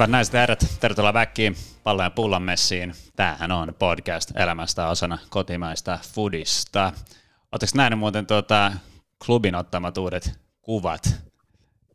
Hyvät 0.00 0.10
naiset 0.10 0.34
ja 0.34 0.40
herrat, 0.40 0.66
tervetuloa 0.80 1.14
väkkiin 1.14 1.56
pallon 1.82 2.04
ja 2.04 2.10
pullon 2.10 2.42
messiin. 2.42 2.94
Tämähän 3.16 3.52
on 3.52 3.74
podcast 3.78 4.30
elämästä 4.36 4.88
osana 4.88 5.18
kotimaista 5.30 5.98
foodista. 6.14 6.92
Oletteko 7.52 7.72
nähnyt 7.74 7.98
muuten 7.98 8.26
tuota, 8.26 8.72
klubin 9.26 9.54
ottamat 9.54 9.98
uudet 9.98 10.40
kuvat? 10.62 11.20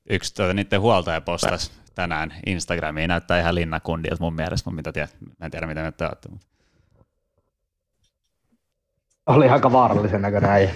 Yksi 0.10 0.36
tuota, 0.36 0.54
niiden 0.54 0.82
huoltaja 0.82 1.22
postasi 1.22 1.72
tänään 1.96 2.34
Instagramiin. 2.46 3.08
Näyttää 3.08 3.40
ihan 3.40 3.56
linnakundilta 3.56 4.24
mun 4.24 4.36
mielestä, 4.36 4.70
mutta 4.70 4.92
mitä 4.92 5.08
en 5.42 5.52
tiedä 5.52 5.68
mitä 5.68 5.92
te 5.92 6.06
olette. 6.06 6.30
Oli 9.26 9.50
aika 9.50 9.72
vaarallisen 9.72 10.22
näköinen 10.22 10.50
äijä. 10.50 10.74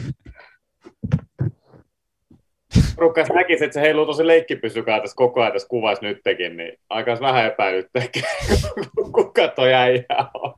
Rukkas 2.97 3.27
näkisi, 3.33 3.63
että 3.65 3.73
se 3.73 3.81
heiluu 3.81 4.05
tosi 4.05 4.27
leikkipysykaa 4.27 4.99
tässä 4.99 5.15
koko 5.15 5.41
ajan 5.41 5.53
tässä 5.53 5.67
kuvassa 5.67 6.05
nytkin, 6.05 6.57
niin 6.57 6.77
aika 6.89 7.17
vähän 7.21 7.45
epäilyttäkin, 7.45 8.23
kuka 9.15 9.47
toi 9.47 9.73
äijä 9.73 10.03
on. 10.33 10.53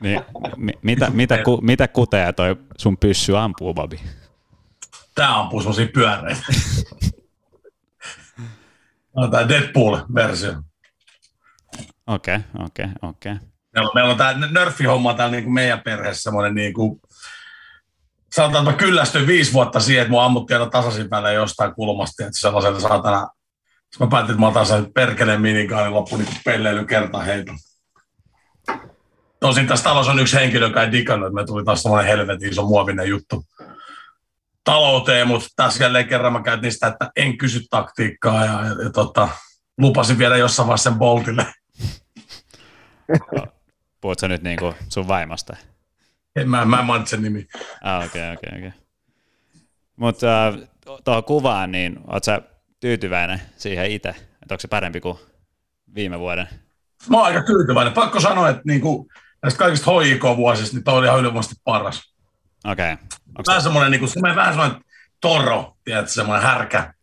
Niin, 0.00 0.20
mi- 0.56 0.78
mitä, 0.82 1.10
mitä, 1.10 1.38
ku, 1.38 1.60
mitä 1.62 1.88
kuteja 1.88 2.32
toi 2.32 2.56
sun 2.78 2.98
pyssy 2.98 3.36
ampuu, 3.36 3.74
Bobi? 3.74 4.00
Tää 5.14 5.38
ampuu 5.38 5.60
semmosia 5.60 5.88
pyöreitä. 5.94 6.42
no, 9.16 9.28
tää 9.28 9.48
Deadpool-versio. 9.48 10.52
Okei, 12.06 12.36
okay, 12.36 12.64
okei, 12.64 12.84
okay, 12.84 13.10
okei. 13.10 13.32
Okay. 13.32 13.46
Meillä 13.74 13.88
on, 13.88 13.92
meillä 13.94 14.10
on 14.10 14.16
tää 14.16 14.34
Nerfi-homma 14.50 15.14
täällä 15.14 15.32
niin 15.32 15.44
kuin 15.44 15.54
meidän 15.54 15.80
perheessä 15.80 16.22
semmoinen 16.22 16.54
niin 16.54 16.74
kuin, 16.74 17.00
sanotaan, 18.34 18.68
että 18.68 19.18
mä 19.18 19.26
viisi 19.26 19.52
vuotta 19.52 19.80
siihen, 19.80 20.02
että 20.02 20.10
mua 20.10 20.24
ammuttiin 20.24 20.60
aina 20.60 20.70
tasaisin 20.70 21.08
päälle 21.08 21.32
jostain 21.32 21.74
kulmasta, 21.74 22.26
että 22.26 22.40
sellaisella 22.40 22.80
saatana, 22.80 23.28
mä 24.00 24.06
päätin, 24.06 24.30
että 24.30 24.40
mä 24.40 24.48
otan 24.48 24.66
sen 24.66 24.92
perkeleen 24.92 25.40
minikaan, 25.40 25.84
niin 25.84 25.94
loppu 25.94 26.16
niin 26.16 26.28
pelleily 26.44 26.84
kertaa 26.84 27.22
heitä. 27.22 27.52
Tosin 29.40 29.66
tässä 29.66 29.84
talossa 29.84 30.12
on 30.12 30.18
yksi 30.18 30.36
henkilö, 30.36 30.66
joka 30.66 30.82
ei 30.82 30.92
digannut, 30.92 31.26
että 31.26 31.34
me 31.34 31.46
tuli 31.46 31.64
taas 31.64 31.82
semmoinen 31.82 32.08
helvetin 32.08 32.50
iso 32.50 32.66
muovinen 32.66 33.08
juttu 33.08 33.44
talouteen, 34.64 35.28
mutta 35.28 35.48
tässä 35.56 35.84
jälleen 35.84 36.08
kerran 36.08 36.32
mä 36.32 36.42
käytin 36.42 36.72
sitä, 36.72 36.86
että 36.86 37.10
en 37.16 37.38
kysy 37.38 37.60
taktiikkaa 37.70 38.44
ja, 38.44 38.52
ja, 38.52 38.82
ja 38.84 38.90
tota, 38.90 39.28
lupasin 39.78 40.18
vielä 40.18 40.36
jossain 40.36 40.66
vaiheessa 40.66 40.90
sen 40.90 40.98
Boltille. 40.98 41.46
Puhutko 44.00 44.28
nyt 44.28 44.42
niinku 44.42 44.74
sun 44.88 45.08
vaimosta? 45.08 45.56
En 46.36 46.50
mä, 46.50 46.64
mä 46.64 46.78
en 46.78 46.84
mainitse 46.84 47.16
nimi. 47.16 47.46
Ah, 47.82 48.06
okei, 48.06 48.32
okei, 48.32 48.58
okei. 48.58 48.72
Mutta 49.96 50.48
äh, 50.48 50.54
tuohon 51.04 51.24
kuvaan, 51.24 51.72
niin 51.72 52.00
oot 52.06 52.24
sä 52.24 52.42
tyytyväinen 52.80 53.40
siihen 53.56 53.90
itse? 53.90 54.08
Että 54.08 54.54
onko 54.54 54.60
se 54.60 54.68
parempi 54.68 55.00
kuin 55.00 55.18
viime 55.94 56.18
vuoden? 56.18 56.48
Mä 57.08 57.16
oon 57.16 57.26
aika 57.26 57.42
tyytyväinen. 57.42 57.92
Pakko 57.92 58.20
sanoa, 58.20 58.48
että 58.48 58.62
niinku, 58.64 59.08
näistä 59.42 59.58
kaikista 59.58 60.00
HIK-vuosista, 60.00 60.76
niin 60.76 60.84
toi 60.84 60.98
oli 60.98 61.06
ihan 61.06 61.18
ylivoimaisesti 61.18 61.60
paras. 61.64 62.14
Okei. 62.64 62.92
Okay. 62.92 63.06
Vähän 63.46 63.62
semmoinen, 63.62 63.90
niinku, 63.90 64.06
semmoinen, 64.06 64.36
vähän 64.36 64.54
semmoinen 64.54 64.84
toro, 65.20 65.76
tiedätkö, 65.84 66.10
semmoinen 66.10 66.46
härkä 66.46 66.94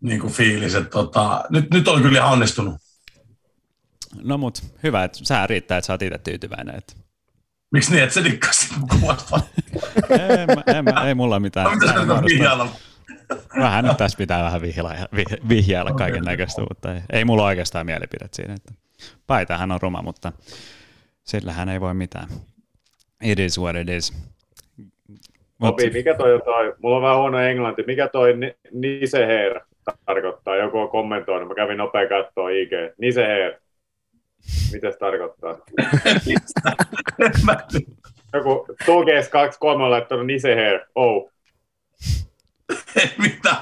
niinku 0.00 0.28
fiilis. 0.28 0.74
Että 0.74 0.90
tota, 0.90 1.44
nyt, 1.50 1.70
nyt 1.70 1.88
oli 1.88 2.02
kyllä 2.02 2.18
ihan 2.18 2.32
onnistunut. 2.32 2.74
No 4.22 4.38
mut 4.38 4.62
hyvä, 4.82 5.04
että 5.04 5.18
sä 5.22 5.46
riittää, 5.46 5.78
että 5.78 5.86
sä 5.86 5.92
oot 5.92 6.02
itse 6.02 6.18
tyytyväinen. 6.18 6.74
Että... 6.74 7.01
Miksi 7.72 7.92
niin, 7.92 8.02
että 8.02 8.14
se 8.14 8.24
dikkasit 8.24 8.72
kuvasta? 8.90 9.40
ei, 10.10 10.18
en, 10.76 10.88
ei, 10.88 11.08
ei 11.08 11.14
mulla 11.14 11.40
mitään. 11.40 11.78
Mitä 11.78 11.92
sä 11.92 12.22
vihjailla? 12.24 12.68
Vähän 13.58 13.84
nyt 13.84 13.96
tässä 13.96 14.18
pitää 14.18 14.44
vähän 14.44 14.62
vihjailla, 14.62 14.94
vihjailla 15.48 15.92
kaiken 15.92 16.22
näköistä, 16.22 16.60
mutta 16.60 16.94
ei, 16.94 17.00
ei 17.12 17.24
mulla 17.24 17.44
oikeastaan 17.44 17.86
mielipidettä 17.86 18.36
siinä. 18.36 18.54
Että 18.54 18.72
paitahan 19.26 19.72
on 19.72 19.80
ruma, 19.82 20.02
mutta 20.02 20.32
sillähän 21.24 21.68
ei 21.68 21.80
voi 21.80 21.94
mitään. 21.94 22.28
It 23.22 23.38
is 23.38 23.58
what 23.60 23.76
it 23.76 23.88
is. 23.88 24.12
Opi, 25.60 25.90
mikä 25.90 26.14
toi 26.14 26.40
toi? 26.44 26.74
Mulla 26.82 26.96
on 26.96 27.02
vähän 27.02 27.16
huono 27.16 27.38
englanti. 27.38 27.82
Mikä 27.86 28.08
toi 28.08 28.34
niseher 28.72 29.60
tarkoittaa? 30.06 30.56
Joku 30.56 30.78
on 30.78 30.88
kommentoinut. 30.88 31.48
Mä 31.48 31.54
kävin 31.54 31.78
nopea 31.78 32.08
katsoa 32.08 32.50
IG. 32.50 32.70
Niseher. 32.98 33.61
Mitä 34.72 34.90
se 34.90 34.98
tarkoittaa? 34.98 35.58
Joku 38.34 38.66
Tuges 38.86 39.28
23 39.28 39.84
on 39.84 39.90
laittanut 39.90 40.26
niseher. 40.26 40.80
Oh. 40.94 41.30
Mitä 43.18 43.56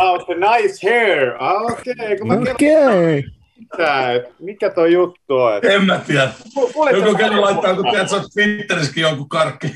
Oh, 0.00 0.26
the 0.26 0.34
nice 0.34 0.90
hair. 0.90 1.34
Ah, 1.38 1.62
okei. 1.62 1.94
Okay. 2.22 2.52
Okei. 2.52 3.24
Okay. 3.74 4.32
Mikä 4.38 4.70
tuo 4.70 4.86
juttu 4.86 5.36
on? 5.36 5.60
En 5.62 5.84
mä 5.84 6.00
tiedä. 6.06 6.32
Joku 6.92 7.14
kerran 7.16 7.40
laittaa, 7.40 7.74
kun 7.74 7.90
tiedät, 7.90 8.10
sä 8.10 8.16
oot 8.16 8.32
Twitterissäkin 8.34 9.02
jonkun 9.02 9.28
karkki, 9.28 9.74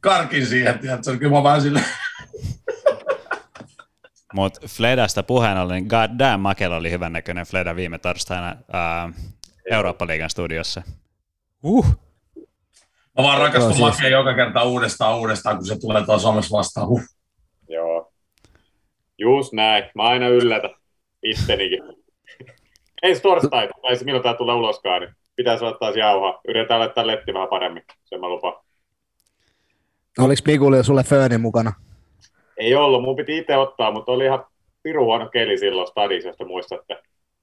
karkin 0.00 0.46
siihen, 0.46 0.78
tiedät, 0.78 1.04
se 1.04 1.10
on 1.10 1.18
kyllä 1.18 1.42
vähän 1.42 1.62
silleen. 1.62 1.84
Mutta 4.32 4.68
Fledasta 4.68 5.22
puheen 5.22 5.58
ollen, 5.58 5.74
niin 5.74 5.86
God 5.86 6.18
damn 6.18 6.40
Makel 6.40 6.72
oli 6.72 6.90
hyvän 6.90 7.12
näköinen 7.12 7.46
Fleda 7.46 7.76
viime 7.76 7.98
torstaina 7.98 8.48
äh, 8.48 9.14
Eurooppa-liigan 9.70 10.30
studiossa. 10.30 10.82
Uh. 11.62 11.86
Mä 13.18 13.24
vaan 13.24 13.38
rakastun 13.38 13.78
no, 13.78 13.92
siis. 13.92 14.10
joka 14.10 14.34
kerta 14.34 14.62
uudestaan 14.62 15.18
uudestaan, 15.18 15.56
kun 15.56 15.66
se 15.66 15.78
tulee 15.80 16.04
tuossa 16.04 16.22
Suomessa 16.22 16.56
vastaan. 16.58 16.88
Huh. 16.88 17.02
Joo. 17.68 18.12
Just 19.18 19.52
näin. 19.52 19.84
Mä 19.94 20.02
aina 20.02 20.28
yllätä 20.28 20.68
ittenikin. 21.22 21.82
Ensi 23.02 23.22
torstai, 23.22 23.68
tai 23.82 23.96
se 23.96 24.04
milloin 24.04 24.22
tää 24.22 24.34
tulee 24.34 24.54
uloskaan, 24.54 25.02
niin 25.02 25.14
pitäisi 25.36 25.64
ottaa 25.64 25.78
taas 25.78 25.96
jauhaa. 25.96 26.40
Yritetään 26.48 26.80
laittaa 26.80 27.06
letti 27.06 27.34
vähän 27.34 27.48
paremmin, 27.48 27.82
sen 28.04 28.20
mä 28.20 28.28
lupaan. 28.28 28.64
Oliko 30.18 30.42
Mikulia 30.46 30.82
sulle 30.82 31.02
Fööni 31.02 31.38
mukana? 31.38 31.72
Ei 32.56 32.74
ollut, 32.74 33.02
mun 33.02 33.16
piti 33.16 33.38
itse 33.38 33.56
ottaa, 33.56 33.90
mutta 33.90 34.12
oli 34.12 34.24
ihan 34.24 34.44
piru 34.82 35.04
huono 35.04 35.28
keli 35.28 35.58
silloin 35.58 35.88
stadissa, 35.88 36.28
jos 36.28 36.36
te 36.36 36.44
muistatte. 36.44 36.98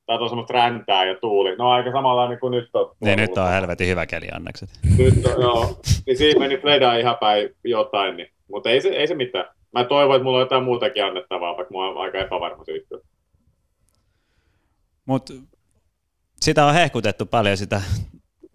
Tää 0.06 0.18
on 0.18 0.30
semmoista 0.30 0.53
räntää 0.53 1.06
ja 1.06 1.16
tuuli. 1.16 1.56
No 1.56 1.70
aika 1.70 1.92
samanlainen 1.92 2.40
kuin 2.40 2.52
nyt 2.52 2.70
on. 2.74 2.96
Niin, 3.02 3.20
nyt 3.20 3.38
on 3.38 3.50
helvetin 3.50 3.88
hyvä 3.88 4.06
keli, 4.06 4.28
annekset. 4.34 4.70
Nyt 4.97 5.25
on, 5.25 5.42
joo. 5.42 5.80
Niin 6.06 6.18
siinä 6.18 6.40
meni 6.40 6.58
Fleda 6.58 6.97
ihan 6.97 7.18
päin 7.18 7.50
jotain, 7.64 8.18
niin. 8.18 8.30
mutta 8.52 8.70
ei 8.70 8.81
se, 8.81 8.90
ei 8.90 9.08
se 9.08 9.16
mitään. 9.16 9.46
Mä 9.72 9.84
toivon, 9.84 10.16
että 10.16 10.24
mulla 10.24 10.38
on 10.38 10.44
jotain 10.44 10.64
muutakin 10.64 11.06
annettavaa, 11.06 11.58
vaikka 11.58 11.74
mulla 11.74 11.90
on 11.90 11.97
aika 11.97 12.18
epävarma 12.18 12.66
syystä. 12.66 12.96
Mutta 15.06 15.34
sitä 16.41 16.66
on 16.66 16.74
hehkutettu 16.74 17.26
paljon 17.26 17.58
sitä 17.58 17.81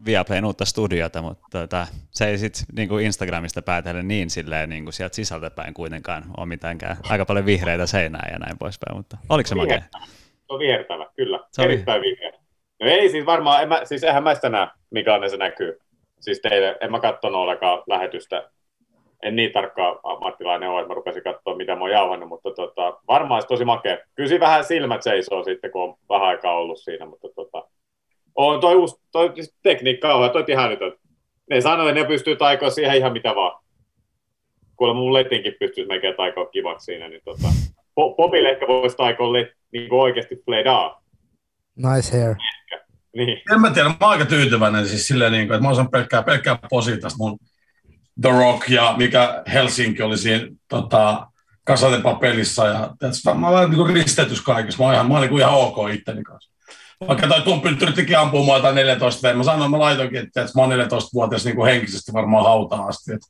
Viaplayn 0.06 0.44
uutta 0.44 0.64
studiota, 0.64 1.22
mutta 1.22 1.46
tota, 1.50 1.86
se 2.10 2.28
ei 2.28 2.38
sitten 2.38 2.64
niin 2.76 3.00
Instagramista 3.00 3.62
päätellä 3.62 4.02
niin 4.02 4.30
silleen 4.30 4.68
niin 4.68 4.84
kuin 4.84 4.92
sieltä 4.92 5.16
sisältäpäin 5.16 5.74
kuitenkaan 5.74 6.24
ole 6.36 6.46
mitenkään. 6.46 6.96
Aika 7.08 7.26
paljon 7.26 7.46
vihreitä 7.46 7.86
seinää 7.86 8.28
ja 8.32 8.38
näin 8.38 8.58
poispäin, 8.58 8.96
mutta 8.96 9.16
oliko 9.28 9.46
se 9.46 9.54
makea? 9.54 9.80
Se 9.80 10.52
on 10.52 10.58
vihertävä, 10.58 11.06
kyllä. 11.16 11.40
Se 11.52 11.62
on 11.62 11.70
Erittäin 11.70 12.02
vihreä. 12.02 12.32
No 12.80 12.86
ei 12.86 13.08
siis 13.08 13.26
varmaan, 13.26 13.62
en 13.62 13.68
mä, 13.68 13.80
siis 13.84 14.04
eihän 14.04 14.22
mä 14.22 14.34
sitä 14.34 14.48
näe, 14.48 14.68
mikä 14.90 15.28
se 15.30 15.36
näkyy. 15.36 15.78
Siis 16.20 16.40
teille, 16.40 16.76
en 16.80 16.90
mä 16.90 17.00
katsonut 17.00 17.40
ollenkaan 17.40 17.82
lähetystä. 17.86 18.50
En 19.22 19.36
niin 19.36 19.52
tarkkaa 19.52 20.00
ammattilainen 20.02 20.68
ole, 20.68 20.80
että 20.80 20.88
mä 20.88 20.94
rupesin 20.94 21.22
katsoa, 21.22 21.56
mitä 21.56 21.74
mä 21.74 21.80
oon 21.80 21.90
jauhannut, 21.90 22.28
mutta 22.28 22.50
tota, 22.50 22.98
varmaan 23.08 23.42
se 23.42 23.48
tosi 23.48 23.64
makea. 23.64 23.98
Kyllä 24.14 24.40
vähän 24.40 24.64
silmät 24.64 25.02
seisoo 25.02 25.44
sitten, 25.44 25.70
kun 25.70 25.82
on 25.82 25.94
vähän 26.08 26.28
aikaa 26.28 26.54
ollut 26.54 26.78
siinä, 26.78 27.06
mutta 27.06 27.28
tota, 27.34 27.68
on 28.34 28.60
toi, 28.60 28.74
uusi, 28.74 28.96
toi 29.12 29.32
tekniikka 29.62 30.14
on, 30.14 30.30
toi 30.30 30.44
ihan 30.48 30.70
nyt, 30.70 30.80
ne 31.50 31.60
sanoi, 31.60 31.88
että 31.88 32.00
ne 32.00 32.08
pystyy 32.08 32.36
taikoa 32.36 32.70
siihen 32.70 32.96
ihan 32.96 33.12
mitä 33.12 33.34
vaan. 33.34 33.62
Kuulemma 34.76 35.00
mun 35.00 35.14
letinkin 35.14 35.54
pystyisi 35.60 35.88
melkein 35.88 36.16
taikoa 36.16 36.46
kivaksi 36.46 36.84
siinä, 36.84 37.08
niin 37.08 37.20
tota, 37.24 37.48
Popille 37.94 38.50
ehkä 38.50 38.66
voisi 38.68 38.96
taikoa 38.96 39.32
let, 39.32 39.48
niin 39.72 39.88
kuin 39.88 40.00
oikeasti 40.00 40.36
pledaa. 40.46 41.02
Nice 41.76 42.18
hair. 42.18 42.30
Ehkä. 42.30 42.84
Niin. 43.16 43.42
En 43.52 43.60
mä 43.60 43.70
tiedä, 43.70 43.88
mä 43.88 43.96
oon 44.00 44.10
aika 44.10 44.24
tyytyväinen 44.24 44.86
siis 44.86 45.06
silleen, 45.06 45.32
niin 45.32 45.46
kuin, 45.46 45.54
että 45.54 45.68
mä 45.68 45.74
oon 45.74 45.90
pelkkää, 45.90 46.22
pelkkää 46.22 46.58
positiivista 46.70 47.18
mun 47.18 47.38
The 48.20 48.30
Rock 48.30 48.68
ja 48.68 48.94
mikä 48.96 49.42
Helsinki 49.52 50.02
oli 50.02 50.18
siinä 50.18 50.46
tota, 50.68 51.26
Kasatepapelissa 51.64 52.66
ja 52.66 52.90
mä 53.34 53.48
olen 53.48 53.70
niin 53.70 53.94
ristetys 53.94 54.40
kaikessa, 54.40 54.78
mä 54.78 54.84
oon 54.84 54.94
ihan, 54.94 55.08
mä 55.08 55.18
olen 55.18 55.30
niin 55.30 55.40
ihan 55.40 55.54
ok 55.54 55.76
itteni 55.92 56.22
kanssa. 56.22 56.53
Vaikka 57.08 57.26
toi 57.26 57.42
tumppi 57.42 57.68
yrittikin 57.82 58.16
mua 58.32 58.72
14 58.72 59.28
V, 59.28 59.36
mä 59.36 59.42
sanoin, 59.42 59.70
mä 59.70 59.78
laitoinkin, 59.78 60.20
että, 60.20 60.40
että 60.40 60.52
mä 60.58 60.62
oon 60.62 60.72
14-vuotias 60.72 61.44
niin 61.44 61.56
kuin 61.56 61.72
henkisesti 61.72 62.12
varmaan 62.12 62.44
hautaan 62.44 62.88
asti. 62.88 63.12
Että, 63.12 63.26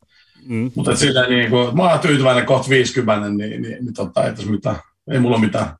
mm. 0.46 0.70
Mutta 0.74 0.96
silleen, 0.96 1.30
niin 1.30 1.50
kuin, 1.50 1.76
mä 1.76 1.82
oon 1.82 1.98
tyytyväinen 1.98 2.46
kohta 2.46 2.68
50, 2.68 3.28
niin, 3.28 3.62
niin, 3.62 3.62
niin 3.62 3.94
tota, 3.94 4.24
ei 4.24 4.30
tässä 4.30 4.50
mitään, 4.50 4.76
ei 5.10 5.18
mulla 5.18 5.38
mitään. 5.38 5.76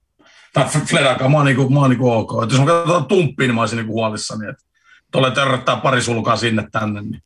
Tai 0.53 0.65
Fledakaan, 0.65 1.31
mä 1.31 1.37
oon, 1.37 1.47
niin 1.47 1.57
kuin, 1.57 1.73
mä 1.73 1.81
oon 1.81 1.91
niin 1.91 1.99
kuin 1.99 2.13
ok. 2.13 2.43
Että 2.43 2.55
jos 2.55 2.61
mä 2.61 2.67
katsotaan 2.67 3.07
tumppiin, 3.07 3.49
niin 3.49 3.55
mä 3.55 3.61
olisin 3.61 3.77
niin 3.77 3.87
kuin 3.87 3.95
huolissani, 3.95 4.49
että 4.49 4.65
tuolle 5.13 5.31
törröttää 5.31 5.77
pari 5.77 6.03
sulkaa 6.03 6.37
sinne 6.37 6.69
tänne. 6.73 7.03
Niin. 7.03 7.23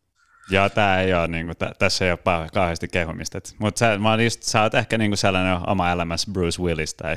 Joo, 0.50 0.68
tää 0.68 1.00
ei 1.00 1.14
ole, 1.14 1.28
niin 1.28 1.46
kuin, 1.46 1.56
t- 1.56 1.78
tässä 1.78 2.04
ei 2.04 2.12
ole 2.12 2.48
kauheasti 2.54 2.88
kehumista. 2.88 3.38
Mutta 3.58 3.78
sä, 3.78 3.98
mä 3.98 4.22
just, 4.22 4.42
sä 4.42 4.62
oot 4.62 4.74
ehkä 4.74 4.98
niin 4.98 5.10
kuin 5.10 5.18
sellainen 5.18 5.68
oma 5.68 5.90
elämässä 5.90 6.30
Bruce 6.32 6.62
Willis 6.62 6.94
tai 6.94 7.16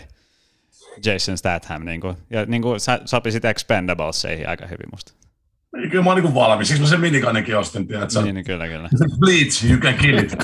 Jason 1.05 1.37
Statham, 1.37 1.85
niin 1.85 2.01
kuin, 2.01 2.17
ja 2.29 2.45
niin 2.45 2.61
kuin, 2.61 2.79
sä 2.79 2.99
sopisit 3.05 3.45
Expendablesin 3.45 4.49
aika 4.49 4.65
hyvin 4.65 4.89
musta. 4.91 5.13
Kyllä 5.71 6.03
mä 6.03 6.09
oon 6.09 6.21
niin 6.21 6.33
valmis, 6.33 6.67
siksi 6.67 6.81
mä 6.83 6.89
sen 6.89 6.99
minikanekin 6.99 7.57
ostin, 7.57 7.87
tiedätkö? 7.87 8.21
Niin, 8.21 8.35
niin, 8.35 8.45
kyllä, 8.45 8.67
kyllä. 8.67 8.89
Bleach, 9.19 9.65
you 9.65 9.79
can 9.79 9.93
kill 9.93 10.17
it. 10.17 10.35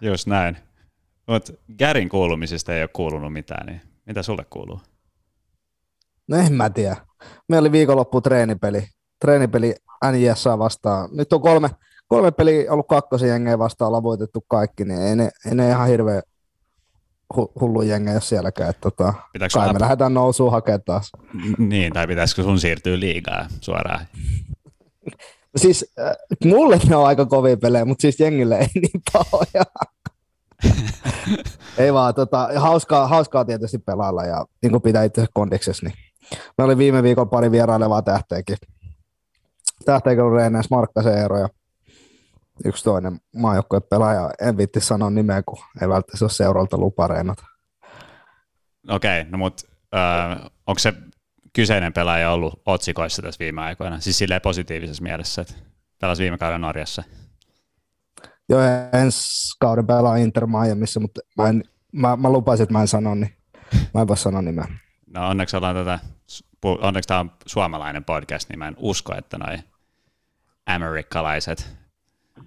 Just 0.00 0.26
näin. 0.26 0.56
Mutta 1.26 1.52
Garin 1.78 2.08
kuulumisista 2.08 2.74
ei 2.74 2.82
ole 2.82 2.90
kuulunut 2.92 3.32
mitään, 3.32 3.66
niin 3.66 3.80
mitä 4.06 4.22
sulle 4.22 4.44
kuuluu? 4.50 4.80
No 6.28 6.36
en 6.36 6.52
mä 6.52 6.70
tiedä. 6.70 6.96
Meillä 7.48 7.66
oli 7.66 7.72
viikonloppu 7.72 8.20
treenipeli. 8.20 8.86
Treenipeli 9.20 9.74
NJSA 10.12 10.58
vastaan. 10.58 11.08
Nyt 11.12 11.32
on 11.32 11.40
kolme, 11.40 11.70
kolme 12.08 12.30
peliä 12.30 12.72
ollut 12.72 12.88
kakkosen 12.88 13.28
jengejä 13.28 13.58
vastaan 13.58 13.92
lavoitettu 13.92 14.44
kaikki, 14.48 14.84
niin 14.84 15.00
ei 15.02 15.16
ne, 15.16 15.30
ei 15.46 15.54
ne 15.54 15.68
ihan 15.68 15.88
hirveä 15.88 16.22
hullu 17.60 17.82
jengejä 17.82 18.20
sielläkään. 18.20 18.70
Että 18.70 18.80
tota, 18.80 19.14
kai 19.54 19.72
me 19.72 19.80
lähdetään 19.80 20.14
nousuun 20.14 20.52
hakemaan 20.52 20.82
taas. 20.82 21.10
Niin, 21.58 21.92
tai 21.92 22.06
pitäisikö 22.06 22.42
sun 22.42 22.60
siirtyä 22.60 23.00
liigaa 23.00 23.46
suoraan? 23.60 24.06
siis 25.56 25.92
äh, 26.00 26.16
mulle 26.44 26.80
ne 26.88 26.96
on 26.96 27.06
aika 27.06 27.26
kovia 27.26 27.56
pelejä, 27.56 27.84
mutta 27.84 28.02
siis 28.02 28.20
jengille 28.20 28.58
ei 28.58 28.66
niin 28.82 29.02
pahoja. 29.12 29.64
ei 31.78 31.92
vaan, 31.92 32.14
tota, 32.14 32.48
hauskaa, 32.56 33.08
hauskaa 33.08 33.44
tietysti 33.44 33.78
pelailla 33.78 34.24
ja 34.24 34.46
niin 34.62 34.70
kuin 34.70 34.82
pitää 34.82 35.04
itse 35.04 35.26
kondiksessa, 35.34 35.86
niin 35.86 35.94
me 36.58 36.64
oli 36.64 36.78
viime 36.78 37.02
viikon 37.02 37.28
pari 37.30 37.50
vierailevaa 37.50 38.02
tähteekin. 38.02 38.56
Tähteekin 39.84 40.24
oli 40.24 40.36
Reines 40.36 40.70
Markkasen 40.70 41.18
Eero 41.18 41.38
ja 41.38 41.48
yksi 42.64 42.84
toinen 42.84 43.20
maajoukkojen 43.36 43.82
pelaaja. 43.90 44.30
En 44.40 44.56
vitti 44.56 44.80
sanoa 44.80 45.10
nimeä, 45.10 45.42
kun 45.42 45.58
ei 45.82 45.88
välttämättä 45.88 46.24
ole 46.24 46.30
seuralta 46.30 46.78
lupa 46.78 47.06
reenata. 47.06 47.44
Okei, 48.88 49.20
okay, 49.20 49.30
no 49.30 49.38
mutta 49.38 49.68
äh, 49.94 50.50
onko 50.66 50.78
se 50.78 50.92
kyseinen 51.52 51.92
pelaaja 51.92 52.30
ollut 52.30 52.62
otsikoissa 52.66 53.22
tässä 53.22 53.38
viime 53.38 53.60
aikoina? 53.60 54.00
Siis 54.00 54.18
silleen 54.18 54.40
positiivisessa 54.40 55.02
mielessä, 55.02 55.42
että 55.42 55.54
pelasi 56.00 56.22
viime 56.22 56.38
kauden 56.38 56.60
Norjassa. 56.60 57.02
Joo, 58.48 58.60
ensi 59.02 59.56
kauden 59.60 59.86
pelaa 59.86 60.16
Inter 60.16 60.46
Miamiissa, 60.46 61.00
mutta 61.00 61.20
mä, 61.36 61.48
en, 61.48 61.64
mä, 61.92 62.16
mä 62.16 62.30
lupasin, 62.30 62.62
että 62.62 62.72
mä 62.72 62.80
en 62.80 62.88
sano, 62.88 63.14
niin 63.14 63.36
mä 63.94 64.00
en 64.00 64.08
voi 64.08 64.16
sanoa 64.16 64.42
nimeä. 64.42 64.66
No 65.14 65.28
onneksi 65.28 65.56
ollaan 65.56 65.74
tätä, 65.74 65.98
onneksi 66.64 67.08
tämä 67.08 67.20
on 67.20 67.32
suomalainen 67.46 68.04
podcast, 68.04 68.48
niin 68.48 68.58
mä 68.58 68.68
en 68.68 68.76
usko, 68.78 69.14
että 69.14 69.38
noin 69.38 69.64
amerikkalaiset 70.66 71.81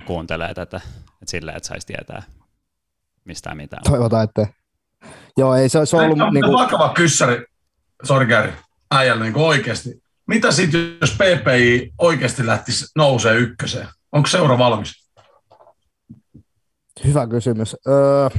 kuuntelee 0.05 0.53
tätä, 0.53 0.77
että 0.77 0.81
silleen, 1.25 1.57
että 1.57 1.67
saisi 1.67 1.87
tietää 1.87 2.23
mistään 3.25 3.57
mitään. 3.57 3.83
Toivotaan, 3.83 4.23
että 4.23 4.47
Joo, 5.37 5.55
ei 5.55 5.69
se, 5.69 5.85
se 5.85 5.95
on 5.95 6.03
ollut... 6.03 6.33
Niin 6.33 6.45
kuin... 6.45 6.57
Vakava 6.57 6.93
kyssäri, 6.93 7.45
sori 8.03 8.25
Gary, 8.25 8.53
äijälle 8.91 9.23
niin 9.23 9.37
oikeasti. 9.37 10.03
Mitä 10.27 10.51
sitten, 10.51 10.97
jos 11.01 11.11
PPI 11.11 11.93
oikeasti 11.97 12.45
lähtisi 12.45 12.85
nousee 12.95 13.35
ykköseen? 13.35 13.87
Onko 14.11 14.27
seura 14.27 14.57
valmis? 14.57 15.11
Hyvä 17.05 17.27
kysymys. 17.27 17.75
Öö, 17.87 18.29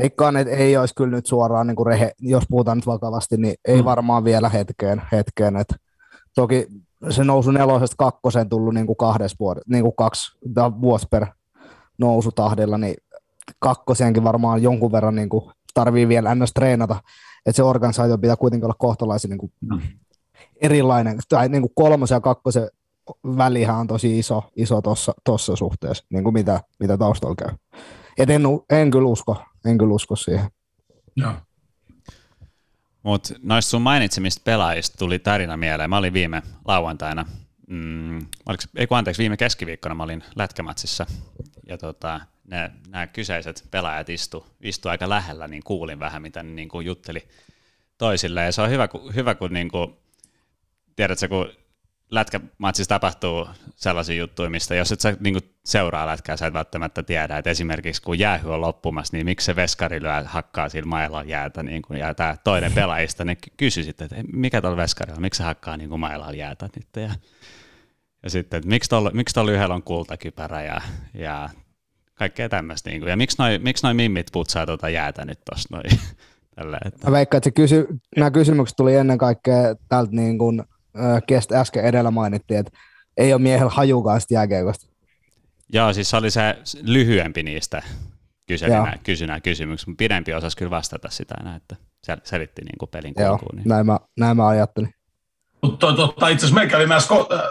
Veikkaan, 0.00 0.36
että 0.36 0.54
ei 0.54 0.76
olisi 0.76 0.94
kyllä 0.94 1.16
nyt 1.16 1.26
suoraan, 1.26 1.66
niin 1.66 1.76
kuin 1.76 1.86
rehe, 1.86 2.12
jos 2.18 2.44
puhutaan 2.48 2.78
nyt 2.78 2.86
vakavasti, 2.86 3.36
niin 3.36 3.54
ei 3.68 3.76
mm. 3.76 3.84
varmaan 3.84 4.24
vielä 4.24 4.48
hetkeen. 4.48 5.02
hetkeen 5.12 5.56
että 5.56 5.74
toki 6.34 6.66
se 7.10 7.24
nousu 7.24 7.50
nelosesta 7.50 7.96
kakkoseen 7.98 8.48
tullut 8.48 8.74
niin 8.74 8.86
kuin 8.86 8.96
kahdessa 8.96 9.36
vuodessa, 9.40 9.70
niin 9.70 9.82
kuin 9.82 9.96
kaksi 9.96 10.38
vuosi 10.80 11.06
per 11.10 11.26
nousutahdilla, 11.98 12.78
niin 12.78 12.94
kakkosenkin 13.58 14.24
varmaan 14.24 14.62
jonkun 14.62 14.92
verran 14.92 15.14
niin 15.14 15.28
kuin 15.28 15.50
tarvii 15.74 16.08
vielä 16.08 16.34
ns. 16.34 16.52
treenata, 16.52 16.96
että 17.46 17.56
se 17.56 17.62
organisaatio 17.62 18.18
pitää 18.18 18.36
kuitenkin 18.36 18.64
olla 18.64 18.76
kohtalaisen 18.78 19.30
niin 19.30 19.38
kuin 19.38 19.52
mm. 19.60 19.80
erilainen, 20.60 21.18
tai 21.28 21.48
niin 21.48 21.62
kuin 21.62 21.72
kolmosen 21.74 22.16
ja 22.16 22.20
kakkosen 22.20 22.68
välihän 23.24 23.76
on 23.76 23.86
tosi 23.86 24.18
iso, 24.18 24.42
iso 24.56 24.80
tuossa 25.24 25.56
suhteessa, 25.56 26.04
niin 26.10 26.24
kuin 26.24 26.34
mitä, 26.34 26.60
mitä 26.80 26.98
taustalla 26.98 27.34
käy. 27.34 27.50
Et 28.18 28.30
en, 28.30 28.42
en, 28.70 28.90
kyllä 28.90 29.08
usko, 29.08 29.36
en 29.64 29.78
kyllä 29.78 29.94
usko 29.94 30.16
siihen. 30.16 30.50
Joo. 31.16 31.32
Mutta 33.02 33.34
noista 33.42 33.70
sun 33.70 33.82
mainitsemista 33.82 34.42
pelaajista 34.44 34.98
tuli 34.98 35.18
tarina 35.18 35.56
mieleen. 35.56 35.90
Mä 35.90 35.96
olin 35.96 36.12
viime 36.12 36.42
lauantaina, 36.64 37.26
mm, 37.68 38.18
oliko, 38.46 38.62
ei 38.76 38.86
kun 38.86 38.98
anteeksi, 38.98 39.22
viime 39.22 39.36
keskiviikkona 39.36 39.94
mä 39.94 40.02
olin 40.02 40.24
lätkämatsissa 40.36 41.06
ja 41.68 41.78
tota, 41.78 42.20
nämä 42.88 43.06
kyseiset 43.06 43.68
pelaajat 43.70 44.08
istu, 44.08 44.46
istu 44.60 44.88
aika 44.88 45.08
lähellä, 45.08 45.48
niin 45.48 45.62
kuulin 45.64 45.98
vähän, 45.98 46.22
mitä 46.22 46.42
ne 46.42 46.52
niin 46.52 46.68
kuin 46.68 46.86
jutteli 46.86 47.28
toisilleen. 47.98 48.46
Ja 48.46 48.52
se 48.52 48.62
on 48.62 48.70
hyvä, 48.70 48.88
kun, 48.88 49.14
hyvä, 49.14 49.34
kun 49.34 49.52
niin 49.52 49.68
kuin, 49.68 49.96
tiedätkö, 50.96 51.28
kun 51.28 51.52
lätkämatsissa 52.12 52.88
tapahtuu 52.88 53.48
sellaisia 53.76 54.16
juttuja, 54.16 54.50
mistä 54.50 54.74
jos 54.74 54.92
et 54.92 55.00
sä 55.00 55.16
niin 55.20 55.38
seuraa 55.64 56.06
lätkää, 56.06 56.36
sä 56.36 56.46
et 56.46 56.54
välttämättä 56.54 57.02
tiedä, 57.02 57.38
että 57.38 57.50
esimerkiksi 57.50 58.02
kun 58.02 58.18
jäähy 58.18 58.52
on 58.52 58.60
loppumassa, 58.60 59.16
niin 59.16 59.26
miksi 59.26 59.44
se 59.44 59.56
veskari 59.56 60.02
lyö, 60.02 60.22
hakkaa 60.24 60.68
sillä 60.68 60.88
mailla 60.88 61.22
jäätä, 61.22 61.62
niin 61.62 61.82
kuin, 61.82 61.98
ja 61.98 62.14
tämä 62.14 62.36
toinen 62.44 62.72
pelaajista, 62.72 63.24
niin 63.24 63.38
kysyi 63.56 63.84
sitten, 63.84 64.04
että 64.04 64.16
mikä 64.32 64.60
tuolla 64.60 64.76
veskarilla, 64.76 65.20
miksi 65.20 65.38
se 65.38 65.44
hakkaa 65.44 65.76
niin 65.76 66.00
mailla 66.00 66.32
jäätä 66.32 66.68
nyt, 66.76 66.88
ja, 66.96 67.14
ja 68.22 68.30
sitten, 68.30 68.58
että 68.58 68.68
miksi 68.68 68.90
tuolla, 68.90 69.10
miksi 69.14 69.34
tuolla 69.34 69.52
yhdellä 69.52 69.74
on 69.74 69.82
kultakypärä, 69.82 70.62
ja, 70.62 70.80
ja 71.14 71.48
kaikkea 72.14 72.48
tämmöistä, 72.48 72.90
niin 72.90 73.00
kuin, 73.00 73.10
ja 73.10 73.16
miksi 73.16 73.36
noin 73.38 73.62
miksi 73.62 73.86
noi 73.86 73.94
mimmit 73.94 74.26
putsaa 74.32 74.66
tuota 74.66 74.88
jäätä 74.88 75.24
nyt 75.24 75.38
tuossa 75.50 75.68
noin, 75.72 76.00
Tällä, 76.56 76.78
että. 76.84 77.06
Mä 77.06 77.12
veikkaan, 77.12 77.38
että 77.38 77.46
se 77.46 77.50
kysy, 77.50 77.86
nämä 78.16 78.30
kysymykset 78.30 78.76
tuli 78.76 78.94
ennen 78.94 79.18
kaikkea 79.18 79.74
tältä 79.88 80.12
niin 80.12 80.38
kuin 80.38 80.62
kestä 81.26 81.60
äsken 81.60 81.84
edellä 81.84 82.10
mainittiin, 82.10 82.60
että 82.60 82.78
ei 83.16 83.32
ole 83.32 83.42
miehellä 83.42 83.72
hajukaan 83.74 84.20
sitä 84.20 84.34
jääkiekosta. 84.34 84.86
Joo, 85.72 85.92
siis 85.92 86.10
se 86.10 86.16
oli 86.16 86.30
se 86.30 86.58
lyhyempi 86.82 87.42
niistä 87.42 87.82
kysynä, 88.46 88.98
kysynä 89.02 89.40
kysymyksiä, 89.40 89.86
mutta 89.90 89.98
pidempi 89.98 90.34
osasi 90.34 90.56
kyllä 90.56 90.70
vastata 90.70 91.10
sitä 91.10 91.34
enää, 91.40 91.56
että 91.56 91.76
selitti 92.24 92.62
niin 92.62 92.78
kuin 92.78 92.88
pelin 92.88 93.14
Joo, 93.18 93.28
kulkuun. 93.28 93.56
Niin. 93.56 93.68
näin, 93.68 93.86
mä, 93.86 93.98
näin 94.16 94.36
mä 94.36 94.48
ajattelin. 94.48 94.94
Mutta 95.62 95.92
totta, 95.92 96.28
itse 96.28 96.46
asiassa 96.46 96.54
meillä 96.54 96.70
kävi 96.70 96.86
meidän 96.86 97.02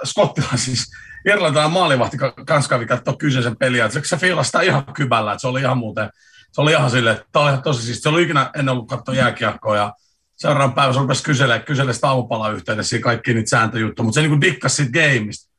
Skot, 0.04 0.39
äh, 0.39 0.50
siis 0.56 0.92
irlantilainen 1.25 1.74
maalivahti 1.74 2.18
kanssa 2.46 2.70
kävi 2.70 2.86
katsoa 2.86 3.15
kyseisen 3.15 3.58
peliä, 3.58 3.86
että 3.86 4.00
se 4.04 4.18
fiilasi 4.18 4.58
ihan 4.63 4.84
kybällä, 4.94 5.32
että 5.32 5.42
se 5.42 5.48
oli 5.48 5.62
ihan 5.62 5.77
muuten, 5.77 6.10
se 6.51 6.62
oli 6.62 6.72
ihan 6.72 6.92
silleen, 6.92 7.15
että 7.15 7.27
tämä 7.32 7.46
oli 7.46 7.58
tosi 7.58 7.82
siis, 7.82 8.01
se 8.01 8.10
oli 8.10 8.24
ikinä 8.24 8.50
ennen 8.56 8.74
ollut 8.74 8.88
katsoa 8.88 9.15
jääkiekkoa 9.15 9.77
ja 9.77 9.94
seuraavan 10.41 10.74
päivän 10.74 10.93
se 10.93 11.00
rupesi 11.00 11.24
kyselemään, 11.24 11.65
kyselemään 11.65 11.95
sitä 11.95 12.07
aamupala-yhteydessä 12.07 13.00
kaikki 13.00 13.33
niitä 13.33 13.50
sääntöjuttuja, 13.50 14.03
mutta 14.03 14.21
se 14.21 14.27
niin 14.27 14.41
dikkasi 14.41 14.75
siitä 14.75 14.91
gameista. 14.91 15.51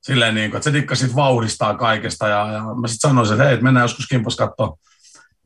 Silleen, 0.00 0.34
niin 0.34 0.50
kuin, 0.50 0.58
että 0.58 0.64
se 0.64 0.72
dikkasi 0.72 1.00
siitä 1.00 1.16
vauhdistaa 1.16 1.74
kaikesta. 1.74 2.28
Ja, 2.28 2.52
ja 2.52 2.60
mä 2.60 2.88
sitten 2.88 3.10
sanoisin, 3.10 3.34
että 3.34 3.44
hei, 3.44 3.54
että 3.54 3.64
mennään 3.64 3.84
joskus 3.84 4.06
kimpas 4.06 4.36
katsoa, 4.36 4.76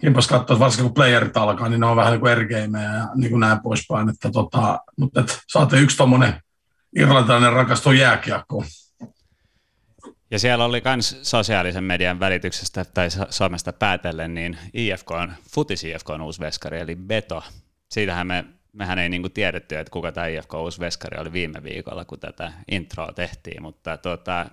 kimpas 0.01 0.27
katsoa, 0.27 0.59
varsinkin 0.59 0.85
kun 0.85 0.95
playerit 0.95 1.37
alkaa, 1.37 1.69
niin 1.69 1.81
ne 1.81 1.87
on 1.87 1.97
vähän 1.97 2.13
niin 2.13 2.21
kuin 2.21 2.33
eri 2.33 2.49
gameja 2.49 2.93
ja 2.93 3.09
niin 3.15 3.31
kuin 3.31 3.41
näin 3.41 3.61
poispäin. 3.61 4.09
Että, 4.09 4.31
tota, 4.31 4.79
mutta 4.97 5.21
että 5.21 5.35
saatte 5.47 5.81
yksi 5.81 5.97
tuommoinen 5.97 6.43
irlantilainen 6.97 7.53
rakastuu 7.53 7.93
jääkiekkoon. 7.93 8.65
Ja 10.31 10.39
siellä 10.39 10.65
oli 10.65 10.83
myös 10.85 11.19
sosiaalisen 11.23 11.85
median 11.85 12.21
välityksestä 12.21 12.85
tai 12.85 13.09
Suomesta 13.31 13.73
päätellen, 13.73 14.35
niin 14.35 14.59
IFK 14.73 15.11
on, 15.11 15.33
Futis 15.51 15.85
IFK 15.85 16.11
on 16.11 16.23
uusi 16.23 16.41
veskari, 16.41 16.81
eli 16.81 16.97
Beto. 16.97 17.43
Siitähän 17.89 18.27
me 18.27 18.45
mehän 18.79 18.99
ei 18.99 19.09
niinku 19.09 19.29
tiedetty, 19.29 19.79
että 19.79 19.91
kuka 19.91 20.13
tämä 20.13 20.27
IFK 20.27 20.55
uusi 20.55 20.81
veskari 20.81 21.21
oli 21.21 21.33
viime 21.33 21.63
viikolla, 21.63 22.05
kun 22.05 22.21
tätä 22.21 22.53
introa 22.71 23.13
tehtiin, 23.13 23.63
mutta 23.63 23.97
tuota, 23.97 24.47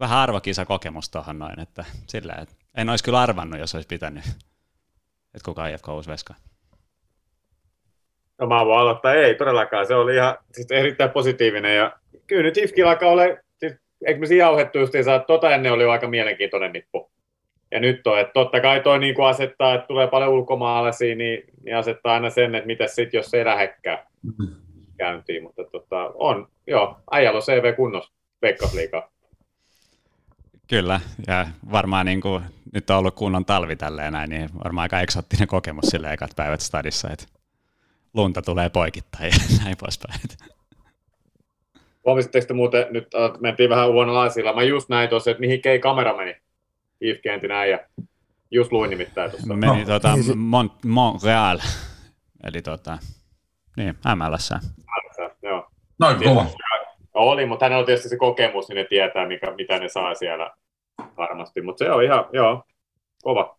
vähän 0.00 0.18
arvokisa 0.18 0.64
kokemus 0.64 1.10
tuohon 1.10 1.38
noin, 1.38 1.60
että 1.60 1.84
sillä, 2.06 2.34
että 2.42 2.54
en 2.76 2.88
olisi 2.88 3.04
kyllä 3.04 3.20
arvannut, 3.20 3.60
jos 3.60 3.74
olisi 3.74 3.88
pitänyt, 3.88 4.24
että 5.34 5.44
kuka 5.44 5.68
IFK 5.68 5.88
uusi 5.88 6.10
veskari. 6.10 6.40
No 8.38 8.46
mä 8.46 8.66
voin 8.66 8.80
aloittaa, 8.80 9.14
ei 9.14 9.34
todellakaan, 9.34 9.86
se 9.86 9.94
oli 9.94 10.14
ihan 10.14 10.36
siis 10.52 10.70
erittäin 10.70 11.10
positiivinen 11.10 11.76
ja 11.76 11.96
kyllä 12.26 12.42
nyt 12.42 12.56
IFKilla 12.56 12.90
alkaa 12.90 13.08
olla, 13.08 13.22
siis, 13.58 13.72
eikö 14.06 14.20
me 14.20 14.26
siinä 14.26 14.44
jauhettu 14.44 14.78
just, 14.78 14.94
että 14.94 15.24
tota 15.26 15.50
ennen 15.50 15.72
oli 15.72 15.84
aika 15.84 16.08
mielenkiintoinen 16.08 16.72
nippu 16.72 17.10
ja 17.70 17.80
nyt 17.80 18.06
on, 18.06 18.20
että 18.20 18.32
totta 18.32 18.60
kai 18.60 18.80
toi 18.80 18.98
niin 18.98 19.14
kuin 19.14 19.26
asettaa, 19.26 19.74
että 19.74 19.86
tulee 19.86 20.06
paljon 20.06 20.30
ulkomaalaisia, 20.30 21.14
niin, 21.14 21.42
niin 21.64 21.76
asettaa 21.76 22.14
aina 22.14 22.30
sen, 22.30 22.54
että 22.54 22.66
mitä 22.66 22.86
sitten, 22.86 23.18
jos 23.18 23.34
ei 23.34 23.44
lähdekään 23.44 23.98
mm-hmm. 24.22 24.56
käyntiin, 24.98 25.42
mutta 25.42 25.64
tota, 25.64 26.10
on, 26.14 26.48
joo, 26.66 26.96
äijällä 27.10 27.36
on 27.36 27.42
CV 27.42 27.76
kunnossa 27.76 28.12
Veikkausliikaa. 28.42 29.10
Kyllä, 30.68 31.00
ja 31.26 31.46
varmaan 31.72 32.06
niin 32.06 32.20
kuin, 32.20 32.42
nyt 32.72 32.90
on 32.90 32.96
ollut 32.96 33.14
kunnon 33.14 33.44
talvi 33.44 33.76
tälleen 33.76 34.12
näin, 34.12 34.30
niin 34.30 34.48
varmaan 34.64 34.82
aika 34.82 35.00
eksottinen 35.00 35.48
kokemus 35.48 35.84
sille 35.84 36.12
ekat 36.12 36.30
päivät 36.36 36.60
stadissa, 36.60 37.10
että 37.10 37.24
lunta 38.14 38.42
tulee 38.42 38.68
poikittain 38.68 39.24
ja 39.32 39.58
näin 39.64 39.76
poispäin. 39.80 40.20
Huomisitteko 42.04 42.54
muuten, 42.54 42.86
nyt 42.90 43.08
mentiin 43.40 43.70
vähän 43.70 43.90
uudella 43.90 44.54
Mä 44.54 44.62
just 44.62 44.88
näin 44.88 45.08
tuossa, 45.08 45.30
että 45.30 45.40
mihin 45.40 45.62
kei 45.62 45.78
kamera 45.78 46.16
meni. 46.16 46.36
IFK 47.00 47.26
entinen 47.26 47.56
äijä. 47.56 47.88
Just 48.50 48.72
luin 48.72 48.90
nimittäin 48.90 49.30
tuossa. 49.30 49.54
Meni 49.54 49.78
no, 49.78 49.84
tuota, 49.84 50.14
niin 50.14 50.26
Mont- 50.26 50.88
Montreal, 50.88 51.58
eli 52.44 52.62
tota, 52.62 52.98
niin, 53.76 53.94
MLS. 54.14 54.50
MLS, 54.52 55.32
joo. 55.42 55.70
Noin 56.00 56.16
kova. 56.24 56.46
Oli, 57.14 57.46
mutta 57.46 57.64
hänellä 57.64 57.80
on 57.80 57.86
tietysti 57.86 58.08
se 58.08 58.16
kokemus, 58.16 58.68
niin 58.68 58.76
ne 58.76 58.84
tietää, 58.84 59.26
mikä, 59.26 59.54
mitä 59.56 59.78
ne 59.78 59.88
saa 59.88 60.14
siellä 60.14 60.50
varmasti. 61.16 61.62
Mutta 61.62 61.84
se 61.84 61.90
on 61.90 62.04
ihan, 62.04 62.24
joo, 62.32 62.64
kova. 63.22 63.56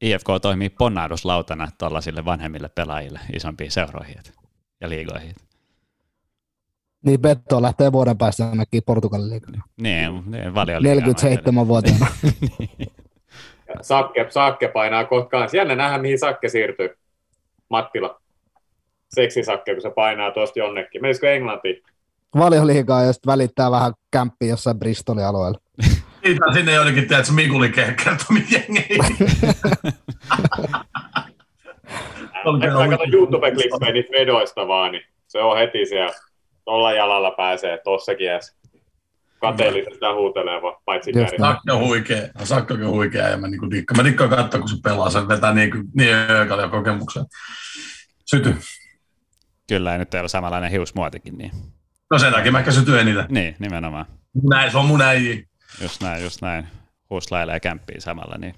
IFK 0.00 0.26
toimii 0.42 0.70
ponnahduslautana 0.70 1.68
tuollaisille 1.78 2.24
vanhemmille 2.24 2.68
pelaajille 2.68 3.20
isompiin 3.32 3.70
seuroihin 3.70 4.16
ja 4.80 4.88
liigoihin. 4.88 5.34
Niin 7.04 7.20
Betto 7.20 7.62
lähtee 7.62 7.92
vuoden 7.92 8.18
päästä 8.18 8.48
ainakin 8.48 8.82
Portugalin 8.86 9.30
liigaan. 9.30 9.62
Niin, 9.80 10.22
niin 10.30 10.52
47-vuotiaana. 10.52 12.06
niin. 12.58 12.92
Sakke, 13.82 14.26
Sakke 14.30 14.68
painaa 14.68 15.04
kohtaan. 15.04 15.48
Jännä 15.52 15.74
nähdä, 15.74 15.98
mihin 15.98 16.18
Sakke 16.18 16.48
siirtyy. 16.48 16.98
Mattila. 17.68 18.20
Seksisakke, 19.08 19.72
kun 19.72 19.82
se 19.82 19.90
painaa 19.90 20.30
tuosta 20.30 20.58
jonnekin. 20.58 21.02
Menisikö 21.02 21.34
Englantiin? 21.34 21.82
Valioliigaa 22.38 23.02
ja 23.02 23.12
sitten 23.12 23.32
välittää 23.32 23.70
vähän 23.70 23.92
kämppiä 24.10 24.48
jossain 24.48 24.78
Bristolin 24.78 25.26
alueella. 25.26 25.58
Siitä 26.26 26.52
sinne 26.54 26.72
jonnekin, 26.72 27.08
tiedät, 27.08 27.24
että 27.24 27.32
Mikuli 27.32 27.68
kertomia 28.04 28.44
jengeihin. 28.50 28.98
Mä 32.44 32.88
katson 32.88 33.14
YouTube-klippejä 33.14 33.92
niitä 33.92 34.12
vedoista 34.12 34.68
vaan, 34.68 34.92
niin 34.92 35.02
se 35.26 35.38
on 35.38 35.58
heti 35.58 35.86
siellä 35.86 36.14
tuolla 36.64 36.92
jalalla 36.92 37.30
pääsee 37.30 37.80
tossakin 37.84 38.30
edes 38.30 38.56
kateellisesti 39.40 40.04
huutelee 40.14 40.62
vaan, 40.62 40.76
paitsi 40.84 41.12
käri. 41.12 41.38
Sakki 41.38 41.70
on 41.70 41.78
huikea, 41.78 42.22
Sakki 42.44 42.74
on 42.74 42.90
huikea 42.90 43.28
ja 43.28 43.36
mä, 43.36 43.48
niin 43.48 43.70
dikkaan. 43.70 43.96
mä 43.96 44.04
dikkaan 44.04 44.30
katsoa, 44.30 44.60
kun 44.60 44.68
se 44.68 44.76
pelaa, 44.82 45.10
se 45.10 45.28
vetää 45.28 45.54
niin, 45.54 45.70
niin 45.94 46.14
öökalia 46.14 46.68
kokemuksen. 46.68 47.24
Syty. 48.24 48.54
Kyllä, 49.68 49.92
ja 49.92 49.98
nyt 49.98 50.14
ei 50.14 50.20
ole 50.20 50.28
samanlainen 50.28 50.70
hiusmuotikin. 50.70 51.38
Niin. 51.38 51.50
No 52.10 52.18
sen 52.18 52.32
takia 52.32 52.52
mä 52.52 52.58
ehkä 52.58 52.72
syty 52.72 53.00
eniten. 53.00 53.26
Niin, 53.28 53.56
nimenomaan. 53.58 54.06
Näin, 54.50 54.70
se 54.70 54.78
on 54.78 54.86
mun 54.86 55.02
äiji. 55.02 55.48
Just 55.82 56.02
näin, 56.02 56.22
just 56.22 56.42
näin. 56.42 56.66
Huslailee 57.10 57.60
kämppiä 57.60 58.00
samalla, 58.00 58.36
niin 58.38 58.54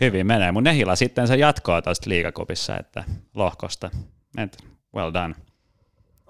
hyvin 0.00 0.26
menee. 0.26 0.52
Mun 0.52 0.64
Nehila 0.64 0.96
sitten 0.96 1.28
se 1.28 1.36
jatkoa 1.36 1.82
tästä 1.82 2.10
liigakopissa, 2.10 2.76
että 2.76 3.04
lohkosta. 3.34 3.90
Well 4.96 5.12
done. 5.14 5.34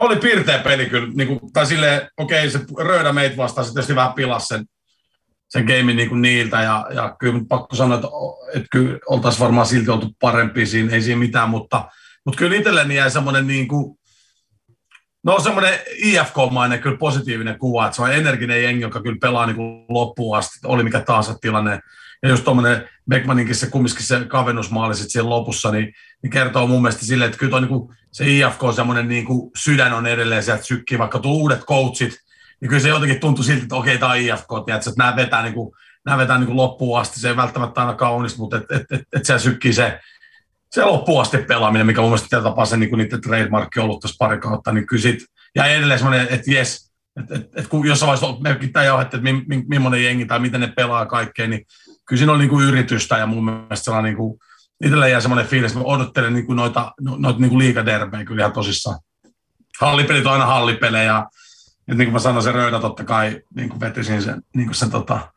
Oli 0.00 0.17
pirteä 0.17 0.59
peli 0.59 0.87
kyllä, 0.87 1.09
niin 1.15 1.29
kuin, 1.29 1.53
tai 1.53 1.67
silleen, 1.67 2.09
okei, 2.17 2.50
se 2.50 2.61
Röydä 2.79 3.12
meitä 3.12 3.37
vastaan 3.37 3.67
se 3.67 3.73
tietysti 3.73 3.95
vähän 3.95 4.12
pilasi 4.12 4.47
sen, 4.47 4.67
sen 5.49 5.65
gamein 5.65 5.97
niin 5.97 6.23
niiltä, 6.23 6.62
ja, 6.62 6.87
ja 6.95 7.17
kyllä 7.21 7.41
pakko 7.49 7.76
sanoa, 7.76 7.95
että, 7.95 8.09
että 8.55 8.69
kyllä 8.71 8.99
oltaisiin 9.07 9.41
varmaan 9.41 9.67
silti 9.67 9.91
oltu 9.91 10.17
parempi 10.21 10.67
siinä, 10.67 10.93
ei 10.93 11.03
siinä 11.03 11.19
mitään, 11.19 11.50
mutta, 11.50 11.88
mutta 12.25 12.38
kyllä 12.38 12.57
itselleni 12.57 12.97
jäi 12.97 13.11
semmoinen 13.11 13.47
niin 13.47 13.69
kuin, 13.69 13.99
No 15.26 15.41
semmoinen 15.41 15.79
IFK-mainen 15.97 16.81
kyllä 16.81 16.97
positiivinen 16.97 17.59
kuva, 17.59 17.87
että 17.87 17.97
se 17.97 18.03
on 18.03 18.12
energinen 18.12 18.62
jengi, 18.62 18.83
joka 18.83 19.03
kyllä 19.03 19.17
pelaa 19.21 19.47
niin 19.47 19.57
kuin 19.57 19.85
loppuun 19.88 20.38
asti, 20.38 20.59
oli 20.65 20.83
mikä 20.83 21.00
tahansa 21.00 21.35
tilanne. 21.41 21.81
Ja 22.23 22.29
just 22.29 22.45
tuommoinen 22.45 22.89
Beckmaninkin 23.09 23.55
se 23.55 23.67
kumminkin 23.67 24.03
se 24.03 24.25
kavennusmaali 24.25 24.95
sitten 24.95 25.11
siellä 25.11 25.31
lopussa, 25.31 25.71
niin, 25.71 25.95
niin 26.23 26.31
kertoo 26.31 26.67
mun 26.67 26.83
mielestä 26.83 27.05
silleen, 27.05 27.29
että 27.29 27.39
kyllä 27.39 27.51
toi, 27.51 27.61
niin 27.61 27.69
kuin, 27.69 27.97
se 28.13 28.25
IFK 28.27 28.61
semmoinen 28.77 29.09
niin 29.09 29.25
kuin 29.25 29.51
sydän 29.57 29.93
on 29.93 30.07
edelleen 30.07 30.43
sieltä 30.43 30.63
sykkii, 30.63 30.99
vaikka 30.99 31.19
tuo 31.19 31.33
uudet 31.33 31.65
coachit, 31.65 32.19
niin 32.61 32.69
kyllä 32.69 32.83
se 32.83 32.89
jotenkin 32.89 33.21
tuntui 33.21 33.45
siltä, 33.45 33.63
että 33.63 33.77
okei, 33.77 33.99
tämä 33.99 34.13
on 34.13 34.19
IFK, 34.19 34.49
tiedätkö, 34.67 34.91
että 34.91 35.03
nämä 35.03 35.17
vetää, 35.17 35.43
niin 35.43 35.55
kuin, 35.55 35.75
nämä 36.05 36.19
vetää 36.19 36.39
niin 36.39 36.47
kuin 36.47 36.57
loppuun 36.57 37.01
asti, 37.01 37.21
se 37.21 37.29
ei 37.29 37.37
välttämättä 37.37 37.81
aina 37.81 37.95
kaunista, 37.95 38.39
mutta 38.39 38.57
että 38.57 38.77
et, 38.77 38.83
et, 38.91 39.01
et 39.13 39.25
se 39.25 39.39
sykkii 39.39 39.73
se, 39.73 40.01
se 40.71 40.85
loppuun 40.85 41.23
asti 41.23 41.39
pelaaminen, 41.39 41.87
mikä 41.87 42.01
mun 42.01 42.11
mielestä 42.11 42.29
tällä 42.31 42.49
tapaa 42.49 42.67
se 42.67 42.77
niin 42.77 42.91
kuin 42.91 42.99
niiden 42.99 43.21
trademarkki 43.21 43.81
on 43.81 43.85
ollut 43.85 44.01
tässä 44.01 44.17
pari 44.19 44.39
kautta, 44.39 44.73
niin 44.73 44.87
kyllä 44.87 45.03
sit, 45.03 45.25
ja 45.55 45.67
edelleen 45.67 45.99
semmoinen, 45.99 46.27
että 46.31 46.51
jes, 46.51 46.93
että 47.21 47.35
et, 47.35 47.49
et, 47.57 47.67
kun 47.67 47.87
jossain 47.87 48.09
vaiheessa 48.09 48.41
merkittää 48.43 48.85
jauhetta, 48.85 49.17
että 49.17 49.33
mi, 49.33 49.65
millainen 49.69 50.05
jengi 50.05 50.27
tai 50.27 50.39
miten 50.39 50.61
ne 50.61 50.73
pelaa 50.77 51.07
kaikkea, 51.07 51.49
niin 51.49 51.67
kyllä 52.07 52.19
siinä 52.19 52.33
on 52.33 52.39
niin 52.39 52.51
kuin 52.51 52.69
yritystä 52.69 53.19
ja 53.19 53.27
mun 53.27 53.45
mielestä 53.45 53.85
sellainen 53.85 54.11
niin 54.11 54.17
kuin, 54.17 54.39
itsellä 54.85 55.09
jää 55.09 55.21
semmoinen 55.21 55.47
fiilis, 55.47 55.73
että 55.73 55.85
mä 55.85 55.95
odottelen 55.95 56.35
niin 56.35 56.47
kuin 56.47 56.57
noita, 56.57 56.93
no, 57.01 57.17
noita 57.19 57.41
niin 57.41 57.51
kuin 57.51 57.59
liikaderbejä 57.59 58.25
kyllä 58.25 58.43
ihan 58.43 58.53
tosissaan. 58.53 58.99
Hallipelit 59.81 60.27
on 60.27 60.33
aina 60.33 60.47
hallipelejä, 60.47 61.19
että 61.19 61.95
niin 61.95 62.07
kuin 62.07 62.13
mä 62.13 62.19
sanoin, 62.19 62.43
se 62.43 62.53
Röydä 62.53 62.81
totta 62.81 63.05
kai 63.05 63.41
niin 63.55 63.69
kuin 63.69 63.81
vetisin 63.81 64.23
sen, 64.23 64.43
niin 64.55 64.67
kuin 64.67 64.75
sen 64.75 64.91
tota, 64.91 65.33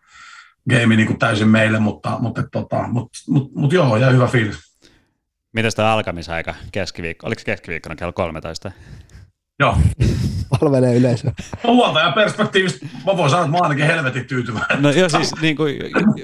game 0.70 0.96
niin 0.96 1.08
kuin 1.08 1.20
täysin 1.20 1.48
meille, 1.48 1.80
mutta, 1.80 2.18
mutta, 2.20 2.44
tota, 2.52 2.88
mutta, 2.88 3.20
mutta, 3.28 3.60
mutta 3.60 3.76
joo, 3.76 3.98
ja 3.98 4.10
hyvä 4.10 4.28
fiilis. 4.28 4.58
Miten 5.54 5.72
tämä 5.76 5.94
alkamisaika 5.94 6.56
keskiviikko? 6.72 7.28
Oliko 7.28 7.42
keskiviikkona 7.46 7.96
kello 7.96 8.14
13? 8.14 8.72
Joo. 9.60 9.78
Palvelee 10.50 10.96
yleisö. 10.96 11.32
No 11.64 12.00
ja 12.00 12.12
perspektiivistä 12.12 12.86
mä 13.06 13.18
voin 13.18 13.30
sanoa, 13.30 13.46
että 13.46 13.52
mä 13.52 13.58
oon 13.58 13.66
ainakin 13.66 13.86
helvetin 13.86 14.26
tyytyväinen. 14.26 14.82
No 14.82 14.90
joo 14.90 15.10
siis 15.10 15.32
niin 15.42 15.56
kuin... 15.56 15.76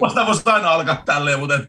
Sitä 0.09 0.25
voisi 0.25 0.41
aina 0.45 0.69
alkaa 0.69 1.01
tälleen, 1.05 1.39
mutta, 1.39 1.59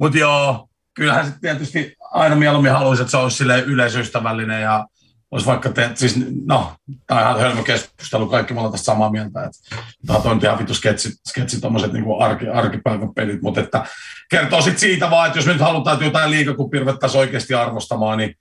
mutta 0.00 0.18
joo, 0.18 0.68
kyllähän 0.94 1.26
se 1.26 1.32
tietysti 1.40 1.96
aina 2.10 2.36
mieluummin 2.36 2.72
haluaisi, 2.72 3.02
että 3.02 3.10
se 3.10 3.16
olisi 3.16 3.44
yleisöystävällinen 3.44 4.62
ja 4.62 4.86
olisi 5.30 5.46
vaikka, 5.46 5.68
te, 5.68 5.90
siis 5.94 6.16
no, 6.46 6.72
tämä 7.06 7.20
on 7.20 7.26
ihan 7.26 7.40
hölmö 7.40 7.62
keskustelu, 7.62 8.26
kaikki 8.26 8.54
me 8.54 8.60
ollaan 8.60 8.72
tästä 8.72 8.84
samaa 8.84 9.10
mieltä, 9.10 9.44
että 9.44 9.76
tämä 10.06 10.18
on 10.18 10.40
ihan 10.42 10.58
vittu 10.58 10.74
sketsi, 10.74 11.12
sketsi 11.28 11.60
tuommoiset 11.60 11.92
niin 11.92 12.04
arki, 12.20 12.48
arkipäivän 12.48 13.14
pelit, 13.14 13.42
mutta 13.42 13.60
että 13.60 13.84
kertoo 14.30 14.62
sitten 14.62 14.80
siitä 14.80 15.10
vaan, 15.10 15.26
että 15.26 15.38
jos 15.38 15.46
nyt 15.46 15.60
halutaan, 15.60 15.94
että 15.94 16.04
jotain 16.04 16.30
liikakupia 16.30 16.80
ruvettaisiin 16.80 17.20
oikeasti 17.20 17.54
arvostamaan, 17.54 18.18
niin 18.18 18.34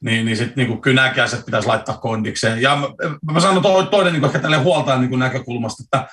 niin, 0.00 0.24
niin 0.24 0.36
sitten 0.36 0.68
niin 0.68 0.80
kyllä 0.80 1.02
nämä 1.02 1.14
käset 1.14 1.44
pitäisi 1.44 1.68
laittaa 1.68 1.96
kondikseen. 1.96 2.62
Ja 2.62 2.76
mä, 2.76 2.86
mä 3.32 3.40
sanon 3.40 3.62
to, 3.62 3.82
toinen 3.82 4.12
niin 4.12 4.24
ehkä 4.24 4.38
tälle 4.38 4.56
huoltaan 4.56 5.00
niin 5.00 5.18
näkökulmasta, 5.18 5.82
että 5.84 6.08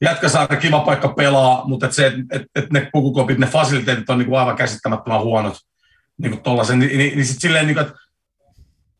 Jätkäsaari 0.00 0.56
kiva 0.56 0.80
paikka 0.80 1.08
pelaa, 1.08 1.68
mutta 1.68 1.86
et 1.86 1.92
se, 1.92 2.06
että 2.06 2.22
et, 2.30 2.42
et 2.54 2.72
ne 2.72 2.90
pukukopit, 2.92 3.38
ne 3.38 3.46
fasiliteetit 3.46 4.10
on 4.10 4.18
niin 4.18 4.28
kuin 4.28 4.38
aivan 4.38 4.56
käsittämättömän 4.56 5.20
huonot. 5.20 5.56
Niin 6.18 6.40
kuin 6.42 6.78
niin, 6.78 6.98
niin, 6.98 6.98
niin 6.98 7.26
sitten 7.26 7.40
silleen, 7.40 7.66
niin 7.66 7.74
kuin, 7.74 7.86
että 7.86 7.98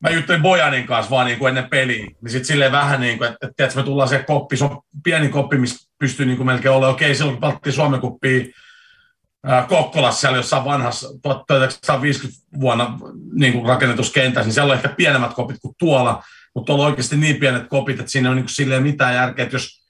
mä 0.01 0.11
juttelin 0.11 0.43
Bojanin 0.43 0.87
kanssa 0.87 1.11
vaan 1.11 1.27
niin 1.27 1.39
kuin 1.39 1.49
ennen 1.49 1.71
peliä, 1.71 2.05
niin 2.05 2.31
sitten 2.31 2.45
silleen 2.45 2.73
vähän 2.73 3.01
niin 3.01 3.19
kuin, 3.19 3.33
että, 3.33 3.65
että 3.65 3.77
me 3.77 3.83
tullaan 3.83 4.09
se 4.09 4.25
koppi, 4.27 4.57
se 4.57 4.65
on 4.65 4.81
pieni 5.05 5.29
koppi, 5.29 5.59
missä 5.59 5.91
pystyy 5.99 6.27
niin 6.27 6.37
kuin 6.37 6.47
melkein 6.47 6.75
olemaan, 6.75 6.95
okei, 6.95 7.15
silloin 7.15 7.37
kun 7.37 7.41
pelattiin 7.41 7.73
Suomen 7.73 8.01
kuppia, 8.01 8.45
Kokkolassa 9.69 10.21
siellä 10.21 10.37
jossain 10.37 10.65
vanhassa 10.65 11.09
1950 11.23 12.43
vuonna 12.61 12.99
niin 13.33 13.53
kuin 13.53 13.67
rakennetussa 13.67 14.13
kentässä, 14.13 14.47
niin 14.47 14.55
siellä 14.55 14.71
on 14.71 14.77
ehkä 14.77 14.89
pienemmät 14.89 15.35
kopit 15.35 15.57
kuin 15.63 15.75
tuolla, 15.79 16.23
mutta 16.55 16.67
tuolla 16.67 16.85
on 16.85 16.91
oikeasti 16.91 17.17
niin 17.17 17.37
pienet 17.37 17.69
kopit, 17.69 18.01
että 18.01 18.13
siinä 18.13 18.31
on 18.31 18.37
niin 18.37 18.49
silleen 18.49 18.83
mitään 18.83 19.15
järkeä, 19.15 19.43
että 19.43 19.57
jos 19.57 19.87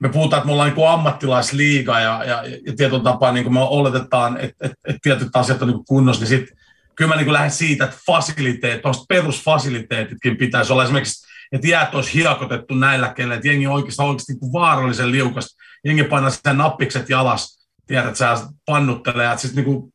me 0.00 0.08
puhutaan, 0.08 0.38
että 0.38 0.46
me 0.46 0.52
ollaan 0.52 0.74
niin 0.74 0.88
ammattilaisliiga 0.88 2.00
ja, 2.00 2.24
ja, 2.24 2.42
ja 2.66 2.72
tietyllä 2.76 3.02
tapaa 3.02 3.32
niin 3.32 3.44
kuin 3.44 3.54
me 3.54 3.60
oletetaan, 3.60 4.36
että, 4.36 4.66
että, 4.66 4.76
että 4.86 4.98
tietyt 5.02 5.28
asiat 5.34 5.62
on 5.62 5.68
niin 5.68 5.84
kunnossa, 5.84 6.20
niin 6.20 6.28
sitten 6.28 6.56
kyllä 6.94 7.08
mä 7.08 7.16
niin 7.16 7.24
kuin 7.24 7.32
lähden 7.32 7.50
siitä, 7.50 7.84
että 7.84 7.96
fasiliteet, 8.06 8.82
perusfasiliteetitkin 9.08 10.36
pitäisi 10.36 10.72
olla. 10.72 10.84
Esimerkiksi, 10.84 11.26
että 11.52 11.68
jäät 11.68 11.94
olisi 11.94 12.14
hiekotettu 12.14 12.74
näillä 12.74 13.08
kelle, 13.08 13.34
että 13.34 13.48
jengi 13.48 13.66
oikeasti, 13.66 14.02
oikeasti 14.02 14.32
niin 14.32 14.40
kuin 14.40 14.52
vaarallisen 14.52 15.12
liukasta, 15.12 15.56
jengi 15.84 16.04
painaa 16.04 16.30
sitä 16.30 16.52
nappikset 16.52 17.10
jalas, 17.10 17.63
tiedät, 17.86 18.16
sä 18.16 18.36
pannuttelee, 18.66 19.26
että 19.26 19.38
siis 19.38 19.54
niinku, 19.54 19.92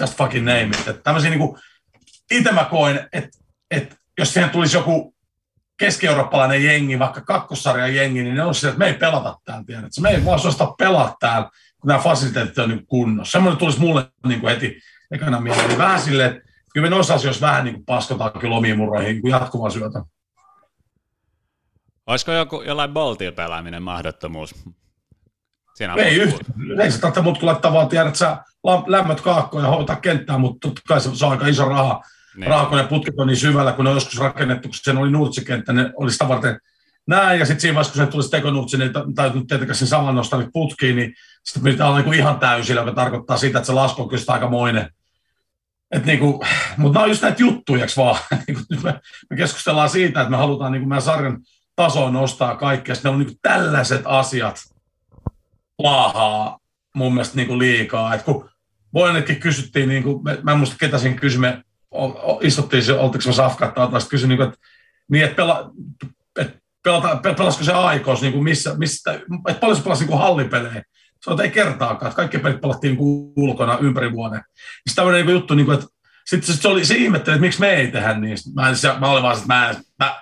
just 0.00 0.16
fucking 0.16 0.46
name 0.46 0.62
it. 0.62 0.88
Että 0.88 1.02
tämmöisiä 1.02 1.30
niinku, 1.30 1.58
itse 2.30 2.52
mä 2.52 2.64
koen, 2.64 3.08
että, 3.12 3.38
että 3.70 3.96
jos 4.18 4.32
siihen 4.32 4.50
tulisi 4.50 4.76
joku 4.76 5.14
keski-eurooppalainen 5.78 6.64
jengi, 6.64 6.98
vaikka 6.98 7.20
kakkosarjan 7.20 7.94
jengi, 7.94 8.22
niin 8.22 8.34
ne 8.34 8.44
on 8.44 8.54
että 8.68 8.78
me 8.78 8.86
ei 8.86 8.94
pelata 8.94 9.38
täällä, 9.44 9.64
tiedät. 9.64 9.90
Me 10.00 10.08
ei 10.08 10.24
vaan 10.24 10.38
suosta 10.38 10.74
pelaa 10.78 11.16
täällä, 11.20 11.50
kun 11.80 11.88
nämä 11.88 12.00
fasiliteetit 12.00 12.58
on 12.58 12.68
niin 12.68 12.86
kunnossa. 12.86 13.32
Semmoinen 13.32 13.58
tulisi 13.58 13.80
mulle 13.80 14.10
niin 14.26 14.40
kuin 14.40 14.50
heti 14.50 14.80
ekana 15.10 15.40
mieleen. 15.40 15.68
Niin 15.68 15.78
vähän 15.78 16.00
silleen, 16.00 16.36
että 16.36 16.48
kyllä 16.72 16.86
me 16.86 16.90
noissa 16.90 17.14
asioissa 17.14 17.46
vähän 17.46 17.64
niin 17.64 17.74
kuin 17.74 17.84
paskotaan 17.84 18.32
kyllä 18.32 18.56
omiin 18.56 18.76
muroihin 18.76 19.20
niin 19.22 19.30
jatkuvaa 19.30 19.70
syötä. 19.70 20.02
Olisiko 22.06 22.32
joku, 22.32 22.62
jollain 22.62 22.92
boltilla 22.92 23.32
pelaaminen 23.32 23.82
mahdottomuus? 23.82 24.54
Siinä 25.78 25.94
ei, 25.94 26.16
yhtä, 26.16 26.44
ei 26.82 26.90
se 26.90 27.00
tarvitse 27.00 27.20
mut 27.20 27.42
laittaa 27.42 27.72
vaan 27.72 27.88
tiedät, 27.88 28.08
että 28.08 28.18
sä 28.18 28.36
lämmöt 28.86 29.20
kaakkoon 29.20 29.64
ja 29.64 29.70
hoitaa 29.70 29.96
kenttää, 29.96 30.38
mutta 30.38 30.68
totta 30.68 30.82
kai 30.88 31.00
se, 31.00 31.10
se 31.14 31.26
on 31.26 31.32
aika 31.32 31.46
iso 31.46 31.68
raha. 31.68 32.02
Niin. 32.36 32.50
Raha, 32.50 32.66
kun 32.66 32.78
ne 32.78 32.84
putket 32.84 33.14
on 33.18 33.26
niin 33.26 33.36
syvällä, 33.36 33.72
kun 33.72 33.84
ne 33.84 33.90
on 33.90 33.96
joskus 33.96 34.18
rakennettu, 34.18 34.68
kun 34.68 34.74
sen 34.82 34.98
oli 34.98 35.10
nurtsikenttä, 35.10 35.72
ne 35.72 35.92
oli 35.96 36.12
sitä 36.12 36.28
varten 36.28 36.60
näin, 37.06 37.40
ja 37.40 37.46
sitten 37.46 37.60
siinä 37.60 37.74
vaiheessa, 37.74 37.92
kun 37.92 38.06
se 38.06 38.10
tuli 38.10 38.28
tekonurtsi, 38.30 38.78
niin 38.78 38.90
täytyy 39.14 39.44
tietenkään 39.46 39.76
sen 39.76 39.88
saman 39.88 40.14
nostaa 40.14 40.38
niin 40.38 40.52
putkiin, 40.52 40.96
niin 40.96 41.14
sitten 41.44 41.72
pitää 41.72 41.88
olla 41.88 42.00
niin 42.00 42.14
ihan 42.14 42.38
täysillä, 42.38 42.80
joka 42.80 42.92
tarkoittaa 42.92 43.36
sitä, 43.36 43.58
että 43.58 43.66
se 43.66 43.72
lasku 43.72 44.02
on 44.02 44.08
kyllä 44.08 44.22
aikamoinen. 44.28 44.90
Et 45.90 46.04
niinku, 46.04 46.44
mutta 46.76 46.98
nämä 46.98 47.04
on 47.04 47.10
just 47.10 47.22
näitä 47.22 47.42
juttuja, 47.42 47.86
vaan? 47.96 48.18
niinku, 48.46 48.62
nyt 48.70 48.82
me, 48.82 49.00
me, 49.30 49.36
keskustellaan 49.36 49.90
siitä, 49.90 50.20
että 50.20 50.30
me 50.30 50.36
halutaan 50.36 50.72
niinku 50.72 50.88
meidän 50.88 51.02
sarjan 51.02 51.38
tasoa 51.76 52.10
nostaa 52.10 52.56
kaikkea, 52.56 52.94
sitten 52.94 53.10
ne 53.10 53.14
on 53.14 53.20
niinku 53.20 53.38
tällaiset 53.42 54.02
asiat, 54.04 54.56
laahaa 55.78 56.58
mun 56.94 57.14
mielestä 57.14 57.36
niin 57.36 57.48
kuin 57.48 57.58
liikaa. 57.58 58.14
Et 58.14 58.22
kun 58.22 58.50
Voinetkin 58.94 59.40
kysyttiin, 59.40 59.88
niin 59.88 60.02
kuin, 60.02 60.22
mä 60.42 60.52
en 60.52 60.58
muista 60.58 60.76
ketä 60.80 60.98
siinä 60.98 61.16
kysyi, 61.16 61.40
me 61.40 61.62
istuttiin, 62.40 62.98
oltiko 62.98 63.24
me 63.26 63.32
safkattaa, 63.32 63.86
tai 63.86 64.00
kysyin, 64.10 64.28
niin 64.28 64.36
kuin, 64.36 64.48
että, 64.48 64.60
niin, 65.10 65.24
että 65.24 65.36
pela, 65.36 65.70
että 66.38 66.58
pelata, 66.84 67.16
pelasiko 67.16 67.64
se 67.64 67.72
aikos, 67.72 68.22
niin 68.22 68.32
kuin 68.32 68.44
missä, 68.44 68.74
mistä, 68.74 69.12
että 69.48 69.60
paljon 69.60 69.76
se 69.76 69.82
pelasi 69.82 70.02
niin 70.02 70.08
kuin 70.08 70.20
hallipelejä. 70.20 70.82
Se 71.24 71.42
ei 71.42 71.50
kertaakaan, 71.50 72.08
että 72.08 72.16
kaikki 72.16 72.38
pelit 72.38 72.60
pelattiin 72.60 72.96
niin 72.96 73.32
ulkona 73.36 73.78
ympäri 73.80 74.12
vuoden. 74.12 74.40
Sitten 74.58 74.94
tämmöinen 74.96 75.26
niin 75.26 75.34
juttu, 75.34 75.54
niin 75.54 75.66
kuin, 75.66 75.78
että 75.78 75.90
sitten 76.26 76.56
se, 76.56 76.68
oli, 76.68 76.84
se 76.84 76.94
ihmetteli, 76.94 77.34
että 77.34 77.46
miksi 77.46 77.60
me 77.60 77.70
ei 77.70 77.88
tehdä 77.88 78.14
niistä. 78.14 78.50
Mä, 78.54 78.68
en, 78.68 78.76
mä 79.00 79.10
olin 79.10 79.22
vaan, 79.22 79.36
että 79.36 79.46
mä, 79.46 79.74
mä, 79.98 80.20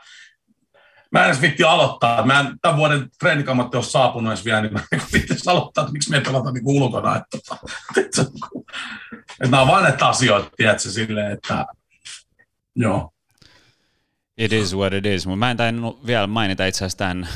mä 1.17 1.25
en 1.25 1.31
edes 1.31 1.43
vitti 1.43 1.65
aloittaa. 1.65 2.27
Mä 2.27 2.41
en 2.41 2.59
tämän 2.63 2.77
vuoden 2.77 3.11
treenikammatti 3.19 3.77
ole 3.77 3.85
saapunut 3.85 4.33
edes 4.33 4.45
vielä, 4.45 4.61
niin 4.61 4.73
mä 4.73 4.81
en 4.93 5.01
vitti 5.13 5.35
aloittaa, 5.47 5.83
että 5.83 5.93
miksi 5.93 6.11
me 6.11 6.17
ei 6.17 6.23
pelata 6.23 6.53
niin 6.53 6.63
ulkona. 6.67 7.17
Että, 7.17 7.39
että, 7.39 7.57
että, 7.97 8.23
että 8.23 9.51
nämä 9.51 9.61
on 9.61 9.69
vain 9.69 9.83
näitä 9.83 10.09
asioita, 10.09 10.51
tiedätkö, 10.57 10.91
silleen, 10.91 11.33
että 11.33 11.67
joo. 12.77 13.11
It 14.39 14.53
is 14.53 14.77
what 14.77 14.93
it 14.93 15.07
is, 15.07 15.27
mutta 15.27 15.37
mä 15.37 15.51
en 15.51 15.57
tainnut 15.57 16.07
vielä 16.07 16.27
mainita 16.27 16.67
itse 16.67 16.79
asiassa 16.79 16.99
tämän, 16.99 17.29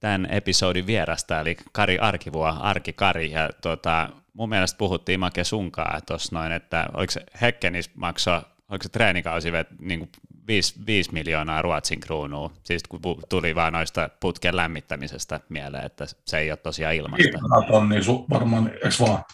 tämän 0.00 0.26
episodin 0.30 0.86
vierasta, 0.86 1.40
eli 1.40 1.56
Kari 1.72 1.98
Arkivua, 1.98 2.50
Arki 2.50 2.92
Kari, 2.92 3.30
ja 3.30 3.50
tota, 3.60 4.08
mun 4.32 4.48
mielestä 4.48 4.78
puhuttiin 4.78 5.20
Make 5.20 5.44
sunkaa 5.44 6.00
tuossa 6.06 6.38
noin, 6.38 6.52
että 6.52 6.86
oliko 6.94 7.10
se 7.10 7.20
Hekkenis 7.40 7.90
maksaa, 7.94 8.42
oliko 8.68 8.82
se 8.82 8.88
treenikausi 8.88 9.48
niin 9.78 9.98
kuin 9.98 10.10
5, 10.48 10.74
5 10.86 11.12
miljoonaa 11.12 11.62
Ruotsin 11.62 12.00
kruunua, 12.00 12.50
siis 12.64 12.82
kun 12.88 13.00
tuli 13.28 13.54
vaan 13.54 13.72
noista 13.72 14.10
putken 14.20 14.56
lämmittämisestä 14.56 15.40
mieleen, 15.48 15.86
että 15.86 16.04
se 16.26 16.38
ei 16.38 16.50
ole 16.50 16.56
tosiaan 16.56 16.94
ilmasta. 16.94 17.38
Tonni 17.66 18.02
su, 18.02 18.26
varmaan, 18.30 18.70
eikö 18.74 18.88
vaan? 19.00 19.24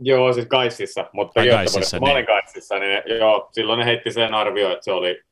Joo, 0.00 0.32
siis 0.32 0.46
Kaississa, 0.46 1.10
mutta 1.12 1.40
Ai 1.40 1.48
Kaississa, 1.48 1.96
niin. 1.96 2.08
mä 2.08 2.12
olin 2.12 2.26
Kaississa, 2.26 2.78
niin 2.78 3.02
joo, 3.18 3.48
silloin 3.52 3.78
ne 3.78 3.84
heitti 3.84 4.12
sen 4.12 4.34
arvio, 4.34 4.72
että 4.72 4.84
se 4.84 4.92
oli 4.92 5.22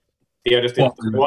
Tietysti 0.43 0.81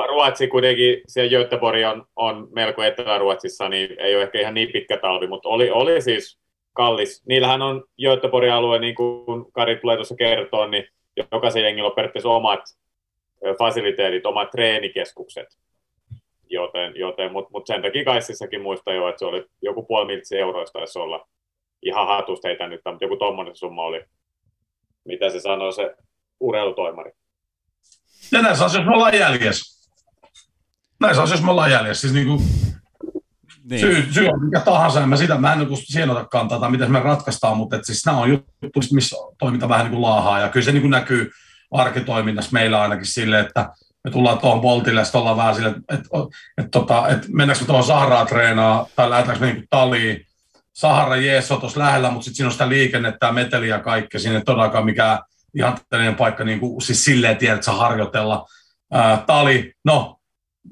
Ruotsi 0.09 0.47
kuitenkin, 0.47 1.01
siellä 1.07 1.29
Göteborg 1.29 1.79
on, 1.91 2.05
on 2.15 2.47
melko 2.51 2.83
Etelä-Ruotsissa, 2.83 3.69
niin 3.69 3.99
ei 3.99 4.15
ole 4.15 4.23
ehkä 4.23 4.39
ihan 4.39 4.53
niin 4.53 4.71
pitkä 4.71 4.97
talvi, 4.97 5.27
mutta 5.27 5.49
oli, 5.49 5.71
oli 5.71 6.01
siis 6.01 6.39
kallis. 6.73 7.23
Niillähän 7.27 7.61
on 7.61 7.83
Göteborgin 8.01 8.53
alue, 8.53 8.79
niin 8.79 8.95
kuin 8.95 9.45
Kari 9.51 9.75
tulee 9.75 9.95
tuossa 9.95 10.15
kertoa, 10.15 10.67
niin 10.67 10.87
jokaisen 11.31 11.63
jengillä 11.63 11.89
on 11.89 11.95
periaatteessa 11.95 12.29
omat 12.29 12.59
fasiliteetit, 13.59 14.25
omat 14.25 14.51
treenikeskukset. 14.51 15.47
Joten, 16.49 16.93
joten 16.95 17.31
mutta 17.31 17.49
mut 17.51 17.67
sen 17.67 17.81
takia 17.81 18.05
Kaississakin 18.05 18.61
muista 18.61 18.93
jo, 18.93 19.09
että 19.09 19.19
se 19.19 19.25
oli 19.25 19.45
joku 19.61 19.83
puoli 19.83 20.05
miltsi 20.05 20.37
euroista 20.37 20.79
taisi 20.79 20.99
olla 20.99 21.27
ihan 21.81 22.07
hatusta 22.07 22.47
heitä 22.47 22.67
nyt, 22.67 22.81
mutta 22.85 23.05
joku 23.05 23.17
tuommoinen 23.17 23.55
summa 23.55 23.83
oli, 23.83 24.05
mitä 25.05 25.29
se 25.29 25.39
sanoi 25.39 25.73
se 25.73 25.95
urheilutoimari. 26.39 27.11
Ja 28.31 28.41
näissä 28.41 28.65
asioissa 28.65 28.89
me 28.89 28.95
ollaan 28.95 29.19
jäljessä. 29.19 29.89
Näissä 30.99 31.23
asioissa 31.23 31.45
me 31.45 31.51
ollaan 31.51 31.71
jäljessä. 31.71 32.01
Siis 32.01 32.13
niin 32.13 32.27
kuin 32.27 32.39
niin. 33.69 33.79
Syy, 33.79 34.13
syy 34.13 34.27
on 34.27 34.45
mikä 34.45 34.59
tahansa, 34.59 35.03
en 35.03 35.09
mä 35.09 35.15
sitä, 35.15 35.37
mä 35.37 35.53
en 35.53 35.59
niin 35.59 35.77
siihen 35.77 36.09
ota 36.09 36.25
kantaa 36.25 36.59
tai 36.59 36.71
miten 36.71 36.91
me 36.91 36.99
ratkaistaan, 36.99 37.57
mutta 37.57 37.75
et 37.75 37.85
siis 37.85 38.05
nämä 38.05 38.17
on 38.17 38.29
juttu, 38.29 38.79
missä 38.91 39.15
toiminta 39.39 39.69
vähän 39.69 39.85
niin 39.85 39.91
kuin 39.91 40.01
laahaa, 40.01 40.39
ja 40.39 40.49
kyllä 40.49 40.65
se 40.65 40.71
niin 40.71 40.81
kuin 40.81 40.91
näkyy 40.91 41.31
arkitoiminnassa 41.73 42.51
meillä 42.53 42.81
ainakin 42.81 43.05
sille, 43.05 43.39
että 43.39 43.69
me 44.03 44.11
tullaan 44.11 44.37
tuohon 44.37 44.61
Boltille, 44.61 45.01
ja 45.01 45.19
ollaan 45.19 45.37
vähän 45.37 45.55
sille, 45.55 45.69
että, 45.69 45.93
että, 45.93 46.07
että, 46.57 46.71
tota, 46.71 47.07
että 47.07 47.27
mennäänkö 47.31 47.63
me 47.63 47.67
tuohon 47.67 47.85
Saharaa 47.85 48.25
treenaa, 48.25 48.87
tai 48.95 49.09
lähdetäänkö 49.09 49.45
me 49.45 49.53
niin 49.53 49.67
taliin. 49.69 50.25
Sahara 50.73 51.15
jees 51.15 51.51
on 51.51 51.59
tuossa 51.59 51.79
lähellä, 51.79 52.11
mutta 52.11 52.25
sitten 52.25 52.35
siinä 52.35 52.47
on 52.47 52.51
sitä 52.51 52.69
liikennettä 52.69 53.25
ja 53.25 53.31
meteliä 53.31 53.75
ja 53.75 53.83
kaikkea, 53.83 54.19
siinä 54.19 54.37
ei 54.37 54.43
todellakaan 54.43 54.85
mikään 54.85 55.19
ihan 55.55 55.77
tällainen 55.89 56.15
paikka 56.15 56.43
niin 56.43 56.59
kuin, 56.59 56.81
siis 56.81 57.05
silleen 57.05 57.37
tiedät, 57.37 57.55
että 57.55 57.65
saa 57.65 57.75
harjoitella. 57.75 58.45
Ää, 58.91 59.23
tali, 59.27 59.73
no, 59.85 60.19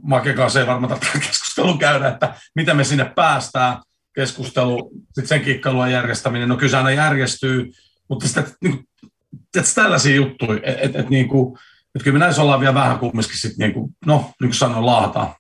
Make 0.04 0.34
kanssa 0.34 0.60
ei 0.60 0.68
varmaan 0.68 1.00
tätä 1.00 1.20
keskustelua 1.20 1.78
käydä, 1.78 2.08
että 2.08 2.34
miten 2.56 2.78
me 2.78 2.84
sinne 2.84 3.06
päästään, 3.06 3.78
keskustelu, 4.16 4.92
sitten 5.06 5.28
sen 5.28 5.42
kikkailun 5.42 5.92
järjestäminen, 5.92 6.50
no 6.50 6.56
kyllä 6.58 6.72
se 6.72 6.78
aina 6.78 6.92
järjestyy, 6.92 7.72
mutta 8.10 8.28
sitä, 8.28 8.44
niin 8.64 8.88
että 9.58 9.72
tällaisia 9.76 10.16
juttuja, 10.16 10.60
että 10.64 10.82
et, 10.82 10.96
et, 10.96 11.10
niin 11.10 11.28
kuin, 11.28 11.58
et 11.96 12.04
kyllä 12.04 12.20
me 12.20 12.26
näissä 12.26 12.42
ollaan 12.42 12.60
vielä 12.60 12.74
vähän 12.74 13.00
kumminkin 13.00 13.38
sitten, 13.38 13.58
niin 13.58 13.74
kuin, 13.74 13.96
no, 14.06 14.32
kuin 14.40 14.54
sanoin, 14.54 14.86
lahtaa. 14.86 15.36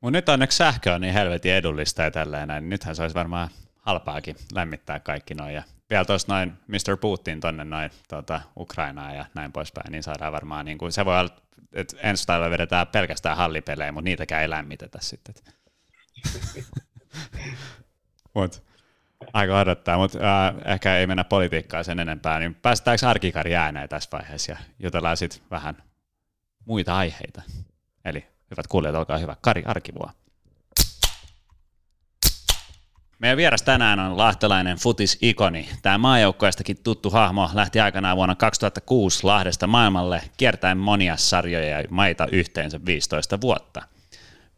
Mutta 0.00 0.18
nyt 0.18 0.28
onneksi 0.28 0.56
sähkö 0.56 0.94
on 0.94 1.00
niin 1.00 1.14
helvetin 1.14 1.52
edullista 1.52 2.02
ja 2.02 2.10
tälleen 2.10 2.48
näin, 2.48 2.62
niin 2.62 2.70
nythän 2.70 2.96
se 2.96 3.02
olisi 3.02 3.14
varmaan 3.14 3.48
halpaakin 3.76 4.36
lämmittää 4.52 5.00
kaikki 5.00 5.34
noin 5.34 5.54
ja 5.54 5.62
vielä 5.90 6.04
tuossa 6.04 6.34
noin 6.34 6.52
Mr. 6.66 6.96
Putin 7.00 7.40
tonne 7.40 7.64
noin 7.64 7.90
tuota, 8.08 8.40
Ukrainaan 8.56 9.16
ja 9.16 9.24
näin 9.34 9.52
poispäin, 9.52 9.92
niin 9.92 10.02
saadaan 10.02 10.32
varmaan, 10.32 10.64
niin 10.64 10.78
kuin, 10.78 10.92
se 10.92 11.04
voi 11.04 11.20
olla, 11.20 11.36
että 11.72 11.96
ensi 12.02 12.26
talvella 12.26 12.50
vedetään 12.50 12.86
pelkästään 12.86 13.36
hallipelejä, 13.36 13.92
mutta 13.92 14.04
niitäkään 14.04 14.42
ei 14.42 14.50
lämmitetä 14.50 14.98
sitten. 15.02 15.34
Mut, 18.34 18.62
aika 19.32 19.60
odottaa, 19.60 19.98
mutta 19.98 20.18
äh, 20.18 20.72
ehkä 20.72 20.96
ei 20.96 21.06
mennä 21.06 21.24
politiikkaan 21.24 21.84
sen 21.84 22.00
enempää, 22.00 22.38
niin 22.38 22.54
päästäänkö 22.54 23.08
arkikari 23.08 23.56
ääneen 23.56 23.88
tässä 23.88 24.08
vaiheessa 24.12 24.52
ja 24.52 24.58
jutellaan 24.78 25.16
sitten 25.16 25.42
vähän 25.50 25.82
muita 26.64 26.96
aiheita. 26.96 27.42
Eli 28.04 28.26
hyvät 28.50 28.66
kuulijat, 28.66 28.96
olkaa 28.96 29.18
hyvä. 29.18 29.36
Kari 29.40 29.62
Arkivua. 29.66 30.12
Meidän 33.18 33.36
vieras 33.36 33.62
tänään 33.62 34.00
on 34.00 34.16
lahtelainen 34.16 34.76
futis-ikoni. 34.76 35.68
Tämä 35.82 35.98
maajoukkoistakin 35.98 36.82
tuttu 36.82 37.10
hahmo 37.10 37.50
lähti 37.54 37.80
aikanaan 37.80 38.16
vuonna 38.16 38.34
2006 38.34 39.24
Lahdesta 39.24 39.66
maailmalle 39.66 40.22
kiertäen 40.36 40.78
monia 40.78 41.16
sarjoja 41.16 41.80
ja 41.80 41.88
maita 41.90 42.26
yhteensä 42.32 42.80
15 42.86 43.40
vuotta. 43.40 43.82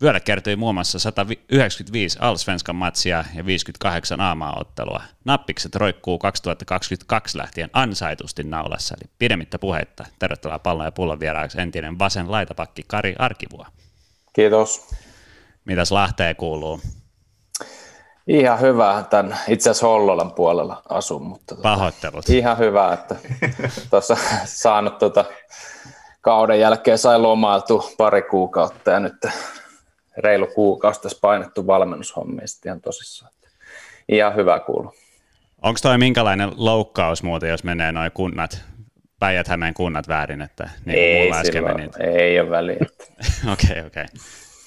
Vyöllä 0.03 0.21
kertyi 0.21 0.57
muun 0.57 0.75
muassa 0.75 0.99
195 0.99 2.19
Allsvenskan 2.21 2.77
matsia 2.77 3.25
ja 3.35 3.47
58 3.47 4.21
aamaottelua. 4.21 5.03
Nappikset 5.25 5.75
roikkuu 5.75 6.19
2022 6.19 7.38
lähtien 7.38 7.71
ansaitusti 7.73 8.45
naulassa, 8.45 8.95
eli 9.01 9.11
pidemmittä 9.19 9.59
puheitta. 9.59 10.05
Tervetuloa 10.19 10.59
pallon 10.59 10.87
ja 10.87 10.93
pullon 10.93 11.21
vieraaksi 11.21 11.61
entinen 11.61 11.99
vasen 11.99 12.31
laitapakki 12.31 12.83
Kari 12.87 13.15
Arkivua. 13.19 13.67
Kiitos. 14.33 14.88
Mitäs 15.65 15.93
Lahteen 15.93 16.37
kuuluu? 16.37 16.81
Ihan 18.27 18.61
hyvä, 18.61 19.05
tämän 19.11 19.38
itse 19.49 19.71
asiassa 19.71 19.87
Hollolan 19.87 20.33
puolella 20.33 20.83
asun, 20.88 21.23
mutta 21.23 21.55
Pahoittelut. 21.62 22.29
ihan 22.29 22.59
hyvä, 22.59 22.93
että 22.93 23.17
tuossa 23.91 24.17
saanut 24.45 24.99
tota, 24.99 25.25
kauden 26.21 26.61
jälkeen 26.61 26.99
sai 26.99 27.19
lomailtu 27.19 27.95
pari 27.99 28.23
kuukautta 28.23 28.91
ja 28.91 29.01
nyt 29.01 29.15
reilu 30.16 30.46
kuukausi 30.46 31.03
tässä 31.03 31.18
painettu 31.20 31.66
valmennushommista 31.66 32.68
ihan 32.68 32.81
tosissaan. 32.81 33.33
Ihan 34.09 34.37
hyvä 34.37 34.61
kuulu. 34.61 34.94
Onko 35.62 35.79
toi 35.83 35.98
minkälainen 35.98 36.53
loukkaus 36.57 37.22
muuten, 37.22 37.51
jos 37.51 37.64
menee 37.64 37.92
noin 37.92 38.12
kunnat, 38.12 38.64
päijät 39.18 39.46
kunnat 39.77 40.09
väärin, 40.09 40.42
että 40.42 40.70
niin 40.85 40.98
ei, 40.98 41.33
äsken 41.33 41.64
meni? 41.64 41.90
ei 42.01 42.40
ole 42.40 42.51
väliä. 42.51 42.77
Okei, 43.53 43.70
okei. 43.70 43.81
Okay, 43.81 43.87
okay 43.87 44.07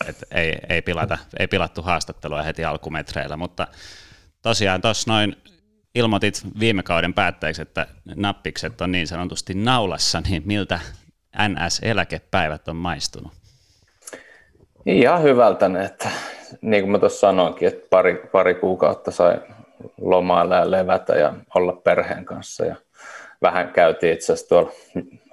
et 0.07 0.23
ei, 0.31 0.57
ei, 0.69 0.81
pilata, 0.81 1.17
ei 1.39 1.47
pilattu 1.47 1.81
haastattelua 1.81 2.41
heti 2.41 2.65
alkumetreillä, 2.65 3.37
mutta 3.37 3.67
tosiaan 4.41 4.81
tuossa 4.81 5.11
noin 5.11 5.35
ilmoitit 5.95 6.41
viime 6.59 6.83
kauden 6.83 7.13
päätteeksi, 7.13 7.61
että 7.61 7.87
nappikset 8.15 8.81
on 8.81 8.91
niin 8.91 9.07
sanotusti 9.07 9.53
naulassa, 9.53 10.21
niin 10.29 10.43
miltä 10.45 10.79
NS-eläkepäivät 11.47 12.67
on 12.67 12.75
maistunut? 12.75 13.33
Ihan 14.85 15.23
hyvältä 15.23 15.69
ne, 15.69 15.85
että 15.85 16.09
niin 16.61 16.83
kuin 16.83 16.91
mä 16.91 16.99
tuossa 16.99 17.19
sanoinkin, 17.19 17.67
että 17.67 17.87
pari, 17.89 18.15
pari 18.31 18.55
kuukautta 18.55 19.11
sai 19.11 19.37
lomailla 20.01 20.55
ja 20.55 20.71
levätä 20.71 21.15
ja 21.15 21.33
olla 21.55 21.73
perheen 21.73 22.25
kanssa 22.25 22.65
ja 22.65 22.75
vähän 23.41 23.73
käytiin 23.73 24.13
itse 24.13 24.33
asiassa 24.33 24.49
tuolla 24.49 24.71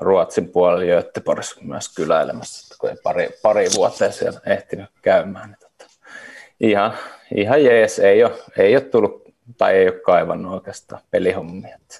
Ruotsin 0.00 0.48
puolella 0.48 0.84
Göteborgissa 0.84 1.60
myös 1.64 1.94
kyläilemässä, 1.94 2.76
kun 2.80 2.90
ei 2.90 2.96
pari, 3.02 3.30
pari 3.42 3.66
vuotta 3.76 4.12
siellä 4.12 4.40
ehtinyt 4.46 4.90
käymään. 5.02 5.48
Niin 5.50 5.58
tota, 5.60 5.90
ihan, 6.60 6.92
ihan 7.34 7.64
jees, 7.64 7.98
ei 7.98 8.24
ole, 8.24 8.32
ei 8.58 8.76
ole 8.76 8.84
tullut 8.84 9.22
tai 9.58 9.74
ei 9.74 9.88
ole 9.88 10.00
kaivannut 10.00 10.54
oikeastaan 10.54 11.02
pelihommia. 11.10 11.74
Että 11.74 11.98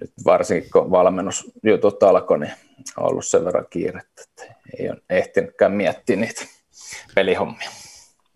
nyt 0.00 0.10
varsinkin 0.24 0.70
kun 0.70 0.90
valmennusjutut 0.90 2.02
alkoi, 2.02 2.38
niin 2.38 2.52
on 2.96 3.10
ollut 3.10 3.26
sen 3.26 3.44
verran 3.44 3.66
kiirettä, 3.70 4.22
että 4.22 4.54
ei 4.78 4.90
ole 4.90 4.98
ehtinytkään 5.10 5.72
miettiä 5.72 6.16
niitä 6.16 6.55
pelihommia. 7.14 7.70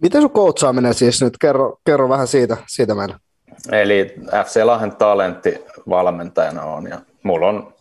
Miten 0.03 0.21
sun 0.21 0.31
koutsaaminen 0.31 0.95
siis 0.95 1.23
nyt? 1.23 1.39
Kerro, 1.41 1.77
kerro 1.87 2.09
vähän 2.09 2.27
siitä, 2.27 2.57
siitä 2.67 2.95
meille. 2.95 3.17
Eli 3.73 4.15
FC 4.47 4.61
Lahden 4.65 4.97
talentti 4.97 5.65
valmentajana 5.89 6.63
on 6.63 6.87
ja 6.87 7.01
mulla 7.23 7.49
on, 7.49 7.75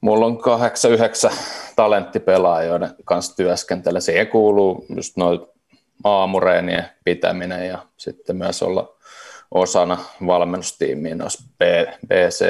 mulla 0.00 0.26
on 0.26 0.38
kahdeksan, 0.38 0.90
yhdeksän 0.90 1.32
talenttipelaajia, 1.76 2.70
joiden 2.70 2.94
kanssa 3.04 3.36
työskentelen. 3.36 4.02
Siihen 4.02 4.26
kuuluu 4.26 4.86
just 4.96 5.16
noin 5.16 5.40
aamureenien 6.04 6.84
pitäminen 7.04 7.68
ja 7.68 7.86
sitten 7.96 8.36
myös 8.36 8.62
olla, 8.62 8.96
osana 9.50 9.98
valmennustiimiin 10.26 11.18
noissa 11.18 11.44
B, 11.58 11.62
BC, 12.06 12.44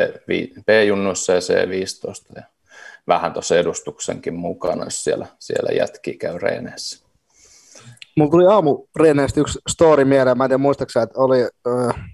B-junnuissa 0.67 1.33
ja 1.33 1.41
C15 1.41 2.37
ja 2.37 2.43
vähän 3.09 3.33
tuossa 3.33 3.57
edustuksenkin 3.57 4.35
mukana, 4.35 4.85
jos 4.85 5.05
siellä, 5.05 5.27
siellä 5.39 5.71
jätki 5.73 6.17
käy 6.17 6.39
reeneissä. 6.39 7.07
Mulla 8.17 8.31
tuli 8.31 8.47
aamu 8.47 8.87
reeneistä 8.97 9.41
yksi 9.41 9.59
story 9.69 10.05
mieleen, 10.05 10.39
mä 10.39 10.45
en 10.45 10.51
tiedä 10.51 11.03
että 11.03 11.21
oli, 11.21 11.43
äh, 11.43 12.05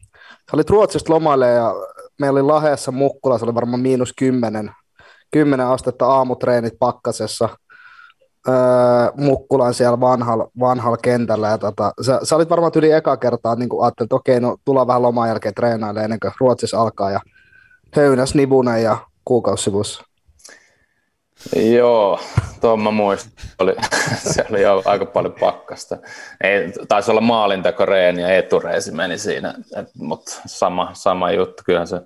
olit 0.53 0.70
Ruotsista 0.70 1.12
lomaille 1.12 1.51
ja 1.51 1.74
meillä 2.20 2.40
oli 2.40 2.46
Laheessa 2.46 2.92
Mukkula, 2.92 3.38
se 3.38 3.44
oli 3.44 3.55
varmaan 3.55 3.81
miinus 3.81 4.12
kymmenen, 4.18 4.70
kymmenen 5.31 5.66
astetta 5.66 6.07
aamutreenit 6.07 6.74
pakkasessa– 6.79 7.48
öö, 8.48 8.55
Mukkulan 9.16 9.74
siellä 9.74 10.01
vanhalla, 10.01 10.51
vanhalla 10.61 10.96
kentällä. 10.96 11.48
Ja 11.48 11.59
tota, 11.59 11.92
sä, 12.01 12.20
sä, 12.22 12.37
olit 12.37 12.51
varmaan 12.51 12.72
yli 12.77 12.92
eka 12.92 13.16
kertaa, 13.16 13.55
niin 13.55 13.68
kuin 13.68 13.85
ajattelit, 13.85 14.07
että 14.07 14.16
okei, 14.16 14.40
no 14.40 14.57
tullaan 14.64 14.87
vähän 14.87 15.03
loman 15.03 15.29
jälkeen 15.29 15.55
treenailemaan 15.55 16.05
ennen 16.05 16.20
kuin 16.20 16.33
Ruotsissa 16.40 16.81
alkaa. 16.81 17.11
Ja 17.11 17.20
höynäs 17.96 18.35
nivunen 18.35 18.83
ja 18.83 18.96
kuukausisivussa. 19.24 20.08
Joo, 21.57 22.20
tuon 22.61 22.83
mä 22.83 22.90
muistan. 22.90 23.33
Oli, 23.59 23.74
se 24.35 24.46
oli 24.51 24.62
jo 24.62 24.83
aika 24.85 25.07
paljon 25.07 25.35
pakkasta. 25.40 25.96
Ei, 26.40 26.72
taisi 26.88 27.11
olla 27.11 27.20
maalintakoreeni 27.20 28.22
ja 28.22 28.37
etureisi 28.37 28.92
meni 28.92 29.18
siinä, 29.18 29.55
mutta 29.94 30.40
sama, 30.46 30.90
sama 30.92 31.31
juttu. 31.31 31.62
Kyllähän 31.66 31.87
se 31.87 32.01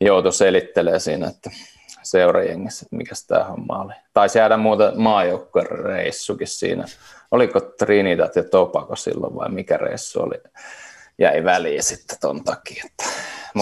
joutui 0.00 0.32
selittelee 0.32 0.98
siinä, 0.98 1.28
että 1.28 1.50
seurajengissä, 2.02 2.86
että 2.86 2.96
mikä 2.96 3.14
tämä 3.26 3.44
homma 3.44 3.82
oli. 3.82 3.94
Taisi 4.14 4.38
jäädä 4.38 4.56
muuta 4.56 4.92
maajoukkuereissukin 4.96 6.48
siinä. 6.48 6.84
Oliko 7.30 7.60
Trinidad 7.60 8.30
ja 8.36 8.44
Tobago 8.44 8.96
silloin 8.96 9.34
vai 9.34 9.48
mikä 9.48 9.76
reissu 9.76 10.22
oli? 10.22 10.36
Jäi 11.18 11.44
väliin 11.44 11.82
sitten 11.82 12.18
ton 12.20 12.44
takia. 12.44 12.84
Että, 12.86 13.04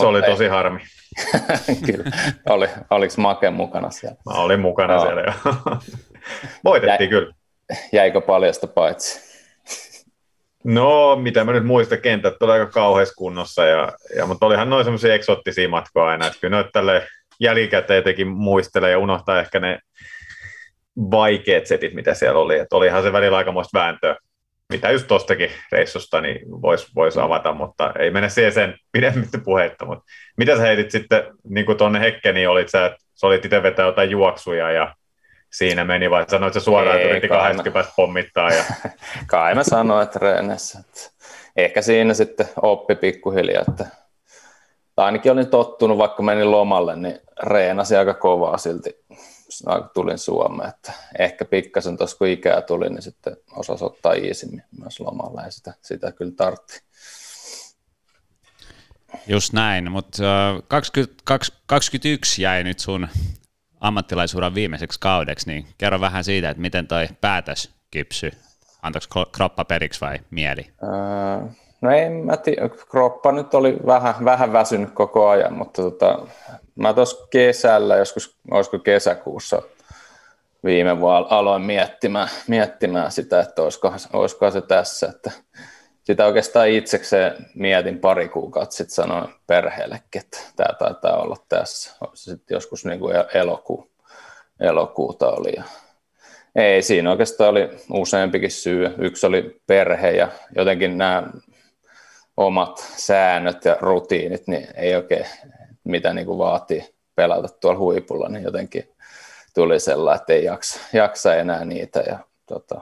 se 0.01 0.07
oli 0.07 0.23
tosi 0.23 0.45
ei. 0.45 0.51
harmi. 0.51 0.81
Kyllä. 1.87 2.05
Oli, 2.49 2.69
oliko 2.91 3.15
Make 3.17 3.51
mukana 3.51 3.91
siellä? 3.91 4.17
Mä 4.27 4.41
olin 4.41 4.61
mukana 4.61 4.95
no. 4.95 5.01
siellä 5.01 5.23
jo. 5.23 5.33
Voitettiin 6.65 7.11
Jäi, 7.11 7.21
kyllä. 7.21 7.35
Jäikö 7.93 8.21
paljasta 8.21 8.67
paitsi? 8.67 9.33
No, 10.65 11.17
mitä 11.17 11.45
mä 11.45 11.53
nyt 11.53 11.67
muistan, 11.67 12.01
kentät 12.01 12.43
oli 12.43 12.53
aika 12.53 12.67
kauheassa 12.67 13.15
kunnossa, 13.15 13.65
ja, 13.65 13.93
ja, 14.17 14.27
mutta 14.27 14.47
olihan 14.47 14.71
noin 14.71 14.85
semmoisia 14.85 15.15
eksoottisia 15.15 15.69
matkoja 15.69 16.07
aina, 16.07 16.27
että 16.27 16.39
kyllä 16.41 16.65
tälle 16.73 17.07
jälkikäteen 17.41 17.97
jotenkin 17.97 18.29
muistelee 18.29 18.91
ja 18.91 18.99
unohtaa 18.99 19.41
ehkä 19.41 19.61
ne 19.61 19.79
vaikeat 21.11 21.67
setit, 21.67 21.95
mitä 21.95 22.15
siellä 22.15 22.41
oli. 22.41 22.59
Et 22.59 22.73
olihan 22.73 23.03
se 23.03 23.13
välillä 23.13 23.37
aikamoista 23.37 23.79
vääntöä, 23.79 24.17
mitä 24.73 24.91
just 24.91 25.07
tuostakin 25.07 25.51
reissusta 25.73 26.21
niin 26.21 26.63
voisi 26.63 26.87
vois 26.95 27.19
avata, 27.19 27.53
mutta 27.53 27.93
ei 27.99 28.11
mene 28.11 28.29
siihen 28.29 28.53
sen 28.53 28.75
pidemmittä 28.93 29.39
puhetta. 29.45 29.85
Mutta 29.85 30.05
mitä 30.37 30.57
sä 30.57 30.63
heitit 30.63 30.91
sitten 30.91 31.23
niin 31.49 31.67
kuin 31.67 31.79
tuonne 31.79 32.01
Hekkeniin, 32.01 32.49
olit 32.49 32.69
sä, 32.69 32.87
että 32.87 32.99
sä 33.15 33.27
olit 33.27 33.45
itse 33.45 33.63
vetää 33.63 33.87
jotain 33.87 34.11
juoksuja 34.11 34.71
ja 34.71 34.95
siinä 35.53 35.85
meni, 35.85 36.11
vai 36.11 36.25
sanoit 36.29 36.55
sä 36.55 36.61
suoraan, 36.61 36.97
että 36.97 37.09
yritti 37.09 37.29
80 37.29 37.93
pommittaa? 37.97 38.51
Ja... 38.51 38.65
kai 39.27 39.55
mä 39.55 39.63
sanoin, 39.63 40.03
että 40.03 40.19
reenessä. 40.19 40.79
Että 40.79 41.01
ehkä 41.57 41.83
siinä 41.83 42.15
sitten 42.15 42.49
oppi 42.63 42.95
pikkuhiljaa, 42.95 43.65
että 43.69 44.02
tai 44.95 45.05
ainakin 45.05 45.33
olin 45.33 45.51
tottunut, 45.51 45.99
vaikka 45.99 46.23
menin 46.23 46.51
lomalle, 46.51 46.97
niin 46.97 47.21
reenasi 47.43 47.97
aika 47.97 48.15
kovaa 48.15 48.59
silti, 48.59 49.05
kun 49.65 49.91
tulin 49.95 50.19
Suomeen. 50.19 50.69
Että 50.69 50.93
ehkä 51.19 51.45
pikkasen 51.45 51.97
tuossa 51.97 52.19
kun 52.19 52.27
ikää 52.27 52.63
tuli, 52.63 52.91
niin 52.91 53.03
sitten 53.03 53.37
osasi 53.57 53.85
ottaa 53.85 54.13
iisimmin 54.13 54.63
myös 54.81 55.01
lomalla 55.01 55.43
ja 55.43 55.51
sitä, 55.51 55.75
sitä 55.83 56.13
kyllä 56.13 56.33
tartti. 56.37 56.83
Just 59.27 59.53
näin, 59.53 59.93
mutta 59.93 60.23
2021 60.69 62.43
jäi 62.43 62.65
nyt 62.65 62.79
sun 62.79 63.09
ammattilaisuuden 63.81 64.55
viimeiseksi 64.55 65.01
kaudeksi, 65.01 65.47
niin 65.47 65.67
kerro 65.79 66.01
vähän 66.01 66.25
siitä, 66.25 66.51
että 66.51 66.61
miten 66.61 66.87
toi 66.87 67.09
päätös 67.21 67.71
kypsy. 67.91 68.33
Antoiko 68.83 69.27
kroppa 69.33 69.65
periksi 69.65 70.01
vai 70.01 70.19
mieli? 70.31 70.73
Öö, 70.83 71.49
No 71.83 71.91
ei 71.91 72.11
mä 72.11 72.37
tiedä, 72.37 72.69
kroppa 72.91 73.33
nyt 73.33 73.55
oli 73.55 73.77
vähän, 73.87 74.15
vähän 74.25 74.53
väsynyt 74.53 74.91
koko 74.95 75.29
ajan, 75.29 75.53
mutta 75.53 75.83
tota, 75.83 76.27
mä 76.75 76.95
tuossa 76.95 77.27
kesällä, 77.31 77.97
joskus 77.97 78.37
olisiko 78.51 78.79
kesäkuussa 78.79 79.63
viime 80.65 81.01
vuonna 81.01 81.27
aloin 81.31 81.63
miettimään, 81.63 82.29
miettimään 82.49 83.13
sitä, 83.13 83.41
että 83.41 83.63
olisikohan 84.13 84.53
se 84.53 84.61
tässä, 84.61 85.09
että 85.09 85.31
sitä 86.03 86.27
oikeastaan 86.27 86.69
itsekseen 86.69 87.47
mietin 87.55 87.99
pari 87.99 88.29
kuukautta, 88.29 88.77
sitten 88.77 88.95
sanoin 88.95 89.35
perheellekin, 89.47 90.21
että 90.21 90.39
tämä 90.57 90.75
taitaa 90.79 91.17
olla 91.17 91.37
tässä. 91.49 91.97
Sitten 92.15 92.55
joskus 92.55 92.85
niin 92.85 93.01
kuin 93.01 93.15
elokuu, 93.35 93.91
elokuuta 94.61 95.31
oli. 95.31 95.53
Ja 95.57 95.63
ei, 96.57 96.83
siinä 96.83 97.11
oikeastaan 97.11 97.51
oli 97.51 97.71
useampikin 97.93 98.51
syy. 98.51 98.95
Yksi 98.99 99.27
oli 99.27 99.61
perhe 99.67 100.11
ja 100.11 100.29
jotenkin 100.57 100.99
nämä 100.99 101.23
omat 102.37 102.93
säännöt 102.97 103.65
ja 103.65 103.77
rutiinit, 103.81 104.47
niin 104.47 104.69
ei 104.75 104.97
oikein 104.97 105.27
mitä 105.85 106.13
niin 106.13 106.27
kuin 106.27 106.39
vaatii 106.39 106.95
pelata 107.15 107.49
tuolla 107.49 107.79
huipulla, 107.79 108.29
niin 108.29 108.45
jotenkin 108.45 108.93
tuli 109.55 109.81
sellainen, 109.81 110.21
että 110.21 110.33
ei 110.33 110.45
jaksa, 110.45 110.81
jaksa 110.93 111.35
enää 111.35 111.65
niitä. 111.65 112.01
Ja 112.01 112.19
tota, 112.47 112.81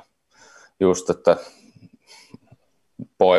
just, 0.80 1.10
että 1.10 1.36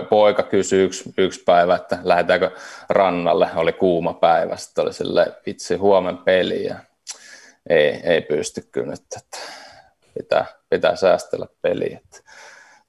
poika 0.09 0.43
kysyi 0.43 0.83
yksi, 0.83 1.13
yksi 1.17 1.43
päivä, 1.43 1.75
että 1.75 1.99
lähdetäänkö 2.03 2.51
rannalle, 2.89 3.49
oli 3.55 3.73
kuuma 3.73 4.13
päivä, 4.13 4.57
sitten 4.57 4.83
oli 4.83 4.93
sille 4.93 5.33
vitsi 5.45 5.75
huomen 5.75 6.17
peli 6.17 6.65
ja 6.65 6.75
ei, 7.69 8.01
ei 8.03 8.21
pysty 8.21 8.67
kyllä 8.71 8.87
nyt, 8.87 9.01
että 9.17 9.37
pitää, 10.17 10.45
pitää 10.69 10.95
säästellä 10.95 11.47
peliä. 11.61 11.99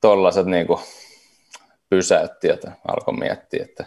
Tuollaiset 0.00 0.46
niin 0.46 0.66
kuin, 0.66 0.80
pysäytti 1.92 2.48
ja 2.48 2.56
alkoi 2.88 3.14
miettiä, 3.14 3.64
että, 3.64 3.84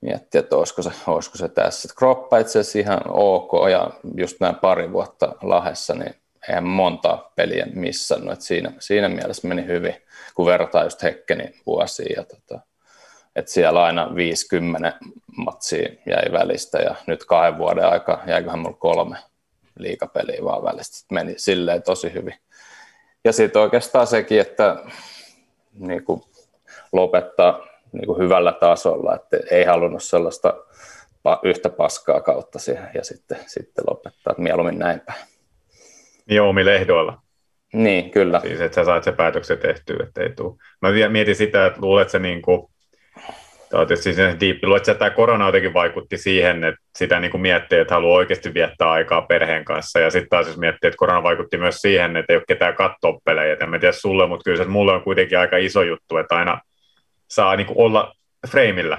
miettiä, 0.00 0.38
että 0.38 0.56
olisiko, 0.56 0.82
se, 0.82 0.90
olisiko 1.06 1.38
se 1.38 1.48
tässä. 1.48 1.86
Että 1.86 1.98
kroppa 1.98 2.38
itse 2.38 2.58
asiassa 2.58 2.78
ihan 2.78 3.00
ok 3.06 3.52
ja 3.70 3.90
just 4.16 4.36
näin 4.40 4.54
pari 4.54 4.92
vuotta 4.92 5.32
lahessa, 5.42 5.94
niin 5.94 6.14
eihän 6.48 6.64
monta 6.64 7.30
peliä 7.36 7.66
missannut. 7.74 8.32
Että 8.32 8.44
siinä, 8.44 8.72
siinä 8.78 9.08
mielessä 9.08 9.48
meni 9.48 9.66
hyvin, 9.66 9.94
kun 10.34 10.46
vertaa 10.46 10.84
just 10.84 11.02
Hekkenin 11.02 11.54
vuosiin. 11.66 12.14
Ja 12.16 12.24
tota, 12.24 12.60
että 13.36 13.50
siellä 13.50 13.84
aina 13.84 14.14
50 14.14 14.92
matsia 15.36 15.88
jäi 16.06 16.32
välistä 16.32 16.78
ja 16.78 16.94
nyt 17.06 17.24
kahden 17.24 17.58
vuoden 17.58 17.88
aika 17.88 18.22
jäiköhän 18.26 18.58
mulla 18.58 18.76
kolme 18.76 19.16
liikapeliä 19.78 20.44
vaan 20.44 20.64
välistä. 20.64 21.06
Meni 21.14 21.34
silleen 21.36 21.82
tosi 21.82 22.12
hyvin. 22.12 22.34
Ja 23.24 23.32
sitten 23.32 23.62
oikeastaan 23.62 24.06
sekin, 24.06 24.40
että 24.40 24.76
niin 25.74 26.04
kuin 26.04 26.22
lopettaa 26.92 27.66
niin 27.92 28.06
kuin 28.06 28.18
hyvällä 28.18 28.52
tasolla, 28.52 29.14
että 29.14 29.36
ei 29.50 29.64
halunnut 29.64 30.02
sellaista 30.02 30.54
yhtä 31.42 31.68
paskaa 31.68 32.20
kautta 32.20 32.58
siihen 32.58 32.90
ja 32.94 33.04
sitten, 33.04 33.38
sitten 33.46 33.84
lopettaa, 33.90 34.30
että 34.30 34.42
mieluummin 34.42 34.78
näin 34.78 35.00
päin. 35.00 35.20
Niin 36.28 36.42
omilla 36.42 36.72
ehdoilla. 36.72 37.18
Niin, 37.72 38.10
kyllä. 38.10 38.40
Siis, 38.40 38.60
että 38.60 38.74
sä 38.74 38.84
saat 38.84 39.04
se 39.04 39.12
päätöksen 39.12 39.58
tehtyä, 39.58 39.96
että 40.08 40.22
ei 40.22 40.30
tule. 40.30 40.56
Mä 40.82 41.08
mietin 41.08 41.36
sitä, 41.36 41.66
että 41.66 41.80
luulet 41.80 42.10
se 42.10 42.18
niin 42.18 42.42
kuin, 42.42 42.70
Tämä 43.70 43.80
on 43.80 43.86
tietysti 43.86 44.40
diippi. 44.40 44.66
Luulet, 44.66 44.88
että 44.88 44.98
tämä 44.98 45.10
korona 45.10 45.46
jotenkin 45.46 45.74
vaikutti 45.74 46.18
siihen, 46.18 46.64
että 46.64 46.80
sitä 46.98 47.20
niin 47.20 47.30
kuin 47.30 47.40
miettii, 47.40 47.78
että 47.78 47.94
haluaa 47.94 48.16
oikeasti 48.16 48.54
viettää 48.54 48.90
aikaa 48.90 49.22
perheen 49.22 49.64
kanssa. 49.64 50.00
Ja 50.00 50.10
sitten 50.10 50.28
taas 50.28 50.46
jos 50.46 50.56
miettii, 50.56 50.88
että 50.88 50.96
korona 50.96 51.22
vaikutti 51.22 51.58
myös 51.58 51.76
siihen, 51.76 52.16
että 52.16 52.32
ei 52.32 52.36
ole 52.36 52.44
ketään 52.48 52.74
katsoa 52.74 53.18
pelejä. 53.24 53.56
En 53.60 53.70
mä 53.70 53.78
tiedä 53.78 53.92
sulle, 53.92 54.26
mutta 54.26 54.44
kyllä 54.44 54.64
se 54.64 54.70
mulle 54.70 54.92
on 54.92 55.02
kuitenkin 55.02 55.38
aika 55.38 55.56
iso 55.56 55.82
juttu, 55.82 56.16
että 56.16 56.36
aina 56.36 56.60
saa 57.30 57.56
niin 57.56 57.66
kuin 57.66 57.78
olla 57.78 58.14
freimillä. 58.48 58.98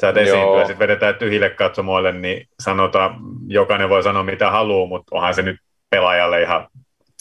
Sä 0.00 0.08
et 0.08 0.16
esiintyä, 0.16 0.60
sitten 0.60 0.78
vedetään 0.78 1.14
tyhjille 1.14 1.50
katsomoille, 1.50 2.12
niin 2.12 2.48
sanotaan, 2.60 3.16
jokainen 3.46 3.88
voi 3.88 4.02
sanoa 4.02 4.22
mitä 4.22 4.50
haluaa, 4.50 4.88
mutta 4.88 5.16
onhan 5.16 5.34
se 5.34 5.42
nyt 5.42 5.56
pelaajalle 5.90 6.42
ihan 6.42 6.68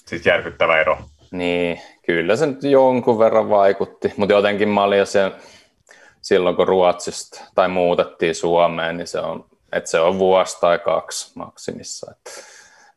siis 0.05 0.25
järkyttävä 0.25 0.81
ero. 0.81 0.97
Niin, 1.31 1.81
kyllä 2.05 2.35
se 2.35 2.45
nyt 2.45 2.63
jonkun 2.63 3.19
verran 3.19 3.49
vaikutti, 3.49 4.13
mutta 4.17 4.33
jotenkin 4.33 4.69
mä 4.69 4.83
olin 4.83 4.99
jo 4.99 5.05
se, 5.05 5.31
silloin 6.21 6.55
kun 6.55 6.67
Ruotsista 6.67 7.41
tai 7.55 7.67
muutettiin 7.67 8.35
Suomeen, 8.35 8.97
niin 8.97 9.07
se 9.07 9.19
on, 9.19 9.45
että 9.71 9.89
se 9.89 9.99
on 9.99 10.19
vuosi 10.19 10.59
tai 10.59 10.79
kaksi 10.79 11.31
maksimissa. 11.35 12.11
Että 12.11 12.31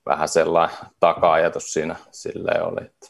vähän 0.07 0.29
sellainen 0.29 0.77
taka-ajatus 1.01 1.73
siinä 1.73 1.97
sille 2.11 2.63
oli. 2.63 2.85
Että 2.85 3.07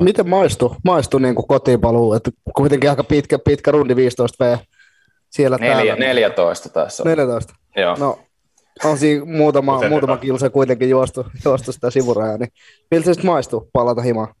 Miten 0.00 0.28
maistu, 0.28 0.76
maistu 0.84 1.18
niin 1.18 1.34
kuin 1.34 1.46
kotiinpaluu? 1.46 2.14
Että 2.14 2.30
kuitenkin 2.56 2.90
aika 2.90 3.04
pitkä, 3.04 3.38
pitkä 3.38 3.70
rundi 3.70 3.96
15 3.96 4.44
V 4.44 4.56
siellä 5.30 5.56
Neljä, 5.56 5.74
täällä. 5.74 5.94
14 5.94 6.68
tässä 6.68 7.02
on. 7.02 7.08
14? 7.10 7.54
Joo. 7.76 7.96
No, 7.98 8.18
on 8.84 8.98
siinä 8.98 9.24
muutama, 9.24 9.88
muutama 9.88 10.16
kilsa 10.16 10.50
kuitenkin 10.50 10.90
juostu, 10.90 11.26
juostu 11.44 11.72
sitä 11.72 11.90
sivurajaa, 11.90 12.38
niin 12.38 12.52
miltä 12.90 13.04
se 13.04 13.14
sitten 13.14 13.30
maistuu 13.30 13.70
palata 13.72 14.02
himaan? 14.02 14.34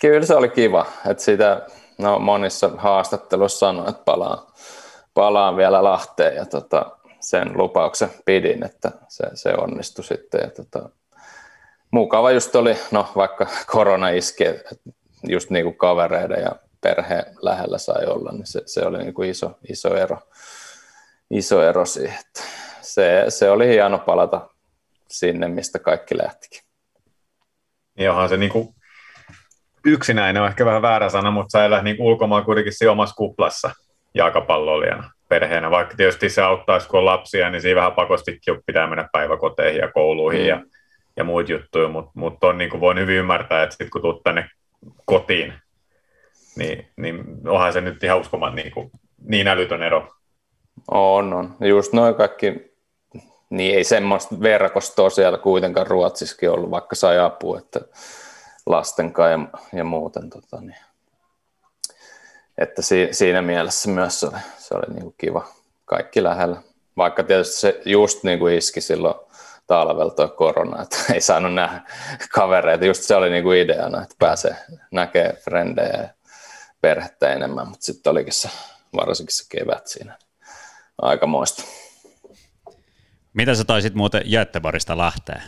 Kyllä 0.00 0.26
se 0.26 0.34
oli 0.34 0.48
kiva, 0.48 0.86
että 1.06 1.22
sitä 1.22 1.66
no 1.98 2.18
monissa 2.18 2.70
haastatteluissa 2.76 3.58
sanoin, 3.58 3.88
että 3.88 4.02
palaan, 4.04 4.38
palaan 5.14 5.56
vielä 5.56 5.84
Lahteen 5.84 6.36
ja 6.36 6.46
tota, 6.46 6.96
sen 7.20 7.58
lupauksen 7.58 8.10
pidin, 8.24 8.64
että 8.64 8.90
se, 9.08 9.24
se 9.34 9.54
onnistui 9.54 10.04
sitten. 10.04 10.40
Ja 10.40 10.50
tota, 10.50 10.90
mukava 11.90 12.30
just 12.30 12.54
oli, 12.56 12.76
no 12.90 13.12
vaikka 13.16 13.46
korona 13.66 14.08
iski, 14.08 14.44
just 15.28 15.50
niin 15.50 15.64
kuin 15.64 15.76
kavereiden 15.76 16.42
ja 16.42 16.52
perheen 16.80 17.24
lähellä 17.42 17.78
sai 17.78 18.06
olla, 18.06 18.32
niin 18.32 18.46
se, 18.46 18.62
se 18.66 18.86
oli 18.86 18.98
niin 18.98 19.14
kuin 19.14 19.30
iso, 19.30 19.58
iso 19.70 19.96
ero, 19.96 20.18
iso 21.30 21.62
ero 21.62 21.84
siihen. 21.84 22.18
Se, 22.80 23.24
se 23.28 23.50
oli 23.50 23.68
hieno 23.68 23.98
palata 23.98 24.48
sinne, 25.08 25.48
mistä 25.48 25.78
kaikki 25.78 26.18
lähtikin. 26.18 26.60
Niin 27.98 28.10
onhan 28.10 28.28
se 28.28 28.36
niin 28.36 28.52
kuin 28.52 28.74
yksinäinen 29.84 30.42
on 30.42 30.48
ehkä 30.48 30.64
vähän 30.64 30.82
väärä 30.82 31.08
sana, 31.08 31.30
mutta 31.30 31.58
sä 31.58 31.64
elät 31.64 31.84
niin 31.84 31.96
ulkomaan 32.00 32.44
kuitenkin 32.44 32.72
siinä 32.72 32.92
omassa 32.92 33.14
kuplassa 33.14 33.70
jalkapalloilijana 34.14 35.10
perheenä, 35.28 35.70
vaikka 35.70 35.96
tietysti 35.96 36.30
se 36.30 36.42
auttaisi, 36.42 36.88
kun 36.88 36.98
on 36.98 37.04
lapsia, 37.04 37.50
niin 37.50 37.62
siinä 37.62 37.76
vähän 37.76 37.92
pakostikin 37.92 38.62
pitää 38.66 38.86
mennä 38.86 39.08
päiväkoteihin 39.12 39.80
ja 39.80 39.92
kouluihin 39.92 40.42
mm. 40.42 40.48
ja, 40.48 40.62
ja 41.16 41.24
muut 41.24 41.48
juttuja, 41.48 41.88
mutta 41.88 42.10
mut 42.14 42.44
on 42.44 42.58
niin 42.58 42.70
kuin 42.70 42.80
voin 42.80 42.98
hyvin 42.98 43.16
ymmärtää, 43.16 43.62
että 43.62 43.72
sitten 43.72 43.90
kun 43.90 44.02
tulet 44.02 44.22
tänne 44.24 44.50
kotiin, 45.04 45.52
niin, 46.56 46.88
niin 46.96 47.24
onhan 47.48 47.72
se 47.72 47.80
nyt 47.80 48.04
ihan 48.04 48.20
uskomaan 48.20 48.54
niin, 48.54 48.70
kuin, 48.70 48.90
niin 49.24 49.48
älytön 49.48 49.82
ero. 49.82 50.14
On, 50.90 51.32
on. 51.32 51.56
Just 51.60 51.92
noin 51.92 52.14
kaikki, 52.14 52.74
niin 53.50 53.76
ei 53.76 53.84
semmoista 53.84 54.40
verkostoa 54.40 55.10
siellä 55.10 55.38
kuitenkaan 55.38 55.86
Ruotsissakin 55.86 56.50
ollut, 56.50 56.70
vaikka 56.70 56.96
sai 56.96 57.18
apua, 57.18 57.58
että 57.58 57.80
lasten 58.66 59.12
ja, 59.30 59.60
ja 59.78 59.84
muuten. 59.84 60.30
Tota, 60.30 60.60
niin. 60.60 60.76
Että 62.58 62.82
si, 62.82 63.08
siinä 63.10 63.42
mielessä 63.42 63.90
myös 63.90 64.20
se 64.20 64.26
oli, 64.26 64.38
se 64.58 64.74
oli 64.74 64.94
niin 64.94 65.02
kuin 65.02 65.14
kiva. 65.18 65.46
Kaikki 65.84 66.22
lähellä. 66.22 66.62
Vaikka 66.96 67.22
tietysti 67.22 67.60
se 67.60 67.80
just 67.84 68.24
niin 68.24 68.38
kuin 68.38 68.54
iski 68.54 68.80
silloin 68.80 69.14
talvella 69.70 70.10
tuo 70.10 70.28
korona, 70.28 70.82
että 70.82 70.96
ei 71.14 71.20
saanut 71.20 71.54
nähdä 71.54 71.80
kavereita. 72.32 72.84
Just 72.84 73.02
se 73.02 73.16
oli 73.16 73.30
niin 73.30 73.42
kuin 73.42 73.58
ideana, 73.58 74.02
että 74.02 74.14
pääsee 74.18 74.56
näkemään 74.90 75.36
frendejä 75.36 76.02
ja 76.02 76.08
perhettä 76.80 77.32
enemmän, 77.32 77.68
mutta 77.68 77.84
sitten 77.84 78.10
olikin 78.10 78.32
se, 78.32 78.50
varsinkin 78.96 79.36
se 79.36 79.44
kevät 79.48 79.86
siinä 79.86 80.18
aika 81.02 81.26
moista. 81.26 81.62
Mitä 83.32 83.54
sä 83.54 83.64
toisit 83.64 83.94
muuten 83.94 84.22
Göteborgista 84.30 84.98
Lahteen? 84.98 85.42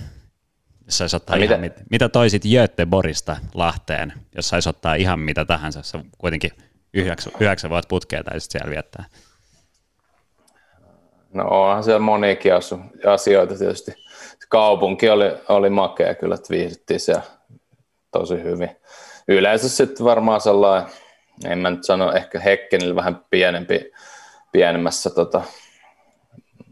Jos 0.85 0.98
saisi 0.98 1.16
ottaa 1.16 1.37
ihan 1.37 1.61
mitä? 1.61 1.78
Mit, 1.80 1.90
mitä 1.90 2.08
toisit 2.08 2.42
Göteborgista 2.44 3.37
Lahteen, 3.54 4.12
jos 4.37 4.48
saisi 4.48 4.68
ottaa 4.68 4.94
ihan 4.94 5.20
mitä 5.20 5.44
tahansa? 5.44 5.82
Se 5.82 5.98
kuitenkin 6.18 6.50
yhdeksän, 6.94 7.32
yhdeksän 7.40 7.70
vuotta 7.70 7.88
putkea 7.88 8.24
tai 8.24 8.40
siellä 8.40 8.70
viettää. 8.70 9.04
No 11.32 11.44
onhan 11.48 11.85
siellä 11.85 11.98
moniakin 11.98 12.52
asioita 13.12 13.58
tietysti. 13.58 14.02
Kaupunki 14.48 15.11
oli, 15.11 15.24
oli 15.48 15.70
makea 15.70 16.14
kyllä, 16.14 16.35
että 16.35 16.50
viihdyttiin 16.50 17.00
siellä 17.00 17.22
tosi 18.11 18.42
hyvin. 18.42 18.76
Yleensä 19.28 19.68
sitten 19.68 20.07
varmaan 20.07 20.40
sellainen, 20.40 20.90
en 21.44 21.59
mä 21.59 21.70
nyt 21.70 21.85
sano, 21.85 22.12
ehkä 22.12 22.40
Hekkenillä 22.40 22.94
vähän 22.94 23.24
pienempi, 23.31 23.92
pienemmässä 24.52 25.11
tota, 25.11 25.42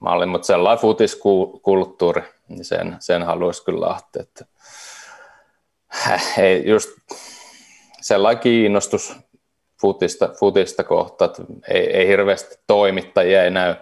malli, 0.00 0.26
mutta 0.26 0.46
sellainen 0.46 0.83
futiskulttuuri, 0.83 2.22
niin 2.48 2.64
sen, 2.64 2.96
sen 3.00 3.22
haluaisi 3.22 3.64
kyllä 3.64 3.88
lähteä. 3.88 4.22
Että, 4.22 4.44
ei 6.38 6.68
just 6.68 6.88
sellainen 8.00 8.42
kiinnostus 8.42 9.16
futista, 9.80 10.28
futista 10.40 10.85
kohta, 10.85 11.24
että 11.24 11.42
ei, 11.68 11.96
ei 11.96 12.09
hirveästi 12.09 12.56
toimittajia 12.66 13.44
ei 13.44 13.50
näy, 13.50 13.74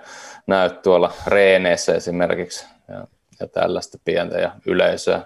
näy 0.47 0.71
tuolla 0.71 1.13
reeneissä 1.27 1.95
esimerkiksi 1.95 2.67
ja, 2.89 3.07
ja 3.41 3.49
tällaista 3.49 3.99
pientä 4.05 4.39
ja 4.39 4.53
yleisöä, 4.67 5.23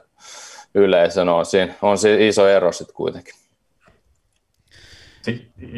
yleisö 0.75 1.25
no 1.25 1.39
on, 1.39 1.47
siinä, 1.47 1.75
on 1.83 1.99
siinä 1.99 2.25
iso 2.25 2.49
ero 2.49 2.73
sitten 2.73 2.97
kuitenkin. 2.97 3.35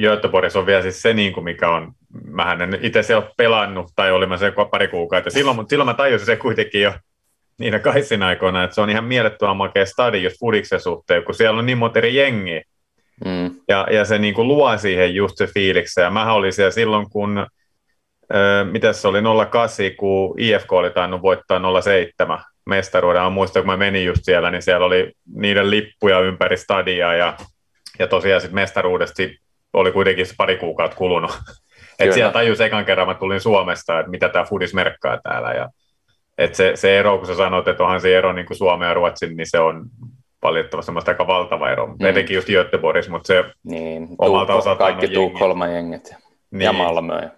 Göteborgissa 0.00 0.58
on 0.58 0.66
vielä 0.66 0.82
siis 0.82 1.02
se, 1.02 1.14
niin 1.14 1.32
kuin 1.32 1.44
mikä 1.44 1.70
on, 1.70 1.92
mähän 2.26 2.62
en 2.62 2.78
itse 2.82 3.02
se 3.02 3.16
ole 3.16 3.30
pelannut, 3.36 3.92
tai 3.96 4.12
olin 4.12 4.28
mä 4.28 4.36
se 4.36 4.52
pari 4.70 4.88
kuukautta, 4.88 5.30
silloin, 5.30 5.56
mutta 5.56 5.70
silloin 5.70 5.88
mä 5.88 5.94
tajusin 5.94 6.26
se 6.26 6.36
kuitenkin 6.36 6.82
jo 6.82 6.92
niinä 7.58 7.78
kaisin 7.78 8.22
aikoina, 8.22 8.64
että 8.64 8.74
se 8.74 8.80
on 8.80 8.90
ihan 8.90 9.04
mielettömän 9.04 9.56
makea 9.56 9.86
stadi 9.86 10.22
just 10.22 10.40
Fudiksen 10.40 10.80
suhteen, 10.80 11.24
kun 11.24 11.34
siellä 11.34 11.58
on 11.58 11.66
niin 11.66 11.78
monta 11.78 11.98
eri 11.98 12.14
jengiä, 12.14 12.62
mm. 13.24 13.50
ja, 13.68 13.86
ja 13.90 14.04
se 14.04 14.18
niin 14.18 14.34
kuin 14.34 14.48
luo 14.48 14.78
siihen 14.78 15.14
just 15.14 15.36
se 15.36 15.46
fiiliksen, 15.46 16.02
ja 16.02 16.10
mä 16.10 16.32
olin 16.32 16.52
siellä 16.52 16.70
silloin, 16.70 17.10
kun 17.10 17.46
mitä 18.70 18.92
se 18.92 19.08
oli 19.08 19.18
08, 19.50 19.86
kun 19.96 20.34
IFK 20.38 20.72
oli 20.72 20.90
tainnut 20.90 21.22
voittaa 21.22 21.60
07 21.82 22.38
mestaruuden. 22.66 23.32
Muistan, 23.32 23.62
kun 23.62 23.70
mä 23.70 23.76
menin 23.76 24.04
just 24.04 24.20
siellä, 24.24 24.50
niin 24.50 24.62
siellä 24.62 24.86
oli 24.86 25.12
niiden 25.34 25.70
lippuja 25.70 26.20
ympäri 26.20 26.56
stadia 26.56 27.14
ja 27.14 27.36
ja 27.98 28.06
tosiaan 28.06 28.40
sitten 28.40 28.54
mestaruudesta 28.54 29.22
oli 29.72 29.92
kuitenkin 29.92 30.26
pari 30.36 30.56
kuukautta 30.56 30.96
kulunut. 30.96 31.30
Et 31.98 32.12
siellä 32.12 32.32
tajus 32.32 32.60
ekan 32.60 32.84
kerran, 32.84 33.06
mä 33.06 33.14
tulin 33.14 33.40
Suomesta, 33.40 34.00
että 34.00 34.10
mitä 34.10 34.28
tämä 34.28 34.44
Fudis 34.44 34.74
merkkaa 34.74 35.20
täällä. 35.22 35.52
Ja, 35.52 35.68
et 36.38 36.54
se, 36.54 36.72
se 36.74 36.98
ero, 36.98 37.18
kun 37.18 37.26
sä 37.26 37.34
sanoit, 37.34 37.68
että 37.68 37.82
onhan 37.82 38.00
se 38.00 38.18
ero 38.18 38.32
niin 38.32 38.46
kuin 38.46 38.56
Suomen 38.56 38.88
ja 38.88 38.94
Ruotsin, 38.94 39.36
niin 39.36 39.50
se 39.50 39.58
on 39.58 39.86
valitettavasti 40.42 41.10
aika 41.10 41.26
valtava 41.26 41.70
ero. 41.70 41.86
Mm. 41.86 42.06
Etenkin 42.06 42.34
just 42.34 42.48
Göteborgissa, 42.48 43.10
mutta 43.10 43.26
se 43.26 43.44
niin, 43.62 44.08
omalta 44.18 44.54
osaltaan 44.54 44.94
Kaikki 44.94 45.14
Tukholman 45.14 45.74
jengit 45.74 46.14
niin. 46.50 46.62
ja 46.62 46.72
Malmö. 46.72 47.30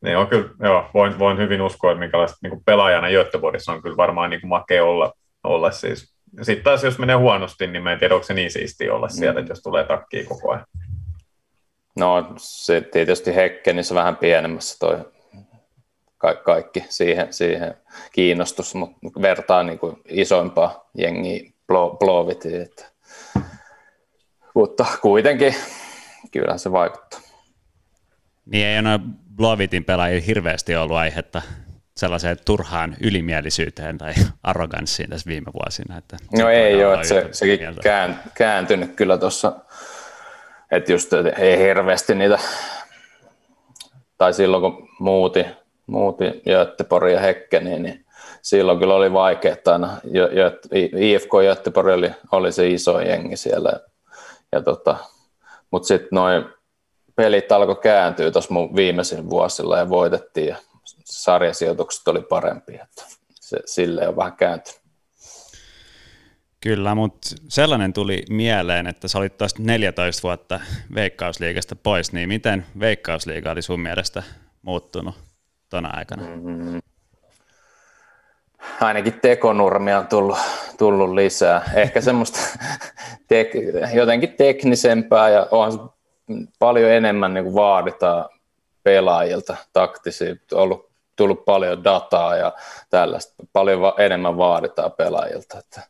Niin 0.00 0.16
on 0.16 0.26
kyllä, 0.26 0.50
joo, 0.62 0.90
voin, 0.94 1.18
voin 1.18 1.38
hyvin 1.38 1.62
uskoa, 1.62 1.92
että 1.92 2.00
minkälaista 2.00 2.38
niin 2.42 2.64
pelaajana 2.64 3.08
Göteborgissa 3.08 3.72
on 3.72 3.82
kyllä 3.82 3.96
varmaan 3.96 4.30
niin 4.30 4.40
kuin 4.40 4.48
makea 4.48 4.84
olla, 4.84 5.12
olla 5.44 5.70
siis 5.70 6.18
sitten 6.42 6.64
taas 6.64 6.84
jos 6.84 6.98
menee 6.98 7.16
huonosti, 7.16 7.66
niin 7.66 7.82
mä 7.82 7.92
en 7.92 7.98
tiedä, 7.98 8.14
onko 8.14 8.26
se 8.26 8.34
niin 8.34 8.50
siistiä 8.50 8.94
olla 8.94 9.08
sieltä, 9.08 9.40
mm. 9.40 9.46
jos 9.48 9.62
tulee 9.62 9.84
takkiin 9.84 10.26
koko 10.26 10.52
ajan. 10.52 10.66
No 11.96 12.32
se 12.36 12.80
tietysti 12.80 13.34
Hekkenissä 13.34 13.94
vähän 13.94 14.16
pienemmässä 14.16 14.76
toi 14.78 14.98
ka- 16.18 16.34
kaikki 16.34 16.84
siihen, 16.88 17.32
siihen 17.32 17.74
kiinnostus, 18.12 18.74
mutta 18.74 19.22
vertaa 19.22 19.62
niin 19.62 19.78
kuin 19.78 19.96
isoimpaa 20.08 20.90
jengiä 20.98 21.50
Blovitiin. 21.98 22.62
Että. 22.62 22.84
Mutta 24.54 24.86
kuitenkin 25.00 25.54
kyllä 26.32 26.58
se 26.58 26.72
vaikuttaa. 26.72 27.20
Niin 28.46 28.66
ei 28.66 28.78
ole 28.78 29.00
Blovitin 29.38 29.84
pelaajilla 29.84 30.24
hirveästi 30.26 30.76
ollut 30.76 30.96
aihetta 30.96 31.42
sellaiseen 31.96 32.36
turhaan 32.44 32.96
ylimielisyyteen 33.00 33.98
tai 33.98 34.14
arroganssiin 34.42 35.10
tässä 35.10 35.28
viime 35.28 35.52
vuosina. 35.52 35.98
Että 35.98 36.16
no 36.38 36.48
ei 36.48 36.84
ole, 36.84 36.94
että 36.94 37.08
se, 37.08 37.28
sekin 37.32 37.60
kään, 37.82 38.22
kääntynyt 38.34 38.96
kyllä 38.96 39.18
tuossa, 39.18 39.52
että 40.70 40.92
just 40.92 41.12
että 41.12 41.30
ei 41.30 41.58
hirveästi 41.58 42.14
niitä, 42.14 42.38
tai 44.18 44.34
silloin 44.34 44.60
kun 44.60 44.88
muuti, 44.98 45.46
muuti 45.86 46.24
Göteborg 46.48 47.12
ja 47.12 47.20
Hekkeni, 47.20 47.78
niin 47.78 48.06
silloin 48.42 48.78
kyllä 48.78 48.94
oli 48.94 49.12
vaikeaa 49.12 49.56
aina. 49.66 49.96
IFK 50.96 51.30
Göteborg 51.42 51.88
oli, 51.88 52.10
oli 52.32 52.52
se 52.52 52.68
iso 52.68 53.00
jengi 53.00 53.36
siellä, 53.36 53.72
ja 54.52 54.62
tota, 54.62 54.96
mutta 55.70 55.88
sitten 55.88 56.08
noin 56.12 56.44
pelit 57.18 57.52
alkoi 57.52 57.76
kääntyä 57.76 58.30
tuossa 58.30 58.54
mun 58.54 58.76
viimeisin 58.76 59.30
vuosilla 59.30 59.78
ja 59.78 59.88
voitettiin 59.88 60.48
ja 60.48 60.56
sarjasijoitukset 61.04 62.08
oli 62.08 62.22
parempi, 62.22 62.74
että 62.74 63.04
se, 63.34 63.58
sille 63.64 64.08
on 64.08 64.16
vähän 64.16 64.32
kääntynyt. 64.32 64.80
Kyllä, 66.60 66.94
mutta 66.94 67.28
sellainen 67.48 67.92
tuli 67.92 68.22
mieleen, 68.28 68.86
että 68.86 69.08
sä 69.08 69.18
olit 69.18 69.38
tuosta 69.38 69.62
14 69.62 70.22
vuotta 70.22 70.60
Veikkausliigasta 70.94 71.76
pois, 71.76 72.12
niin 72.12 72.28
miten 72.28 72.66
Veikkausliiga 72.80 73.50
oli 73.50 73.62
sun 73.62 73.80
mielestä 73.80 74.22
muuttunut 74.62 75.14
tuona 75.70 75.90
aikana? 75.92 76.22
Mm-hmm. 76.22 76.80
Ainakin 78.80 79.20
tekonurmia 79.22 79.98
on 79.98 80.06
tullut, 80.06 80.38
tullut 80.78 81.14
lisää. 81.14 81.70
Ehkä 81.74 82.00
semmoista 82.00 82.38
tek- 83.32 83.94
jotenkin 83.94 84.32
teknisempää 84.32 85.28
ja 85.28 85.46
onhan 85.50 85.90
paljon 86.58 86.90
enemmän 86.90 87.34
niin 87.34 87.44
kuin 87.44 87.54
vaaditaan 87.54 88.28
pelaajilta 88.82 89.56
taktisia, 89.72 90.34
ollut 90.52 90.88
tullut 91.16 91.44
paljon 91.44 91.84
dataa 91.84 92.36
ja 92.36 92.52
tällaista, 92.90 93.34
paljon 93.52 93.80
va- 93.80 93.94
enemmän 93.98 94.36
vaaditaan 94.36 94.92
pelaajilta. 94.92 95.58
Että. 95.58 95.82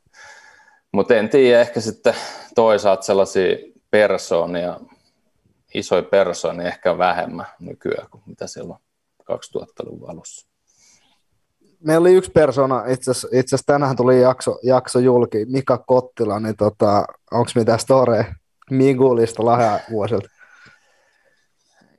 Mutta 0.92 1.14
en 1.14 1.28
tiedä, 1.28 1.60
ehkä 1.60 1.80
sitten 1.80 2.14
toisaalta 2.54 3.02
sellaisia 3.02 3.56
persoonia, 3.90 4.80
isoja 5.74 6.02
persoonia 6.02 6.68
ehkä 6.68 6.98
vähemmän 6.98 7.46
nykyään 7.60 8.10
kuin 8.10 8.22
mitä 8.26 8.46
silloin 8.46 8.80
2000-luvun 9.22 10.10
alussa. 10.10 10.48
Meillä 11.80 12.00
oli 12.00 12.14
yksi 12.14 12.30
persona, 12.30 12.84
itse 12.86 13.10
asiassa 13.10 13.66
tänään 13.66 13.96
tuli 13.96 14.20
jakso, 14.20 14.58
jakso 14.62 14.98
julki, 14.98 15.44
Mika 15.44 15.78
Kottila, 15.78 16.40
niin 16.40 16.56
tota, 16.56 17.04
onko 17.30 17.50
mitä 17.54 17.78
storeja 17.78 18.34
Migulista 18.70 19.42
vuosilta? 19.90 20.28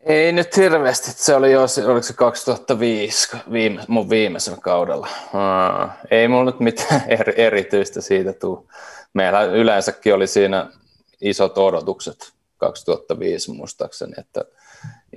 Ei 0.03 0.31
nyt 0.31 0.57
hirveästi. 0.57 1.11
Se 1.11 1.35
oli 1.35 1.51
jo, 1.51 1.61
oliko 1.61 2.01
se 2.01 2.13
2005 2.13 3.37
viime, 3.51 3.83
mun 3.87 4.09
viimeisellä 4.09 4.59
kaudella. 4.61 5.07
Uh, 5.23 5.89
ei 6.11 6.27
mulla 6.27 6.45
nyt 6.45 6.59
mitään 6.59 7.03
eri, 7.19 7.33
erityistä 7.37 8.01
siitä 8.01 8.33
tule. 8.33 8.63
Meillä 9.13 9.43
yleensäkin 9.43 10.13
oli 10.13 10.27
siinä 10.27 10.67
isot 11.21 11.57
odotukset 11.57 12.33
2005 12.57 13.51
muistaakseni, 13.51 14.13
että 14.17 14.45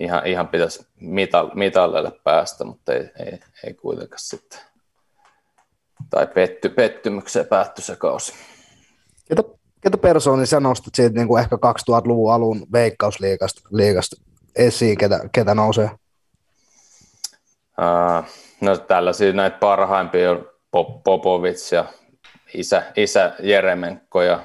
ihan, 0.00 0.26
ihan 0.26 0.48
pitäisi 0.48 0.86
mital, 1.00 1.50
mitalleille 1.54 2.12
päästä, 2.24 2.64
mutta 2.64 2.94
ei, 2.94 3.10
ei, 3.18 3.38
ei 3.66 3.74
kuitenkaan 3.74 4.20
sitten. 4.20 4.58
Tai 6.10 6.26
petty, 6.26 6.68
pettymykseen 6.68 7.46
päättyi 7.46 7.84
se 7.84 7.96
kausi. 7.96 8.32
Ketä, 9.28 9.42
ketä 9.82 9.98
persooni 9.98 10.46
sä 10.46 10.60
nostat 10.60 10.94
siitä 10.94 11.14
niin 11.14 11.28
kuin 11.28 11.42
ehkä 11.42 11.56
2000-luvun 11.56 12.32
alun 12.32 12.66
veikkausliigasta 12.72 13.60
liigasta 13.70 14.16
esiin, 14.56 14.98
ketä, 14.98 15.20
ketä 15.32 15.54
nousee? 15.54 15.90
Uh, 17.78 18.24
no 18.60 18.76
tällaisia 18.76 19.32
näitä 19.32 19.58
parhaimpia 19.58 20.30
on 20.30 20.50
Popovic 21.04 21.72
ja 21.72 21.84
isä, 22.54 22.82
isä 22.96 23.32
Jeremenko 23.42 24.22
ja 24.22 24.40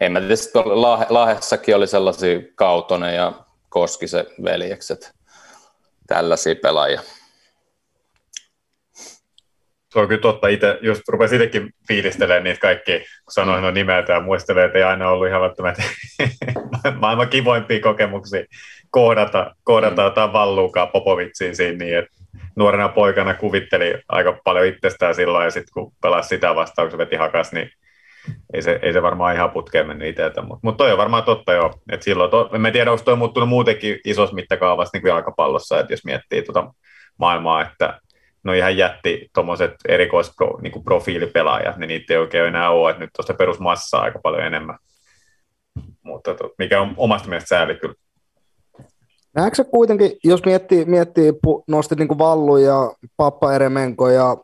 en 0.00 0.12
mä 0.12 0.20
tiedä, 0.20 0.36
Lahe, 0.64 1.06
Lahessakin 1.08 1.76
oli 1.76 1.86
sellaisia 1.86 2.40
Kautonen 2.54 3.14
ja 3.14 3.32
Koskisen 3.68 4.26
veljekset, 4.44 5.14
tällaisia 6.06 6.54
pelaajia. 6.62 7.00
Se 9.96 10.00
on 10.00 10.08
kyllä 10.08 10.20
totta. 10.20 10.48
Itse, 10.48 10.78
just 10.82 11.08
rupesin 11.08 11.42
itsekin 11.42 11.70
fiilistelemään 11.88 12.44
niitä 12.44 12.60
kaikki, 12.60 12.98
kun 12.98 13.32
sanoin 13.32 13.62
no 13.62 13.70
nimeltä 13.70 14.12
ja 14.12 14.20
muistelee, 14.20 14.64
että 14.64 14.78
ei 14.78 14.84
aina 14.84 15.10
ollut 15.10 15.28
ihan 15.28 15.40
välttämättä 15.40 15.82
maailman 17.00 17.28
kivoimpia 17.28 17.80
kokemuksia 17.80 18.44
kohdata, 18.90 19.54
kohdata 19.64 20.02
mm. 20.02 20.04
jotain 20.04 20.32
valluukaa 20.32 20.86
Popovitsiin 20.86 21.56
siinä 21.56 21.78
niin, 21.78 21.98
että 21.98 22.10
nuorena 22.56 22.88
poikana 22.88 23.34
kuvitteli 23.34 23.94
aika 24.08 24.40
paljon 24.44 24.66
itsestään 24.66 25.14
silloin 25.14 25.44
ja 25.44 25.50
sitten 25.50 25.72
kun 25.74 25.92
pelasi 26.02 26.28
sitä 26.28 26.54
vastaan, 26.54 26.88
kun 26.88 26.90
se 26.90 26.98
veti 26.98 27.16
hakas, 27.16 27.52
niin 27.52 27.70
ei 28.54 28.62
se, 28.62 28.78
ei 28.82 28.92
se 28.92 29.02
varmaan 29.02 29.34
ihan 29.34 29.50
putkeen 29.50 29.86
mennyt 29.86 30.08
itseltä, 30.08 30.42
mutta 30.42 30.60
mut 30.62 30.76
toi 30.76 30.92
on 30.92 30.98
varmaan 30.98 31.24
totta 31.24 31.52
jo, 31.52 31.70
että 31.92 32.04
silloin, 32.04 32.30
to, 32.30 32.50
en 32.66 32.72
tiedä, 32.72 32.92
onko 32.92 33.04
toi 33.04 33.16
muuttunut 33.16 33.48
muutenkin 33.48 33.98
isossa 34.04 34.34
mittakaavassa 34.34 34.90
niin 34.94 35.02
kuin 35.02 35.10
jalkapallossa, 35.10 35.80
että 35.80 35.92
jos 35.92 36.04
miettii 36.04 36.42
tuota 36.42 36.74
maailmaa, 37.18 37.62
että 37.62 38.00
no 38.46 38.52
ihan 38.52 38.76
jätti 38.76 39.30
tuommoiset 39.34 39.74
erikoisprofiilipelaajat, 39.88 41.76
niin, 41.76 41.88
niin 41.88 41.98
niitä 42.00 42.14
ei 42.14 42.18
oikein 42.18 42.46
enää 42.46 42.70
ole, 42.70 42.90
että 42.90 43.02
nyt 43.02 43.10
tuosta 43.16 43.34
perusmassaa 43.34 44.02
aika 44.02 44.18
paljon 44.22 44.42
enemmän, 44.42 44.78
mutta 46.02 46.34
to, 46.34 46.54
mikä 46.58 46.80
on 46.80 46.94
omasta 46.96 47.28
mielestä 47.28 47.48
sääli 47.48 47.74
kyllä. 47.74 47.94
Näetkö 49.34 49.64
kuitenkin, 49.64 50.12
jos 50.24 50.44
miettii, 50.44 50.84
miettii 50.84 51.32
nostit 51.68 51.98
niin 51.98 52.08
kuin 52.08 52.18
Vallu 52.18 52.56
ja 52.56 52.92
Pappa 53.16 53.52
Eremenko 53.52 54.08
ja 54.08 54.36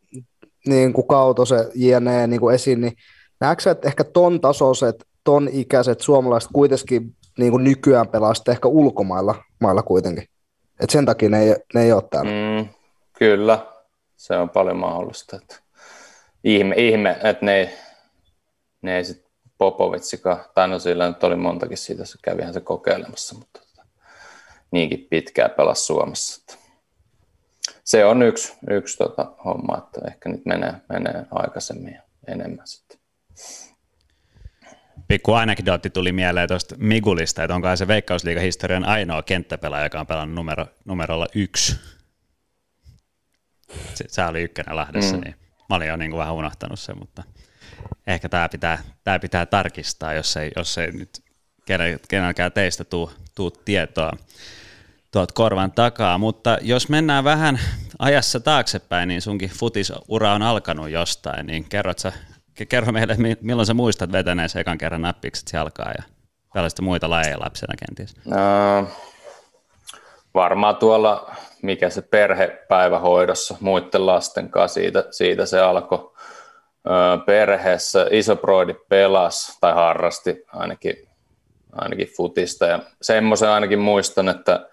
niin 0.66 0.92
kuin 0.92 1.06
Kautose 1.06 1.68
jne. 1.74 2.26
Niin 2.26 2.40
kuin 2.40 2.54
esiin, 2.54 2.80
niin 2.80 2.92
näetkö 3.40 3.70
että 3.70 3.88
ehkä 3.88 4.04
ton 4.04 4.40
tasoiset, 4.40 5.04
ton 5.24 5.48
ikäiset 5.52 6.00
suomalaiset 6.00 6.50
kuitenkin 6.52 7.16
niin 7.38 7.50
kuin 7.50 7.64
nykyään 7.64 8.08
pelaa 8.08 8.32
ehkä 8.48 8.68
ulkomailla 8.68 9.34
mailla 9.60 9.82
kuitenkin? 9.82 10.24
Et 10.80 10.90
sen 10.90 11.06
takia 11.06 11.28
ne 11.28 11.42
ei, 11.42 11.56
ne 11.74 11.82
ei 11.82 11.92
ole 11.92 12.02
täällä. 12.10 12.30
Mm, 12.30 12.68
kyllä, 13.18 13.71
se 14.22 14.37
on 14.37 14.50
paljon 14.50 14.76
mahdollista. 14.76 15.37
Että 15.37 15.56
ihme, 16.44 16.74
ihme, 16.78 17.11
että 17.22 17.46
ne 17.46 17.78
ne 18.82 18.96
ei 18.96 19.04
sitten 19.04 19.32
Popovitsikaan, 19.58 20.44
tai 20.54 20.68
no 20.68 20.78
sillä 20.78 21.08
nyt 21.08 21.24
oli 21.24 21.37
montakin 21.37 21.78
siitä, 21.78 22.04
se 22.04 22.18
kävihän 22.22 22.54
se 22.54 22.61
kokeilemassa, 22.61 23.35
mutta 23.38 23.61
niinkin 24.70 25.06
pitkään 25.11 25.50
pelasi 25.50 25.85
Suomessa. 25.85 26.40
Että 26.40 26.64
se 27.85 28.04
on 28.04 28.22
yksi, 28.22 28.52
yksi 28.70 28.98
tota 28.98 29.32
homma, 29.44 29.78
että 29.78 30.00
ehkä 30.08 30.28
nyt 30.28 30.46
menee, 30.46 30.74
menee 30.88 31.26
aikaisemmin 31.30 31.94
ja 31.94 32.02
enemmän 32.28 32.66
sitten. 32.66 32.98
Pikku 35.08 35.32
anekdootti 35.32 35.90
tuli 35.90 36.12
mieleen 36.12 36.48
tuosta 36.48 36.74
Migulista, 36.78 37.44
että 37.44 37.54
onko 37.54 37.76
se 37.76 37.88
Veikkausliigan 37.88 38.42
historian 38.42 38.85
ainoa 38.85 39.22
kenttäpelaaja, 39.22 39.87
joka 39.87 40.00
on 40.00 40.06
pelannut 40.06 40.35
numero, 40.35 40.66
numerolla 40.85 41.26
yksi. 41.35 41.76
Se, 43.94 44.04
se 44.08 44.24
oli 44.24 44.42
ykkönen 44.42 44.76
Lahdessa, 44.76 45.16
mm. 45.16 45.22
niin 45.22 45.35
mä 45.68 45.76
olin 45.76 45.88
jo 45.88 45.96
niin 45.96 46.11
kuin 46.11 46.18
vähän 46.18 46.35
unohtanut 46.35 46.80
sen, 46.80 46.98
mutta 46.98 47.22
ehkä 48.06 48.28
tämä 48.28 48.48
pitää, 48.48 48.78
tämä 49.04 49.18
pitää 49.18 49.46
tarkistaa, 49.46 50.14
jos 50.14 50.37
ei, 50.37 50.50
jos 50.56 50.78
ei 50.78 50.92
nyt 50.92 51.22
kenelläkään 52.08 52.52
teistä 52.52 52.85
tuu, 52.85 53.12
tuu 53.35 53.50
tietoa 53.50 54.12
tuot 55.12 55.32
korvan 55.32 55.72
takaa, 55.72 56.18
mutta 56.18 56.58
jos 56.61 56.88
mennään 56.88 57.24
vähän 57.24 57.61
ajassa 57.98 58.40
taaksepäin, 58.40 59.08
niin 59.08 59.22
sunkin 59.22 59.50
futisura 59.50 60.32
on 60.32 60.42
alkanut 60.42 60.90
jostain, 60.90 61.46
niin 61.46 61.64
kerrot 61.68 61.98
sä, 61.98 62.12
kerro 62.68 62.92
meille, 62.92 63.16
milloin 63.40 63.66
sä 63.66 63.74
muistat 63.74 64.12
vetäneensä 64.12 64.61
ekan 64.61 64.78
kerran 64.78 65.02
nappikset 65.02 65.50
jalkaa 65.52 65.92
ja 65.98 66.02
tällaista 66.52 66.82
muita 66.82 67.11
lajeja 67.11 67.40
lapsena 67.40 67.74
kenties? 67.87 68.16
No, 68.24 68.88
varmaan 70.35 70.76
tuolla, 70.76 71.35
mikä 71.62 71.90
se 71.90 72.03
perhepäivähoidossa 72.03 73.57
muiden 73.61 74.07
lasten 74.07 74.48
kanssa, 74.51 74.81
siitä, 74.81 75.05
siitä 75.11 75.46
se 75.46 75.61
alkoi 75.61 76.12
perheessä. 77.27 78.07
Isoproidi 78.11 78.75
pelasi 78.88 79.59
tai 79.61 79.72
harrasti 79.72 80.44
ainakin, 80.53 81.09
ainakin 81.72 82.09
futista 82.16 82.66
ja 82.66 82.79
semmoisen 83.03 83.48
ainakin 83.48 83.79
muistan, 83.79 84.29
että 84.29 84.68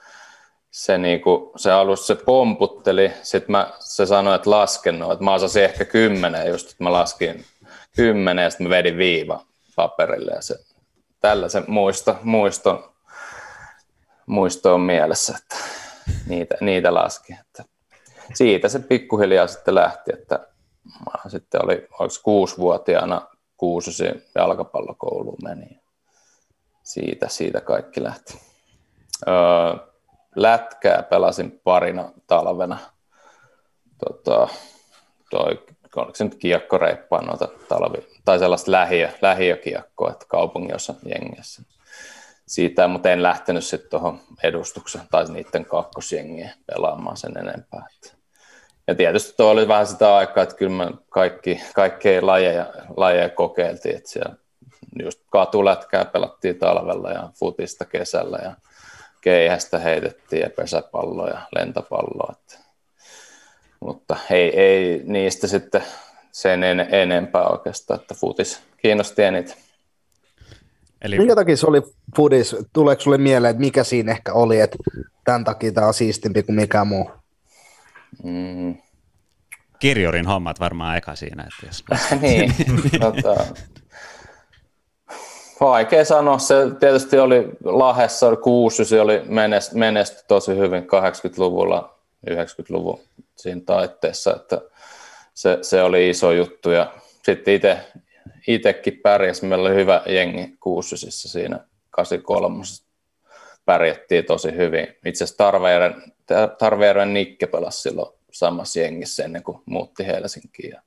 se, 0.71 0.97
niinku, 0.97 1.51
se 1.55 1.71
alussa 1.71 2.15
se 2.15 2.23
pomputteli, 2.25 3.13
sitten 3.23 3.51
mä, 3.51 3.71
se 3.79 4.05
sanoi, 4.05 4.35
että 4.35 4.49
laskenut, 4.49 5.11
että 5.11 5.23
mä 5.23 5.33
osasin 5.33 5.63
ehkä 5.63 5.85
kymmenen 5.85 6.47
just, 6.47 6.71
että 6.71 6.83
mä 6.83 6.91
laskin 6.91 7.45
kymmenen 7.95 8.43
ja 8.43 8.49
sitten 8.49 8.67
mä 8.67 8.75
vedin 8.75 8.97
viiva 8.97 9.45
paperille 9.75 10.31
ja 10.31 10.41
se, 10.41 10.55
tällaisen 11.21 11.63
muisto, 11.67 12.17
muisto, 12.23 12.93
muisto 14.25 14.73
on 14.73 14.81
mielessä, 14.81 15.33
että 15.37 15.55
niitä, 16.27 16.55
niitä 16.61 16.93
laski. 16.93 17.33
Että 17.33 17.63
siitä 18.33 18.69
se 18.69 18.79
pikkuhiljaa 18.79 19.47
sitten 19.47 19.75
lähti, 19.75 20.11
että 20.13 20.47
sitten 21.27 21.65
oli, 21.65 21.87
oliko 21.99 22.15
kuusivuotiaana 22.23 23.21
kuusosi 23.57 24.03
jalkapallokouluun 24.35 25.37
meni. 25.43 25.79
Siitä, 26.83 27.27
siitä 27.27 27.61
kaikki 27.61 28.03
lähti. 28.03 28.41
Öö, 29.27 29.33
lätkää 30.35 31.03
pelasin 31.03 31.61
parina 31.63 32.11
talvena. 32.27 32.77
Tota, 34.05 34.47
toi, 35.29 35.65
oliko 35.95 36.15
se 36.15 36.23
nyt 36.23 36.35
kiekkoreippaa 36.35 37.21
noita 37.21 37.47
talvi, 37.69 38.07
tai 38.25 38.39
sellaista 38.39 38.71
lähiö, 38.71 39.09
lähiökiekkoa, 39.21 40.11
että 40.11 40.25
kaupungin 40.29 40.75
osa 40.75 40.93
jengissä. 41.05 41.61
Siitä, 42.49 42.87
mutta 42.87 43.11
en 43.11 43.23
lähtenyt 43.23 43.63
sitten 43.63 43.89
tuohon 43.89 44.19
edustukseen 44.43 45.05
tai 45.11 45.25
niiden 45.25 45.65
kakkosjengiä 45.65 46.49
pelaamaan 46.65 47.17
sen 47.17 47.37
enempää. 47.37 47.87
Ja 48.87 48.95
tietysti 48.95 49.33
tuo 49.37 49.49
oli 49.49 49.67
vähän 49.67 49.87
sitä 49.87 50.15
aikaa, 50.15 50.43
että 50.43 50.55
kyllä 50.55 50.85
me 50.85 50.91
kaikki, 51.09 51.61
kaikkea 51.75 52.25
lajeja, 52.25 52.65
lajeja 52.97 53.29
kokeiltiin, 53.29 53.97
että 53.97 54.09
siellä 54.09 54.35
just 55.03 55.19
katulätkää 55.31 56.05
pelattiin 56.05 56.59
talvella 56.59 57.11
ja 57.11 57.29
futista 57.39 57.85
kesällä 57.85 58.39
ja 58.43 58.55
keihästä 59.21 59.79
heitettiin 59.79 60.41
ja 60.41 60.49
pesäpalloa 60.49 61.27
ja 61.27 61.41
lentopalloa. 61.55 62.33
Että, 62.39 62.57
mutta 63.79 64.17
ei, 64.29 64.59
ei 64.59 65.01
niistä 65.05 65.47
sitten 65.47 65.83
sen 66.31 66.63
en, 66.63 66.79
enempää 66.79 67.47
oikeastaan, 67.47 67.99
että 67.99 68.13
futis 68.13 68.63
kiinnosti 68.77 69.23
eniten. 69.23 69.68
Eli... 71.01 71.17
Minkä 71.17 71.35
takia 71.35 71.57
se 71.57 71.67
oli 71.67 71.81
fudis? 72.15 72.55
Tuleeko 72.73 73.01
sulle 73.01 73.17
mieleen, 73.17 73.51
että 73.51 73.61
mikä 73.61 73.83
siinä 73.83 74.11
ehkä 74.11 74.33
oli, 74.33 74.59
että 74.59 74.77
tämän 75.25 75.43
takia 75.43 75.71
tämä 75.71 75.87
on 75.87 75.93
siistimpi 75.93 76.43
kuin 76.43 76.55
mikä 76.55 76.85
muu? 76.85 77.11
Mm. 78.23 78.75
Kirjurin 79.79 80.27
hommat 80.27 80.59
varmaan 80.59 80.97
eka 80.97 81.15
siinä. 81.15 81.43
Että 81.43 81.65
jos... 81.65 81.83
niin, 82.21 82.53
tota, 82.99 83.45
Vaikea 85.61 86.05
sanoa. 86.05 86.37
Se 86.37 86.55
tietysti 86.79 87.19
oli 87.19 87.49
Lahessa 87.63 88.35
kuusi, 88.35 88.85
se 88.85 89.01
oli 89.01 89.21
menesty, 89.25 89.77
menesty 89.77 90.23
tosi 90.27 90.57
hyvin 90.57 90.83
80-luvulla, 90.83 91.95
90-luvun 92.29 92.99
siinä 93.35 93.61
taitteessa, 93.65 94.35
että 94.35 94.61
se, 95.33 95.57
se 95.61 95.83
oli 95.83 96.09
iso 96.09 96.31
juttu 96.31 96.71
ja 96.71 96.93
sitten 97.23 97.53
itse 97.53 97.77
itsekin 98.47 98.99
pärjäsi. 99.03 99.45
Meillä 99.45 99.69
oli 99.69 99.75
hyvä 99.75 100.01
jengi 100.05 100.57
kuusysissa 100.59 101.29
siinä 101.29 101.59
83. 101.89 102.63
Pärjättiin 103.65 104.25
tosi 104.25 104.55
hyvin. 104.55 104.87
Itse 105.05 105.23
asiassa 105.23 105.37
Tarvejärven, 105.37 106.03
Tarvejärven 106.59 107.13
Nikke 107.13 107.47
pelasi 107.47 107.81
silloin 107.81 108.13
samassa 108.31 108.79
jengissä 108.79 109.23
ennen 109.23 109.43
kuin 109.43 109.61
muutti 109.65 110.05
Helsinkiin. 110.05 110.69
Ja 110.69 110.81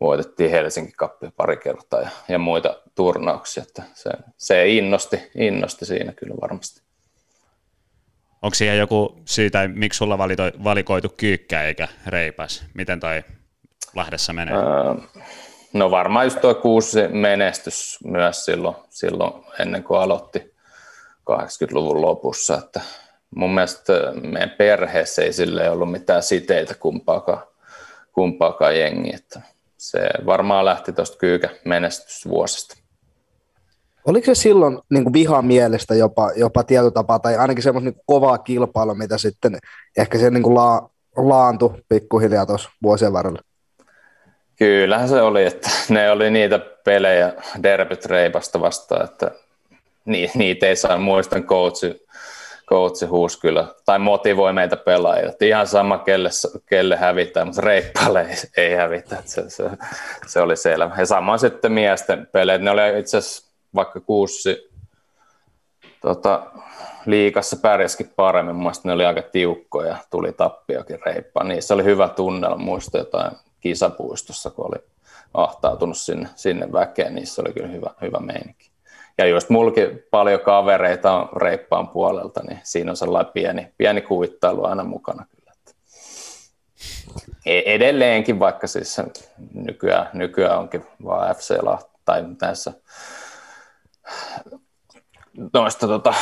voitettiin 0.00 0.50
Helsinki 0.50 0.92
Cupia 0.92 1.30
pari 1.36 1.56
kertaa 1.56 2.00
ja, 2.00 2.10
ja 2.28 2.38
muita 2.38 2.82
turnauksia, 2.94 3.62
että 3.62 3.82
se, 3.94 4.10
se 4.36 4.68
innosti, 4.68 5.30
innosti 5.34 5.86
siinä 5.86 6.12
kyllä 6.12 6.34
varmasti. 6.40 6.82
Onko 8.42 8.54
siihen 8.54 8.78
joku 8.78 9.20
syy 9.24 9.50
tai 9.50 9.68
miksi 9.68 9.96
sulla 9.98 10.18
valito, 10.18 10.42
valikoitu 10.64 11.08
kyykkä 11.16 11.62
eikä 11.62 11.88
reipas? 12.06 12.64
Miten 12.74 13.00
toi 13.00 13.24
Lahdessa 13.94 14.32
menee? 14.32 14.54
Öö, 14.54 15.22
no 15.72 15.90
varmaan 15.90 16.26
just 16.26 16.40
tuo 16.40 16.54
kuusi 16.54 17.08
menestys 17.08 17.98
myös 18.04 18.44
silloin, 18.44 18.76
silloin 18.90 19.44
ennen 19.60 19.84
kuin 19.84 20.00
aloitti 20.00 20.54
80-luvun 21.30 22.02
lopussa, 22.02 22.58
että 22.58 22.80
mun 23.34 23.54
mielestä 23.54 23.92
meidän 24.22 24.50
perheessä 24.50 25.22
ei 25.22 25.32
sille 25.32 25.70
ollut 25.70 25.90
mitään 25.90 26.22
siteitä 26.22 26.74
kumpaakaan, 26.74 27.42
kumpaakaan 28.12 28.78
jengi, 28.78 29.14
että 29.14 29.40
se 29.76 29.98
varmaan 30.26 30.64
lähti 30.64 30.92
tuosta 30.92 31.18
kyykä 31.18 31.48
menestysvuosista. 31.64 32.76
Oliko 34.06 34.24
se 34.24 34.34
silloin 34.34 34.78
niin 34.90 35.04
kuin 35.04 35.12
vihan 35.12 35.44
mielestä 35.44 35.94
jopa, 35.94 36.32
jopa 36.36 36.64
tietotapa 36.64 37.18
tai 37.18 37.36
ainakin 37.36 37.62
semmoista 37.62 37.90
niin 37.90 38.02
kovaa 38.06 38.38
kilpailua, 38.38 38.94
mitä 38.94 39.18
sitten 39.18 39.58
ehkä 39.96 40.18
se 40.18 40.30
niin 40.30 40.42
kuin 40.42 40.54
la, 40.54 40.90
laantui 41.16 41.82
pikkuhiljaa 41.88 42.46
tuossa 42.46 42.70
vuosien 42.82 43.12
varrella? 43.12 43.40
Kyllähän 44.58 45.08
se 45.08 45.22
oli, 45.22 45.44
että 45.44 45.70
ne 45.88 46.10
oli 46.10 46.30
niitä 46.30 46.58
pelejä 46.84 47.32
derbyt 47.62 48.06
reipasta 48.06 48.60
vastaan, 48.60 49.04
että 49.04 49.30
niitä 50.34 50.66
ei 50.66 50.76
saa 50.76 50.98
muistan 50.98 51.44
coachi, 51.44 52.06
coachi 52.68 53.06
huus 53.06 53.36
kyllä, 53.36 53.66
tai 53.84 53.98
motivoi 53.98 54.52
meitä 54.52 54.76
pelaajia. 54.76 55.28
Että 55.28 55.44
ihan 55.44 55.66
sama, 55.66 55.98
kelle, 55.98 56.30
kelle 56.66 56.96
hävittää, 56.96 57.44
mutta 57.44 57.60
reippaalle 57.60 58.22
ei, 58.22 58.36
ei 58.56 58.74
hävitä. 58.74 59.16
Se, 59.24 59.50
se, 59.50 59.70
se, 60.26 60.40
oli 60.40 60.56
selvä. 60.56 60.94
Ja 60.98 61.06
samoin 61.06 61.38
sitten 61.38 61.72
miesten 61.72 62.28
peleet, 62.32 62.62
ne 62.62 62.70
oli 62.70 62.98
itse 62.98 63.16
asiassa 63.16 63.52
vaikka 63.74 64.00
kuusi 64.00 64.70
tota, 66.00 66.42
liikassa 67.06 67.56
pärjäskin 67.56 68.12
paremmin, 68.16 68.56
mun 68.56 68.72
ne 68.84 68.92
oli 68.92 69.04
aika 69.04 69.22
tiukkoja, 69.22 69.96
tuli 70.10 70.32
tappiokin 70.32 70.98
reippaan. 71.06 71.48
Niissä 71.48 71.74
oli 71.74 71.84
hyvä 71.84 72.08
tunnella, 72.08 72.56
muista 72.56 72.98
jotain 72.98 73.32
kisapuistossa, 73.60 74.50
kun 74.50 74.66
oli 74.66 74.84
ahtautunut 75.34 75.98
sinne, 75.98 76.28
sinne 76.34 76.72
väkeen, 76.72 77.14
niissä 77.14 77.42
oli 77.42 77.52
kyllä 77.52 77.68
hyvä, 77.68 77.90
hyvä 78.00 78.18
meininki. 78.18 78.70
Ja 79.18 79.26
just 79.26 79.50
mullakin 79.50 80.02
paljon 80.10 80.40
kavereita 80.40 81.12
on 81.12 81.28
reippaan 81.36 81.88
puolelta, 81.88 82.42
niin 82.42 82.60
siinä 82.62 82.90
on 82.90 82.96
sellainen 82.96 83.32
pieni, 83.32 83.72
pieni 83.76 84.00
kuvittailu 84.00 84.64
aina 84.64 84.84
mukana 84.84 85.26
kyllä. 85.36 85.52
E-, 87.46 87.74
edelleenkin, 87.74 88.38
vaikka 88.38 88.66
siis 88.66 88.96
nykyään, 89.54 90.10
nykyään 90.12 90.58
onkin 90.58 90.84
vaan 91.04 91.36
FC 91.36 91.58
Lahti, 91.62 91.98
tai 92.04 92.24
tässä 92.38 92.72
noista 95.52 95.86
tota, 95.86 96.14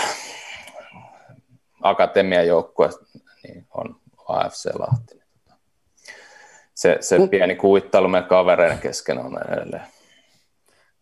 akatemian 1.83 2.47
joukkueista 2.47 3.05
niin 3.43 3.67
on 3.75 4.01
AFC 4.29 4.71
Lahti. 4.79 5.26
Se, 6.77 6.97
se 7.01 7.19
pieni 7.31 7.57
kuvittelu 7.57 8.09
meidän 8.09 8.29
kavereiden 8.29 8.79
kesken 8.79 9.19
on 9.19 9.39
edelleen. 9.53 9.83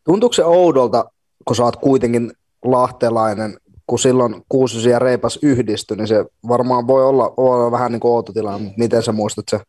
Tuntuuko 0.05 0.33
se 0.33 0.45
oudolta, 0.45 1.05
kun 1.45 1.57
sä 1.57 1.63
oot 1.63 1.77
kuitenkin 1.77 2.33
lahtelainen, 2.65 3.57
kun 3.87 3.99
silloin 3.99 4.43
kuusi 4.49 4.91
ja 4.91 4.99
reipas 4.99 5.39
yhdistyi, 5.43 5.97
niin 5.97 6.09
se 6.09 6.25
varmaan 6.49 6.87
voi 6.87 7.05
olla, 7.05 7.35
olla 7.37 7.71
vähän 7.71 7.93
niin 7.93 8.01
kuin 8.01 8.13
outo 8.13 8.33
tilanne. 8.33 8.75
Miten 8.77 9.03
sä 9.03 9.13
muistat 9.13 9.45
se? 9.51 9.61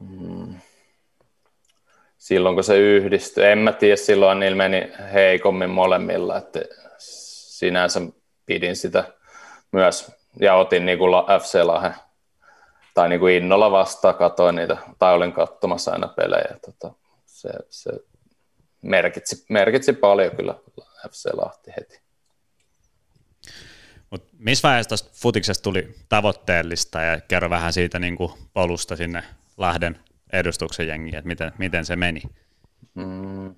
Mm 0.00 0.54
silloin 2.28 2.54
kun 2.54 2.64
se 2.64 2.78
yhdistyi. 2.78 3.44
En 3.44 3.58
mä 3.58 3.72
tiedä, 3.72 3.96
silloin 3.96 4.40
niillä 4.40 4.56
meni 4.56 4.92
heikommin 5.12 5.70
molemmilla, 5.70 6.36
että 6.36 6.60
sinänsä 6.98 8.00
pidin 8.46 8.76
sitä 8.76 9.04
myös 9.72 10.12
ja 10.40 10.54
otin 10.54 10.86
niin 10.86 10.98
kuin 10.98 11.12
FC 11.42 11.62
Lahe 11.62 11.94
tai 12.94 13.08
niin 13.08 13.20
kuin 13.20 13.34
innolla 13.34 13.70
vastaan, 13.70 14.14
katoin 14.14 14.56
niitä, 14.56 14.76
tai 14.98 15.14
olin 15.14 15.32
katsomassa 15.32 15.92
aina 15.92 16.08
pelejä. 16.08 16.58
Tota, 16.66 16.94
se, 17.26 17.50
se 17.68 17.90
merkitsi, 18.82 19.44
merkitsi 19.48 19.92
paljon 19.92 20.36
kyllä 20.36 20.54
FC 21.10 21.28
Lahti 21.32 21.70
heti. 21.76 22.00
Mut 24.10 24.24
missä 24.38 24.68
vaiheessa 24.68 24.88
tuosta 24.88 25.10
futiksesta 25.14 25.62
tuli 25.62 25.94
tavoitteellista 26.08 27.00
ja 27.02 27.20
kerro 27.20 27.50
vähän 27.50 27.72
siitä 27.72 27.98
niin 27.98 28.16
kuin 28.16 28.32
polusta 28.52 28.96
sinne 28.96 29.24
Lahden 29.56 29.98
edustuksen 30.32 30.88
jengi, 30.88 31.16
että 31.16 31.28
miten, 31.28 31.52
miten 31.58 31.84
se 31.84 31.96
meni? 31.96 32.22
Mm, 32.94 33.54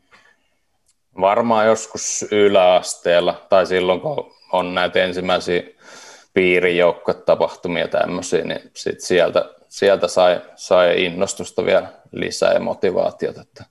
varmaan 1.20 1.66
joskus 1.66 2.26
yläasteella 2.31 3.47
tai 3.49 3.66
silloin, 3.66 4.01
kun 4.01 4.35
on 4.53 4.74
näitä 4.74 5.05
ensimmäisiä 5.05 5.62
piirijoukkotapahtumia 6.35 7.89
tämmöisiä, 7.89 8.45
niin 8.45 8.70
sit 8.74 9.01
sieltä, 9.01 9.45
sieltä 9.68 10.09
sai, 10.09 10.41
sai 10.57 11.05
innostusta 11.05 11.64
vielä 11.64 11.89
lisää 12.12 12.53
ja 12.53 12.61
motivaatiota. 12.61 13.41
Että 13.41 13.64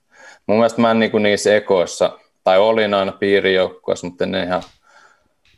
mun 0.48 0.58
mielestä 0.58 0.82
mä 0.82 0.92
en 0.92 1.00
niin 1.00 1.24
niissä 1.24 1.56
ekoissa, 1.56 2.20
tai 2.44 2.60
olin 2.60 2.94
aina 2.94 3.12
piirijoukkoissa, 3.12 4.08
mutta 4.08 4.26
ne 4.26 4.44
ihan, 4.44 4.64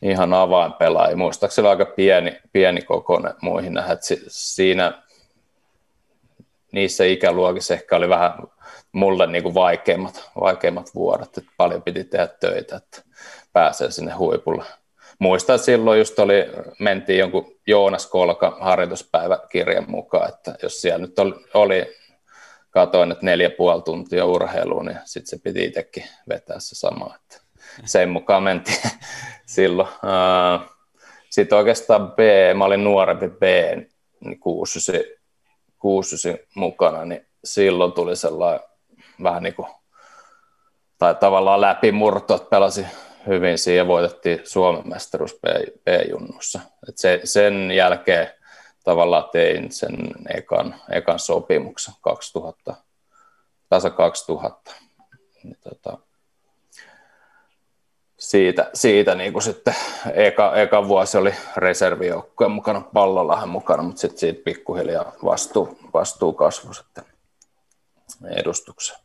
ihan 0.02 0.34
avainpelaajia. 0.34 1.18
Muistaakseni 1.18 1.68
aika 1.68 1.86
pieni, 1.86 2.40
pieni 2.54 2.82
kokoinen 2.82 3.34
muihin 3.42 3.74
nähdä, 3.74 3.94
että 3.94 4.16
siinä 4.28 5.04
niissä 6.72 7.04
ikäluokissa 7.04 7.74
ehkä 7.74 7.96
oli 7.96 8.10
vähän 8.10 8.34
mulle 8.92 9.28
niin 9.28 9.44
kuin 9.44 9.56
vaikeimmat, 9.56 10.30
vaikeimmat 10.40 10.96
vuodet, 10.96 11.38
että 11.38 11.52
paljon 11.58 11.84
piti 11.84 12.04
tehdä 12.04 12.28
töitä, 12.28 12.76
että 12.76 13.02
pääsee 13.54 13.92
sinne 13.92 14.12
huipulle. 14.14 14.64
Muistan, 15.22 15.60
silloin 15.60 16.00
just 16.00 16.20
oli, 16.20 16.46
mentiin 16.80 17.20
jonkun 17.20 17.56
Joonas 17.68 18.08
Kolka 18.08 18.58
harjoituspäiväkirjan 18.62 19.92
mukaan, 19.92 20.30
että 20.30 20.56
jos 20.64 20.82
siellä 20.82 20.98
nyt 20.98 21.20
oli, 21.20 21.34
oli 21.54 21.96
katoin, 22.70 23.12
että 23.12 23.26
neljä 23.26 23.50
puoli 23.50 23.82
tuntia 23.82 24.26
urheilua, 24.26 24.84
niin 24.84 24.98
sitten 25.06 25.30
se 25.30 25.44
piti 25.44 25.66
itsekin 25.66 26.04
vetää 26.30 26.60
se 26.60 26.76
sama. 26.76 27.16
Että 27.16 27.42
sen 27.86 28.10
mukaan 28.10 28.44
mentiin 28.44 28.78
silloin. 29.56 29.88
Sitten 31.30 31.58
oikeastaan 31.58 32.12
B, 32.12 32.20
mä 32.58 32.66
olin 32.66 32.84
nuorempi 32.84 33.28
B, 33.30 33.42
niin 34.20 34.40
kuusi, 34.40 35.20
kuusysin 35.80 36.40
mukana, 36.56 37.06
niin 37.06 37.28
silloin 37.44 37.92
tuli 37.92 38.16
sellainen 38.16 38.68
vähän 39.24 39.44
niin 39.44 39.56
kuin, 39.56 39.68
tai 40.98 41.16
tavallaan 41.16 41.62
läpimurto, 41.62 42.36
että 42.36 42.50
pelasi 42.50 42.86
hyvin 43.28 43.58
siinä 43.58 43.88
voitettiin 43.88 44.40
Suomen 44.44 44.90
mestaruus 44.90 45.40
B-junnussa. 45.86 46.60
Et 46.90 46.98
se, 46.98 47.22
sen 47.24 47.72
jälkeen 47.72 48.28
tavallaan 48.84 49.30
tein 49.32 49.72
sen 49.72 49.98
ekan, 50.30 50.76
ekan 50.90 51.20
sopimuksen 51.20 51.94
2000, 52.02 52.76
tasa 53.70 53.90
2000. 53.90 54.72
Niin 55.44 55.58
tota, 55.64 55.98
siitä, 58.20 58.70
siitä 58.74 59.16
niin 59.16 59.34
kuin 59.34 59.44
sitten 59.44 59.76
eka, 60.14 60.56
eka 60.56 60.88
vuosi 60.88 61.18
oli 61.18 61.34
reservijoukkojen 61.58 62.52
mukana, 62.52 62.82
pallollahan 62.94 63.50
mukana, 63.50 63.84
mutta 63.84 64.02
sitten 64.02 64.20
siitä 64.20 64.44
pikkuhiljaa 64.44 65.14
vastuu, 65.26 65.80
vastuu 65.94 66.34
kasvoi 66.34 66.76
sitten 66.76 67.04
edustukseen. 68.36 69.00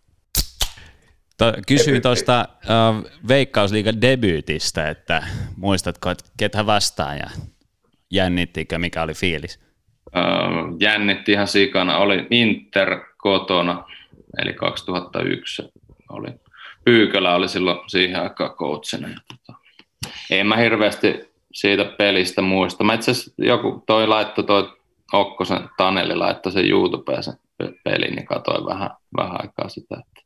Kysyin 1.66 2.02
tuosta 2.02 2.48
uh, 2.64 3.10
Veikkausliigan 3.28 4.00
debyytistä, 4.00 4.88
että 4.88 5.26
muistatko, 5.56 6.10
että 6.10 6.24
ketä 6.36 6.66
vastaan 6.66 7.16
ja 7.16 7.30
jännittikö, 8.10 8.78
mikä 8.78 9.02
oli 9.02 9.14
fiilis? 9.14 9.60
Uh, 10.06 10.76
jännitti 10.80 11.32
ihan 11.32 11.48
sikana. 11.48 11.98
Oli 11.98 12.26
Inter 12.30 13.00
kotona, 13.16 13.84
eli 14.38 14.52
2001 14.52 15.62
oli 16.08 16.28
Pyykölä 16.86 17.34
oli 17.34 17.48
silloin 17.48 17.78
siihen 17.86 18.22
aikaan 18.22 18.50
coachina. 18.50 19.08
Tota, 19.08 19.58
en 20.30 20.46
mä 20.46 20.56
hirveästi 20.56 21.20
siitä 21.52 21.84
pelistä 21.84 22.42
muista. 22.42 22.84
Mä 22.84 22.94
itse 22.94 23.12
joku 23.38 23.82
toi 23.86 24.06
laitto 24.06 24.42
toi 24.42 24.72
Okkosen 25.12 25.68
Taneli 25.76 26.16
laittoi 26.16 26.52
sen 26.52 26.70
YouTubeen 26.70 27.22
sen 27.22 27.34
pelin, 27.84 28.14
niin 28.14 28.26
katsoin 28.26 28.66
vähän, 28.66 28.90
vähän 29.16 29.40
aikaa 29.42 29.68
sitä, 29.68 29.96
että 29.98 30.22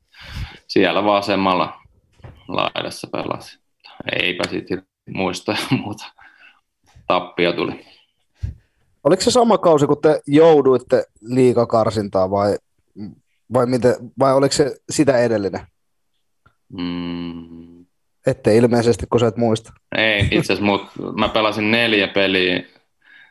siellä 0.70 1.04
vasemmalla 1.04 1.80
laidassa 2.48 3.08
pelasi. 3.12 3.58
Eipä 4.12 4.44
siitä 4.50 4.82
muista 5.14 5.56
muuta. 5.82 6.04
Tappia 7.06 7.52
tuli. 7.52 7.86
Oliko 9.04 9.22
se 9.22 9.30
sama 9.30 9.58
kausi, 9.58 9.86
kun 9.86 10.00
te 10.02 10.20
jouduitte 10.26 11.04
liikakarsintaan 11.20 12.30
vai, 12.30 12.56
vai, 13.52 13.66
miten, 13.66 13.94
vai 14.18 14.34
oliko 14.34 14.52
se 14.52 14.76
sitä 14.90 15.18
edellinen? 15.18 15.60
Mm. 16.72 17.86
Ette 18.26 18.56
ilmeisesti, 18.56 19.06
kun 19.10 19.20
sä 19.20 19.26
et 19.26 19.36
muista. 19.36 19.72
Ei, 19.96 20.28
itse 20.30 20.52
asiassa 20.52 21.12
mä 21.16 21.28
pelasin 21.28 21.70
neljä 21.70 22.08
peliä, 22.08 22.62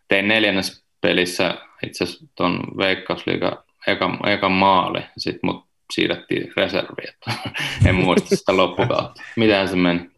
tein 0.07 0.27
neljännes 0.27 0.83
pelissä 1.01 1.57
itse 1.83 2.03
asiassa 2.03 2.25
tuon 2.35 2.59
Veikkausliigan 2.77 3.57
ekan, 3.87 4.29
ekan 4.29 4.51
maali, 4.51 4.99
sitten 5.17 5.39
mut 5.43 5.68
siirrettiin 5.93 6.53
reserviin. 6.57 7.13
en 7.87 7.95
muista 7.95 8.35
sitä 8.35 8.57
loppukautta. 8.57 9.21
Miten 9.35 9.67
se 9.67 9.75
meni? 9.75 10.09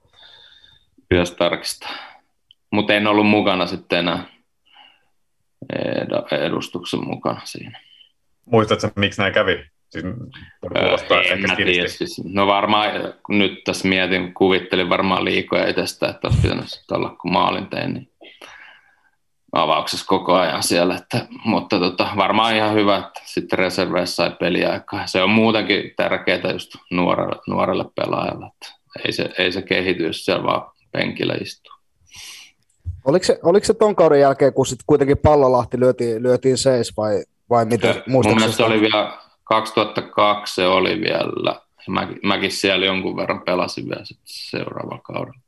Pitäisi 1.10 1.36
tarkistaa. 1.36 1.92
Mutta 2.72 2.94
en 2.94 3.08
ollut 3.08 3.28
mukana 3.28 3.66
sitten 3.66 4.00
enää 4.00 4.26
edustuksen 6.32 7.08
mukana 7.08 7.42
siinä. 7.44 7.80
Muistatko, 8.46 8.90
miksi 8.96 9.22
näin 9.22 9.34
kävi? 9.34 9.66
Siis, 9.90 10.06
öö, 10.06 11.24
en 11.32 11.42
mä 11.42 11.56
tiedä. 11.56 11.88
Siis, 11.88 12.22
no 12.24 12.48
varmaan 12.48 12.92
nyt 13.30 13.64
tässä 13.64 13.88
mietin, 13.88 14.34
kuvittelin 14.34 14.90
varmaan 14.90 15.26
liikoja 15.26 15.68
itsestä, 15.68 16.10
että 16.10 16.28
olisi 16.28 16.42
pitänyt 16.42 16.66
olla, 16.92 17.10
kun 17.10 17.32
maalin 17.32 17.68
tein, 17.68 17.94
niin 17.94 18.11
avauksessa 19.52 20.06
koko 20.06 20.34
ajan 20.34 20.64
siellä, 20.64 20.96
että, 20.96 21.26
mutta 21.46 21.80
tota, 21.80 22.08
varmaan 22.18 22.56
ihan 22.56 22.74
hyvä, 22.74 22.98
että 22.98 23.22
sitten 23.26 23.60
reserveissä 23.60 24.16
sai 24.16 24.32
peliaikaa. 24.40 25.08
Se 25.08 25.24
on 25.24 25.30
muutenkin 25.30 25.94
tärkeää 25.98 26.52
just 26.54 26.76
nuorelle, 26.92 27.36
nuorelle 27.48 27.86
pelaajalle, 27.96 28.46
että 28.46 28.68
ei 29.06 29.12
se, 29.12 29.30
ei 29.38 29.52
se 29.52 29.62
kehity, 29.62 30.04
jos 30.04 30.26
siellä 30.26 30.44
vaan 30.44 30.72
penkillä 30.92 31.34
istuu. 31.42 31.74
Oliko 33.06 33.26
se, 33.26 33.40
oliko 33.44 33.66
se 33.66 33.74
ton 33.74 33.96
kauden 33.96 34.20
jälkeen, 34.20 34.54
kun 34.54 34.66
sitten 34.66 34.84
kuitenkin 34.88 35.18
pallolahti 35.18 35.80
lyötiin, 35.80 36.24
lyötiin 36.24 36.58
seis 36.58 36.98
vai, 36.98 37.24
vai 37.50 37.66
miten? 37.66 38.04
Mun 38.08 38.26
mielestä 38.26 38.58
se 38.58 38.64
oli 38.64 38.82
vielä 38.82 39.18
2002 39.44 40.56
se 40.56 40.68
oli 40.68 41.02
vielä. 41.02 41.62
Mä, 41.88 42.08
mäkin 42.24 42.52
siellä 42.52 42.86
jonkun 42.86 43.18
verran 43.18 43.42
pelasin 43.42 43.90
vielä 43.90 44.06
sit 44.06 44.20
seuraava 44.24 44.98
kaudella. 44.98 45.40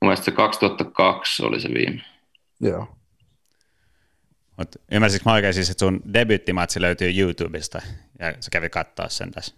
Mun 0.00 0.08
mielestä 0.08 0.24
se 0.24 0.30
2002 0.30 1.46
oli 1.46 1.60
se 1.60 1.68
viime. 1.68 2.02
Joo. 2.60 2.86
Mut 4.56 4.68
ymmärsitkö 4.92 5.30
mä 5.30 5.34
oikein 5.34 5.54
siis, 5.54 5.70
että 5.70 5.84
sun 5.84 6.00
debyyttimatsi 6.14 6.80
löytyy 6.80 7.20
YouTubesta 7.20 7.82
ja 8.18 8.34
sä 8.40 8.50
kävi 8.52 8.68
katsoa 8.68 9.08
sen 9.08 9.30
tässä? 9.30 9.54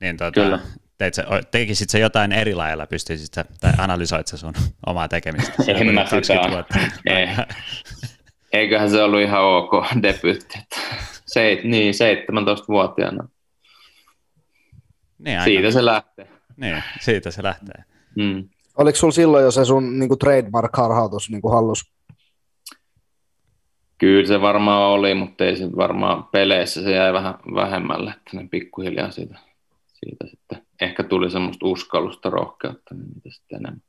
Niin, 0.00 0.16
tuota, 0.16 0.40
Kyllä. 0.40 0.60
Teit 0.98 1.14
sä, 1.14 1.24
tekisit 1.50 1.90
sä 1.90 1.98
jotain 1.98 2.32
eri 2.32 2.54
lailla, 2.54 2.86
pystyisit 2.86 3.34
sä, 3.34 3.44
tai 3.60 3.72
analysoit 3.78 4.26
sä 4.26 4.36
sun 4.36 4.54
omaa 4.86 5.08
tekemistä? 5.08 5.52
en 5.68 5.94
mä 5.94 6.06
sitä. 6.06 6.64
Ei. 7.06 7.28
Eiköhän 8.52 8.90
se 8.90 9.02
ollut 9.02 9.20
ihan 9.20 9.44
ok 9.44 9.72
debyytti. 10.02 10.58
Seit, 11.26 11.64
niin, 11.64 11.94
17-vuotiaana. 11.94 13.28
Niin, 15.18 15.42
siitä 15.44 15.70
se 15.70 15.84
lähtee. 15.84 16.28
Niin, 16.56 16.82
siitä 17.00 17.30
se 17.30 17.42
lähtee. 17.42 17.84
Mm. 18.16 18.48
Oliko 18.76 18.96
sulla 18.96 19.12
silloin 19.12 19.44
jo 19.44 19.50
se 19.50 19.64
sun 19.64 19.98
niin 19.98 20.18
trademark-harhautus 20.18 21.30
niin 21.30 21.42
hallus? 21.50 21.92
Kyllä 24.02 24.26
se 24.26 24.40
varmaan 24.40 24.82
oli, 24.82 25.14
mutta 25.14 25.44
ei 25.44 25.56
se 25.56 25.76
varmaan 25.76 26.24
peleissä 26.24 26.82
se 26.82 26.92
jäi 26.92 27.12
vähän 27.12 27.34
vähemmälle, 27.54 28.10
että 28.10 28.36
ne 28.36 28.48
pikkuhiljaa 28.50 29.10
siitä, 29.10 29.38
siitä 29.92 30.26
sitten 30.26 30.62
ehkä 30.80 31.02
tuli 31.02 31.30
semmoista 31.30 31.66
uskallusta, 31.66 32.30
rohkeutta, 32.30 32.94
niin 32.94 33.08
mitä 33.14 33.30
sitten 33.30 33.58
enemmän. 33.58 33.82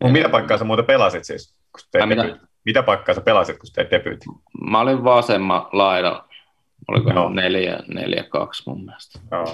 No, 0.00 0.08
mitä 0.08 0.28
paikkaa 0.28 0.58
sä 0.58 0.64
muuten 0.64 0.84
pelasit 0.84 1.24
siis? 1.24 1.54
Kun 1.72 1.88
teit 1.90 2.08
mitä? 2.08 2.38
mitä 2.64 2.82
paikkaa 2.82 3.14
sä 3.14 3.20
pelasit, 3.20 3.58
kun 3.58 3.68
teit 3.74 3.90
debyytin? 3.90 4.32
Mä 4.70 4.80
olin 4.80 5.04
vasemma 5.04 5.68
laidalla. 5.72 6.28
Oliko 6.88 7.12
no. 7.12 7.28
neljä, 7.28 7.78
neljä, 7.94 8.22
kaksi 8.22 8.62
mun 8.66 8.84
mielestä. 8.84 9.18
No. 9.30 9.44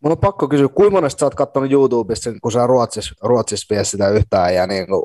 Mun 0.00 0.12
on 0.12 0.18
pakko 0.18 0.48
kysyä, 0.48 0.68
kuinka 0.68 0.96
monesta 0.96 1.20
sä 1.20 1.26
oot 1.26 1.34
katsonut 1.34 1.72
YouTubesta, 1.72 2.30
kun 2.42 2.52
sä 2.52 2.66
Ruotsissa, 2.66 3.14
Ruotsissa 3.22 3.74
vie 3.74 3.84
sitä 3.84 4.08
yhtään 4.08 4.54
ja 4.54 4.66
niin 4.66 4.86
kuin, 4.86 5.04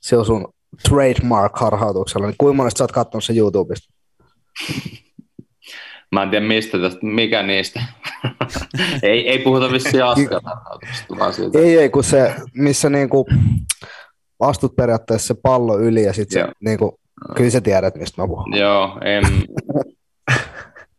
se 0.00 0.16
on 0.16 0.24
sun 0.24 0.52
trademark-harhautuksella, 0.88 2.26
niin 2.26 2.34
kuinka 2.38 2.56
monesta 2.56 2.78
sä 2.78 2.84
oot 2.84 2.92
katsonut 2.92 3.24
sen 3.24 3.38
YouTubesta? 3.38 3.94
Mä 6.12 6.22
en 6.22 6.30
tiedä 6.30 6.46
mistä 6.46 6.78
tästä, 6.78 7.06
mikä 7.06 7.42
niistä. 7.42 7.82
ei, 9.02 9.28
ei 9.28 9.38
puhuta 9.38 9.72
vissiin 9.72 10.04
askelharhautuksesta, 10.04 11.18
vaan 11.18 11.32
siitä. 11.32 11.58
Ei, 11.58 11.78
ei, 11.78 11.90
kun 11.90 12.04
se, 12.04 12.34
missä 12.54 12.90
niinku 12.90 13.26
astut 14.40 14.76
periaatteessa 14.76 15.34
se 15.34 15.40
pallo 15.42 15.78
yli 15.78 16.02
ja 16.02 16.12
sitten 16.12 16.42
se, 16.42 16.52
niinku, 16.60 17.00
kyllä 17.36 17.50
sä 17.50 17.60
tiedät, 17.60 17.94
mistä 17.94 18.22
mä 18.22 18.28
puhun. 18.28 18.56
Joo, 18.56 18.98
en... 19.04 19.24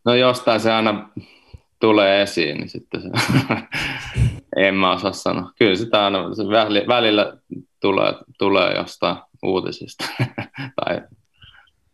no 0.04 0.14
jostain 0.14 0.60
se 0.60 0.72
aina 0.72 1.10
tulee 1.80 2.22
esiin, 2.22 2.56
niin 2.56 2.68
sitten 2.68 3.02
se... 3.02 3.08
en 4.66 4.74
mä 4.74 4.92
osaa 4.92 5.12
sanoa. 5.12 5.52
Kyllä 5.58 5.76
sitä 5.76 6.04
aina 6.04 6.34
se 6.34 6.42
välillä 6.88 7.36
tulee, 7.80 8.12
tulee 8.38 8.74
jostain 8.74 9.16
uutisista 9.42 10.04
tai 10.84 11.00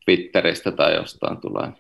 Twitteristä 0.05 0.73
tai 0.73 0.95
jostain 0.95 1.41
tulee. 1.41 1.73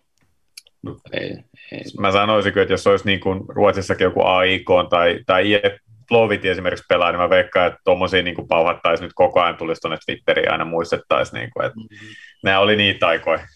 Ei, 1.13 1.31
ei. 1.73 1.83
Mä 2.01 2.13
sanoisin, 2.13 2.59
että 2.59 2.73
jos 2.73 2.87
olisi 2.87 3.07
niin 3.07 3.21
kuin 3.21 3.45
Ruotsissakin 3.49 4.05
joku 4.05 4.23
AIK 4.23 4.69
tai, 4.91 5.21
tai 5.27 5.53
IF 5.53 5.81
Flovit 6.09 6.45
esimerkiksi 6.45 6.85
pelaa, 6.89 7.13
niin 7.13 7.21
mä 7.21 7.31
veikkaan, 7.31 7.67
että 7.67 7.81
tuommoisia 7.85 8.23
niin 8.23 8.49
pauhattaisiin 8.49 9.05
nyt 9.05 9.13
koko 9.15 9.41
ajan, 9.41 9.57
tulisi 9.57 9.81
tuonne 9.81 9.99
Twitteriin 10.07 10.53
aina 10.53 10.65
muistettaisiin, 10.65 11.41
niin 11.41 11.51
kuin, 11.51 11.67
että 11.67 11.81
mm-hmm. 11.81 12.09
nämä 12.45 12.61
oli 12.61 12.77
niitä 12.77 13.07
aikoja. 13.07 13.47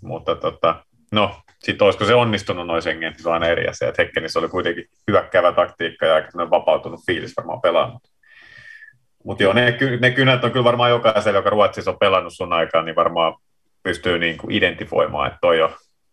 Mutta 0.00 0.34
tota, 0.34 0.84
no, 1.12 1.40
sitten 1.58 1.84
olisiko 1.84 2.04
se 2.04 2.14
onnistunut 2.14 2.66
noin 2.66 2.82
sengen, 2.82 3.14
se 3.16 3.28
on 3.28 3.34
aina 3.34 3.46
eri 3.46 3.68
asia. 3.68 3.88
Että 3.88 4.02
Hekkenissä 4.02 4.38
oli 4.38 4.48
kuitenkin 4.48 4.84
hyökkäävä 5.10 5.52
taktiikka 5.52 6.06
ja 6.06 6.14
aika 6.14 6.50
vapautunut 6.50 7.00
fiilis 7.06 7.36
varmaan 7.36 7.60
pelannut. 7.60 8.02
Mutta 9.24 9.42
joo, 9.42 9.52
ne, 9.52 9.78
ne 10.00 10.10
kynät 10.10 10.44
on 10.44 10.50
kyllä 10.50 10.64
varmaan 10.64 10.90
jokaisella, 10.90 11.38
joka 11.38 11.50
Ruotsissa 11.50 11.90
on 11.90 11.98
pelannut 11.98 12.32
sun 12.32 12.52
aikaan, 12.52 12.84
niin 12.84 12.96
varmaan 12.96 13.34
pystyy 13.82 14.18
niin 14.18 14.38
kuin 14.38 14.52
identifoimaan, 14.52 15.26
että 15.26 15.38
toi 15.40 15.62
on 15.62 15.70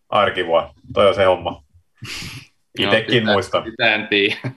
arkivua, 0.09 0.73
toi 0.93 1.07
on 1.07 1.15
se 1.15 1.25
homma. 1.25 1.63
Itsekin 2.79 3.23
no, 3.23 3.31
muistan. 3.31 3.63
Sitä 3.63 3.95
en 3.95 4.07
tiedä. 4.07 4.37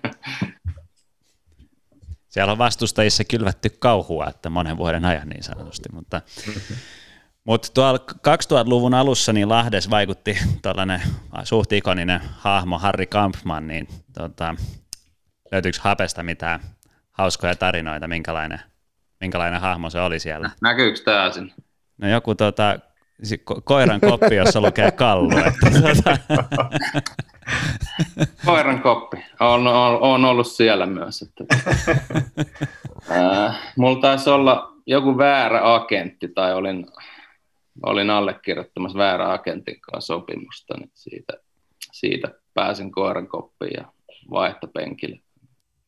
Siellä 2.29 2.53
on 2.53 2.59
vastustajissa 2.59 3.25
kylvätty 3.25 3.71
kauhua, 3.79 4.27
että 4.27 4.51
monen 4.51 4.77
vuoden 4.77 5.05
ajan 5.05 5.29
niin 5.29 5.43
sanotusti, 5.43 5.89
mutta 5.93 6.23
mutta 7.49 7.69
tuolla 7.75 7.99
2000-luvun 8.13 8.95
alussa 8.95 9.33
niin 9.33 9.49
Lahdes 9.49 9.91
vaikutti 9.91 10.39
tällainen 10.63 11.03
suht 11.45 11.73
ikoninen 11.73 12.21
hahmo 12.39 12.79
Harry 12.79 13.07
Kampman, 13.07 13.67
niin 13.67 13.89
tota, 14.13 14.55
löytyykö 15.53 15.79
Hapesta 15.81 16.23
mitään 16.23 16.61
hauskoja 17.19 17.55
tarinoita, 17.57 18.09
minkälainen, 18.09 18.61
minkälainen 19.21 19.61
hahmo 19.61 19.91
se 19.91 20.01
oli 20.01 20.19
siellä? 20.21 20.51
Näkyykö 20.63 21.01
tämä 21.05 21.33
sinne? 21.33 21.55
No 21.99 22.09
joku 22.09 22.35
tota, 22.35 22.79
ko- 23.23 23.61
koiran 23.65 24.01
koppi, 24.01 24.37
jossa 24.37 24.61
lukee 24.61 24.91
kallu. 24.91 25.31
Että, 25.39 25.81
tota. 25.81 26.19
koiran 28.47 28.83
koppi. 28.83 29.17
On, 29.41 29.67
on, 29.67 29.99
on, 30.01 30.25
ollut 30.25 30.47
siellä 30.47 30.87
myös. 30.87 31.23
Että, 31.23 31.45
äh, 33.11 33.59
mulla 33.77 34.01
taisi 34.01 34.31
olla 34.31 34.73
joku 34.87 35.19
väärä 35.19 35.75
agentti, 35.75 36.29
tai 36.29 36.55
olin, 36.55 36.87
olin 37.83 38.11
allekirjoittamassa 38.11 38.99
väärä 38.99 39.33
agentin 39.33 39.81
kanssa 39.81 40.15
sopimusta, 40.15 40.75
niin 40.79 40.91
siitä, 40.95 41.33
siitä 41.93 42.29
pääsin 42.55 42.93
koiran 42.93 43.29
koppiin 43.29 43.73
ja 43.77 43.93
vaihtopenkille 44.31 45.21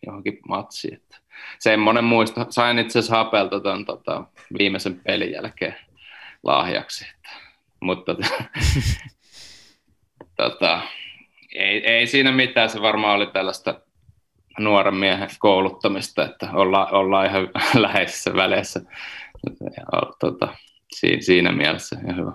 johonkin 0.06 0.38
matsiin. 0.48 0.94
Että 0.94 1.16
semmoinen 1.58 2.04
muisto. 2.04 2.46
Sain 2.50 2.78
itse 2.78 2.98
asiassa 2.98 3.16
hapelta 3.16 3.60
ton, 3.60 3.84
tota, 3.84 4.24
viimeisen 4.58 5.00
pelin 5.00 5.32
jälkeen 5.32 5.76
lahjaksi. 6.42 7.06
Että, 7.14 7.30
mutta 7.80 8.14
tota, 10.36 10.80
ei, 11.54 11.86
ei 11.86 12.06
siinä 12.06 12.32
mitään, 12.32 12.70
se 12.70 12.82
varmaan 12.82 13.16
oli 13.16 13.26
tällaista 13.26 13.80
nuoren 14.58 14.94
miehen 14.94 15.28
kouluttamista, 15.38 16.24
että 16.24 16.48
olla, 16.52 16.86
ollaan 16.86 17.26
ihan 17.26 17.48
läheisissä 17.82 18.34
väleissä. 18.34 18.80
Ja, 19.60 19.84
tota, 20.20 20.56
siinä, 20.92 21.22
siinä 21.22 21.52
mielessä 21.52 21.96
ihan 22.04 22.16
hyvä. 22.16 22.32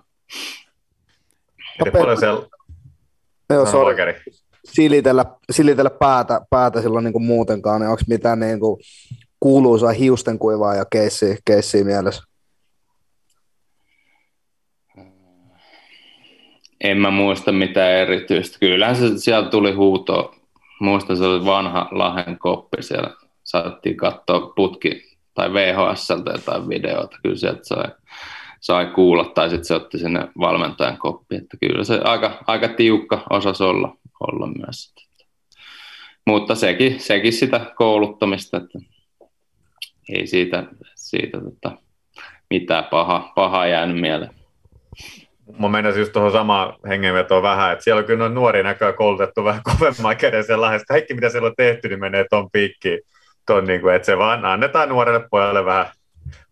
paljon 1.92 2.18
siellä... 2.18 2.48
Joo, 3.50 3.66
silitellä, 4.66 5.26
silitellä 5.52 5.90
päätä, 5.90 6.42
päätä 6.50 6.82
silloin 6.82 7.04
niin 7.04 7.14
kuin 7.14 7.26
muutenkaan, 7.26 7.82
niin 7.82 7.90
onko 7.90 8.02
mitään 8.08 8.40
niin 8.40 8.60
kuin 8.60 8.80
kuuluisaa 9.40 9.92
hiusten 9.92 10.40
kuivaa 10.40 10.76
ja 10.76 10.86
keissiä, 10.92 11.38
keissiä 11.46 11.84
mielessä? 11.84 12.24
En 16.84 16.98
mä 16.98 17.12
muista 17.12 17.52
mitään 17.52 17.92
erityistä. 17.92 18.60
Kyllähän 18.60 18.96
se 18.96 19.18
sieltä 19.18 19.50
tuli 19.50 19.72
huuto. 19.72 20.36
Muista 20.80 21.16
se 21.16 21.26
oli 21.26 21.46
vanha 21.46 21.88
Lahen 21.92 22.38
koppi. 22.40 22.84
Siellä 22.84 23.10
saatiin 23.44 23.98
katsoa 23.98 24.54
putki 24.56 25.18
tai 25.34 25.54
VHSltä 25.54 26.32
jotain 26.32 26.70
videoita. 26.70 27.18
Kyllä 27.24 27.36
sieltä 27.36 27.60
sai, 27.64 27.86
sai 28.60 28.86
kuulla 28.86 29.26
tai 29.26 29.50
sitten 29.50 29.66
se 29.66 29.76
otti 29.76 29.98
sinne 29.98 30.28
valmentajan 30.40 30.98
koppi. 30.98 31.36
Että 31.36 31.58
kyllä 31.60 31.84
se 31.84 32.02
aika, 32.04 32.44
aika 32.48 32.68
tiukka 32.68 33.24
osas 33.30 33.62
olla, 33.62 33.98
olla 34.32 34.48
myös. 34.48 34.94
Mutta 36.28 36.56
sekin, 36.56 37.00
sekin 37.00 37.34
sitä 37.34 37.74
kouluttamista, 37.76 38.58
että 38.58 38.80
ei 40.10 40.28
siitä, 40.28 40.64
siitä 40.96 41.42
tota, 41.42 41.78
mitään 42.50 42.84
paha, 42.84 43.32
pahaa 43.36 43.68
jäänyt 43.68 44.00
mieleen. 44.00 44.32
mä 45.60 45.70
menisin 45.70 46.00
just 46.00 46.14
tuohon 46.14 46.32
samaan 46.32 46.74
hengenvetoon 46.88 47.44
vähän, 47.44 47.74
että 47.74 47.84
siellä 47.84 48.00
on 48.00 48.06
kyllä 48.06 48.30
nuori 48.30 48.64
näköä 48.64 48.94
koulutettu 48.94 49.44
vähän 49.44 49.62
kovemman 49.64 50.18
käden 50.18 50.44
sen 50.44 50.62
lähes. 50.62 50.84
Kaikki, 50.88 51.14
mitä 51.14 51.30
siellä 51.30 51.48
on 51.48 51.56
tehty, 51.58 51.90
niin 51.90 52.00
menee 52.00 52.26
tuon 52.30 52.52
piikkiin. 52.52 53.00
Ton, 53.46 53.66
niin 53.66 53.82
kuin, 53.82 53.96
että 53.96 54.06
se 54.06 54.18
vaan 54.18 54.46
annetaan 54.46 54.90
nuorelle 54.90 55.28
pojalle 55.32 55.66
vähän 55.66 55.86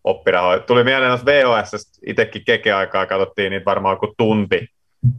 oppirahoja. 0.04 0.58
Tuli 0.58 0.84
mieleen 0.84 1.08
noista 1.08 1.26
VHS, 1.26 2.00
itsekin 2.06 2.44
keke-aikaa 2.44 3.06
katsottiin 3.06 3.50
niitä 3.50 3.64
varmaan 3.64 3.98
kuin 3.98 4.12
tunti. 4.16 4.68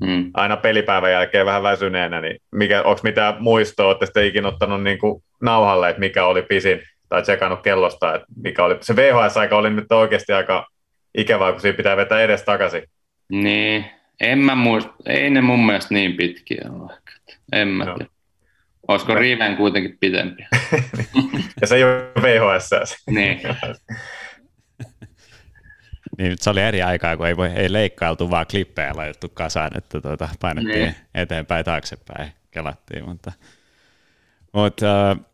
Mm. 0.02 0.32
Aina 0.34 0.58
pelipäivän 0.58 1.12
jälkeen 1.12 1.46
vähän 1.46 1.64
väsyneenä, 1.64 2.22
niin 2.22 2.38
mikä, 2.52 2.82
onko 2.84 3.02
mitään 3.04 3.36
muistoa, 3.40 3.88
olette 3.88 4.06
sitten 4.06 4.26
ikinä 4.26 4.48
ottanut 4.48 4.84
niin 4.84 5.00
kuin 5.00 5.24
nauhalle, 5.42 5.90
että 5.90 6.00
mikä 6.00 6.26
oli 6.26 6.42
pisin, 6.42 6.82
tai 7.10 7.22
tsekannut 7.22 7.62
kellosta, 7.64 8.16
että 8.16 8.28
mikä 8.44 8.64
oli, 8.64 8.78
se 8.82 8.96
VHS-aika 8.96 9.58
oli 9.58 9.70
nyt 9.70 9.92
oikeasti 9.92 10.34
aika 10.34 10.68
ikävää, 11.18 11.52
kun 11.52 11.62
siinä 11.62 11.78
pitää 11.78 11.98
vetää 11.98 12.22
edes 12.22 12.44
takaisin. 12.44 12.84
Niin, 13.30 13.86
en 14.20 14.40
mä 14.40 14.56
muista, 14.56 14.94
ei 15.06 15.30
ne 15.30 15.42
mun 15.42 15.66
mielestä 15.66 15.94
niin 15.94 16.18
pitkiä 16.18 16.66
ole. 16.70 16.94
En 17.54 17.68
mä 17.68 17.86
tiedä. 17.86 18.06
Olisiko 18.88 19.14
no. 19.14 19.20
Riven 19.20 19.58
kuitenkin 19.58 19.98
pidempi? 20.00 20.44
ja 21.62 21.68
se 21.68 21.76
ei 21.76 21.84
ole 21.84 22.12
VHS. 22.22 22.96
niin. 23.10 23.40
niin 26.18 26.36
se 26.42 26.50
oli 26.50 26.62
eri 26.62 26.82
aikaa, 26.82 27.18
kun 27.18 27.28
ei, 27.28 27.38
voi, 27.38 27.48
ei 27.48 27.74
leikkailtu, 27.74 28.30
vaan 28.30 28.46
klippejä 28.52 28.92
laitettu 28.96 29.30
kasaan, 29.30 29.78
että 29.78 30.02
tuota, 30.02 30.30
painettiin 30.40 30.80
niin. 30.80 30.96
eteenpäin 31.16 31.66
taaksepäin, 31.66 32.32
kelattiin. 32.52 33.10
Mutta, 33.10 33.32
mutta 34.54 34.86
uh, 35.12 35.26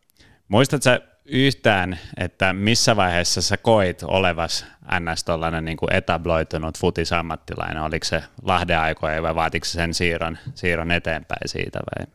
muistatko 0.48 0.90
yhtään, 1.24 1.98
että 2.16 2.52
missä 2.52 2.96
vaiheessa 2.96 3.42
sä 3.42 3.56
koit 3.56 4.02
olevas 4.02 4.66
ns. 5.00 5.24
tollainen 5.24 5.64
niin 5.64 5.78
etabloitunut 5.90 6.78
futisammattilainen? 6.78 7.82
Oliko 7.82 8.04
se 8.04 8.22
Lahden 8.42 8.78
aikoja 8.78 9.22
vai 9.22 9.34
vaatiko 9.34 9.64
se 9.64 9.70
sen 9.70 9.94
siirron, 9.94 10.38
siirron 10.54 10.90
eteenpäin 10.90 11.48
siitä 11.48 11.78
vai 11.78 12.06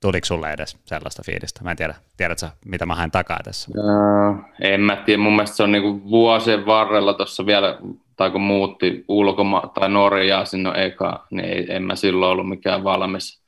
tuliko 0.00 0.24
sulle 0.24 0.52
edes 0.52 0.78
sellaista 0.84 1.22
fiilistä? 1.26 1.64
Mä 1.64 1.70
en 1.70 1.76
tiedä, 1.76 1.94
tiedätkö 2.16 2.46
mitä 2.64 2.86
mä 2.86 2.94
haen 2.94 3.10
takaa 3.10 3.40
tässä? 3.44 3.70
Uh, 3.78 4.44
en 4.60 4.80
mä 4.80 4.96
tiedä, 4.96 5.22
mun 5.22 5.36
mielestä 5.36 5.56
se 5.56 5.62
on 5.62 5.72
niin 5.72 6.10
vuosien 6.10 6.66
varrella 6.66 7.14
tuossa 7.14 7.46
vielä, 7.46 7.78
tai 8.16 8.30
kun 8.30 8.40
muutti 8.40 9.04
ulkoma 9.08 9.70
tai 9.74 9.88
Norjaa 9.88 10.44
sinne 10.44 10.84
eka, 10.84 11.26
niin 11.30 11.70
en 11.70 11.82
mä 11.82 11.96
silloin 11.96 12.32
ollut 12.32 12.48
mikään 12.48 12.84
valmis 12.84 13.46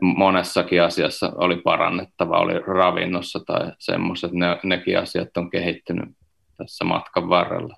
monessakin 0.00 0.82
asiassa 0.82 1.32
oli 1.34 1.56
parannettava, 1.56 2.38
oli 2.38 2.58
ravinnossa 2.58 3.40
tai 3.46 3.72
semmoiset, 3.78 4.32
ne, 4.32 4.58
nekin 4.62 4.98
asiat 4.98 5.36
on 5.36 5.50
kehittynyt 5.50 6.08
tässä 6.56 6.84
matkan 6.84 7.28
varrella. 7.28 7.76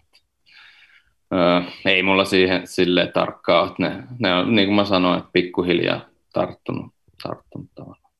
Öö, 1.35 1.61
ei 1.85 2.03
mulla 2.03 2.25
siihen 2.25 2.67
silleen 2.67 3.13
tarkkaa, 3.13 3.67
että 3.67 3.83
ne, 3.83 4.03
ne 4.19 4.35
on, 4.35 4.55
niin 4.55 4.69
kuin 4.69 4.77
mä 4.77 4.85
sanoin, 4.85 5.19
että 5.19 5.31
pikkuhiljaa 5.33 6.01
tarttunut, 6.33 6.92
tarttunut 7.23 7.71
tavallaan. 7.75 8.13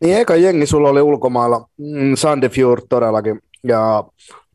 Niin 0.00 0.16
eka 0.16 0.36
jengi 0.36 0.66
sulla 0.66 0.88
oli 0.88 1.02
ulkomailla, 1.02 1.68
mm, 1.78 2.14
Sandefjord 2.14 2.82
todellakin, 2.88 3.40
ja 3.64 4.04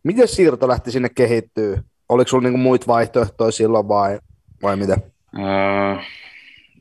miten 0.03 0.27
siirto 0.27 0.67
lähti 0.67 0.91
sinne 0.91 1.09
kehittyy? 1.09 1.77
Oliko 2.09 2.29
sulla 2.29 2.43
niinku 2.43 2.57
muita 2.57 2.87
vaihtoehtoja 2.87 3.51
silloin 3.51 3.87
vai, 3.87 4.19
vai 4.63 4.75
mitä? 4.75 4.97
Öö, 5.39 5.95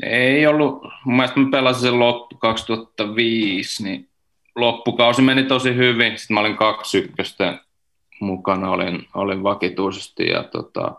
ei 0.02 0.46
ollut, 0.46 0.82
mun 1.04 1.16
mielestä 1.16 1.40
mä 1.40 1.48
pelasin 1.50 1.82
sen 1.82 1.98
loppu 1.98 2.36
2005, 2.36 3.84
niin 3.84 4.08
loppukausi 4.56 5.22
meni 5.22 5.44
tosi 5.44 5.74
hyvin. 5.74 6.18
Sitten 6.18 6.34
mä 6.34 6.40
olin 6.40 6.56
kaksi 6.56 6.98
ykköstä 6.98 7.58
mukana, 8.20 8.70
olin, 8.70 9.08
olin 9.14 9.42
vakituisesti 9.42 10.26
ja 10.26 10.44
tota, 10.44 10.94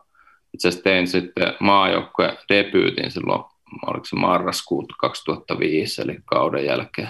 itse 0.54 0.68
asiassa 0.68 0.84
tein 0.84 1.08
sitten 1.08 1.54
maajoukkojen 1.60 2.38
debyytin 2.50 3.12
silloin, 3.12 3.44
oliko 3.88 4.06
se 4.06 4.16
marraskuuta 4.16 4.96
2005, 5.00 6.02
eli 6.02 6.18
kauden 6.26 6.66
jälkeen 6.66 7.10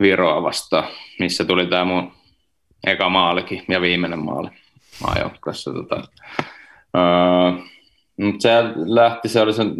Viroa 0.00 0.42
vastaan, 0.42 0.88
missä 1.18 1.44
tuli 1.44 1.66
tämä 1.66 1.84
mun 1.84 2.12
eka 2.86 3.08
maalikin 3.08 3.64
ja 3.68 3.80
viimeinen 3.80 4.24
maali 4.24 4.48
maajoukkoissa. 5.02 5.72
Tota. 5.72 6.02
Mutta 8.16 8.42
se 8.42 8.50
lähti, 8.86 9.28
se 9.28 9.40
oli 9.40 9.52
sen 9.52 9.74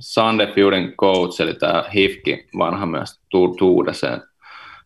Sandefjordin 0.00 0.92
coach, 0.96 1.40
eli 1.40 1.54
tämä 1.54 1.84
Hifki, 1.94 2.48
vanha 2.58 2.86
myös 2.86 3.20
Tuudeseen, 3.58 4.22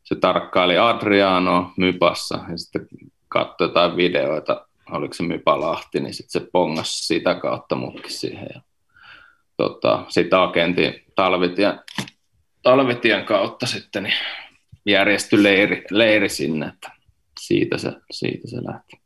se 0.04 0.14
tarkkaili 0.14 0.78
Adriano 0.78 1.72
Mypassa 1.76 2.38
ja 2.50 2.58
sitten 2.58 2.86
katsoi 3.28 3.68
jotain 3.68 3.96
videoita, 3.96 4.66
oliko 4.90 5.14
se 5.14 5.22
Mypa 5.22 5.60
Lahti, 5.60 6.00
niin 6.00 6.14
sitten 6.14 6.42
se 6.42 6.48
pongasi 6.52 7.06
sitä 7.06 7.34
kautta 7.34 7.76
mutkin 7.76 8.12
siihen. 8.12 8.62
Tota, 9.62 10.04
sitten 10.08 10.38
agentin 10.38 10.94
talvitien, 11.14 11.80
talvitien 12.62 13.24
kautta 13.24 13.66
sitten 13.66 14.02
niin 14.02 14.14
järjestyi 14.86 15.42
leiri, 15.42 15.84
leiri 15.90 16.28
sinne, 16.28 16.66
että 16.66 16.90
siitä 17.40 17.78
se, 17.78 17.92
siitä 18.10 18.48
se 18.48 18.56
lähti. 18.56 19.02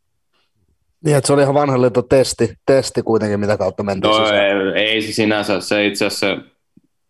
Niin, 1.05 1.17
että 1.17 1.27
se 1.27 1.33
oli 1.33 1.43
ihan 1.43 1.55
vanha 1.55 1.77
testi, 2.09 2.55
testi 2.67 3.03
kuitenkin, 3.03 3.41
mitä 3.41 3.57
kautta 3.57 3.83
mentiin 3.83 4.11
no, 4.11 4.29
ei, 4.29 4.83
ei, 4.83 5.03
se 5.03 5.13
sinänsä, 5.13 5.61
se 5.61 5.87
itse 5.87 6.07
asiassa 6.07 6.57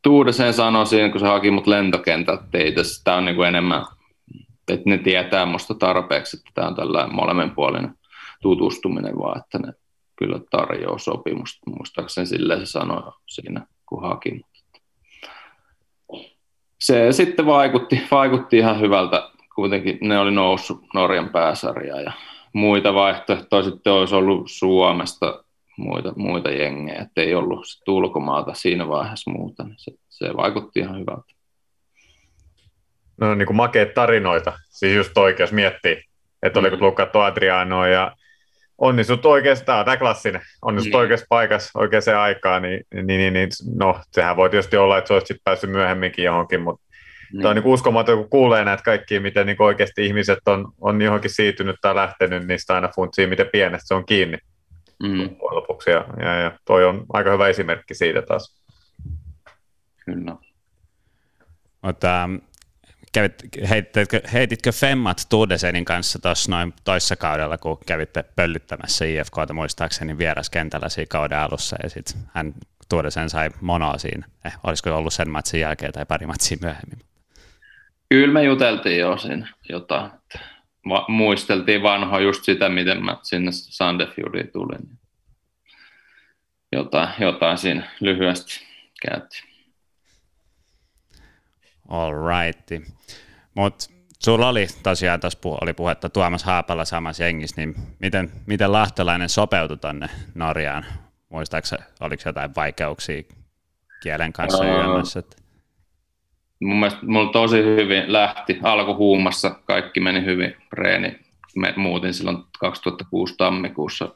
Tuudesen 0.07 0.55
sanoi 0.55 0.86
siinä, 0.86 1.11
kun 1.11 1.20
se 1.20 1.26
haki 1.26 1.51
mut 1.51 1.66
lentokentältä, 1.66 2.42
että 2.53 2.82
tämä 3.05 3.16
on 3.16 3.24
niin 3.24 3.36
kuin 3.36 3.49
enemmän, 3.49 3.84
että 4.68 4.90
ne 4.90 4.99
tietää 4.99 5.47
musta 5.47 5.74
tarpeeksi, 5.74 6.36
että 6.36 6.51
tämä 6.55 6.68
on 6.68 6.74
tällainen 6.74 7.14
molemminpuolinen 7.14 7.94
tutustuminen 8.42 9.18
vaan, 9.18 9.38
että 9.38 9.59
ne 9.59 9.72
kyllä 10.17 10.41
tarjoaa 10.51 10.99
sopimusta. 10.99 11.71
Muistaakseni 11.71 12.27
silleen 12.27 12.61
se 12.61 12.67
sanoi 12.67 13.12
siinä, 13.27 13.67
kun 13.87 14.03
haki. 14.03 14.41
Se 16.81 17.12
sitten 17.12 17.47
vaikutti, 17.47 18.03
vaikutti 18.11 18.57
ihan 18.57 18.81
hyvältä. 18.81 19.31
Kuitenkin 19.55 19.99
ne 20.01 20.19
oli 20.19 20.31
noussut 20.31 20.81
Norjan 20.95 21.29
pääsarjaa 21.29 22.01
ja 22.01 22.12
muita 22.53 22.95
vaihtoehtoja 22.95 23.62
sitten 23.62 23.93
olisi 23.93 24.14
ollut 24.14 24.51
Suomesta 24.51 25.45
muita, 25.77 26.12
muita 26.17 26.51
jengejä, 26.51 27.03
että 27.03 27.21
ei 27.21 27.35
ollut 27.35 27.64
ulkomaata 27.89 28.55
siinä 28.55 28.89
vaiheessa 28.89 29.31
muuta, 29.31 29.64
niin 29.64 29.79
se, 29.79 29.93
se 30.09 30.37
vaikutti 30.37 30.81
ihan 30.81 31.01
hyvältä. 31.01 31.33
No 33.21 33.35
niin 33.35 33.47
kuin 33.47 33.57
makeet 33.57 33.95
tarinoita, 33.95 34.59
siis 34.69 34.97
just 34.97 35.19
oikeus 35.19 35.53
miettii, 35.53 36.03
että 36.43 36.61
oliko 36.61 36.77
mm. 36.77 36.79
tullut 36.79 36.97
katsoa 36.97 37.27
Adrianoa 37.27 37.89
ja 37.89 38.17
onnistut 38.79 39.27
oikeastaan, 39.27 39.85
tämä 39.85 39.97
klassinen, 39.97 40.41
onnistut 40.62 40.93
mm. 40.93 40.99
oikeassa 40.99 41.27
paikassa 41.29 41.79
oikeaan 41.79 42.22
aikaan, 42.22 42.62
niin, 42.62 42.85
niin, 42.95 43.07
niin, 43.07 43.33
niin, 43.33 43.49
no 43.74 44.01
sehän 44.12 44.37
voi 44.37 44.51
tietysti 44.51 44.77
olla, 44.77 44.99
että 44.99 45.09
se 45.09 45.14
olisi 45.14 45.41
päässyt 45.45 45.70
myöhemminkin 45.70 46.24
johonkin, 46.24 46.61
mutta 46.61 46.87
niin. 47.33 47.43
Tämä 47.43 47.51
on 47.51 47.57
niin 47.57 47.66
uskomaton, 47.66 48.18
kun 48.18 48.31
kuulee 48.31 48.64
näitä 48.64 48.83
kaikkia, 48.83 49.20
miten 49.20 49.47
niin 49.47 49.62
oikeasti 49.62 50.07
ihmiset 50.07 50.39
on, 50.47 50.72
on 50.81 51.03
johonkin 51.03 51.31
siirtynyt 51.31 51.77
tai 51.81 51.95
lähtenyt, 51.95 52.47
niistä 52.47 52.74
aina 52.74 52.89
funtsii, 52.95 53.27
miten 53.27 53.49
pienestä 53.53 53.87
se 53.87 53.95
on 53.95 54.07
kiinni 54.07 54.39
mm. 55.03 55.37
lopuksi. 55.41 55.91
Ja, 55.91 56.05
ja, 56.20 56.35
ja 56.35 56.59
toi 56.64 56.85
on 56.85 57.07
aika 57.12 57.31
hyvä 57.31 57.49
esimerkki 57.49 57.95
siitä 57.95 58.22
taas. 58.22 58.62
Kyllä. 60.05 60.37
Mutta 61.83 62.22
ähm, 62.22 62.35
kävit, 63.17 63.69
heititkö, 63.71 64.21
heititkö 64.33 64.73
Femmat 64.73 65.27
Tuudesenin 65.31 65.85
kanssa 65.85 66.19
tuossa 66.19 66.51
noin 66.51 66.75
toissa 66.85 67.17
kaudella, 67.17 67.59
kun 67.59 67.79
kävitte 67.87 68.25
pöllyttämässä 68.37 69.05
IFKta 69.05 69.53
muistaakseni 69.53 70.19
vieraskentällä 70.19 70.89
siinä 70.89 71.07
kauden 71.11 71.39
alussa, 71.39 71.77
ja 71.83 71.91
sitten 71.91 72.23
hän 72.35 72.55
Tuudesen 72.89 73.31
sai 73.31 73.51
monoa 73.61 73.99
siinä. 73.99 74.27
Eh, 74.45 74.53
olisiko 74.64 74.97
ollut 74.97 75.12
sen 75.12 75.31
matsin 75.31 75.61
jälkeen 75.61 75.93
tai 75.93 76.07
pari 76.07 76.27
matsia 76.27 76.57
myöhemmin? 76.61 76.99
Kyllä 78.09 78.33
me 78.33 78.43
juteltiin 78.43 78.99
jo 78.99 79.17
siinä 79.17 79.49
jotain. 79.69 80.11
Va- 80.89 81.05
muisteltiin 81.09 81.83
vanhoa 81.83 82.21
just 82.21 82.45
sitä, 82.45 82.69
miten 82.69 83.05
mä 83.05 83.17
sinne 83.23 83.51
Sandefjordiin 83.53 84.51
tulin. 84.53 84.99
Jotain, 86.73 87.09
jotain 87.19 87.59
siinä 87.59 87.91
lyhyesti 88.01 88.61
käytiin. 89.03 89.56
All 91.89 92.12
right. 92.12 92.87
Mutta 93.55 93.84
sulla 94.18 94.49
oli 94.49 94.66
tosiaan 94.82 95.20
tuossa 95.20 95.39
oli 95.43 95.72
puhetta 95.72 96.09
Tuomas 96.09 96.45
Haapalla 96.45 96.84
samassa 96.84 97.24
jengissä, 97.24 97.57
niin 97.57 97.74
miten, 97.99 98.32
miten 98.47 98.72
lahtelainen 98.72 99.28
sopeutui 99.28 99.76
tuonne 99.76 100.09
Norjaan? 100.34 100.84
Muistaakseni, 101.28 101.84
oliko 102.01 102.22
jotain 102.26 102.55
vaikeuksia 102.57 103.22
kielen 104.03 104.32
kanssa 104.32 104.64
no, 104.64 105.03
Että 105.18 105.37
mun 106.61 106.76
mielestä 106.76 107.07
mulla 107.07 107.32
tosi 107.32 107.57
hyvin 107.57 108.12
lähti 108.12 108.59
alkuhuumassa, 108.62 109.51
kaikki 109.51 110.01
meni 110.01 110.24
hyvin 110.24 110.57
reeni. 110.72 111.18
Me 111.57 111.74
muutin 111.76 112.14
silloin 112.14 112.39
2006 112.61 113.34
tammikuussa. 113.37 114.09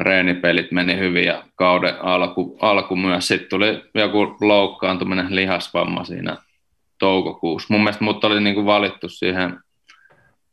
Reenipelit 0.00 0.72
meni 0.72 0.98
hyvin 0.98 1.24
ja 1.24 1.44
kauden 1.54 2.04
alku, 2.04 2.58
alku 2.60 2.96
myös. 2.96 3.28
Sitten 3.28 3.48
tuli 3.48 3.82
joku 3.94 4.36
loukkaantuminen, 4.40 5.36
lihasvamma 5.36 6.04
siinä 6.04 6.36
toukokuussa. 6.98 7.74
Mun 7.74 7.80
mielestä 7.80 8.04
mut 8.04 8.24
oli 8.24 8.40
niinku 8.40 8.66
valittu 8.66 9.08
siihen, 9.08 9.58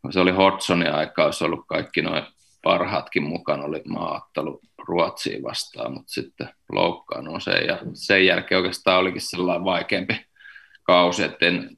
se 0.10 0.20
oli 0.20 0.32
Hodsonin 0.32 0.94
aikaa, 0.94 1.26
olisi 1.26 1.46
ollut 1.46 1.66
kaikki 1.68 2.02
noin 2.02 2.24
parhaatkin 2.64 3.24
mukana, 3.24 3.64
oli 3.64 3.82
maaottelu 3.88 4.62
Ruotsiin 4.88 5.44
vastaan, 5.44 5.94
mutta 5.94 6.12
sitten 6.12 6.50
loukkaannut 6.72 7.44
sen 7.44 7.68
ja 7.68 7.78
sen 7.94 8.26
jälkeen 8.26 8.60
oikeastaan 8.60 9.00
olikin 9.00 9.22
sellainen 9.22 9.66
vaikeampi 9.66 10.26
kausi, 10.84 11.24
että 11.24 11.46
en, 11.46 11.78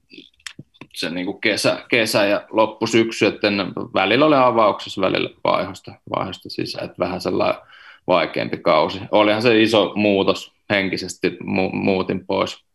se 0.96 1.10
niin 1.10 1.26
kuin 1.26 1.42
kesä, 1.42 1.86
kesä 1.90 2.26
ja 2.26 2.42
loppusyksy, 2.52 3.26
että 3.26 3.48
välillä 3.94 4.26
oli 4.26 4.36
avauksessa, 4.36 5.02
välillä 5.02 5.30
vaihosta, 5.44 5.94
vaihosta 6.16 6.50
sisään, 6.50 6.86
että 6.86 7.00
vähän 7.00 7.22
sellainen 7.22 7.62
vaikeampi 8.08 8.58
kausi. 8.58 9.00
Olihan 9.12 9.42
se 9.42 9.62
iso 9.62 9.94
muutos 9.96 10.54
henkisesti, 10.70 11.30
mu- 11.30 11.76
muutin 11.76 12.26
pois 12.26 12.66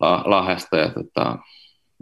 la- 0.00 0.22
Lahesta 0.26 0.76
ja 0.76 0.88
tota, 0.88 1.38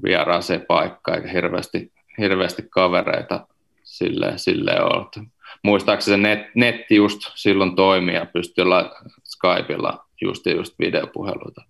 vieraaseen 0.04 0.64
paikkaan, 0.68 1.18
eikä 1.18 1.30
hirveästi, 1.30 1.92
hirveästi 2.18 2.62
kavereita 2.70 3.46
silleen, 3.84 4.38
silleen 4.38 4.82
ollut. 4.82 5.16
Muistaakseni 5.62 6.16
se 6.16 6.22
net, 6.22 6.54
netti 6.54 6.96
just 6.96 7.20
silloin 7.34 7.76
toimii 7.76 8.14
ja 8.14 8.26
pystyi 8.26 8.64
Skypeilla 9.24 10.06
just, 10.20 10.46
just 10.46 10.74
videopuheluita 10.78 11.62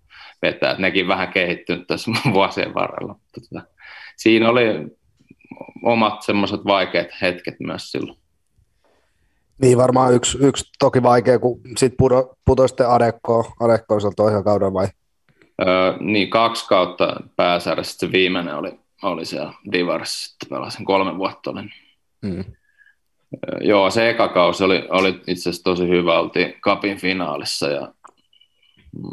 vetää. 0.43 0.73
Et 0.73 0.79
nekin 0.79 1.09
vähän 1.09 1.33
kehittynyt 1.33 1.87
tässä 1.87 2.11
vuosien 2.33 2.75
varrella. 2.75 3.15
Tota, 3.35 3.67
siinä 4.17 4.49
oli 4.49 4.65
omat 5.83 6.23
semmoiset 6.23 6.65
vaikeat 6.65 7.09
hetket 7.23 7.55
myös 7.61 7.91
silloin. 7.91 8.19
Niin 9.63 9.79
varmaan 9.79 10.15
yksi, 10.15 10.39
yksi 10.41 10.73
toki 10.79 11.03
vaikea, 11.03 11.39
kun 11.39 11.61
sitten 11.77 11.97
puto, 11.97 12.35
puto 12.45 12.69
sitten 12.69 12.89
Adekko, 12.89 13.53
Adekko 13.61 13.99
toisella 14.17 14.43
kaudella 14.43 14.73
vai? 14.73 14.87
Öö, 15.63 15.97
niin, 16.01 16.31
kaksi 16.31 16.69
kautta 16.69 17.17
pääsarjassa, 17.37 17.99
se 17.99 18.13
viimeinen 18.13 18.55
oli, 18.55 18.79
oli 19.03 19.25
siellä 19.25 19.53
Divarissa, 19.73 20.29
sitten 20.29 20.49
pelasin 20.49 20.85
kolme 20.85 21.19
vuotta 21.19 21.51
olin. 21.51 21.71
Mm. 22.23 22.39
Öö, 22.39 23.59
joo, 23.61 23.91
se 23.91 24.11
eka 24.11 24.29
kausi 24.29 24.65
oli, 24.65 24.87
oli 24.91 25.09
itse 25.09 25.51
asiassa 25.51 25.65
tosi 25.65 25.89
hyvä, 25.89 26.19
oltiin 26.19 26.55
kapin 26.61 26.97
finaalissa 26.97 27.69
ja 27.69 27.93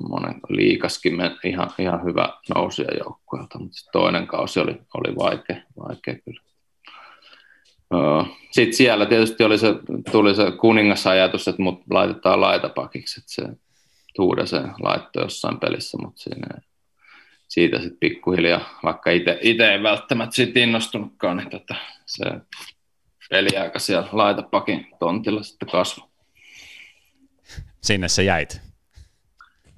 monen 0.10 0.40
liikaskin 0.50 1.14
ihan, 1.44 1.70
ihan 1.80 2.04
hyvä 2.06 2.30
nousia 2.56 2.98
joukkueelta, 3.04 3.60
mutta 3.60 3.78
toinen 3.92 4.28
kausi 4.28 4.60
oli, 4.60 4.82
oli 4.94 5.16
vaikea, 5.16 5.58
vaikea 5.80 6.16
kyllä. 6.26 6.42
Sitten 8.52 8.74
siellä 8.74 9.06
tietysti 9.06 9.44
oli 9.44 9.58
se, 9.58 9.68
tuli 10.12 10.36
se 10.36 10.52
kuningasajatus, 10.52 11.48
että 11.48 11.62
mut 11.62 11.82
laitetaan 11.90 12.42
laitapakiksi, 12.42 13.20
että 13.20 13.34
se 13.34 13.64
Tuude 14.16 14.46
se 14.46 14.62
laittoi 14.80 15.24
jossain 15.24 15.60
pelissä, 15.60 15.98
mutta 15.98 16.22
siinä, 16.22 16.48
siitä 17.48 17.80
sitten 17.80 17.98
pikkuhiljaa, 18.00 18.80
vaikka 18.84 19.10
itse 19.12 19.72
ei 19.72 19.84
välttämättä 19.84 20.36
siitä 20.36 20.60
innostunutkaan, 20.60 21.38
niin 21.38 21.50
tota, 21.50 21.76
se 22.06 22.26
peliaika 23.30 23.80
siellä 23.80 24.10
laitapakin 24.12 24.88
tontilla 25.00 25.44
sitten 25.44 25.70
kasvoi. 25.70 26.08
Sinne 27.82 28.08
se 28.08 28.24
jäit? 28.24 28.62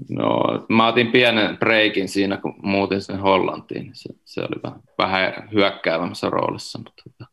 No, 0.09 0.65
mä 0.69 0.87
otin 0.87 1.11
pienen 1.11 1.57
breikin 1.57 2.09
siinä, 2.09 2.37
kun 2.37 2.55
muutin 2.63 3.01
sen 3.01 3.19
Hollantiin. 3.19 3.83
Niin 3.83 3.95
se, 3.95 4.09
se 4.25 4.41
oli 4.41 4.61
vähän, 4.63 4.79
vähän 4.97 5.49
hyökkäävämmässä 5.53 6.29
roolissa, 6.29 6.79
mutta 6.79 7.03
tota, 7.03 7.31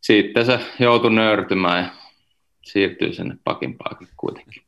sitten 0.00 0.46
se 0.46 0.60
joutui 0.78 1.14
nöyrtymään 1.14 1.84
ja 1.84 1.90
siirtyi 2.64 3.14
sinne 3.14 3.36
pakin 3.44 3.78
kuitenkin. 4.16 4.62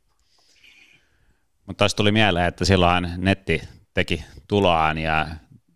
Mutta 1.66 1.78
taas 1.78 1.94
tuli 1.94 2.12
mieleen, 2.12 2.46
että 2.46 2.64
silloin 2.64 3.08
netti 3.16 3.60
teki 3.94 4.24
tuloaan 4.48 4.98
ja 4.98 5.26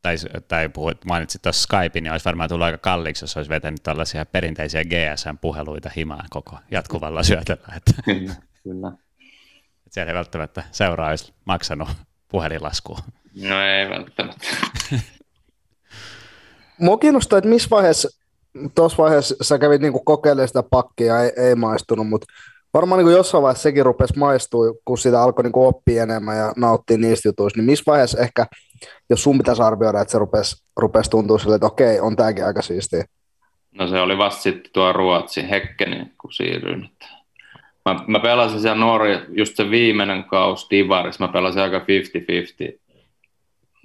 tai, 0.02 0.16
tai 0.48 0.68
puhuit, 0.68 1.04
mainitsit 1.04 1.42
tuossa 1.42 1.62
Skypein, 1.62 2.02
niin 2.02 2.12
olisi 2.12 2.24
varmaan 2.24 2.48
tullut 2.48 2.64
aika 2.64 2.78
kalliiksi, 2.78 3.24
jos 3.24 3.36
olisi 3.36 3.50
vetänyt 3.50 3.82
tällaisia 3.82 4.26
perinteisiä 4.26 4.84
GSM-puheluita 4.84 5.90
himaan 5.96 6.26
koko 6.30 6.58
jatkuvalla 6.70 7.22
syötöllä. 7.22 7.74
Että, 7.76 8.02
kyllä, 8.04 8.34
kyllä. 8.62 8.92
Että 9.94 10.00
siellä 10.00 10.10
ei 10.10 10.16
välttämättä 10.16 10.64
seuraa 10.70 11.08
olisi 11.08 11.32
maksanut 11.44 11.88
puhelinlaskua. 12.28 12.98
No 13.42 13.62
ei 13.62 13.90
välttämättä. 13.90 14.46
Mua 16.80 16.98
kiinnostaa, 16.98 17.38
että 17.38 17.50
missä 17.50 17.70
vaiheessa, 17.70 18.08
tuossa 18.74 19.02
vaiheessa 19.02 19.34
sä 19.42 19.58
kävit 19.58 19.80
niinku 19.82 20.00
kokeilemaan 20.04 20.48
sitä 20.48 20.62
pakkia, 20.70 21.22
ei, 21.22 21.32
ei 21.36 21.54
maistunut, 21.54 22.08
mutta 22.08 22.26
varmaan 22.74 22.98
niin 22.98 23.06
kuin 23.06 23.16
jossain 23.16 23.42
vaiheessa 23.42 23.62
sekin 23.62 23.84
rupesi 23.84 24.18
maistua, 24.18 24.64
kun 24.84 24.98
sitä 24.98 25.22
alkoi 25.22 25.42
niin 25.42 25.52
kuin 25.52 25.66
oppia 25.66 26.02
enemmän 26.02 26.38
ja 26.38 26.52
nauttia 26.56 26.98
niistä 26.98 27.28
jutuista, 27.28 27.58
niin 27.58 27.66
missä 27.66 27.84
vaiheessa 27.86 28.20
ehkä, 28.20 28.46
jos 29.10 29.22
sun 29.22 29.38
pitäisi 29.38 29.62
arvioida, 29.62 30.00
että 30.00 30.12
se 30.12 30.18
rupesi, 30.18 30.64
rupesi 30.76 31.10
tuntua 31.10 31.38
sille, 31.38 31.54
että 31.54 31.66
okei, 31.66 32.00
on 32.00 32.16
tämäkin 32.16 32.46
aika 32.46 32.62
siistiä? 32.62 33.04
No 33.72 33.88
se 33.88 34.00
oli 34.00 34.18
vasta 34.18 34.42
sitten 34.42 34.72
tuo 34.72 34.92
Ruotsi 34.92 35.50
Hekkeni, 35.50 36.12
kun 36.20 36.32
siirryin. 36.32 36.90
Mä, 37.84 37.96
mä 38.06 38.18
pelasin 38.18 38.60
siellä 38.60 38.80
Norja, 38.80 39.20
just 39.28 39.56
se 39.56 39.70
viimeinen 39.70 40.24
kaus 40.24 40.66
Divarissa, 40.70 41.26
mä 41.26 41.32
pelasin 41.32 41.62
aika 41.62 41.78
50-50 41.78 41.82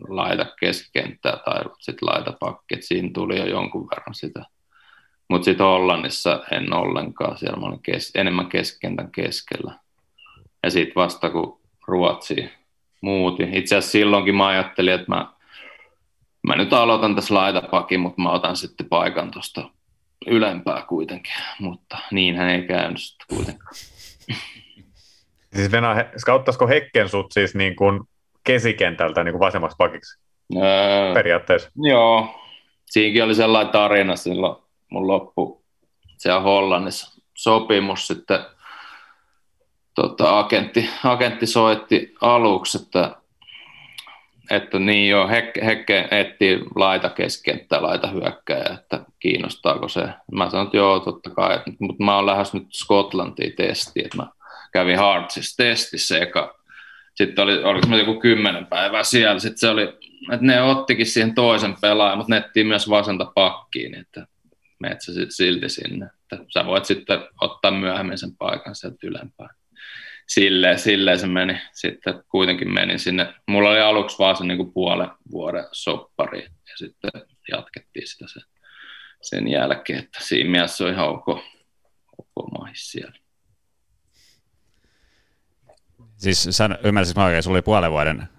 laita 0.07 0.45
keskikenttää 0.59 1.37
tai 1.45 1.63
sitten 1.79 2.09
laita 2.09 2.33
pakki, 2.39 2.75
että 2.75 2.87
siinä 2.87 3.09
tuli 3.13 3.37
jo 3.37 3.45
jonkun 3.45 3.89
verran 3.89 4.15
sitä 4.15 4.45
mutta 5.29 5.45
sitten 5.45 5.65
Hollannissa 5.65 6.43
en 6.51 6.73
ollenkaan, 6.73 7.37
siellä 7.37 7.59
mä 7.59 7.65
olin 7.65 7.81
kes- 7.81 8.11
enemmän 8.15 8.47
keskentän 8.47 9.11
keskellä. 9.11 9.73
Ja 10.63 10.69
sitten 10.69 10.95
vasta 10.95 11.29
kun 11.29 11.59
Ruotsi 11.87 12.49
muuti. 13.01 13.43
Itse 13.43 13.75
asiassa 13.75 13.91
silloinkin 13.91 14.35
mä 14.35 14.47
ajattelin, 14.47 14.93
että 14.93 15.05
mä, 15.07 15.33
mä 16.47 16.55
nyt 16.55 16.73
aloitan 16.73 17.15
tässä 17.15 17.33
laitapakin, 17.33 17.99
mutta 17.99 18.21
mä 18.21 18.31
otan 18.31 18.55
sitten 18.55 18.89
paikan 18.89 19.31
tuosta 19.31 19.69
ylempää 20.27 20.85
kuitenkin. 20.89 21.33
Mutta 21.59 21.97
niinhän 22.11 22.49
ei 22.49 22.61
käynyt 22.61 23.01
sitten 23.01 23.37
kuitenkaan. 23.37 23.73
Siis 25.55 25.71
Venä, 25.71 26.11
skauttaisiko 26.17 26.67
Hekken 26.67 27.09
sut 27.09 27.31
siis 27.31 27.55
niin 27.55 27.75
kuin 27.75 27.99
kesikentältä 28.43 29.23
niin 29.23 29.33
kuin 29.33 29.39
vasemmaksi 29.39 29.75
pakiksi? 29.77 30.19
Öö, 30.55 31.13
Periaatteessa. 31.13 31.71
Joo. 31.75 32.41
Siinäkin 32.85 33.23
oli 33.23 33.35
sellainen 33.35 33.71
tarina 33.71 34.15
silloin 34.15 34.63
mun 34.89 35.07
loppu 35.07 35.63
siellä 36.17 36.39
Hollannissa 36.39 37.21
sopimus 37.37 38.07
sitten 38.07 38.39
tota, 39.95 40.39
agentti, 40.39 40.89
agentti 41.03 41.47
soitti 41.47 42.15
aluksi, 42.21 42.77
että, 42.81 43.15
että 44.49 44.79
niin 44.79 45.09
joo, 45.09 45.27
Hekke, 45.65 46.07
etti 46.11 46.59
laita 46.75 47.09
keskenttää, 47.09 47.81
laita 47.81 48.07
hyökkää, 48.07 48.77
että 48.79 49.05
kiinnostaako 49.19 49.87
se. 49.87 50.09
Mä 50.31 50.49
sanoin, 50.49 50.65
että 50.65 50.77
joo, 50.77 50.99
totta 50.99 51.29
kai, 51.29 51.59
mutta 51.79 52.03
mä 52.03 52.15
oon 52.15 52.25
lähes 52.25 52.53
nyt 52.53 52.67
Skotlantiin 52.73 53.53
testiin, 53.55 54.05
että 54.05 54.17
mä 54.17 54.27
kävin 54.73 54.97
Hartsissa 54.97 55.57
testissä 55.57 56.19
eka. 56.19 56.59
Sitten 57.15 57.43
oli, 57.43 57.63
oliko 57.63 57.87
se 57.87 57.97
joku 57.97 58.19
kymmenen 58.19 58.65
päivää 58.65 59.03
siellä, 59.03 59.39
sitten 59.39 59.57
se 59.57 59.69
oli, 59.69 59.83
että 60.31 60.45
ne 60.45 60.61
ottikin 60.61 61.05
siihen 61.05 61.35
toisen 61.35 61.75
pelaajan, 61.81 62.17
mutta 62.17 62.35
nettiin 62.35 62.67
myös 62.67 62.89
vasenta 62.89 63.31
pakkiin, 63.35 63.95
että 63.95 64.27
menet 64.79 65.01
sä 65.01 65.11
silti 65.29 65.69
sinne. 65.69 66.05
Että 66.05 66.45
sä 66.47 66.65
voit 66.65 66.85
sitten 66.85 67.19
ottaa 67.41 67.71
myöhemmin 67.71 68.17
sen 68.17 68.35
paikan 68.37 68.75
sieltä 68.75 68.97
ylempään. 69.03 69.58
Silleen, 70.29 70.79
silleen 70.79 71.19
se 71.19 71.27
meni. 71.27 71.61
Sitten 71.73 72.23
kuitenkin 72.31 72.73
menin 72.73 72.99
sinne. 72.99 73.33
Mulla 73.47 73.69
oli 73.69 73.81
aluksi 73.81 74.19
vaan 74.19 74.37
se 74.37 74.43
niin 74.43 74.73
puolen 74.73 75.09
vuoden 75.31 75.65
soppari 75.71 76.43
ja 76.43 76.77
sitten 76.77 77.11
jatkettiin 77.51 78.07
sitä 78.07 78.25
sen, 78.27 78.43
sen 79.21 79.47
jälkeen, 79.47 79.99
että 79.99 80.19
siinä 80.21 80.49
mielessä 80.49 80.83
on 80.83 80.93
ihan 80.93 81.09
ok, 81.09 81.27
ok 82.17 82.51
mahis 82.59 82.91
siellä. 82.91 83.17
Siis 86.17 86.47
sä 86.51 86.69
ymmärsit 86.83 87.15
mä 87.15 87.25
oikein, 87.25 87.43
sulla 87.43 87.55
oli 87.55 87.61
puolen 87.61 87.91
vuoden 87.91 88.29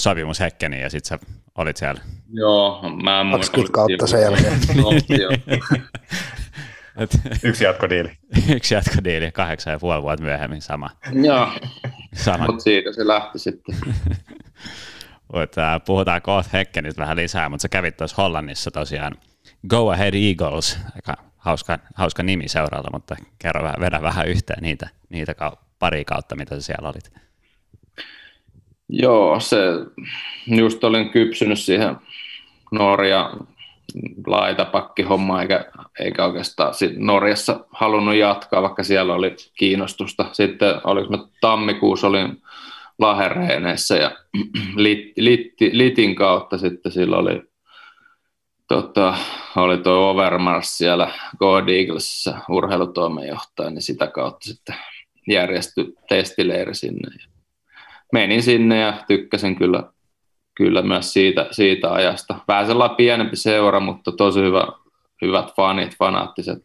sopimus 0.00 0.40
Hekkeni 0.40 0.80
ja 0.80 0.90
sitten 0.90 1.08
sä 1.08 1.26
olit 1.54 1.76
siellä. 1.76 2.00
Joo, 2.32 2.82
mä 3.02 3.20
en 3.20 3.30
20 3.30 3.72
kautta 3.72 4.06
sen 4.06 4.20
jälkeen. 4.20 4.60
Et, 6.96 7.10
yksi 7.42 7.64
jatkodiili. 7.64 8.10
yksi 8.56 8.74
jatkodiili, 8.74 9.32
kahdeksan 9.32 9.72
ja 9.72 9.78
puoli 9.78 10.02
vuotta 10.02 10.24
myöhemmin 10.24 10.62
sama. 10.62 10.90
Joo, 11.24 11.48
mutta 12.46 12.62
siitä 12.62 12.92
se 12.92 13.06
lähti 13.06 13.38
sitten. 13.38 13.74
Mut, 15.32 15.58
äh, 15.58 15.80
puhutaan 15.86 16.22
kohta 16.22 16.50
Hekkenistä 16.52 17.02
vähän 17.02 17.16
lisää, 17.16 17.48
mutta 17.48 17.62
sä 17.62 17.68
kävit 17.68 17.96
tuossa 17.96 18.22
Hollannissa 18.22 18.70
tosiaan 18.70 19.12
Go 19.68 19.90
Ahead 19.90 20.14
Eagles, 20.14 20.78
aika 20.94 21.14
hauska, 21.36 21.78
hauska 21.94 22.22
nimi 22.22 22.48
seuralta, 22.48 22.90
mutta 22.92 23.16
kerro 23.38 23.62
vähän, 23.62 23.80
vedä 23.80 24.02
vähän 24.02 24.28
yhteen 24.28 24.62
niitä, 24.62 24.88
niitä 25.08 25.34
pari 25.78 26.04
kautta, 26.04 26.36
mitä 26.36 26.54
sä 26.54 26.60
siellä 26.60 26.88
olit. 26.88 27.12
Joo, 28.88 29.40
se 29.40 29.56
just 30.46 30.84
olin 30.84 31.10
kypsynyt 31.10 31.58
siihen 31.58 31.96
Norja 32.72 33.30
laitapakkihomma, 34.26 35.42
eikä, 35.42 35.64
eikä 36.00 36.24
oikeastaan 36.24 36.74
sit 36.74 36.96
Norjassa 36.96 37.64
halunnut 37.70 38.14
jatkaa, 38.14 38.62
vaikka 38.62 38.82
siellä 38.82 39.14
oli 39.14 39.36
kiinnostusta. 39.58 40.26
Sitten 40.32 40.80
oliko 40.84 41.10
mä 41.10 41.24
tammikuussa 41.40 42.06
olin 42.06 42.42
Lahereeneissä 42.98 43.96
ja 43.96 44.10
lit, 44.76 45.12
lit, 45.16 45.54
Litin 45.72 46.14
kautta 46.14 46.58
sitten 46.58 46.92
sillä 46.92 47.16
oli 47.16 47.42
tota, 48.68 49.16
oli 49.56 49.78
tuo 49.78 50.10
Overmars 50.10 50.78
siellä 50.78 51.10
Go 51.38 51.58
Eaglesissa 51.58 52.38
urheilutoimenjohtaja, 52.48 53.70
niin 53.70 53.82
sitä 53.82 54.06
kautta 54.06 54.44
sitten 54.44 54.76
järjestyi 55.28 55.94
testileiri 56.08 56.74
sinne. 56.74 57.08
Menin 58.12 58.42
sinne 58.42 58.80
ja 58.80 58.92
tykkäsin 59.08 59.56
kyllä, 59.56 59.82
kyllä 60.56 60.82
myös 60.82 61.12
siitä, 61.12 61.46
siitä 61.50 61.92
ajasta. 61.92 62.34
Vähän 62.48 62.66
sellainen 62.66 62.96
pienempi 62.96 63.36
seura, 63.36 63.80
mutta 63.80 64.12
tosi 64.12 64.40
hyvä, 64.40 64.66
hyvät 65.22 65.54
fanit, 65.56 65.96
fanaattiset 65.98 66.58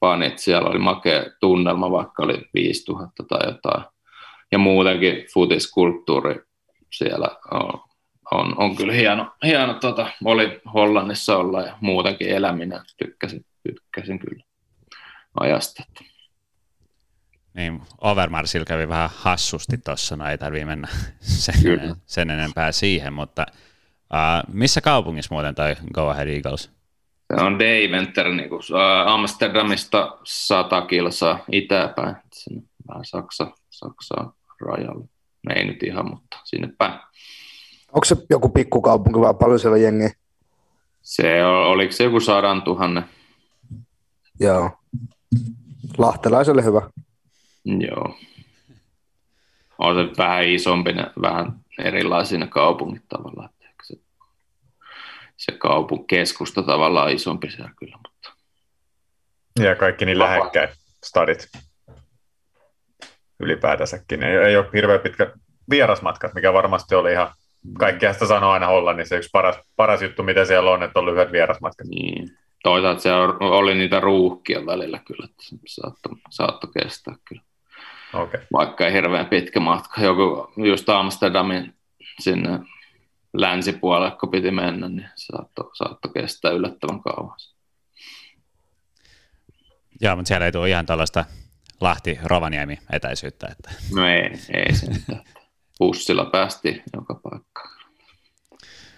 fanit. 0.00 0.38
Siellä 0.38 0.68
oli 0.68 0.78
makea 0.78 1.24
tunnelma, 1.40 1.90
vaikka 1.90 2.22
oli 2.22 2.42
5000 2.54 3.22
tai 3.28 3.48
jotain. 3.48 3.84
Ja 4.52 4.58
muutenkin 4.58 5.26
futiskulttuuri 5.34 6.40
siellä 6.92 7.28
on, 7.50 7.80
on, 8.32 8.54
on 8.58 8.76
kyllä 8.76 8.92
hieno. 8.92 9.26
hieno 9.44 9.74
tota, 9.74 10.06
oli 10.24 10.60
Hollannissa 10.74 11.36
olla 11.36 11.60
ja 11.62 11.76
muutenkin 11.80 12.28
eläminen. 12.28 12.80
Tykkäsin, 12.96 13.44
tykkäsin 13.62 14.18
kyllä 14.18 14.44
ajasta. 15.40 15.82
Niin, 17.54 17.82
Overmarsilla 18.00 18.64
kävi 18.64 18.88
vähän 18.88 19.10
hassusti 19.14 19.78
tuossa, 19.78 20.16
no 20.16 20.28
ei 20.28 20.38
tarvitse 20.38 20.64
mennä 20.64 20.88
sen, 21.20 21.54
sen 22.06 22.30
enempää 22.30 22.72
siihen, 22.72 23.12
mutta 23.12 23.46
uh, 23.50 24.54
missä 24.54 24.80
kaupungissa 24.80 25.34
muuten 25.34 25.54
toi 25.54 25.76
Go 25.94 26.08
Ahead 26.08 26.28
Eagles? 26.28 26.70
Se 27.36 27.42
on 27.42 27.58
Deventer, 27.58 28.28
niin 28.28 28.48
kuin, 28.48 28.58
uh, 28.58 29.12
Amsterdamista 29.12 30.18
100 30.24 30.82
kilsaa 30.82 31.38
itäpäin, 31.52 32.16
sinne 32.32 32.62
vähän 32.88 33.04
Saksa, 33.04 33.46
Saksaa 33.70 34.34
rajalle. 34.60 35.04
No 35.42 35.54
ei 35.56 35.64
nyt 35.64 35.82
ihan, 35.82 36.10
mutta 36.10 36.38
sinne 36.44 36.68
päin. 36.78 36.92
Onko 37.92 38.04
se 38.04 38.16
joku 38.30 38.48
pikkukaupunki 38.48 39.20
vai 39.20 39.34
paljon 39.34 39.60
siellä 39.60 39.78
jengiä? 39.78 40.10
Se 41.02 41.44
on, 41.44 41.66
oliko 41.66 41.92
se 41.92 42.04
joku 42.04 42.20
sadan 42.20 42.62
tuhannen? 42.62 43.04
Joo. 44.40 44.70
Lahtelaiselle 45.98 46.64
hyvä. 46.64 46.82
Joo. 47.64 48.18
On 49.78 49.94
se 49.96 50.16
vähän 50.18 50.44
isompi, 50.44 50.94
vähän 51.22 51.52
erilaisia 51.78 52.46
kaupungit 52.46 53.02
tavallaan. 53.08 53.48
Se, 53.82 53.94
se 55.36 55.52
kaupunkeskusta 55.52 56.62
tavallaan 56.62 57.10
isompi 57.10 57.50
siellä 57.50 57.72
kyllä. 57.78 57.96
Mutta... 57.96 58.32
Ja 59.60 59.74
kaikki 59.76 60.04
niin 60.04 60.18
lähekkäin 60.18 60.68
stadit 61.04 61.48
ylipäätänsäkin. 63.40 64.22
Ei, 64.22 64.36
ei 64.36 64.56
ole 64.56 64.66
hirveän 64.74 65.00
pitkä 65.00 65.32
vierasmatkat, 65.70 66.34
mikä 66.34 66.52
varmasti 66.52 66.94
oli 66.94 67.12
ihan, 67.12 67.32
kaikkea 67.78 68.12
sitä 68.12 68.26
sanoo 68.26 68.50
aina 68.50 68.66
Hollannissa, 68.66 69.16
yksi 69.16 69.30
paras, 69.32 69.56
paras 69.76 70.02
juttu, 70.02 70.22
mitä 70.22 70.44
siellä 70.44 70.70
on, 70.70 70.82
että 70.82 70.98
on 70.98 71.06
lyhyet 71.06 71.32
vierasmatkat. 71.32 71.86
Niin. 71.86 72.38
Toisaalta 72.62 73.00
se 73.00 73.12
oli 73.40 73.74
niitä 73.74 74.00
ruuhkia 74.00 74.66
välillä 74.66 75.00
kyllä, 75.04 75.24
että 75.30 75.42
se 75.42 75.56
saattoi, 75.66 76.12
saattoi 76.30 76.70
kestää 76.78 77.14
kyllä. 77.28 77.42
Okay. 78.14 78.40
Vaikka 78.52 78.86
ei 78.86 78.92
hirveän 78.92 79.26
pitkä 79.26 79.60
matka. 79.60 80.02
Joku 80.02 80.52
just 80.56 80.88
Amsterdamin 80.88 81.74
sinne 82.20 82.58
länsipuolelle, 83.32 84.16
kun 84.20 84.30
piti 84.30 84.50
mennä, 84.50 84.88
niin 84.88 85.08
saattoi, 85.14 85.70
saattoi 85.74 86.12
kestää 86.12 86.50
yllättävän 86.50 87.02
kauan. 87.02 87.36
Joo, 90.00 90.16
mutta 90.16 90.28
siellä 90.28 90.46
ei 90.46 90.52
tule 90.52 90.68
ihan 90.68 90.86
tällaista 90.86 91.24
Lahti-Rovaniemi 91.80 92.78
etäisyyttä. 92.92 93.46
Että. 93.46 93.70
No 93.94 94.08
ei, 94.08 94.30
ei 94.54 94.74
se 94.74 94.90
mitään. 94.90 95.24
Bussilla 95.78 96.24
päästi 96.24 96.82
joka 96.96 97.14
paikkaan. 97.14 97.70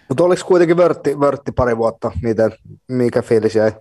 Mutta 0.09 0.23
oliko 0.23 0.41
kuitenkin 0.45 0.77
vörtti, 0.77 1.19
vörtti 1.19 1.51
pari 1.51 1.77
vuotta? 1.77 2.11
Miten, 2.21 2.51
mikä 2.87 3.21
fiilis 3.21 3.55
jäi? 3.55 3.71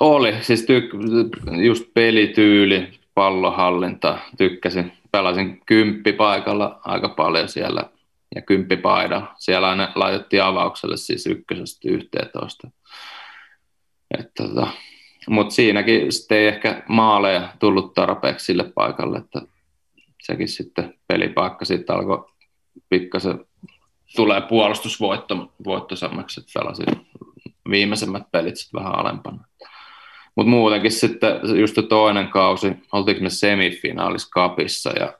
Oli, 0.00 0.34
siis 0.42 0.62
tyk- 0.62 1.62
just 1.64 1.84
pelityyli, 1.94 2.99
pallohallinta, 3.14 4.18
tykkäsin. 4.38 4.92
Pelasin 5.12 5.60
kymppipaikalla 5.66 6.80
aika 6.84 7.08
paljon 7.08 7.48
siellä 7.48 7.84
ja 8.34 8.42
kymppipaida. 8.42 9.22
Siellä 9.38 9.68
aina 9.68 9.92
laitettiin 9.94 10.42
avaukselle 10.42 10.96
siis 10.96 11.26
ykkösestä 11.26 11.88
11. 11.90 12.70
tota, 14.36 14.66
Mutta 15.28 15.54
siinäkin 15.54 16.12
sitten 16.12 16.38
ei 16.38 16.46
ehkä 16.46 16.82
maaleja 16.88 17.48
tullut 17.58 17.94
tarpeeksi 17.94 18.46
sille 18.46 18.72
paikalle, 18.74 19.18
että 19.18 19.42
sekin 20.22 20.48
sitten 20.48 20.94
pelipaikka 21.08 21.64
sitten 21.64 21.96
alkoi 21.96 22.24
pikkasen 22.88 23.44
tulee 24.16 24.40
puolustusvoittosammaksi, 24.40 26.40
että 26.40 26.52
pelasin 26.54 27.06
viimeisemmät 27.70 28.22
pelit 28.32 28.56
sitten 28.56 28.80
vähän 28.80 28.98
alempana. 28.98 29.44
Mutta 30.36 30.50
muutenkin 30.50 30.92
sitten 30.92 31.40
just 31.60 31.78
toinen 31.88 32.28
kausi, 32.28 32.72
oltiinko 32.92 33.22
me 33.22 33.30
semifinaalis 33.30 34.30
kapissa 34.30 34.90
ja 34.90 35.18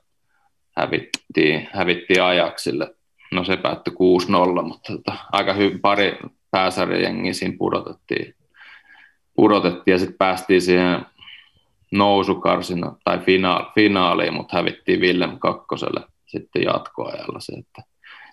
hävittiin, 0.77 1.69
hävittiin 1.73 2.23
ajaksille. 2.23 2.95
No 3.31 3.43
se 3.43 3.57
päättyi 3.57 3.93
6-0, 4.59 4.61
mutta 4.61 4.93
tota, 4.93 5.13
aika 5.31 5.53
hyvin 5.53 5.79
pari 5.79 6.17
pääsarjajengiä 6.51 7.33
siinä 7.33 7.55
pudotettiin. 7.57 8.35
pudotettiin 9.35 9.93
ja 9.93 9.99
sitten 9.99 10.17
päästiin 10.17 10.61
siihen 10.61 11.05
nousukarsina 11.91 12.95
tai 13.03 13.17
fina- 13.17 13.71
finaaliin, 13.75 14.33
mutta 14.33 14.57
hävittiin 14.57 14.99
Willem 14.99 15.39
kakkoselle 15.39 16.01
sitten 16.25 16.63
jatkoajalla 16.63 17.39
se, 17.39 17.53
että 17.53 17.83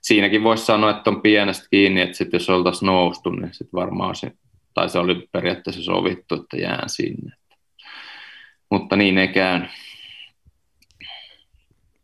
siinäkin 0.02 0.44
voisi 0.44 0.64
sanoa, 0.64 0.90
että 0.90 1.10
on 1.10 1.22
pienestä 1.22 1.66
kiinni, 1.70 2.00
että 2.00 2.16
sit 2.16 2.32
jos 2.32 2.50
oltaisiin 2.50 2.86
noustu, 2.86 3.30
niin 3.30 3.54
sitten 3.54 3.80
varmaan 3.80 4.14
se 4.14 4.32
tai 4.78 4.88
se 4.88 4.98
oli 4.98 5.28
periaatteessa 5.32 5.82
sovittu, 5.82 6.34
että 6.34 6.56
jään 6.56 6.88
sinne. 6.88 7.32
Mutta 8.70 8.96
niin 8.96 9.18
ei 9.18 9.28
käynyt. 9.28 9.70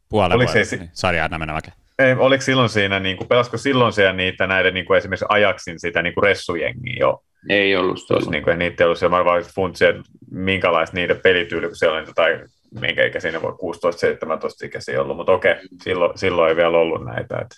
Puolen 0.08 0.36
Oliko 0.36 0.52
vuoden, 0.52 0.66
se... 0.66 0.76
niin, 0.76 0.90
sarja 0.92 1.22
aina 1.22 1.38
mennä 1.38 1.60
Ei, 1.98 2.12
oliko 2.12 2.42
silloin 2.42 2.68
siinä, 2.68 3.00
niin 3.00 3.16
kuin, 3.16 3.28
pelasko 3.28 3.56
silloin 3.56 3.92
siellä 3.92 4.12
niitä 4.12 4.46
näiden 4.46 4.74
niin 4.74 4.86
kuin 4.86 4.98
esimerkiksi 4.98 5.26
ajaksin 5.28 5.80
sitä 5.80 6.02
niin 6.02 6.14
kuin 6.14 6.22
ressujengiä 6.22 6.96
jo? 7.00 7.22
Ei 7.48 7.76
ollut 7.76 7.98
silloin. 7.98 8.30
Niin 8.30 8.44
kuin, 8.44 8.58
niitä 8.58 8.84
ei 8.84 8.86
ollut 8.86 8.98
siellä, 8.98 9.18
mä 9.18 9.24
vaan 9.24 9.42
funtsin, 9.54 9.88
että 9.88 10.02
minkälaista 10.30 10.96
niiden 10.96 11.20
pelityyli, 11.22 11.66
kun 11.66 11.76
siellä 11.76 11.98
on 11.98 12.06
tai 12.14 12.44
minkä 12.80 13.04
ikä 13.04 13.20
siinä 13.20 13.42
voi 13.42 13.52
16-17 13.52 14.66
ikäisiä 14.66 15.02
ollut, 15.02 15.16
mutta 15.16 15.32
okei, 15.32 15.54
silloin, 15.82 16.18
silloin 16.18 16.50
ei 16.50 16.56
vielä 16.56 16.78
ollut 16.78 17.04
näitä. 17.04 17.38
Että... 17.38 17.56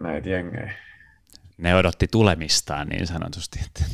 Näitä 0.00 0.28
jengejä 0.28 0.91
ne 1.58 1.76
odotti 1.76 2.06
tulemistaan 2.10 2.88
niin 2.88 3.06
sanotusti. 3.06 3.58
Että... 3.66 3.84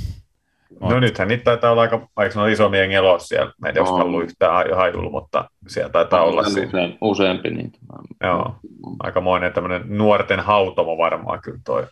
No 0.80 1.00
nythän 1.00 1.28
niitä 1.28 1.44
taitaa 1.44 1.70
olla 1.70 1.82
aika, 1.82 2.08
aika 2.16 2.46
isompi 2.46 2.78
jengi 2.78 2.94
elossa 2.94 3.28
siellä. 3.28 3.52
Mä 3.58 3.68
en 3.68 3.74
tiedä, 3.74 3.88
onko 3.88 4.04
ollut 4.04 4.22
yhtään 4.22 4.76
haidulla, 4.76 5.10
mutta 5.10 5.50
siellä 5.68 5.90
taitaa 5.90 6.24
olla 6.24 6.40
usein, 6.40 6.70
siinä. 6.70 6.96
Useampi 7.00 7.50
niitä. 7.50 7.78
Joo, 8.22 8.56
aikamoinen 9.00 9.52
tämmöinen 9.52 9.82
nuorten 9.86 10.40
hautomo 10.40 10.98
varmaan 10.98 11.40
kyllä 11.42 11.58
toi. 11.64 11.86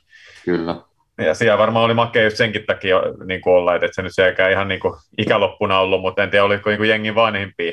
Kyllä. 0.45 0.77
Ja 1.19 1.35
siellä 1.35 1.59
varmaan 1.59 1.85
oli 1.85 1.95
makea 1.95 2.25
just 2.25 2.37
senkin 2.37 2.67
takia 2.67 2.97
niin 3.27 3.41
kuin 3.41 3.55
olla, 3.55 3.75
että 3.75 3.89
se 3.93 4.03
nyt 4.03 4.15
sielläkään 4.15 4.53
ihan 4.53 4.69
niin 4.69 4.81
kuin 4.81 4.95
ikäloppuna 5.19 5.81
ollut, 5.81 6.01
mutta 6.01 6.23
en 6.23 6.31
tiedä, 6.31 6.45
oliko 6.45 6.71
niin 6.71 6.79
kuin 6.79 6.89
jengin 6.89 7.15
vanhempia. 7.15 7.73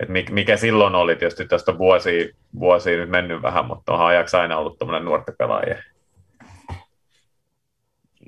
Et 0.00 0.08
mikä 0.30 0.56
silloin 0.56 0.94
oli, 0.94 1.16
tietysti 1.16 1.46
tästä 1.46 1.78
vuosia, 1.78 2.26
vuosia 2.58 2.96
nyt 2.96 3.08
mennyt 3.08 3.42
vähän, 3.42 3.66
mutta 3.66 3.92
onhan 3.92 4.06
ajaksi 4.06 4.36
aina 4.36 4.58
ollut 4.58 4.78
tämmöinen 4.78 5.04
nuorten 5.04 5.34
pelaajia. 5.38 5.82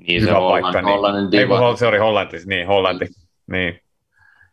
Niin 0.07 0.25
se 0.25 0.33
on 0.33 0.51
paikka, 0.51 0.81
niin. 0.81 0.85
Hollannin 0.85 1.31
divari. 1.31 1.63
Ei, 1.63 1.69
kun 1.69 1.77
se 1.77 1.87
oli 1.87 1.97
Hollanti, 1.97 2.37
niin 2.45 2.67
Hollanti. 2.67 3.05
Niin. 3.51 3.81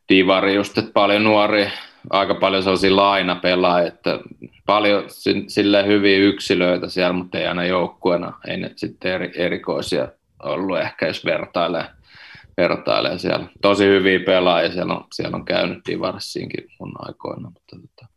Divari 0.08 0.54
just, 0.54 0.78
että 0.78 0.90
paljon 0.92 1.24
nuoria, 1.24 1.70
aika 2.10 2.34
paljon 2.34 2.62
sellaisia 2.62 2.96
lainapelaajia, 2.96 3.88
että 3.88 4.20
paljon 4.66 5.04
sille 5.46 5.86
hyviä 5.86 6.18
yksilöitä 6.18 6.88
siellä, 6.88 7.12
mutta 7.12 7.38
ei 7.38 7.46
aina 7.46 7.64
joukkueena, 7.64 8.32
ei 8.48 8.56
ne 8.56 8.70
sitten 8.76 9.12
eri, 9.12 9.32
erikoisia 9.36 10.08
ollut 10.42 10.78
ehkä, 10.78 11.06
jos 11.06 11.24
vertailee, 11.24 11.84
vertailee 12.56 13.18
siellä. 13.18 13.46
Tosi 13.62 13.84
hyviä 13.84 14.20
pelaajia 14.20 14.72
siellä 14.72 14.94
on, 14.94 15.04
siellä 15.12 15.36
on 15.36 15.44
käynyt 15.44 15.78
Divarissinkin 15.88 16.66
mun 16.80 16.92
aikoina, 16.98 17.50
mutta 17.50 17.76
tota, 17.76 18.12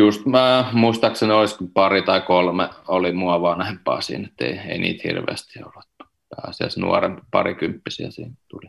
Just 0.00 0.26
mä 0.26 0.70
muistaakseni 0.72 1.32
olisi 1.32 1.56
pari 1.74 2.02
tai 2.02 2.20
kolme 2.20 2.68
oli 2.88 3.12
mua 3.12 3.42
vanhempaa 3.42 4.00
siinä, 4.00 4.28
että 4.28 4.44
ei, 4.44 4.60
ei 4.72 4.78
niitä 4.78 5.08
hirveästi 5.08 5.58
ollut. 5.62 6.10
Pääasiassa 6.36 6.80
nuoren 6.80 7.20
parikymppisiä 7.30 8.10
siinä 8.10 8.34
tuli. 8.48 8.66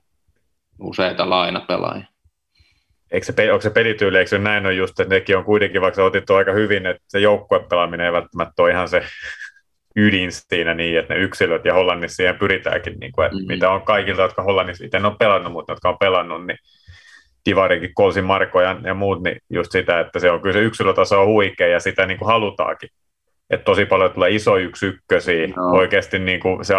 Useita 0.80 1.30
lainapelaajia. 1.30 2.06
Eikö 3.12 3.26
se, 3.26 3.52
onko 3.52 3.62
se 3.62 3.70
pelityyli, 3.70 4.18
eikö 4.18 4.30
se 4.30 4.38
näin 4.38 4.66
on 4.66 4.78
just, 4.78 5.00
että 5.00 5.16
nekin 5.16 5.38
on 5.38 5.44
kuitenkin, 5.44 5.82
vaikka 5.82 6.04
otettu 6.04 6.34
aika 6.34 6.52
hyvin, 6.52 6.86
että 6.86 7.04
se 7.08 7.20
joukkuepelaaminen 7.20 8.06
ei 8.06 8.14
välttämättä 8.14 8.64
ole 8.64 8.72
ihan 8.72 8.90
se 8.90 9.04
ydin 9.96 10.32
siinä 10.32 10.74
niin, 10.74 11.00
että 11.00 11.14
ne 11.14 11.20
yksilöt 11.20 11.66
ja 11.66 11.74
Hollannissa 11.74 12.16
siihen 12.16 12.40
pyritäänkin, 12.40 13.00
niin 13.00 13.12
kuin, 13.12 13.26
että 13.26 13.38
mm-hmm. 13.38 13.48
mitä 13.48 13.70
on 13.70 13.82
kaikilta, 13.82 14.22
jotka 14.22 14.44
Hollannissa 14.44 14.86
itse 14.86 14.98
on 14.98 15.18
pelannut, 15.18 15.54
mutta 15.54 15.72
jotka 15.72 15.90
on 15.90 15.98
pelannut, 16.00 16.48
niin 16.48 16.58
Divarikin, 17.50 17.94
Kolsin 17.94 18.26
Marko 18.26 18.62
ja, 18.62 18.78
ja 18.84 18.94
muut, 18.94 19.24
niin 19.24 19.38
just 19.50 19.72
sitä, 19.72 20.00
että 20.00 20.20
se 20.20 20.32
on 20.32 20.42
kyllä 20.42 20.54
se 20.54 20.60
yksilötaso 20.60 21.22
on 21.22 21.28
huikea 21.28 21.68
ja 21.68 21.80
sitä 21.80 22.06
niin 22.06 22.18
kuin 22.20 22.28
halutaankin. 22.28 22.90
että 23.50 23.64
tosi 23.64 23.86
paljon 23.86 24.12
tulee 24.12 24.30
iso 24.30 24.58
yksi 24.58 24.86
ykkösiä. 24.86 25.48
No. 25.48 25.72
Oikeasti 25.72 26.20
niin 26.20 26.40
kuin 26.40 26.66
se, 26.66 26.74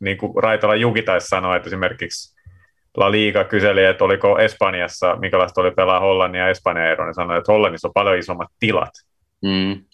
niin 0.00 0.18
kuin 0.18 0.42
Raitala 0.42 0.74
Juki 0.74 1.02
taisi 1.02 1.28
sanoa, 1.28 1.56
että 1.56 1.68
esimerkiksi 1.68 2.34
La 2.96 3.10
Liga 3.10 3.44
kyseli, 3.44 3.84
että 3.84 4.04
oliko 4.04 4.38
Espanjassa, 4.38 5.16
minkälaista 5.16 5.60
oli 5.60 5.70
pelaa 5.70 6.00
Hollannin 6.00 6.38
ja 6.38 6.48
Espanjan 6.48 6.86
ero, 6.86 7.04
niin 7.06 7.14
sanoi, 7.14 7.38
että 7.38 7.52
Hollannissa 7.52 7.88
on 7.88 7.94
paljon 7.94 8.18
isommat 8.18 8.48
tilat. 8.60 8.90
Mm. 9.42 9.84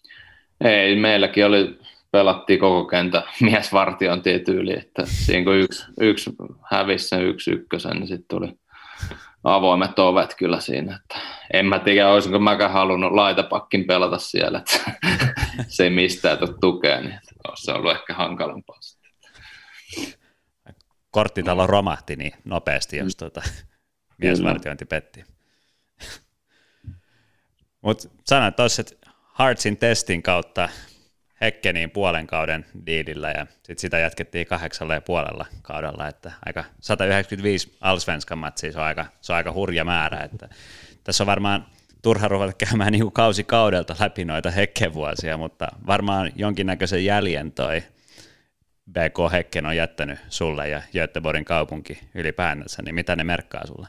Ei, 0.64 0.96
meilläkin 0.96 1.46
oli, 1.46 1.78
pelattiin 2.12 2.60
koko 2.60 2.84
kentä 2.84 3.22
miesvartiointia 3.40 4.38
tyyli, 4.38 4.72
että 4.72 5.02
siinä 5.04 5.44
kun 5.44 5.56
yksi, 5.56 5.84
yksi 6.00 6.30
hävisi 6.70 7.08
sen 7.08 7.22
yksi 7.22 7.50
ykkösen, 7.50 7.96
niin 7.96 8.08
sitten 8.08 8.28
tuli 8.28 8.52
avoimet 9.44 9.98
ovet 9.98 10.34
kyllä 10.34 10.60
siinä. 10.60 10.96
Että 10.96 11.26
en 11.52 11.66
mä 11.66 11.78
tiedä, 11.78 12.08
olisinko 12.08 12.38
mäkään 12.38 12.72
halunnut 12.72 13.12
laitapakkin 13.12 13.86
pelata 13.86 14.18
siellä, 14.18 14.58
että 14.58 14.92
se 15.68 15.84
ei 15.84 15.90
mistään 15.90 16.38
tule 16.38 16.54
tukea, 16.60 17.00
niin 17.00 17.20
olisi 17.48 17.70
ollut 17.70 17.92
ehkä 17.92 18.14
hankalampaa. 18.14 18.76
Korttitalo 21.10 21.66
romahti 21.66 22.16
niin 22.16 22.32
nopeasti, 22.44 22.96
jos 22.96 23.16
tuota, 23.16 23.42
miesvartiointi 24.18 24.84
petti. 24.84 25.24
Mutta 27.80 28.08
sanoit 28.24 28.56
tuossa, 28.56 28.80
että 28.80 29.10
Heartsin 29.38 29.76
testin 29.76 30.22
kautta 30.22 30.68
Hekkeniin 31.40 31.90
puolen 31.90 32.26
kauden 32.26 32.66
diidillä 32.86 33.30
ja 33.30 33.46
sitten 33.52 33.78
sitä 33.78 33.98
jatkettiin 33.98 34.46
kahdeksalla 34.46 34.94
ja 34.94 35.00
puolella 35.00 35.46
kaudella, 35.62 36.08
että 36.08 36.32
aika 36.46 36.64
195 36.80 37.76
Allsvenskan 37.80 38.38
matsia, 38.38 38.72
se 38.72 38.78
on 38.78 38.84
aika, 38.84 39.06
se 39.20 39.32
on 39.32 39.36
aika 39.36 39.52
hurja 39.52 39.84
määrä, 39.84 40.22
että 40.22 40.48
tässä 41.04 41.22
on 41.22 41.26
varmaan 41.26 41.66
turha 42.02 42.28
ruveta 42.28 42.66
käymään 42.66 42.92
niin 42.92 43.12
kausi 43.12 43.44
kaudelta 43.44 43.96
läpi 44.00 44.24
noita 44.24 44.50
hekkevuosia, 44.50 45.36
mutta 45.36 45.68
varmaan 45.86 46.32
jonkinnäköisen 46.36 47.04
jäljen 47.04 47.52
toi 47.52 47.82
BK 48.90 49.32
Hekken 49.32 49.66
on 49.66 49.76
jättänyt 49.76 50.18
sulle 50.28 50.68
ja 50.68 50.82
Göteborgin 50.92 51.44
kaupunki 51.44 52.00
ylipäänsä, 52.14 52.82
niin 52.82 52.94
mitä 52.94 53.16
ne 53.16 53.24
merkkaa 53.24 53.66
sulle? 53.66 53.88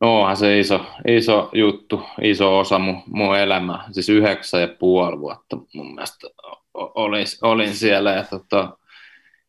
Onhan 0.00 0.36
se 0.36 0.58
iso, 0.58 0.86
iso 1.08 1.50
juttu, 1.52 2.02
iso 2.22 2.58
osa 2.58 2.78
mun, 2.78 3.02
mun 3.06 3.36
elämää, 3.36 3.84
siis 3.90 4.08
yhdeksän 4.08 4.60
ja 4.60 4.68
puoli 4.78 5.18
vuotta 5.18 5.56
mun 5.74 5.94
mielestä 5.94 6.28
olin, 6.74 7.26
olin 7.42 7.74
siellä. 7.74 8.10
Ja 8.10 8.24
tota, 8.24 8.78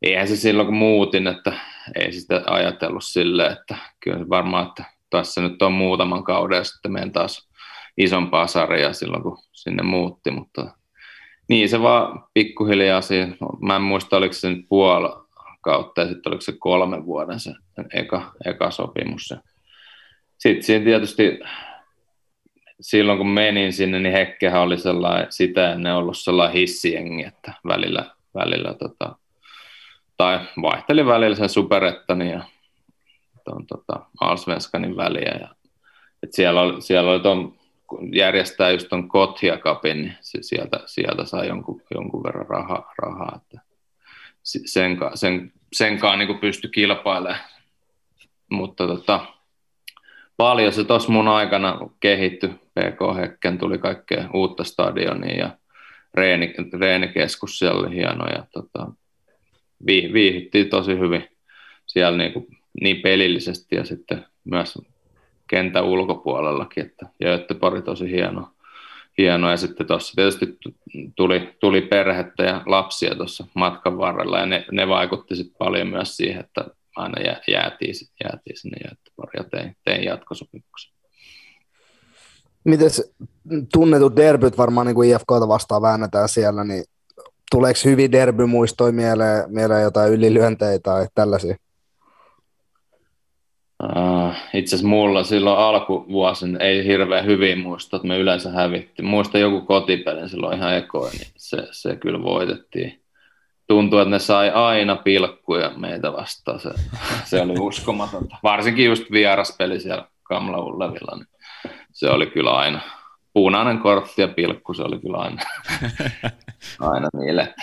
eihän 0.02 0.28
se 0.28 0.36
silloin 0.36 0.66
kun 0.66 0.76
muutin, 0.76 1.28
että 1.28 1.54
ei 1.96 2.12
sitä 2.12 2.44
ajatellut 2.46 3.04
silleen, 3.04 3.52
että 3.52 3.76
kyllä 4.00 4.30
varmaan, 4.30 4.68
että 4.68 4.84
tässä 5.10 5.42
nyt 5.42 5.62
on 5.62 5.72
muutaman 5.72 6.24
kauden 6.24 6.58
ja 6.58 6.64
sitten 6.64 6.92
menen 6.92 7.12
taas 7.12 7.50
isompaa 7.98 8.48
sarjaa 8.48 8.94
silloin 8.94 9.24
kun 9.24 9.38
sinne 9.52 9.84
muutti, 9.84 10.32
mutta 10.32 10.74
niin 11.50 11.70
se 11.70 11.82
vaan 11.82 12.24
pikkuhiljaa 12.34 13.02
siinä, 13.02 13.36
mä 13.62 13.76
en 13.76 13.82
muista 13.82 14.18
oliko 14.18 14.34
se 14.34 14.50
nyt 14.50 14.66
puoli 14.70 15.10
kautta 15.62 16.02
ja 16.02 16.08
sitten 16.08 16.30
oliko 16.30 16.42
se 16.42 16.54
kolmen 16.60 17.06
vuoden 17.06 17.40
se 17.40 17.52
eka, 17.94 18.32
eka 18.46 18.72
sopimus. 18.72 19.34
Sitten 20.40 20.64
siinä 20.64 20.86
tietysti 20.86 21.40
silloin 22.82 23.18
kun 23.18 23.30
menin 23.30 23.74
sinne, 23.74 24.00
niin 24.00 24.14
Hekkehän 24.14 24.62
oli 24.62 24.78
sellainen, 24.78 25.32
sitä 25.32 25.74
ennen 25.74 25.96
ollut 25.96 26.18
sellainen 26.18 26.58
hissiengi, 26.58 27.24
että 27.24 27.54
välillä, 27.68 28.06
välillä 28.34 28.74
tota, 28.74 29.16
tai 30.18 30.40
vaihteli 30.62 31.06
välillä 31.06 31.36
sen 31.36 31.50
superettani 31.50 32.32
ja 32.32 32.44
tuon 33.46 33.68
tota, 33.68 34.06
Alsvenskanin 34.22 34.98
väliä. 34.98 35.38
Ja, 35.40 35.56
et 36.24 36.34
siellä, 36.34 36.62
oli, 36.62 36.82
siellä 36.82 37.12
oli 37.12 37.20
ton, 37.20 37.58
järjestää 38.14 38.72
just 38.72 38.90
tuon 38.90 39.10
Kothia 39.10 39.58
Cupin, 39.58 40.02
niin 40.02 40.18
sieltä, 40.22 40.80
sieltä 40.86 41.26
sai 41.26 41.48
jonkun, 41.48 41.82
jonkun 41.94 42.24
verran 42.24 42.48
rahaa. 42.48 42.94
rahaa 42.98 43.40
että 43.42 43.62
sen, 44.44 44.98
sen, 45.16 45.54
senkaan 45.74 46.20
niin 46.20 46.40
pystyi 46.40 46.72
kilpailemaan. 46.72 47.40
Mutta 48.52 48.88
tota, 48.88 49.26
paljon 50.40 50.74
se 50.74 50.84
tuossa 50.84 51.12
mun 51.12 51.28
aikana 51.28 51.78
kehittyi. 52.00 52.50
PK 52.50 53.18
Hekken 53.18 53.58
tuli 53.58 53.78
kaikkea 53.78 54.30
uutta 54.34 54.64
stadionia 54.64 55.38
ja 55.38 55.50
reeni, 56.14 56.54
reenikeskus 56.80 57.60
siellä 57.60 57.80
oli 57.80 57.96
hieno 57.96 58.28
ja 58.28 58.44
tota, 58.52 58.88
viihyttiin 59.88 60.70
tosi 60.70 61.00
hyvin 61.00 61.28
siellä 61.86 62.18
niin, 62.18 62.34
kuin, 62.34 62.48
niin 62.82 63.02
pelillisesti 63.02 63.76
ja 63.76 63.86
sitten 63.86 64.26
myös 64.44 64.78
kentän 65.48 65.86
ulkopuolellakin, 65.86 66.86
että 66.86 67.06
Göteborg 67.24 67.86
tosi 67.86 68.12
hieno, 68.12 68.50
hieno. 69.18 69.52
ja 69.52 69.58
sitten 69.58 69.88
tuossa 69.88 70.16
tietysti 70.16 70.58
tuli, 71.16 71.56
tuli 71.60 71.82
perhettä 71.82 72.44
ja 72.44 72.62
lapsia 72.66 73.16
tuossa 73.16 73.46
matkan 73.54 73.98
varrella 73.98 74.40
ja 74.40 74.46
ne, 74.46 74.66
ne 74.72 74.88
vaikutti 74.88 75.36
sitten 75.36 75.58
paljon 75.58 75.88
myös 75.88 76.18
siihen, 76.18 76.40
että 76.40 76.66
aina 77.00 77.22
jää, 77.22 77.42
jäätiin, 77.48 77.94
jäätiin 78.24 78.58
sinne 78.58 78.78
Göteborg 78.78 79.34
ja 79.38 79.44
tein, 79.44 79.76
tein 79.86 80.04
jatkosopimuksen. 80.04 80.94
Miten 82.64 82.90
tunnetut 83.74 84.16
derbyt 84.16 84.58
varmaan 84.58 84.88
niin 84.88 84.96
kuin 84.96 85.10
IFKta 85.10 85.48
vastaan 85.48 85.82
väännetään 85.82 86.30
siellä, 86.30 86.64
niin 86.64 86.84
tuleeko 87.52 87.80
hyvin 87.86 88.12
derbymuistoja 88.12 88.94
mieleen, 88.94 89.44
mieleen 89.48 89.84
jotain 89.84 90.14
ylilyöntejä 90.14 90.80
tai 90.80 91.08
tällaisia? 91.16 91.56
Uh, 93.84 94.34
itse 94.54 94.76
asiassa 94.76 94.88
mulla 94.88 95.24
silloin 95.24 95.60
alkuvuosin 95.60 96.62
ei 96.62 96.86
hirveän 96.86 97.26
hyvin 97.26 97.60
muista, 97.60 97.96
että 97.96 98.08
me 98.08 98.18
yleensä 98.18 98.52
hävittiin. 98.52 99.06
Muista 99.06 99.38
joku 99.38 99.62
kotipelin 99.62 100.30
silloin 100.30 100.58
ihan 100.58 100.78
ekoin, 100.78 101.12
niin 101.12 101.32
se, 101.38 101.58
se 101.72 101.96
kyllä 101.96 102.24
voitettiin 102.24 102.99
tuntuu, 103.70 104.00
että 104.00 104.10
ne 104.10 104.20
sai 104.20 104.50
aina 104.50 104.96
pilkkuja 104.96 105.72
meitä 105.78 106.14
vastaan. 106.14 106.60
Se, 106.60 106.70
se 107.26 107.42
oli 107.42 107.54
uskomatonta. 107.60 108.38
Varsinkin 108.44 108.86
just 108.86 109.12
vieraspeli 109.12 109.80
siellä 109.80 110.08
Kamla 110.24 110.58
Ullevilla, 110.58 111.16
niin 111.16 111.28
se 111.92 112.10
oli 112.10 112.28
kyllä 112.28 112.52
aina 112.52 112.82
punainen 113.34 113.80
kortti 113.80 114.22
ja 114.22 114.28
pilkku, 114.28 114.74
se 114.74 114.84
oli 114.84 115.00
kyllä 115.00 115.18
aina, 115.18 115.42
aina 116.92 117.08
niille. 117.18 117.54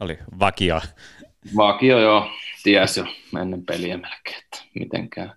Oli 0.00 0.18
vakio. 0.38 0.80
Vakio 1.56 1.98
joo, 1.98 2.30
ties 2.62 2.96
jo 2.96 3.04
ennen 3.40 3.64
peliä 3.64 3.96
melkein, 3.96 4.44
että 4.44 4.62
miten 4.74 5.10
käy. 5.10 5.28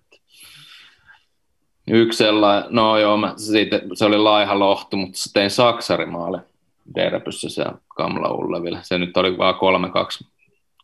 Yksi 1.88 2.18
sellainen, 2.18 2.64
no 2.70 2.98
joo, 2.98 3.16
mä, 3.16 3.34
siitä, 3.36 3.80
se 3.94 4.04
oli 4.04 4.18
laiha 4.18 4.58
lohtu, 4.58 4.96
mutta 4.96 5.18
tein 5.34 5.50
saksarimaali 5.50 6.38
Derbyssä 6.94 7.48
se 7.48 7.64
Kamla 7.88 8.28
Ulleville. 8.28 8.78
Se 8.82 8.98
nyt 8.98 9.16
oli 9.16 9.38
vain 9.38 9.54
3-2 9.54 10.28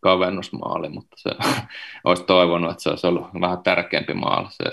kavennusmaali, 0.00 0.88
mutta 0.88 1.16
se 1.16 1.30
olisi 2.04 2.24
toivonut, 2.24 2.70
että 2.70 2.82
se 2.82 2.90
olisi 2.90 3.06
ollut 3.06 3.26
vähän 3.40 3.62
tärkeämpi 3.62 4.14
maali. 4.14 4.48
Se 4.50 4.64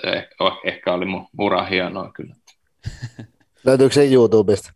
ehkä 0.64 0.94
oli 0.94 1.06
mun 1.06 1.28
ura 1.40 1.64
hienoa 1.64 2.12
kyllä. 2.12 2.36
Löytyykö 3.66 3.94
se 3.94 4.14
YouTubesta? 4.14 4.74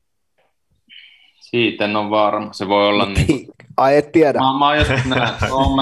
Siitä 1.40 1.86
en 1.86 1.96
ole 1.96 2.10
varma. 2.10 2.54
Se 2.54 2.68
voi 2.68 2.88
olla 2.88 3.06
niin. 3.06 3.48
Ai 3.78 3.98
et 3.98 4.12
tiedä. 4.12 4.40
Mä, 4.40 4.60
mä 4.60 4.68
oon 4.68 4.78
joskus 4.78 5.06
nähnyt, 5.06 5.40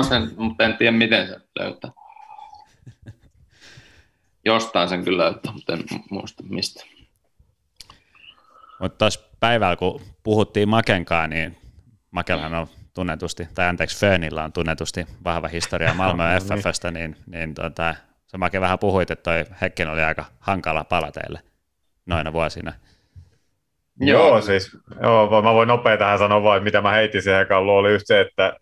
sen, 0.10 0.32
mutta 0.38 0.64
en 0.64 0.78
tiedä 0.78 0.98
miten 0.98 1.28
se 1.28 1.40
löytää. 1.60 1.92
Jostain 4.46 4.90
sen 4.90 5.04
kyllä 5.04 5.24
löytää, 5.24 5.54
mutta 5.54 5.74
en 5.74 5.84
muista 6.10 6.44
mistä. 6.50 6.86
Mutta 8.80 9.10
päivällä, 9.42 9.76
kun 9.76 10.02
puhuttiin 10.24 10.70
Makenkaan, 10.70 11.30
niin 11.30 11.58
Makelhan 12.12 12.54
on 12.54 12.68
tunnetusti, 12.94 13.48
tai 13.56 13.68
anteeksi 13.68 14.00
Fönillä 14.00 14.44
on 14.44 14.54
tunnetusti 14.54 15.06
vahva 15.24 15.48
historia 15.48 15.94
Malmö 15.94 16.24
no, 16.50 16.58
FFstä, 16.58 16.92
niin, 16.92 17.16
niin 17.28 17.54
tota, 17.54 17.96
sä 18.28 18.38
Make 18.38 18.62
vähän 18.62 18.80
puhuit, 18.80 19.12
että 19.12 19.24
toi 19.24 19.46
Hekken 19.62 19.90
oli 19.90 20.02
aika 20.02 20.26
hankala 20.40 20.84
pala 20.84 21.12
teille 21.12 21.40
noina 22.06 22.34
vuosina. 22.34 22.74
Joo, 24.00 24.28
joo 24.28 24.42
siis 24.42 24.78
joo, 25.02 25.42
mä 25.42 25.54
voin 25.54 25.68
nopea 25.68 25.98
tähän 25.98 26.20
sanoa 26.20 26.44
vain, 26.44 26.64
mitä 26.64 26.82
mä 26.82 26.92
heitin 26.92 27.22
siihen 27.22 27.48
kalluun, 27.48 27.80
oli 27.80 27.94
just 27.94 28.08
se, 28.08 28.22
että, 28.22 28.54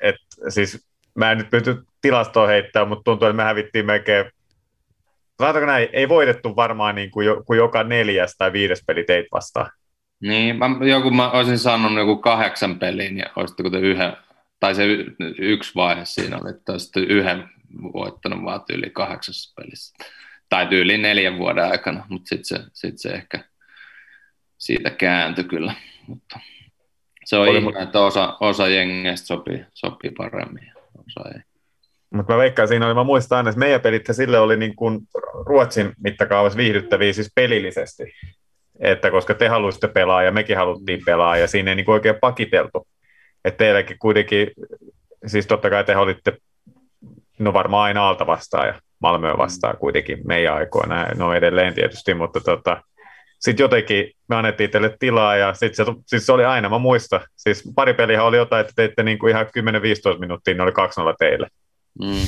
että 0.00 0.26
siis 0.48 0.86
mä 1.14 1.32
en 1.32 1.38
nyt 1.38 1.50
pysty 1.50 1.82
tilastoa 2.00 2.46
heittämään, 2.46 2.88
mutta 2.88 3.04
tuntuu, 3.04 3.28
että 3.28 3.36
me 3.36 3.42
hävittiin 3.42 3.86
melkein 3.86 4.24
Sanotaanko 5.38 5.66
näin, 5.66 5.88
ei 5.92 6.08
voitettu 6.08 6.56
varmaan 6.56 6.94
niin 6.94 7.10
kuin, 7.10 7.26
jo, 7.26 7.42
kuin 7.46 7.56
joka 7.56 7.84
neljäs 7.84 8.34
tai 8.38 8.52
viides 8.52 8.84
peli 8.86 9.04
teit 9.04 9.26
vastaan. 9.32 9.70
Niin, 10.22 10.58
mä, 10.58 10.66
joku 10.88 11.10
mä 11.10 11.30
olisin 11.30 11.58
sanonut 11.58 11.98
joku 11.98 12.16
kahdeksan 12.16 12.78
peliin 12.78 13.18
ja 13.18 13.26
olisitteko 13.36 13.70
te 13.70 13.78
yhden, 13.78 14.16
tai 14.60 14.74
se 14.74 14.86
y, 14.86 15.14
yksi 15.38 15.74
vaihe 15.74 16.04
siinä 16.04 16.38
oli, 16.38 16.50
että 16.50 16.72
olisitte 16.72 17.00
yhden 17.00 17.48
voittanut 17.92 18.44
vaan 18.44 18.60
yli 18.72 18.90
kahdeksassa 18.90 19.54
pelissä. 19.56 20.04
Tai 20.48 20.66
tyyli 20.66 20.98
neljän 20.98 21.38
vuoden 21.38 21.64
aikana, 21.64 22.06
mutta 22.08 22.28
sitten 22.28 22.44
se, 22.44 22.64
sit 22.72 22.98
se 22.98 23.08
ehkä 23.08 23.44
siitä 24.58 24.90
kääntyi 24.90 25.44
kyllä. 25.44 25.74
Mutta 26.06 26.40
se 27.24 27.36
on 27.36 27.48
ihme, 27.48 27.82
että 27.82 28.00
osa, 28.00 28.36
osa 28.40 28.68
jengeistä 28.68 29.26
sopii, 29.26 29.64
sopii 29.74 30.10
paremmin 30.10 30.66
ja 30.66 30.74
osa 30.98 31.28
ei. 31.34 31.40
Mutta 32.10 32.32
mä 32.32 32.38
veikkaan 32.38 32.68
siinä 32.68 32.86
oli, 32.86 32.94
mä 32.94 33.04
muistan 33.04 33.36
aina, 33.36 33.50
että 33.50 33.58
meidän 33.58 33.80
pelit 33.80 34.06
sille 34.12 34.38
oli 34.38 34.56
niin 34.56 34.76
kuin 34.76 35.00
Ruotsin 35.46 35.92
mittakaavassa 36.04 36.56
viihdyttäviä 36.56 37.12
siis 37.12 37.32
pelillisesti. 37.34 38.02
Että 38.80 39.10
koska 39.10 39.34
te 39.34 39.48
halusitte 39.48 39.88
pelaa 39.88 40.22
ja 40.22 40.32
mekin 40.32 40.56
haluttiin 40.56 41.00
pelaa 41.06 41.36
ja 41.36 41.46
siinä 41.46 41.70
ei 41.70 41.74
niin 41.74 41.84
kuin 41.84 41.92
oikein 41.92 42.16
pakiteltu. 42.20 42.86
Että 43.44 43.58
teilläkin 43.58 43.98
kuitenkin, 43.98 44.50
siis 45.26 45.46
totta 45.46 45.70
kai 45.70 45.84
te 45.84 45.96
olitte, 45.96 46.36
no 47.38 47.52
varmaan 47.52 47.84
aina 47.84 48.08
alta 48.08 48.26
vastaan 48.26 48.66
ja 48.66 48.80
Malmöä 48.98 49.38
vastaan 49.38 49.76
kuitenkin 49.76 50.18
meidän 50.24 50.54
aikoina, 50.54 51.06
no 51.14 51.34
edelleen 51.34 51.74
tietysti, 51.74 52.14
mutta 52.14 52.40
tota, 52.40 52.82
sitten 53.38 53.64
jotenkin 53.64 54.10
me 54.28 54.36
annettiin 54.36 54.70
teille 54.70 54.96
tilaa 54.98 55.36
ja 55.36 55.54
sitten 55.54 55.86
se, 55.86 55.92
siis 56.06 56.26
se 56.26 56.32
oli 56.32 56.44
aina, 56.44 56.68
mä 56.68 56.78
muistan, 56.78 57.20
siis 57.36 57.72
pari 57.74 57.94
peliä 57.94 58.24
oli 58.24 58.36
jotain, 58.36 58.60
että 58.60 58.72
teitte 58.76 59.02
niin 59.02 59.18
kuin 59.18 59.30
ihan 59.30 59.46
10-15 59.46 60.18
minuuttia, 60.18 60.54
ne 60.54 60.62
oli 60.62 60.70
2-0 60.70 60.74
teille. 61.18 61.48
Mm. 62.00 62.22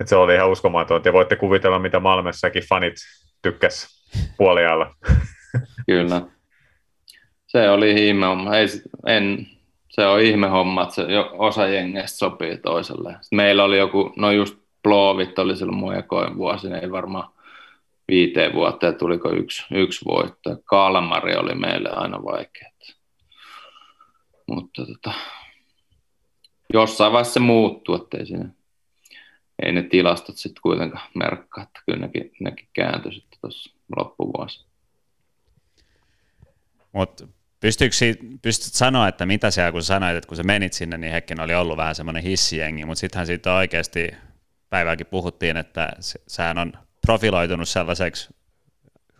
Et 0.00 0.08
se 0.08 0.16
oli 0.16 0.34
ihan 0.34 0.50
uskomaton, 0.50 1.02
ja 1.04 1.12
voitte 1.12 1.36
kuvitella, 1.36 1.78
mitä 1.78 2.00
Malmessakin 2.00 2.62
fanit 2.68 2.94
tykkäs 3.42 3.88
puolialla. 4.36 4.94
Kyllä. 5.86 6.22
Se 7.46 7.70
oli 7.70 8.06
ihme 8.06 8.26
homma. 8.26 8.56
Ei, 8.56 8.66
en, 9.06 9.46
se 9.88 10.06
on 10.06 10.20
ihme 10.20 10.48
homma, 10.48 10.82
että 10.82 10.94
se 10.94 11.02
osa 11.32 11.66
jengeistä 11.66 12.18
sopii 12.18 12.58
toiselle. 12.58 13.10
Sitten 13.12 13.36
meillä 13.36 13.64
oli 13.64 13.78
joku, 13.78 14.12
no 14.16 14.30
just 14.30 14.58
Plovit 14.82 15.38
oli 15.38 15.56
silloin 15.56 15.78
mun 15.78 15.94
ekoin 15.94 16.36
vuosi, 16.36 16.68
ei 16.82 16.90
varmaan 16.90 17.32
viiteen 18.08 18.52
vuoteen 18.52 18.94
tuliko 18.94 19.30
yksi, 19.30 19.64
yksi 19.70 20.04
voitto. 20.04 20.56
Kalmari 20.64 21.36
oli 21.36 21.54
meille 21.54 21.90
aina 21.90 22.24
vaikea. 22.24 22.72
Mutta 24.46 24.86
tota, 24.86 25.12
jossain 26.72 27.12
vaiheessa 27.12 27.34
se 27.34 27.40
muuttuu, 27.40 27.94
ettei 27.94 28.26
siinä, 28.26 28.48
ei 29.62 29.72
ne 29.72 29.82
tilastot 29.82 30.36
sitten 30.36 30.62
kuitenkaan 30.62 31.08
merkkaa, 31.14 31.64
että 31.64 31.80
kyllä 31.86 31.98
nekin, 31.98 32.30
nekin 32.40 32.68
kääntyi 32.72 33.12
sitten 33.12 33.38
tuossa 33.40 33.74
loppuvuosi. 33.96 34.66
Mutta 36.92 37.26
pystytkö, 37.60 37.96
pystyt 38.42 38.74
sanoa, 38.74 39.08
että 39.08 39.26
mitä 39.26 39.50
siellä, 39.50 39.72
kun 39.72 39.82
sanoit, 39.82 40.16
että 40.16 40.28
kun 40.28 40.36
sä 40.36 40.42
menit 40.42 40.72
sinne, 40.72 40.98
niin 40.98 41.12
Hekken 41.12 41.40
oli 41.40 41.54
ollut 41.54 41.76
vähän 41.76 41.94
semmoinen 41.94 42.22
hissijengi, 42.22 42.84
mutta 42.84 43.00
sittenhän 43.00 43.26
siitä 43.26 43.54
oikeasti 43.54 44.10
päivääkin 44.70 45.06
puhuttiin, 45.06 45.56
että 45.56 45.88
sehän 46.26 46.58
on 46.58 46.72
profiloitunut 47.06 47.68
sellaiseksi 47.68 48.34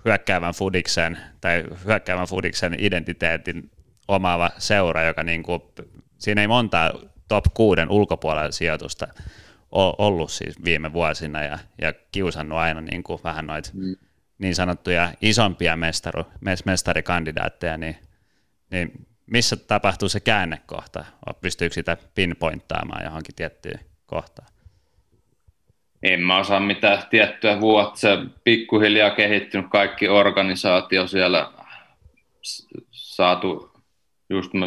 hyökkäävän 0.05 0.55
fudiksen 0.55 1.19
tai 1.41 1.65
hyökkäävän 1.85 2.27
fudiksen 2.27 2.77
identiteetin 2.79 3.71
omaava 4.09 4.51
seura, 4.59 5.03
joka 5.03 5.23
niin 5.23 5.43
kuin, 5.43 5.63
siinä 6.19 6.41
ei 6.41 6.49
monta 6.49 6.95
top 7.29 7.45
kuuden 7.55 7.91
ulkopuolella 7.91 8.53
sijoitusta 8.53 9.09
ollut 9.99 10.33
siis 10.33 10.65
viime 10.65 10.93
vuosina 10.93 11.43
ja, 11.43 11.59
ja 11.81 11.93
kiusannut 12.13 12.59
aina 12.59 12.81
niin 12.81 13.03
kuin 13.03 13.21
vähän 13.25 13.47
noita 13.47 13.71
mm. 13.75 13.97
Niin 14.39 14.55
sanottuja 14.55 15.13
isompia 15.21 15.77
mestaru, 15.77 16.25
mestarikandidaatteja, 16.65 17.77
niin, 17.77 17.97
niin 18.71 19.07
missä 19.27 19.57
tapahtuu 19.57 20.09
se 20.09 20.21
käännekohta? 20.21 21.05
Pystyykö 21.41 21.75
sitä 21.75 21.97
pinpointtaamaan 22.15 23.05
johonkin 23.05 23.35
tiettyyn 23.35 23.81
kohtaan? 24.07 24.53
en 26.03 26.21
mä 26.21 26.39
osaa 26.39 26.61
mitään 26.61 27.03
tiettyä 27.11 27.61
vuotta. 27.61 27.99
Se 28.01 28.19
pikkuhiljaa 28.45 29.11
kehittynyt 29.11 29.67
kaikki 29.71 30.09
organisaatio 30.09 31.07
siellä 31.07 31.53
saatu, 32.91 33.73
just 34.31 34.55
mä 34.55 34.67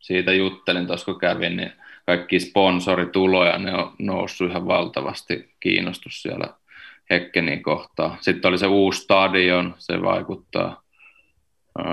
siitä 0.00 0.32
juttelin 0.32 0.86
tuossa 0.86 1.04
kun 1.04 1.20
kävin, 1.20 1.56
niin 1.56 1.72
kaikki 2.06 2.40
sponsorituloja, 2.40 3.58
ne 3.58 3.74
on 3.74 3.94
noussut 3.98 4.50
ihan 4.50 4.66
valtavasti 4.66 5.54
kiinnostus 5.60 6.22
siellä 6.22 6.46
Hekkenin 7.10 7.62
kohtaa. 7.62 8.16
Sitten 8.20 8.48
oli 8.48 8.58
se 8.58 8.66
uusi 8.66 9.00
stadion, 9.00 9.74
se 9.78 10.02
vaikuttaa. 10.02 10.82
Öö, 11.78 11.86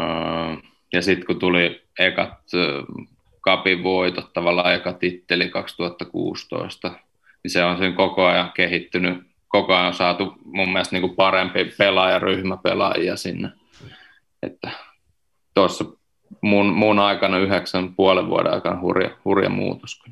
ja 0.93 1.01
sitten 1.01 1.25
kun 1.25 1.39
tuli 1.39 1.83
ekat 1.99 2.39
kapin 3.41 3.83
voitot, 3.83 4.33
tavallaan 4.33 4.73
eka 4.73 4.93
titteli 4.93 5.49
2016, 5.49 6.91
niin 7.43 7.51
se 7.51 7.63
on 7.63 7.77
sen 7.77 7.93
koko 7.93 8.25
ajan 8.25 8.51
kehittynyt, 8.51 9.23
koko 9.47 9.75
ajan 9.75 9.93
saatu 9.93 10.33
mun 10.45 10.69
mielestä 10.69 10.95
niin 10.95 11.01
kuin 11.01 11.15
parempi 11.15 11.65
pelaajaryhmä 11.77 12.57
pelaajia 12.57 13.15
sinne. 13.15 13.49
Että 14.43 14.71
tuossa 15.53 15.85
mun, 16.41 16.65
mun 16.65 16.99
aikana 16.99 17.37
yhdeksän 17.37 17.95
puolen 17.95 18.27
vuoden 18.27 18.53
aikana 18.53 18.79
hurja, 18.79 19.17
hurja 19.25 19.49
muutos. 19.49 20.03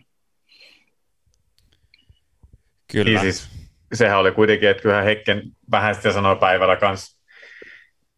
Kyllä. 2.92 3.22
Niin 3.22 3.34
siis, 3.34 3.61
sehän 3.94 4.20
oli 4.20 4.32
kuitenkin, 4.32 4.70
että 4.70 4.84
kyllähän 4.84 5.06
Hekken 5.06 5.44
vähän 5.72 5.96
sitten 5.96 6.14
sanoi 6.14 6.36
päivällä 6.36 6.76
kanssa, 6.76 7.22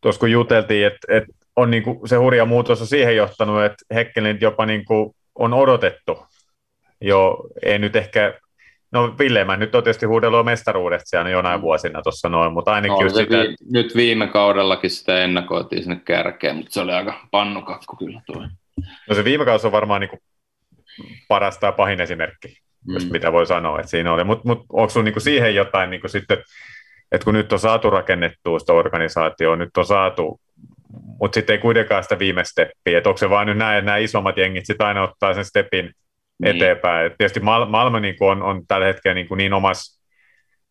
tuossa 0.02 0.20
kun 0.20 0.32
juteltiin, 0.32 0.88
että, 0.88 1.18
että 1.18 1.34
on 1.56 1.72
niin 1.72 1.84
kuin, 1.84 2.10
se 2.10 2.16
hurja 2.16 2.46
muutos 2.46 2.82
on 2.82 2.88
siihen 2.88 3.16
johtanut, 3.16 3.64
että 3.64 3.96
Hekkelin 3.96 4.38
jopa 4.42 4.66
niin 4.66 4.86
kuin 4.86 5.16
on 5.36 5.54
odotettu. 5.54 6.26
Jo, 7.02 7.38
ei 7.64 7.80
nyt 7.80 7.96
ehkä 7.96 8.34
No 8.94 9.16
Ville, 9.20 9.58
nyt 9.58 9.76
on 9.76 9.84
tietysti 9.84 10.06
huudellut 10.06 10.46
mestaruudesta 10.46 11.10
siellä 11.10 11.30
jonain 11.30 11.62
vuosina 11.62 12.02
tuossa 12.02 12.30
noin, 12.30 12.54
mutta 12.54 12.74
ainakin 12.74 12.96
no, 12.96 13.02
just 13.02 13.16
sitä... 13.16 13.38
Vi- 13.38 13.56
nyt 13.72 13.96
viime 13.96 14.28
kaudellakin 14.28 14.90
sitä 14.90 15.24
ennakoitiin 15.24 15.84
sinne 15.84 16.02
kärkeen, 16.06 16.56
mutta 16.56 16.74
se 16.74 16.82
oli 16.82 16.92
aika 16.92 17.28
pannukakku 17.32 17.96
kyllä 17.96 18.22
tuo. 18.26 18.48
No 19.10 19.16
se 19.16 19.24
viime 19.24 19.46
kausi 19.46 19.68
on 19.68 19.72
varmaan 19.72 20.02
niin 20.02 20.10
kuin 20.10 20.20
paras 21.28 21.58
tai 21.58 21.74
pahin 21.74 22.02
esimerkki, 22.02 22.58
mm. 22.88 22.94
just 22.94 23.10
mitä 23.10 23.32
voi 23.32 23.46
sanoa, 23.46 23.80
että 23.80 23.90
siinä 23.90 24.14
oli. 24.14 24.24
Mutta 24.24 24.48
mut, 24.48 24.66
onko 24.70 24.90
sinulla 24.90 25.12
niin 25.12 25.22
siihen 25.22 25.56
jotain 25.56 25.90
niin 25.90 26.02
kuin 26.02 26.12
sitten, 26.12 26.38
että 27.12 27.26
kun 27.26 27.34
nyt 27.34 27.54
on 27.54 27.60
saatu 27.60 27.90
rakennettua 27.90 28.60
sitä 28.60 28.74
organisaatioa, 28.74 29.56
nyt 29.56 29.78
on 29.78 29.86
saatu, 29.86 30.42
mutta 31.20 31.36
sitten 31.36 31.54
ei 31.54 31.62
kuitenkaan 31.62 32.04
sitä 32.04 32.20
viime 32.20 32.44
steppiä, 32.44 32.98
että 32.98 33.10
onko 33.10 33.18
se 33.18 33.30
vaan 33.30 33.48
nyt 33.48 33.58
näin, 33.58 33.78
että 33.78 33.86
nämä 33.86 33.98
isommat 33.98 34.38
jengit 34.38 34.66
sitten 34.66 34.88
aina 34.88 35.04
ottaa 35.04 35.34
sen 35.34 35.46
stepin 35.46 35.92
niin. 36.40 36.56
eteenpäin. 36.56 37.06
Et 37.06 37.14
tietysti 37.18 37.40
Mal- 37.40 37.70
Malmö 37.70 38.00
niin 38.00 38.16
on, 38.20 38.44
on 38.44 38.68
tällä 38.68 38.86
hetkellä 38.86 39.16
niin, 39.16 39.28
niin 39.38 39.54
omassa 39.54 40.04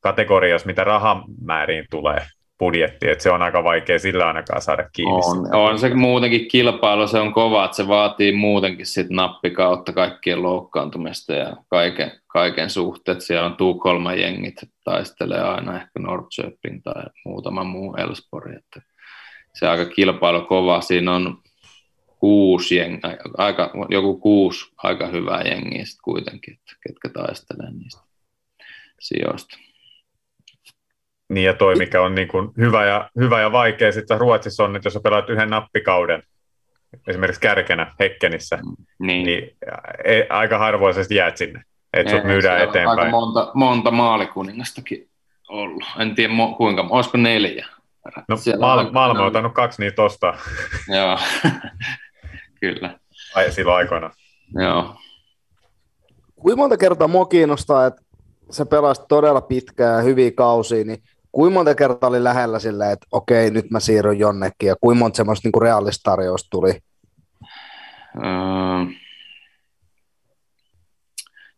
kategoriassa, 0.01 0.67
mitä 0.67 0.85
rahamääriin 0.85 1.85
tulee 1.91 2.27
budjetti, 2.63 3.11
että 3.11 3.23
se 3.23 3.31
on 3.31 3.43
aika 3.43 3.65
vaikea 3.65 3.99
sillä 3.99 4.27
ainakaan 4.27 4.63
saada 4.63 4.89
kiinni. 4.93 5.21
On, 5.25 5.55
on 5.55 5.79
se 5.79 5.95
muutenkin 5.95 6.49
kilpailu, 6.49 7.07
se 7.07 7.19
on 7.19 7.33
kova, 7.33 7.65
että 7.65 7.77
se 7.77 7.89
vaatii 7.89 8.33
muutenkin 8.33 8.87
sit 8.87 9.11
nappikautta 9.11 9.93
kaikkien 9.93 10.43
loukkaantumista 10.43 11.33
ja 11.33 11.57
kaiken, 11.69 12.13
kaiken 12.27 12.71
suhteet. 12.71 13.21
Siellä 13.21 13.47
on 13.47 13.57
Tukholman 13.57 14.21
jengit, 14.21 14.55
taistelee 14.85 15.41
aina 15.41 15.77
ehkä 15.77 15.99
Norrköping 15.99 16.83
tai 16.85 17.05
muutama 17.25 17.65
muu 17.65 17.97
Elspori. 17.97 18.57
Että 18.57 18.83
se 19.55 19.69
aika 19.69 19.85
kilpailu 19.85 20.41
kova. 20.41 20.81
Siinä 20.81 21.15
on 21.15 21.39
kuusi 22.19 22.77
jengi, 22.77 23.01
aika, 23.39 23.71
joku 23.89 24.19
kuusi 24.19 24.73
aika 24.77 25.07
hyvää 25.07 25.43
jengiä 25.43 25.85
sitten 25.85 26.03
kuitenkin, 26.05 26.55
että 26.55 26.73
ketkä 26.89 27.09
taistelee 27.09 27.71
niistä 27.71 28.03
sijoista. 29.01 29.59
Niin 31.33 31.45
ja 31.45 31.55
toi, 31.55 31.75
mikä 31.75 32.03
on 32.03 32.15
niin 32.15 32.29
kuin 32.29 32.51
hyvä, 32.59 32.85
ja, 32.85 33.11
hyvä 33.17 33.41
ja 33.41 33.53
vaikea 33.53 33.93
sitten 33.93 34.21
Ruotsissa 34.21 34.65
on, 34.65 34.77
että 34.77 34.87
jos 34.87 34.95
sä 34.95 35.01
pelaat 35.01 35.31
yhden 35.31 35.51
nappikauden, 35.51 36.23
esimerkiksi 37.07 37.41
kärkenä 37.41 37.95
Hekkenissä, 38.01 38.59
niin, 38.99 39.27
niin 39.27 39.57
ei, 40.05 40.27
aika 40.29 40.59
harvoisesti 40.59 41.15
jäät 41.15 41.37
sinne, 41.37 41.63
että 41.93 42.13
sut 42.13 42.25
myydään 42.25 42.63
eteenpäin. 42.63 42.99
Aika 42.99 43.11
monta, 43.11 43.51
monta 43.55 43.91
maalikuningastakin 43.91 45.09
ollut. 45.49 45.85
En 45.99 46.15
tiedä 46.15 46.35
kuinka, 46.57 46.87
olisiko 46.91 47.19
neljä. 47.19 47.67
No 48.29 48.37
Mal- 48.59 48.93
Malmö 48.93 49.21
on 49.21 49.27
ottanut 49.27 49.55
kaksi 49.55 49.83
niitä 49.83 50.03
ostaa. 50.03 50.39
Joo, 50.97 51.19
Kyllä. 52.61 52.99
Ai, 53.35 53.53
silloin 53.53 53.77
aikoina. 53.77 54.11
Joo. 54.55 54.97
Kuinka 56.35 56.57
monta 56.57 56.77
kertaa 56.77 57.09
mua 57.09 57.27
kiinnostaa, 57.27 57.87
että 57.87 58.03
se 58.51 58.65
pelasi 58.65 59.03
todella 59.09 59.41
pitkään 59.41 59.97
ja 59.97 60.03
hyviä 60.03 60.31
kausia, 60.31 60.85
niin 60.85 61.03
kuinka 61.33 61.55
monta 61.55 61.75
kertaa 61.75 62.11
oli 62.11 62.25
lähellä 62.25 62.59
sillä, 62.59 62.93
että 62.93 63.07
okei, 63.13 63.51
nyt 63.51 63.71
mä 63.71 63.81
siirryn 63.81 64.19
jonnekin, 64.19 64.67
ja 64.67 64.77
kuinka 64.81 64.99
monta 64.99 65.17
semmoista 65.17 65.49
niin 65.49 65.63
realista 65.63 66.11
tarjousta 66.11 66.49
tuli? 66.51 66.71
Öö, 68.17 68.95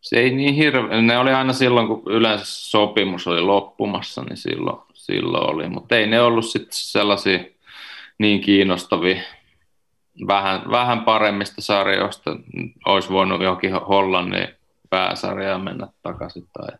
se 0.01 0.17
ei 0.17 0.31
niin 0.31 0.55
hirveä, 0.55 1.03
ne 1.03 1.19
oli 1.19 1.33
aina 1.33 1.53
silloin, 1.53 1.89
kun 1.89 2.03
yleensä 2.07 2.45
sopimus 2.47 3.27
oli 3.27 3.41
loppumassa, 3.41 4.23
niin 4.23 4.37
silloin, 4.37 4.83
silloin 4.93 5.51
oli, 5.51 5.69
mutta 5.69 5.97
ei 5.97 6.07
ne 6.07 6.21
ollut 6.21 6.45
sitten 6.45 6.69
sellaisia 6.73 7.45
niin 8.19 8.41
kiinnostavia 8.41 9.23
vähän, 10.27 10.71
vähän 10.71 11.01
paremmista 11.01 11.63
sarjoista 11.63 12.31
olisi 12.87 13.11
voinut 13.11 13.43
johonkin 13.43 13.73
Hollannin 13.73 14.49
pääsarjaan 14.91 15.65
mennä 15.65 15.87
takaisin. 16.03 16.49
Tai 16.53 16.79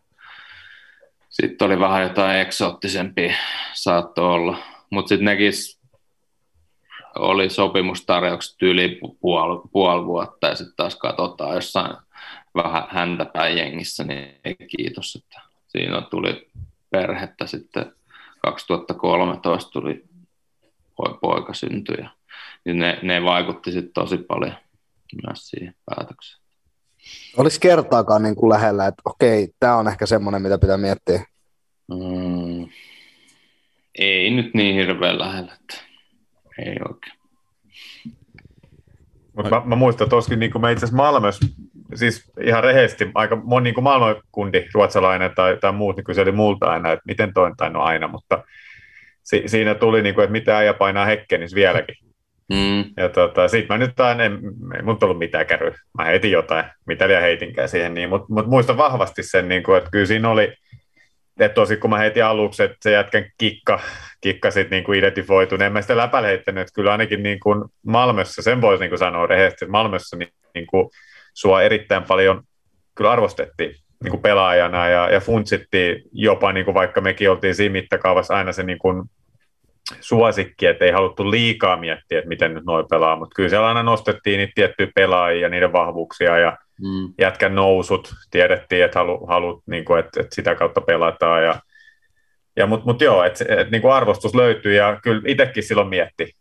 sitten 1.41 1.65
oli 1.65 1.79
vähän 1.79 2.03
jotain 2.03 2.39
eksoottisempia 2.39 3.33
saattoi 3.73 4.33
olla. 4.33 4.57
Mutta 4.89 5.09
sitten 5.09 5.25
nekin 5.25 5.51
oli 7.15 7.49
sopimustarjoukset 7.49 8.61
yli 8.61 8.99
puoli, 9.21 9.69
puoli 9.71 10.05
vuotta 10.05 10.47
ja 10.47 10.55
sitten 10.55 10.75
taas 10.75 10.95
katsotaan 10.95 11.55
jossain 11.55 11.97
vähän 12.55 12.83
häntäpäin 12.89 13.57
jengissä, 13.57 14.03
niin 14.03 14.35
ei 14.45 14.55
kiitos. 14.77 15.15
Että 15.15 15.41
siinä 15.67 16.01
tuli 16.01 16.49
perhettä 16.89 17.47
sitten 17.47 17.93
2013 18.41 19.71
tuli 19.71 20.05
poika 21.21 21.53
syntyi. 21.53 21.97
Ja 22.65 22.73
ne, 22.73 22.99
ne 23.01 23.23
vaikutti 23.23 23.71
sitten 23.71 23.93
tosi 23.93 24.17
paljon 24.17 24.55
myös 25.27 25.47
siihen 25.49 25.75
päätökseen. 25.85 26.44
Olisi 27.37 27.59
kertaakaan 27.59 28.23
niin 28.23 28.35
kuin 28.35 28.49
lähellä, 28.49 28.87
että 28.87 29.01
okei, 29.05 29.47
tämä 29.59 29.77
on 29.77 29.87
ehkä 29.87 30.05
semmoinen, 30.05 30.41
mitä 30.41 30.57
pitää 30.57 30.77
miettiä. 30.77 31.25
Mm, 31.87 32.69
ei 33.99 34.29
nyt 34.29 34.53
niin 34.53 34.75
hirveän 34.75 35.19
lähellä, 35.19 35.51
että 35.61 35.83
ei 36.57 36.75
oikein. 36.89 37.15
Mut 39.37 39.49
mä, 39.49 39.61
mä 39.65 39.75
muistan, 39.75 40.05
että 40.05 40.15
olisikin 40.15 40.39
niin 40.39 40.61
mä 40.61 40.69
itse 40.69 40.85
asiassa 40.85 40.97
Malmössä, 40.97 41.45
siis 41.95 42.31
ihan 42.41 42.63
rehellisesti, 42.63 43.11
aika 43.15 43.35
moni 43.35 43.71
niin 43.71 43.83
maailmankundi, 43.83 44.65
ruotsalainen 44.73 45.31
tai, 45.35 45.57
tai 45.57 45.71
muut, 45.71 45.95
niin 45.95 46.03
kyseli 46.03 46.31
multa 46.31 46.65
aina, 46.65 46.91
että 46.91 47.03
miten 47.07 47.33
toi, 47.33 47.51
tai 47.57 47.69
no 47.69 47.81
aina, 47.81 48.07
mutta 48.07 48.43
si, 49.23 49.43
siinä 49.45 49.75
tuli, 49.75 50.01
niin 50.01 50.15
kuin, 50.15 50.23
että 50.23 50.31
mitä 50.31 50.57
äijä 50.57 50.73
painaa 50.73 51.05
Hekkenis 51.05 51.55
vieläkin. 51.55 52.04
Mm. 52.53 52.83
Ja 52.97 53.09
tota, 53.09 53.47
sit 53.47 53.69
mä 53.69 53.77
nyt 53.77 53.99
aina, 53.99 54.23
ei 54.23 54.81
mun 54.83 54.99
tullut 54.99 55.17
mitään 55.17 55.45
käry. 55.45 55.71
Mä 55.97 56.05
heitin 56.05 56.31
jotain, 56.31 56.65
mitä 56.87 57.07
liian 57.07 57.21
heitinkään 57.21 57.69
siihen, 57.69 57.93
niin, 57.93 58.09
mutta 58.09 58.25
mut 58.29 58.47
muistan 58.47 58.77
vahvasti 58.77 59.23
sen, 59.23 59.49
niin 59.49 59.63
kuin, 59.63 59.77
että 59.77 59.89
kyllä 59.91 60.05
siinä 60.05 60.29
oli, 60.29 60.53
että 61.39 61.55
tosi 61.55 61.77
kun 61.77 61.89
mä 61.89 61.97
heitin 61.97 62.25
aluksi, 62.25 62.63
että 62.63 62.77
se 62.81 62.91
jätkän 62.91 63.25
kikka, 63.37 63.79
kikka 64.21 64.51
sit 64.51 64.69
niin 64.69 64.83
kuin 64.83 64.99
identifoitu, 64.99 65.57
niin 65.57 65.65
en 65.65 65.73
mä 65.73 65.81
sitä 65.81 65.97
läpällä 65.97 66.27
heittänyt, 66.27 66.61
että 66.61 66.73
kyllä 66.73 66.91
ainakin 66.91 67.23
niin 67.23 67.39
kuin 67.39 67.63
Malmössä, 67.85 68.41
sen 68.41 68.61
voisi 68.61 68.81
niin 68.81 68.89
kuin 68.89 68.99
sanoa 68.99 69.27
rehellisesti, 69.27 69.65
että 69.65 69.71
Malmössä 69.71 70.17
niin, 70.17 70.29
niin 70.55 70.67
kuin 70.67 70.89
sua 71.33 71.61
erittäin 71.61 72.03
paljon 72.03 72.43
kyllä 72.95 73.11
arvostettiin 73.11 73.75
niin 74.03 74.11
kuin 74.11 74.21
pelaajana 74.21 74.87
ja, 74.87 75.09
ja 75.09 75.19
funtsittiin 75.19 76.01
jopa, 76.11 76.51
niin 76.51 76.65
kuin 76.65 76.75
vaikka 76.75 77.01
mekin 77.01 77.31
oltiin 77.31 77.55
siinä 77.55 77.73
mittakaavassa 77.73 78.35
aina 78.35 78.51
se 78.51 78.63
niin 78.63 78.79
kuin 78.79 79.03
suosikki, 79.99 80.65
että 80.65 80.85
ei 80.85 80.91
haluttu 80.91 81.31
liikaa 81.31 81.77
miettiä, 81.77 82.17
että 82.17 82.29
miten 82.29 82.53
nyt 82.53 82.65
noin 82.65 82.85
pelaa, 82.89 83.15
mutta 83.15 83.35
kyllä 83.35 83.49
siellä 83.49 83.67
aina 83.67 83.83
nostettiin 83.83 84.37
niitä 84.37 84.51
tiettyjä 84.55 84.91
pelaajia 84.95 85.41
ja 85.41 85.49
niiden 85.49 85.73
vahvuuksia 85.73 86.37
ja 86.37 86.57
mm. 86.81 87.13
jätkän 87.19 87.55
nousut, 87.55 88.13
tiedettiin, 88.31 88.85
että 88.85 88.99
halu, 88.99 89.25
halut, 89.25 89.63
niin 89.65 89.85
kuin, 89.85 89.99
että, 89.99 90.21
että 90.21 90.35
sitä 90.35 90.55
kautta 90.55 90.81
pelataan 90.81 91.43
ja, 91.43 91.55
ja 92.55 92.67
mutta 92.67 92.85
mut 92.85 93.01
joo, 93.01 93.23
että, 93.23 93.45
että 93.49 93.71
niin 93.71 93.81
kuin 93.81 93.93
arvostus 93.93 94.35
löytyy 94.35 94.73
ja 94.73 94.99
kyllä 95.03 95.21
itsekin 95.25 95.63
silloin 95.63 95.87
mietti 95.87 96.31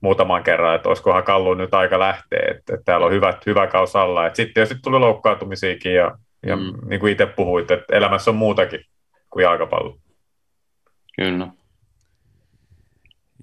muutaman 0.00 0.42
kerran, 0.42 0.76
että 0.76 0.88
olisikohan 0.88 1.24
Kallu 1.24 1.54
nyt 1.54 1.74
aika 1.74 1.98
lähteä, 1.98 2.40
että, 2.50 2.74
että 2.74 2.84
täällä 2.84 3.06
on 3.06 3.12
hyvät, 3.12 3.46
hyvä 3.46 3.66
kaus 3.66 3.96
alla. 3.96 4.34
Sitten 4.34 4.54
tietysti 4.54 4.78
tuli 4.82 4.98
loukkaantumisiakin 4.98 5.94
ja, 5.94 6.18
ja 6.46 6.56
mm. 6.56 6.72
niin 6.88 7.00
kuin 7.00 7.12
itse 7.12 7.26
puhuit, 7.26 7.70
että 7.70 7.96
elämässä 7.96 8.30
on 8.30 8.36
muutakin 8.36 8.80
kuin 9.30 9.42
jalkapallo. 9.42 9.98
Kyllä. 11.16 11.48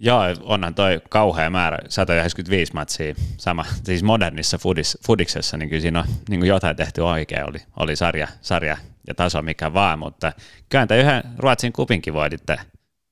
Joo, 0.05 0.21
onhan 0.41 0.75
toi 0.75 1.01
kauhea 1.09 1.49
määrä, 1.49 1.77
195 1.89 2.73
matsia, 2.73 3.15
sama, 3.37 3.65
siis 3.83 4.03
modernissa 4.03 4.57
fudis, 4.57 4.97
fudiksessa, 5.05 5.57
niin 5.57 5.69
kyllä 5.69 5.81
siinä 5.81 5.99
on 5.99 6.05
niin 6.29 6.39
kuin 6.39 6.47
jotain 6.47 6.75
tehty 6.75 7.01
oikein, 7.01 7.49
oli, 7.49 7.59
oli 7.79 7.95
sarja, 7.95 8.27
sarja 8.41 8.77
ja 9.07 9.15
taso 9.15 9.41
mikä 9.41 9.73
vaan, 9.73 9.99
mutta 9.99 10.31
kääntää 10.69 10.97
yhden 10.97 11.23
Ruotsin 11.37 11.73
kupinkin 11.73 12.13
voititte 12.13 12.59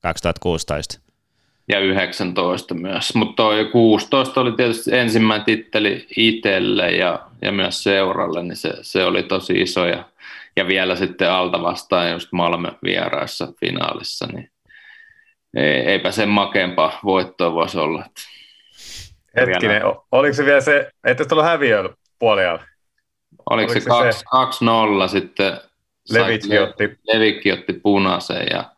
2016. 0.01 0.99
Ja 1.67 1.79
19 1.79 2.73
myös, 2.73 3.15
mutta 3.15 3.43
toi 3.43 3.65
16 3.65 4.41
oli 4.41 4.51
tietysti 4.51 4.97
ensimmäinen 4.97 5.45
titteli 5.45 6.07
itselle 6.17 6.91
ja, 6.91 7.19
ja 7.41 7.51
myös 7.51 7.83
seuralle, 7.83 8.43
niin 8.43 8.55
se, 8.55 8.73
se 8.81 9.05
oli 9.05 9.23
tosi 9.23 9.53
iso 9.53 9.85
ja, 9.85 10.05
ja 10.55 10.67
vielä 10.67 10.95
sitten 10.95 11.31
alta 11.31 11.61
vastaan 11.61 12.11
just 12.11 12.31
Malmö 12.31 12.71
vieraissa 12.83 13.53
finaalissa, 13.59 14.27
niin 14.33 14.50
eipä 15.85 16.11
sen 16.11 16.29
makeampaa 16.29 16.99
voittoa 17.03 17.53
voisi 17.53 17.77
olla. 17.77 18.05
Hetkinen, 19.35 19.81
vielä... 19.81 19.95
oliko 20.11 20.33
se 20.33 20.45
vielä 20.45 20.61
se, 20.61 20.91
että 21.03 21.25
tuolla 21.25 21.43
häviöllä 21.43 21.93
puolella? 22.19 22.63
Oliko, 23.49 23.71
oliko 23.71 24.11
se 24.11 24.23
2-0 25.05 25.09
sitten? 25.09 25.57
Levitki 26.09 26.59
otti. 26.59 26.99
Levikki 27.07 27.51
otti 27.51 27.73
punaisen 27.73 28.47
ja 28.51 28.75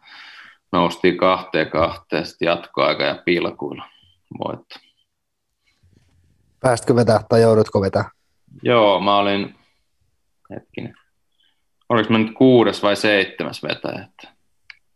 noustiin 0.71 1.17
kahteen 1.17 1.69
kahteen, 1.69 2.25
sitten 2.25 2.45
jatkoaika 2.45 3.03
ja 3.03 3.21
pilkuilla 3.25 3.89
voitto. 4.39 4.75
Päästkö 6.59 6.95
vetää 6.95 7.19
tai 7.29 7.41
joudutko 7.41 7.81
vetää? 7.81 8.09
Joo, 8.63 8.99
mä 8.99 9.17
olin, 9.17 9.55
hetkinen, 10.49 10.95
oliko 11.89 12.09
mä 12.09 12.17
nyt 12.17 12.33
kuudes 12.33 12.83
vai 12.83 12.95
seitsemäs 12.95 13.63
vetäjä, 13.63 14.07
että 14.09 14.32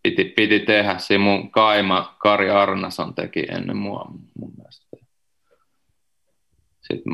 piti, 0.09 0.33
piti 0.35 0.59
tehdä. 0.59 0.97
Siinä 0.97 1.23
mun 1.23 1.51
kaima 1.51 2.15
Kari 2.17 2.49
Arnason 2.49 3.13
teki 3.15 3.45
ennen 3.51 3.77
mua 3.77 4.11
mun 4.39 4.53
mielestä. 4.57 4.97
Sitten 6.81 7.13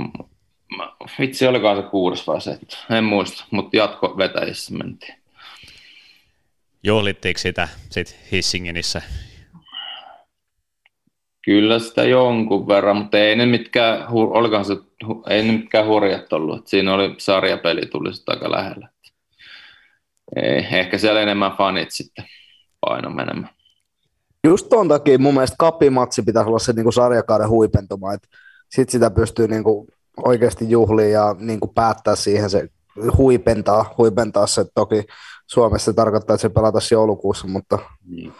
mä, 0.77 0.91
vitsi, 1.19 1.47
olikohan 1.47 1.77
se 1.77 1.83
kuudes 1.83 2.27
vai 2.27 2.41
se, 2.41 2.59
en 2.97 3.03
muista, 3.03 3.45
mutta 3.51 3.77
jatko 3.77 4.17
vetäjissä 4.17 4.73
mentiin. 4.73 5.15
Juhlittiinko 6.83 7.37
sitä 7.37 7.67
sit 7.89 8.17
Hissingenissä? 8.31 9.01
Kyllä 11.41 11.79
sitä 11.79 12.03
jonkun 12.03 12.67
verran, 12.67 12.97
mutta 12.97 13.17
ei 13.17 13.35
ne 13.35 13.45
mitkään, 13.45 14.05
olikohan 14.09 14.65
se, 14.65 14.73
ei 15.29 15.43
ne 15.43 15.51
mitkään 15.51 15.87
hurjat 15.87 16.33
ollut. 16.33 16.59
Et 16.59 16.67
siinä 16.67 16.93
oli 16.93 17.15
sarjapeli, 17.17 17.85
tuli 17.85 18.13
sitä 18.13 18.31
aika 18.31 18.51
lähellä. 18.51 18.89
Ei, 20.35 20.67
ehkä 20.71 20.97
siellä 20.97 21.21
enemmän 21.21 21.51
fanit 21.57 21.91
sitten 21.91 22.25
paino 22.85 23.09
menemään. 23.09 23.49
Just 24.47 24.69
tuon 24.69 24.87
takia 24.87 25.19
mun 25.19 25.33
mielestä 25.33 25.55
kapimatsi 25.59 26.23
pitäisi 26.23 26.47
olla 26.47 26.59
se 26.59 26.73
niin 26.73 26.83
kuin 26.83 26.93
sarjakauden 26.93 27.49
huipentuma, 27.49 28.13
että 28.13 28.27
sit 28.69 28.89
sitä 28.89 29.11
pystyy 29.11 29.47
niin 29.47 29.63
kuin 29.63 29.87
oikeasti 30.17 30.69
juhliin 30.69 31.11
ja 31.11 31.35
niin 31.39 31.59
kuin 31.59 31.71
päättää 31.75 32.15
siihen 32.15 32.49
se 32.49 32.69
huipentaa, 33.17 33.93
huipentaa 33.97 34.47
se 34.47 34.65
toki 34.75 35.03
Suomessa 35.47 35.91
se 35.91 35.95
tarkoittaa, 35.95 36.33
että 36.33 36.41
se 36.41 36.49
pelata 36.49 36.79
joulukuussa, 36.91 37.47
mutta 37.47 37.79
niin. 38.05 38.33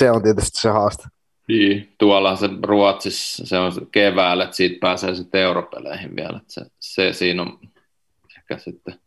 se 0.00 0.10
on 0.10 0.22
tietysti 0.22 0.60
se 0.60 0.68
haaste. 0.68 1.04
Niin, 1.48 1.94
tuolla 1.98 2.36
se 2.36 2.48
Ruotsissa, 2.62 3.46
se 3.46 3.58
on 3.58 3.72
keväällä, 3.92 4.44
että 4.44 4.56
siitä 4.56 4.76
pääsee 4.80 5.14
sitten 5.14 5.40
europeleihin 5.40 6.16
vielä, 6.16 6.36
että 6.36 6.52
se, 6.52 6.66
se 6.80 7.12
siinä 7.12 7.42
on 7.42 7.58
ehkä 8.38 8.58
sitten 8.58 9.00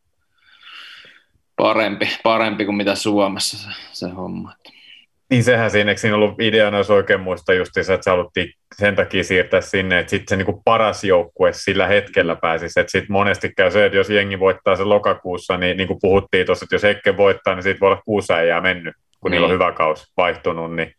parempi, 1.57 2.09
parempi 2.23 2.65
kuin 2.65 2.75
mitä 2.75 2.95
Suomessa 2.95 3.57
se, 3.57 3.69
se 3.91 4.09
homma. 4.09 4.53
Niin 5.29 5.43
sehän 5.43 5.71
siinä, 5.71 5.91
eikö 5.91 6.01
siinä 6.01 6.15
ollut 6.15 6.41
ideana, 6.41 6.77
jos 6.77 6.89
oikein 6.89 7.19
muista 7.19 7.53
justiinsa, 7.53 7.93
että 7.93 8.03
se 8.03 8.09
haluttiin 8.09 8.53
sen 8.75 8.95
takia 8.95 9.23
siirtää 9.23 9.61
sinne, 9.61 9.99
että 9.99 10.09
sitten 10.09 10.25
se 10.29 10.35
niinku 10.35 10.61
paras 10.65 11.03
joukkue 11.03 11.53
sillä 11.53 11.87
hetkellä 11.87 12.35
pääsisi. 12.35 12.79
Että 12.79 12.91
sitten 12.91 13.11
monesti 13.11 13.53
käy 13.57 13.71
se, 13.71 13.85
että 13.85 13.97
jos 13.97 14.09
jengi 14.09 14.39
voittaa 14.39 14.75
se 14.75 14.83
lokakuussa, 14.83 15.57
niin, 15.57 15.77
niin 15.77 15.87
kuin 15.87 15.99
puhuttiin 16.01 16.45
tuossa, 16.45 16.63
että 16.63 16.75
jos 16.75 16.83
Hekke 16.83 17.17
voittaa, 17.17 17.55
niin 17.55 17.63
siitä 17.63 17.79
voi 17.79 17.91
olla 17.91 18.01
kuusi 18.05 18.33
äijää 18.33 18.61
mennyt, 18.61 18.95
kun 19.19 19.31
niin. 19.31 19.31
niillä 19.31 19.45
on 19.45 19.49
niin. 19.49 19.59
hyvä 19.59 19.71
kaus 19.71 20.13
vaihtunut, 20.17 20.75
niin 20.75 20.93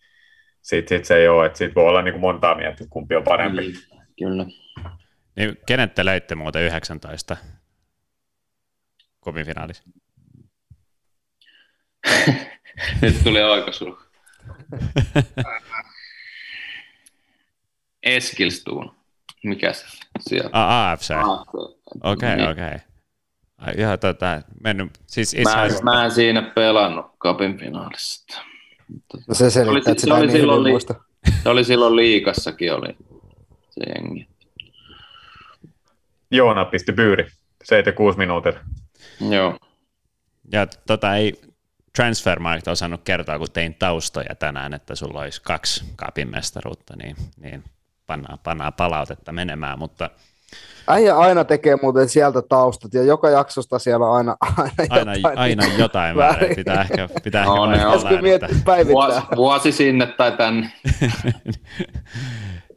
sitten 0.63 0.99
sit 0.99 1.05
se 1.05 1.17
ei 1.17 1.29
ole, 1.29 1.47
että 1.47 1.59
siitä 1.59 1.75
voi 1.75 1.89
olla 1.89 2.03
niinku 2.03 2.21
montaa 2.21 2.55
mieltä, 2.55 2.85
kumpi 2.91 3.17
on 3.17 3.25
parempi. 3.25 3.61
Niin, 3.61 3.75
kyllä. 4.19 4.47
Niin 5.37 5.57
kenet 5.67 5.95
te 5.95 6.05
leitte 6.05 6.35
muuten 6.35 6.63
19 6.63 7.37
kopin 9.21 9.47
finaalissa? 9.47 9.83
Nyt 13.03 13.23
tuli 13.25 13.43
aikaisuus. 13.43 13.99
Eskilstuun. 18.03 18.99
Mikä 19.45 19.73
se 19.73 19.87
siellä? 20.21 20.51
Ah, 20.53 20.91
AFC. 20.91 21.11
Okei, 22.03 22.37
niin. 22.37 22.49
okei. 22.51 22.79
Ihan 23.77 23.99
tota, 23.99 24.43
mennyt, 24.65 24.91
siis 25.07 25.37
mä, 25.45 25.65
en, 25.65 25.73
mä 25.83 26.05
en 26.05 26.11
siinä 26.11 26.43
pelannut 26.43 27.07
kapin 27.19 27.59
finaalissa. 27.59 28.43
No 29.29 29.35
se 29.35 29.51
selittää, 29.51 29.93
että 29.93 30.07
se, 30.07 30.13
oli 30.13 30.27
niin 30.27 30.33
silloin, 30.33 30.65
li, 30.65 30.71
se 31.43 31.49
oli 31.49 31.65
silloin 31.65 31.97
liikassakin 31.97 32.75
oli 32.75 32.97
se 33.71 33.81
jengi. 33.95 34.29
Joona 36.31 36.65
pisti 36.65 36.93
byyri, 36.93 37.27
76 37.65 38.19
minuutilla. 38.19 38.61
Joo. 39.31 39.59
Ja 40.53 40.67
tota 40.67 41.17
ei, 41.17 41.41
Transfermarkt 41.97 42.69
osannut 42.69 43.01
kertoa, 43.05 43.39
kun 43.39 43.51
tein 43.53 43.75
taustoja 43.75 44.35
tänään, 44.35 44.75
että 44.75 44.95
sulla 44.95 45.21
olisi 45.21 45.43
kaksi 45.43 45.85
kapin 45.97 46.31
mestaruutta, 46.31 46.95
niin, 46.97 47.17
niin 47.37 47.65
pannaan, 48.07 48.39
pannaan 48.39 48.73
palautetta 48.73 49.33
menemään, 49.33 49.79
mutta 49.79 50.11
Äijä 50.91 51.17
aina 51.17 51.45
tekee 51.45 51.77
muuten 51.83 52.09
sieltä 52.09 52.43
taustat 52.43 52.95
ja 52.95 53.03
joka 53.03 53.31
jaksosta 53.31 53.79
siellä 53.79 54.07
on 54.07 54.17
aina, 54.17 54.37
aina, 54.91 55.11
aina 55.11 55.15
jotain, 55.15 55.39
aina 55.39 55.65
jotain 55.79 56.17
väärin. 56.17 56.57
Pitää 56.57 56.83
ehkä, 56.83 57.09
pitää 57.25 57.45
no, 57.45 57.73
ehkä 57.73 58.11
ne 58.11 58.23
miettiä 58.23 58.49
Vuosi, 58.89 59.21
vuosi 59.37 59.73
sinne 59.73 60.07
tai 60.07 60.33
tänne. 60.33 60.73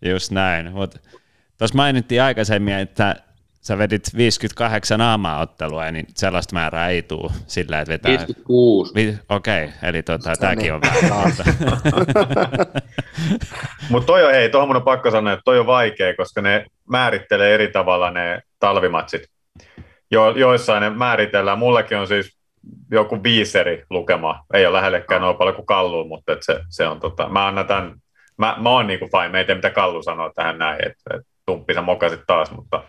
Just 0.11 0.31
näin. 0.31 0.71
Tuossa 1.57 1.75
mainittiin 1.75 2.21
aikaisemmin, 2.21 2.73
että 2.73 3.15
sä 3.61 3.77
vedit 3.77 4.03
58 4.17 5.01
aamaottelua, 5.01 5.91
niin 5.91 6.05
sellaista 6.15 6.55
määrää 6.55 6.89
ei 6.89 7.01
tule 7.01 7.31
sillä, 7.47 7.79
että 7.79 7.91
vetää... 7.91 8.11
56. 8.11 8.95
Vi... 8.95 9.17
Okei, 9.29 9.63
okay, 9.63 9.89
eli 9.89 10.03
tota, 10.03 10.33
tämäkin 10.39 10.73
on 10.73 10.81
vähän 10.81 11.33
Mutta 13.89 14.05
toi 14.11 14.23
on, 14.23 14.33
ei, 14.33 14.49
tuohon 14.49 14.69
mun 14.69 14.75
on 14.75 14.81
pakko 14.81 15.11
sanoa, 15.11 15.33
että 15.33 15.43
toi 15.45 15.59
on 15.59 15.65
vaikea, 15.65 16.15
koska 16.15 16.41
ne 16.41 16.65
määrittelee 16.89 17.53
eri 17.53 17.67
tavalla 17.67 18.11
ne 18.11 18.41
talvimatsit. 18.59 19.21
Jo, 20.11 20.29
joissain 20.29 20.81
ne 20.81 20.89
määritellään. 20.89 21.59
Mullakin 21.59 21.97
on 21.97 22.07
siis 22.07 22.37
joku 22.91 23.23
viiseri 23.23 23.83
lukema. 23.89 24.43
Ei 24.53 24.65
ole 24.65 24.77
lähellekään 24.77 25.21
noin 25.21 25.35
paljon 25.35 25.55
kuin 25.55 25.65
Kallu, 25.65 26.07
mutta 26.07 26.33
et 26.33 26.43
se, 26.43 26.59
se 26.69 26.87
on 26.87 26.99
tota, 26.99 27.29
mä 27.29 27.47
annan 27.47 27.67
tämän, 27.67 27.95
mä, 28.37 28.55
mä 28.61 28.69
oon 28.69 28.87
niinku 28.87 29.09
fine, 29.17 29.29
me 29.29 29.39
ei 29.39 29.55
mitä 29.55 29.69
Kallu 29.69 30.03
sanoo 30.03 30.31
tähän 30.35 30.57
näin, 30.57 30.87
että 30.87 31.17
et, 31.17 31.21
tumppi 31.45 31.73
sä 31.73 31.81
mokasit 31.81 32.21
taas, 32.27 32.51
mutta 32.51 32.83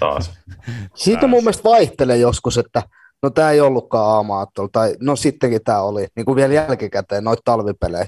taas. 0.00 0.38
Siitä 0.94 1.26
mun 1.26 1.42
mielestä 1.42 1.64
vaihtelee 1.64 2.16
joskus, 2.16 2.58
että 2.58 2.82
no 3.22 3.30
tämä 3.30 3.50
ei 3.50 3.60
ollutkaan 3.60 4.08
aamaattelu, 4.08 4.68
tai 4.68 4.94
no 5.00 5.16
sittenkin 5.16 5.64
tämä 5.64 5.80
oli, 5.80 6.06
niin 6.16 6.26
kuin 6.26 6.36
vielä 6.36 6.54
jälkikäteen 6.54 7.24
noita 7.24 7.42
talvipelejä. 7.44 8.06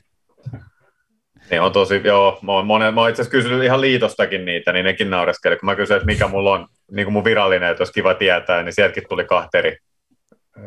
Niin 1.51 1.63
on 1.63 1.73
tosi, 1.73 2.01
joo, 2.05 2.39
mä 2.43 2.53
oon, 2.53 2.67
monen, 2.67 2.95
mä 2.95 3.01
oon 3.01 3.11
itse 3.11 3.23
asiassa 3.23 3.39
kysynyt 3.39 3.65
ihan 3.65 3.81
liitostakin 3.81 4.45
niitä, 4.45 4.73
niin 4.73 4.85
nekin 4.85 5.11
naureskeli, 5.11 5.57
kun 5.57 5.67
mä 5.67 5.77
kysyin, 5.77 5.97
että 5.97 6.07
mikä 6.07 6.29
mulla 6.29 6.53
on 6.53 6.69
niin 6.91 7.07
kuin 7.07 7.13
mun 7.13 7.25
virallinen, 7.25 7.71
että 7.71 7.81
olisi 7.81 7.93
kiva 7.93 8.15
tietää, 8.15 8.63
niin 8.63 8.73
sieltäkin 8.73 9.03
tuli 9.09 9.25
kahteri. 9.25 9.77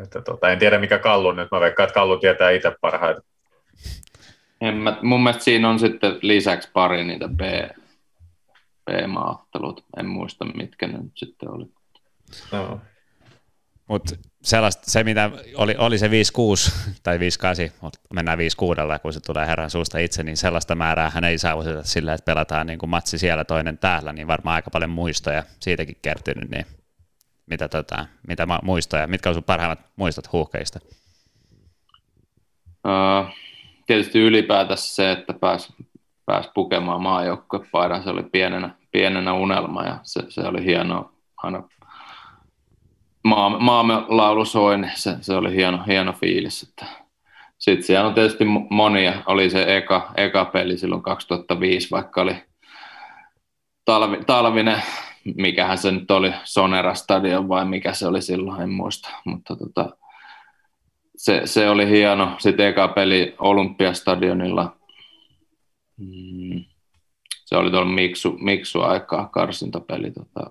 Että 0.02 0.20
tota, 0.20 0.50
en 0.50 0.58
tiedä 0.58 0.78
mikä 0.78 0.98
Kallu 0.98 1.32
nyt, 1.32 1.48
mä 1.50 1.60
veikkaan, 1.60 1.84
että 1.84 1.94
Kallu 1.94 2.18
tietää 2.18 2.50
itse 2.50 2.72
parhaiten. 2.80 3.22
En 4.60 4.74
mä, 4.74 4.98
mun 5.02 5.22
mielestä 5.22 5.44
siinä 5.44 5.70
on 5.70 5.78
sitten 5.78 6.18
lisäksi 6.22 6.70
pari 6.72 7.04
niitä 7.04 7.28
B, 7.28 7.40
B-maattelut. 8.86 9.84
En 9.96 10.06
muista, 10.06 10.44
mitkä 10.44 10.86
ne 10.86 10.98
nyt 10.98 11.12
sitten 11.16 11.50
oli. 11.50 11.66
No. 12.52 12.80
Mutta 13.88 14.16
se, 14.82 15.04
mitä 15.04 15.30
oli, 15.54 15.74
oli 15.78 15.98
se 15.98 16.08
5-6 16.08 16.10
tai 17.02 17.18
5-8, 17.18 17.20
mutta 17.80 17.98
mennään 18.14 18.38
5-6, 18.38 18.42
kun 19.02 19.12
se 19.12 19.20
tulee 19.20 19.46
herran 19.46 19.70
suusta 19.70 19.98
itse, 19.98 20.22
niin 20.22 20.36
sellaista 20.36 20.74
määrää 20.74 21.10
hän 21.10 21.24
ei 21.24 21.38
saavuteta 21.38 21.82
sillä, 21.82 22.14
että 22.14 22.24
pelataan 22.24 22.66
niin 22.66 22.78
kuin 22.78 22.90
matsi 22.90 23.18
siellä 23.18 23.44
toinen 23.44 23.78
täällä, 23.78 24.12
niin 24.12 24.26
varmaan 24.26 24.54
aika 24.54 24.70
paljon 24.70 24.90
muistoja 24.90 25.42
siitäkin 25.60 25.96
kertynyt, 26.02 26.50
niin 26.50 26.66
mitä, 27.46 27.68
tota, 27.68 28.06
mitä 28.28 28.46
muistoja, 28.62 29.06
mitkä 29.06 29.28
on 29.28 29.34
sun 29.34 29.44
parhaimmat 29.44 29.80
muistot 29.96 30.32
huuhkeista? 30.32 30.80
Uh, 32.86 33.34
tietysti 33.86 34.18
ylipäätänsä 34.18 34.94
se, 34.94 35.12
että 35.12 35.32
pääsi 35.32 35.74
pääs 36.26 36.50
pukemaan 36.54 37.02
maajoukkuepaidan, 37.02 38.02
se 38.02 38.10
oli 38.10 38.22
pienenä, 38.22 38.70
pienenä 38.92 39.32
unelma 39.32 39.84
ja 39.84 39.98
se, 40.02 40.22
se 40.28 40.40
oli 40.40 40.64
hienoa 40.64 41.12
aina 41.36 41.62
maa, 43.26 43.58
maamme 43.58 43.94
laulu 44.08 44.44
soi, 44.44 44.78
niin 44.78 44.92
se, 44.94 45.16
se 45.20 45.34
oli 45.34 45.56
hieno, 45.56 45.84
hieno 45.86 46.12
fiilis. 46.12 46.62
Että. 46.62 46.86
Sitten 47.58 47.86
siellä 47.86 48.08
on 48.08 48.14
tietysti 48.14 48.44
monia, 48.70 49.22
oli 49.26 49.50
se 49.50 49.76
eka, 49.76 50.12
eka 50.16 50.44
peli 50.44 50.78
silloin 50.78 51.02
2005, 51.02 51.90
vaikka 51.90 52.22
oli 52.22 52.36
talvi, 53.84 54.18
talvinen, 54.26 54.82
mikähän 55.36 55.78
se 55.78 55.90
nyt 55.92 56.10
oli, 56.10 56.32
Sonera 56.44 56.94
Stadion 56.94 57.48
vai 57.48 57.64
mikä 57.64 57.92
se 57.92 58.06
oli 58.06 58.22
silloin, 58.22 58.62
en 58.62 58.70
muista, 58.70 59.08
mutta 59.24 59.56
tota, 59.56 59.96
se, 61.16 61.42
se 61.44 61.70
oli 61.70 61.88
hieno. 61.88 62.32
Sitten 62.38 62.66
eka 62.66 62.88
peli 62.88 63.34
Olympiastadionilla, 63.38 64.76
mm, 65.96 66.64
se 67.44 67.56
oli 67.56 67.70
tuolla 67.70 67.92
miksu, 67.92 68.38
miksu 68.38 68.80
aikaa, 68.80 69.28
karsintapeli, 69.28 70.10
tota, 70.10 70.50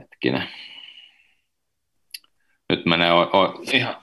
hetkinen, 0.00 0.48
nyt 2.68 2.86
menee 2.86 3.12
o, 3.12 3.20
o, 3.20 3.62
ihan, 3.72 3.96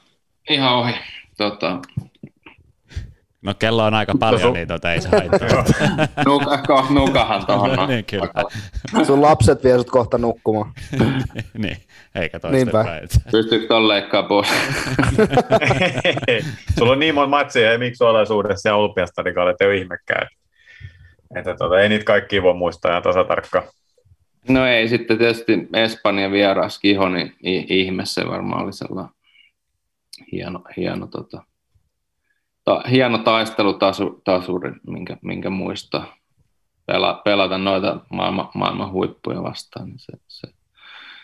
ihan 0.50 0.74
ohi. 0.74 0.94
Tota, 1.38 1.80
No 3.42 3.54
kello 3.60 3.86
on 3.86 3.94
aika 3.94 4.14
paljon, 4.20 4.42
sun... 4.42 4.54
niin 4.54 4.68
tota 4.68 4.94
ei 4.94 5.02
se 5.02 5.10
haittaa. 5.10 5.66
Nuka, 6.26 6.86
nukahan 6.90 7.46
tuohon. 7.46 7.76
No, 7.76 7.86
niin, 7.86 8.06
kyllä. 8.06 8.28
Sun 9.06 9.22
lapset 9.22 9.64
vie 9.64 9.78
sut 9.78 9.90
kohta 9.90 10.18
nukkumaan. 10.18 10.72
niin, 11.58 11.78
eikä 12.16 12.40
toistepäin. 12.40 13.10
Pystyykö 13.32 13.68
ton 13.68 13.88
leikkaa 13.88 14.24
pois? 14.24 14.48
Sulla 16.80 16.92
on 16.92 17.00
niin 17.00 17.16
monta 17.16 17.30
matsia 17.30 17.72
ja 17.72 17.80
miksi 17.80 18.04
olaisuudessa 18.04 18.70
ja 18.70 18.76
olympiastadikalla, 18.76 19.52
että 19.52 19.64
ei 19.64 19.72
ole 19.72 19.78
ihmekään. 19.78 20.28
Että 21.36 21.56
tota, 21.56 21.82
ei 21.82 21.90
niitä 21.90 22.06
kaikki 22.06 22.44
voi 22.44 22.54
muistaa 22.54 22.92
ja 22.92 23.02
tasatarkkaan. 23.02 23.68
No 24.48 24.66
ei, 24.66 24.88
sitten 24.88 25.18
tietysti 25.18 25.68
Espanjan 25.74 26.32
vieras 26.32 26.80
Kiho, 26.80 27.10
niin 27.10 27.36
ihme 27.70 28.06
se 28.06 28.28
varmaan 28.28 28.64
oli 28.64 28.74
sellainen 28.74 29.14
hieno, 30.32 30.62
hieno, 30.78 31.08
tota, 31.08 31.44
ta, 32.70 32.84
hieno 32.90 33.18
taistelutasuri, 33.18 34.72
minkä, 34.88 35.18
minkä 35.22 35.50
muistaa 35.50 36.16
Pela, 36.86 37.22
pelata 37.26 37.58
noita 37.58 38.00
maailman, 38.10 38.50
maailman 38.54 38.92
huippuja 38.92 39.44
vastaan, 39.44 39.88
niin 39.88 40.00
se, 40.00 40.14
se, 40.28 40.48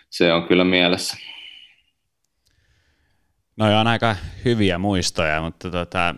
se 0.10 0.34
on 0.34 0.48
kyllä 0.48 0.64
mielessä. 0.64 1.18
No 3.58 3.80
on 3.80 3.88
aika 3.88 4.16
hyviä 4.46 4.78
muistoja, 4.78 5.42
mutta 5.42 5.72
tota, 5.72 6.16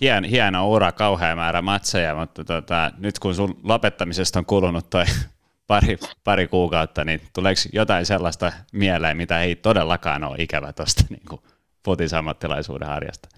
hien, 0.00 0.24
hieno 0.24 0.68
ura, 0.68 0.92
kauhea 0.92 1.36
määrä 1.36 1.62
matseja, 1.62 2.14
mutta 2.14 2.44
tota, 2.44 2.90
nyt 2.98 3.18
kun 3.18 3.34
sun 3.34 3.60
lopettamisesta 3.62 4.38
on 4.38 4.46
kulunut 4.46 4.90
toi 4.90 5.04
pari, 5.66 5.98
pari 6.24 6.48
kuukautta, 6.48 7.04
niin 7.04 7.20
tuleeko 7.34 7.60
jotain 7.72 8.06
sellaista 8.06 8.52
mieleen, 8.72 9.16
mitä 9.16 9.42
ei 9.42 9.56
todellakaan 9.56 10.24
ole 10.24 10.36
ikävä 10.38 10.72
tuosta 10.72 11.04
niin 11.10 11.40
futisammattilaisuuden 11.84 12.88
harjasta? 12.88 13.37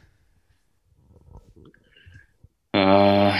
Uh, 2.77 3.35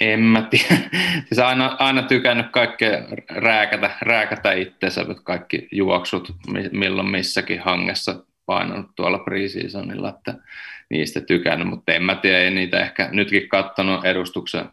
en 0.00 0.20
mä 0.20 0.42
tiedä. 0.42 0.76
Siis 1.26 1.38
aina, 1.38 1.76
aina 1.78 2.02
tykännyt 2.02 2.46
kaikkea 2.50 2.98
rääkätä, 3.30 3.90
rääkätä 4.00 4.52
itseensä, 4.52 5.04
kaikki 5.24 5.68
juoksut 5.72 6.36
milloin 6.72 7.10
missäkin 7.10 7.60
hangessa 7.60 8.24
painanut 8.46 8.90
tuolla 8.96 9.18
preseasonilla, 9.18 10.08
että 10.08 10.34
niistä 10.90 11.20
tykännyt, 11.20 11.68
mutta 11.68 11.92
en 11.92 12.02
mä 12.02 12.14
tiedä, 12.14 12.38
ei 12.38 12.50
niitä 12.50 12.80
ehkä 12.80 13.08
nytkin 13.12 13.48
katsonut 13.48 14.04
edustuksen 14.04 14.68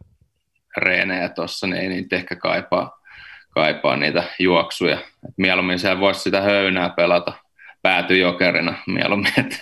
reenejä 0.77 1.29
tuossa, 1.29 1.67
niin 1.67 1.81
ei 1.81 1.89
niitä 1.89 2.15
ehkä 2.15 2.35
kaipaa 2.35 3.01
kaipaa 3.49 3.97
niitä 3.97 4.23
juoksuja. 4.39 4.97
Et 4.99 5.33
mieluummin 5.37 5.79
siellä 5.79 5.99
voisi 5.99 6.19
sitä 6.19 6.41
höynää 6.41 6.89
pelata 6.89 7.33
päätyjokerina 7.81 8.73
mieluummin, 8.87 9.33
että 9.37 9.57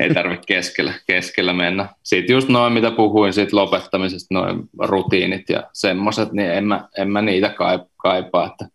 ei 0.00 0.14
tarvitse 0.14 0.46
keskellä, 0.46 0.92
keskellä 1.06 1.52
mennä. 1.52 1.88
Sitten 2.02 2.34
just 2.34 2.48
noin, 2.48 2.72
mitä 2.72 2.90
puhuin 2.90 3.32
siitä 3.32 3.56
lopettamisesta, 3.56 4.34
noin 4.34 4.62
rutiinit 4.78 5.48
ja 5.48 5.62
semmoiset, 5.72 6.32
niin 6.32 6.50
en 6.50 6.64
mä, 6.64 6.88
en 6.98 7.10
mä 7.10 7.22
niitä 7.22 7.54
kaipaa, 7.96 8.46
että 8.46 8.68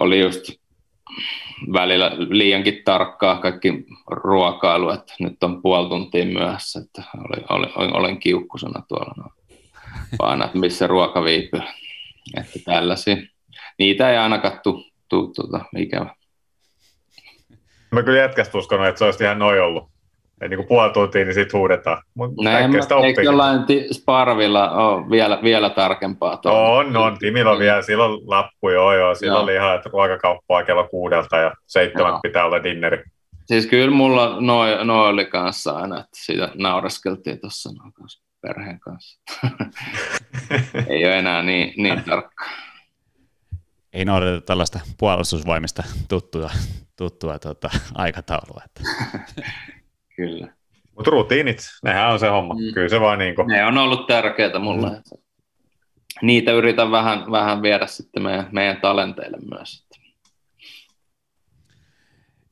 oli 0.00 0.20
just 0.20 0.60
välillä 1.72 2.12
liiankin 2.16 2.82
tarkkaa 2.84 3.38
kaikki 3.38 3.84
ruokailu, 4.06 4.90
että 4.90 5.14
nyt 5.20 5.42
on 5.42 5.62
puoli 5.62 5.88
tuntia 5.88 6.24
myöhässä, 6.24 6.80
että 6.80 7.02
oli, 7.18 7.44
oli, 7.48 7.90
olen 7.92 8.18
kiukkusena 8.18 8.82
tuolla 8.88 9.14
no. 9.16 9.30
vaan, 10.18 10.42
että 10.42 10.58
missä 10.58 10.86
ruoka 10.86 11.24
viipyy. 11.24 11.62
Että 12.36 12.58
tällaisia 12.64 13.16
niitä 13.78 14.10
ei 14.10 14.16
ainakaan 14.16 14.60
tule 14.62 14.84
tu, 15.08 15.32
tuota, 15.36 15.64
ikävä. 15.76 16.14
Mä 17.92 18.02
kyllä 18.02 18.18
jätkästä 18.18 18.58
uskonut, 18.58 18.86
että 18.86 18.98
se 18.98 19.04
olisi 19.04 19.24
ihan 19.24 19.38
noin 19.38 19.62
ollut. 19.62 19.90
Ei 20.40 20.48
niin 20.48 20.56
kuin 20.58 20.68
puoli 20.68 20.92
tuntia, 20.92 21.24
niin 21.24 21.34
sitten 21.34 21.58
huudetaan. 21.58 22.02
Mutta 22.14 22.42
no, 22.44 23.04
eikö 23.04 23.22
jollain 23.22 23.60
Sparvilla 23.92 24.70
ole 24.70 25.10
vielä, 25.10 25.38
vielä 25.42 25.70
tarkempaa? 25.70 26.36
Tuolla? 26.36 26.68
On, 26.68 26.96
on. 26.96 27.18
Timillä 27.18 27.50
on 27.50 27.58
vielä, 27.58 27.82
silloin 27.82 28.20
lappu, 28.26 28.70
joo, 28.70 28.94
joo. 28.94 29.14
Silloin 29.14 29.42
oli 29.42 29.54
ihan, 29.54 29.76
että 29.76 29.90
ruokakauppaa 29.92 30.64
kello 30.64 30.88
kuudelta 30.88 31.36
ja 31.36 31.52
seitsemän 31.66 32.10
joo. 32.10 32.20
pitää 32.22 32.44
olla 32.44 32.62
dinneri. 32.62 33.04
Siis 33.46 33.66
kyllä 33.66 33.90
mulla 33.90 34.36
noin 34.40 34.86
noi 34.86 35.08
oli 35.08 35.26
kanssa 35.26 35.72
aina, 35.72 36.00
että 36.00 36.10
siitä 36.14 36.50
naureskeltiin 36.54 37.40
tuossa 37.40 37.70
perheen 38.40 38.80
kanssa. 38.80 39.20
Ei 40.88 41.04
ole 41.04 41.18
enää 41.18 41.42
niin, 41.42 41.72
niin 41.76 42.02
tarkkaa 42.04 42.69
ei 43.92 44.04
noudateta 44.04 44.46
tällaista 44.46 44.80
puolustusvoimista 44.98 45.82
tuttua, 46.08 46.50
tuttua 46.96 47.38
tuota, 47.38 47.70
aikataulua. 47.94 48.62
Että. 48.64 48.82
Kyllä. 50.16 50.48
Mutta 50.96 51.10
rutiinit, 51.10 51.58
nehän 51.84 52.12
on 52.12 52.18
se 52.18 52.28
homma. 52.28 52.54
Mm. 52.54 52.74
Kyllä 52.74 52.88
se 52.88 53.00
vaan 53.00 53.18
niin 53.18 53.34
kuin... 53.34 53.48
Ne 53.48 53.64
on 53.64 53.78
ollut 53.78 54.06
tärkeitä 54.06 54.58
mulle. 54.58 54.90
Mm. 54.90 55.18
Niitä 56.22 56.52
yritän 56.52 56.90
vähän, 56.90 57.30
vähän 57.30 57.62
viedä 57.62 57.86
sitten 57.86 58.22
meidän, 58.22 58.48
meidän 58.52 58.80
talenteille 58.80 59.38
myös. 59.50 59.86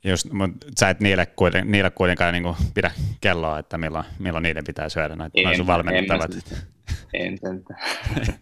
Just, 0.05 0.33
mutta 0.33 0.67
sä 0.81 0.91
et 0.91 1.01
niille, 1.01 1.27
kuiten, 1.27 1.71
niille 1.71 1.91
kuitenkaan 1.91 2.33
niin 2.33 2.55
pidä 2.75 2.91
kelloa, 3.21 3.59
että 3.59 3.79
milloin, 3.79 4.05
milloin 4.19 4.43
niiden 4.43 4.65
pitää 4.65 4.89
syödä 4.89 5.17
noita, 5.17 5.41
noin 5.43 5.57
sun 5.57 5.67
valmennettavat. 5.67 6.35
En 6.35 6.59
sentään. 7.37 7.81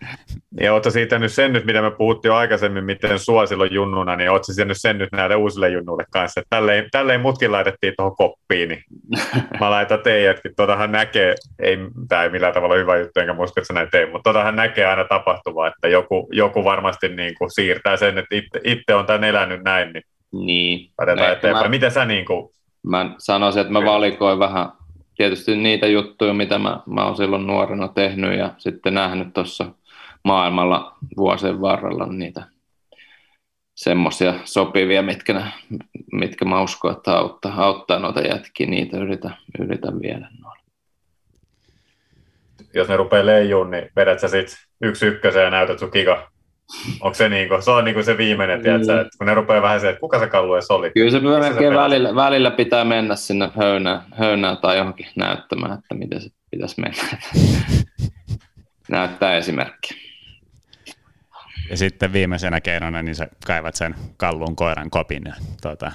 Ja 0.60 0.72
ootko 0.72 0.90
siitä 0.90 1.18
nyt 1.18 1.32
sen 1.32 1.52
nyt, 1.52 1.64
mitä 1.64 1.82
me 1.82 1.90
puhuttiin 1.90 2.30
jo 2.30 2.34
aikaisemmin, 2.34 2.84
miten 2.84 3.18
sua 3.18 3.46
silloin 3.46 3.74
junnuna, 3.74 4.16
niin 4.16 4.30
ootko 4.30 4.52
nyt 4.64 4.76
sen 4.80 4.98
nyt 4.98 5.08
näille 5.12 5.36
uusille 5.36 5.68
junnuille 5.68 6.04
kanssa, 6.12 6.40
että 6.40 6.56
tälleen, 6.56 6.88
tälleen 6.90 7.20
mutkin 7.20 7.52
laitettiin 7.52 7.94
tuohon 7.96 8.16
koppiin, 8.16 8.68
niin 8.68 8.82
mä 9.60 9.70
laitan 9.70 10.00
teidätkin, 10.02 10.54
totahan 10.56 10.92
näkee, 10.92 11.34
ei, 11.58 11.78
tämä 12.08 12.22
ei 12.22 12.30
millään 12.30 12.54
tavalla 12.54 12.74
hyvä 12.74 12.96
juttu, 12.96 13.20
enkä 13.20 13.34
muista, 13.34 13.60
että 13.60 13.66
sä 13.66 13.72
näin 13.74 13.88
tein, 13.90 14.10
mutta 14.10 14.30
totahan 14.30 14.56
näkee 14.56 14.86
aina 14.86 15.04
tapahtuvaa, 15.04 15.68
että 15.68 15.88
joku, 15.88 16.28
joku 16.32 16.64
varmasti 16.64 17.08
niin 17.08 17.34
kuin 17.38 17.50
siirtää 17.50 17.96
sen, 17.96 18.18
että 18.18 18.34
itse, 18.36 18.60
itse 18.64 18.94
on 18.94 19.06
tämän 19.06 19.24
elänyt 19.24 19.64
näin, 19.64 19.92
niin 19.92 20.02
Niin. 20.32 20.90
No, 21.06 21.32
eteenpäin. 21.32 21.66
Mä, 21.66 21.68
Miten 21.68 21.90
sä 21.90 22.04
niin 22.04 22.24
kuin, 22.24 22.48
mä 22.86 23.14
sanoisin, 23.18 23.60
että 23.60 23.72
mä 23.72 23.84
valikoin 23.84 24.38
vähän 24.38 24.68
tietysti 25.16 25.56
niitä 25.56 25.86
juttuja, 25.86 26.32
mitä 26.32 26.58
mä, 26.58 26.80
mä 26.86 27.04
oon 27.04 27.16
silloin 27.16 27.46
nuorena 27.46 27.88
tehnyt 27.88 28.38
ja 28.38 28.54
sitten 28.58 28.94
nähnyt 28.94 29.34
tuossa 29.34 29.72
maailmalla 30.24 30.96
vuosien 31.16 31.60
varrella 31.60 32.06
niitä 32.06 32.42
semmoisia 33.74 34.34
sopivia, 34.44 35.02
mitkä, 35.02 35.46
mitkä 36.12 36.44
mä 36.44 36.62
uskon, 36.62 36.92
että 36.92 37.16
auttaa, 37.16 37.64
auttaa 37.64 37.98
noita 37.98 38.20
jätkiä, 38.20 38.66
niitä 38.66 38.96
yritän, 38.96 39.36
yritän 39.60 40.02
viedä 40.02 40.28
noilla. 40.42 40.62
jos 42.74 42.88
ne 42.88 42.96
rupeaa 42.96 43.26
leijuun, 43.26 43.70
niin 43.70 43.90
vedät 43.96 44.20
sä 44.20 44.28
sit 44.28 44.56
yksi 44.82 45.06
ykkösen 45.06 45.44
ja 45.44 45.50
näytät 45.50 45.78
sun. 45.78 45.90
Onko 47.00 47.14
se, 47.14 47.28
niinku, 47.28 47.54
se 47.60 47.70
on 47.70 47.84
niinku 47.84 48.02
se 48.02 48.18
viimeinen, 48.18 48.62
tiedätkö, 48.62 48.92
Mm. 48.92 49.00
että 49.00 49.18
kun 49.18 49.26
ne 49.26 49.34
rupeaa 49.34 49.62
vähän 49.62 49.80
se, 49.80 49.88
että 49.88 50.00
kuka 50.00 50.18
se 50.18 50.26
kallu 50.26 50.54
edes 50.54 50.70
oli. 50.70 50.90
Kyllä 50.90 51.10
se 51.10 51.20
melkein 51.20 51.56
vedät? 51.58 51.74
välillä, 51.74 52.14
välillä 52.14 52.50
pitää 52.50 52.84
mennä 52.84 53.16
sinne 53.16 53.50
höynään, 53.56 54.00
höynään 54.12 54.56
tai 54.58 54.76
johonkin 54.78 55.06
näyttämään, 55.16 55.78
että 55.78 55.94
miten 55.94 56.20
se 56.20 56.30
pitäisi 56.50 56.80
mennä. 56.80 57.02
Näyttää 58.88 59.36
esimerkki. 59.36 59.94
Ja 61.70 61.76
sitten 61.76 62.12
viimeisenä 62.12 62.60
keinona, 62.60 63.02
niin 63.02 63.14
sä 63.14 63.28
kaivat 63.46 63.74
sen 63.74 63.94
kallun 64.16 64.56
koiran 64.56 64.90
kopin 64.90 65.22
ja 65.26 65.34
tuota, 65.62 65.92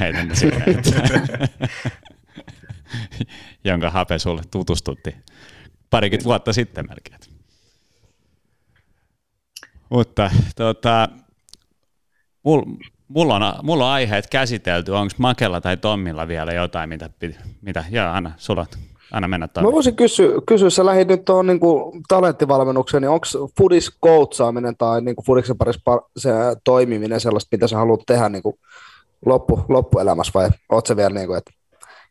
heitän 0.00 0.36
sinne, 0.36 0.64
että, 0.66 1.18
jonka 3.64 3.90
hape 3.90 4.18
sulle 4.18 4.42
tutustutti 4.50 5.14
parikymmentä 5.90 6.24
vuotta 6.24 6.52
sitten 6.52 6.84
melkein. 6.88 7.35
Mutta 9.90 10.30
tota, 10.56 11.08
mul, 12.42 12.62
mulla, 13.08 13.34
on, 13.34 13.54
mulla 13.62 13.86
on 13.86 13.92
aiheet 13.92 14.26
käsitelty. 14.30 14.92
Onko 14.92 15.14
Makella 15.18 15.60
tai 15.60 15.76
Tommilla 15.76 16.28
vielä 16.28 16.52
jotain, 16.52 16.88
mitä, 16.88 17.10
mitä 17.62 17.84
joo, 17.90 18.06
anna, 18.10 18.32
sulla, 18.36 18.66
anna 19.12 19.28
mennä 19.28 19.44
Mä 19.44 19.48
Tommi. 19.48 19.72
voisin 19.72 19.96
kysyä, 19.96 20.28
kysyä 20.48 20.70
sä 20.70 20.86
lähdit 20.86 21.08
nyt 21.08 21.24
tuohon 21.24 21.46
niin 21.46 21.60
talenttivalmennukseen, 22.08 23.00
niin 23.00 23.10
onko 23.10 23.26
foodis 23.58 23.98
coachaaminen 24.04 24.76
tai 24.76 25.00
niin 25.00 25.16
foodiksen 25.26 25.58
parissa 25.58 25.82
par- 25.90 26.10
se 26.16 26.30
toimiminen 26.64 27.20
sellaista, 27.20 27.48
mitä 27.52 27.68
sä 27.68 27.76
haluat 27.76 28.00
tehdä 28.06 28.28
niin 28.28 28.42
loppu, 29.26 29.64
loppuelämässä 29.68 30.32
vai 30.34 30.50
oot 30.72 30.86
sä 30.86 30.96
vielä 30.96 31.14
niin 31.14 31.26
kuin, 31.26 31.38
että 31.38 31.50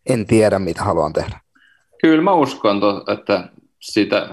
en 0.09 0.25
tiedä, 0.25 0.59
mitä 0.59 0.83
haluan 0.83 1.13
tehdä? 1.13 1.39
Kyllä 2.01 2.21
mä 2.21 2.33
uskon, 2.33 2.79
to, 2.79 3.03
että 3.13 3.49
sitä, 3.79 4.29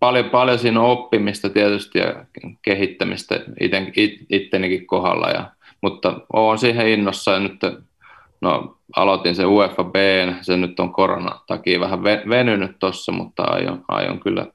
paljon, 0.00 0.30
paljon 0.30 0.58
siinä 0.58 0.80
oppimista 0.80 1.50
tietysti 1.50 1.98
ja 1.98 2.24
kehittämistä 2.62 3.40
iten, 3.60 3.92
it, 3.96 4.12
ittenikin 4.30 4.86
kohdalla, 4.86 5.30
ja, 5.30 5.50
mutta 5.82 6.20
olen 6.32 6.58
siihen 6.58 6.88
innossa 6.88 7.30
ja 7.30 7.40
nyt 7.40 7.60
no, 8.40 8.76
aloitin 8.96 9.34
se 9.34 9.46
UEFA 9.46 9.84
B, 9.84 9.94
se 10.40 10.56
nyt 10.56 10.80
on 10.80 10.92
koronan 10.92 11.40
takia 11.46 11.80
vähän 11.80 11.98
ve- 11.98 12.28
venynyt 12.28 12.76
tuossa, 12.78 13.12
mutta 13.12 13.42
aion, 13.42 13.84
aion 13.88 14.20
kyllä 14.20 14.46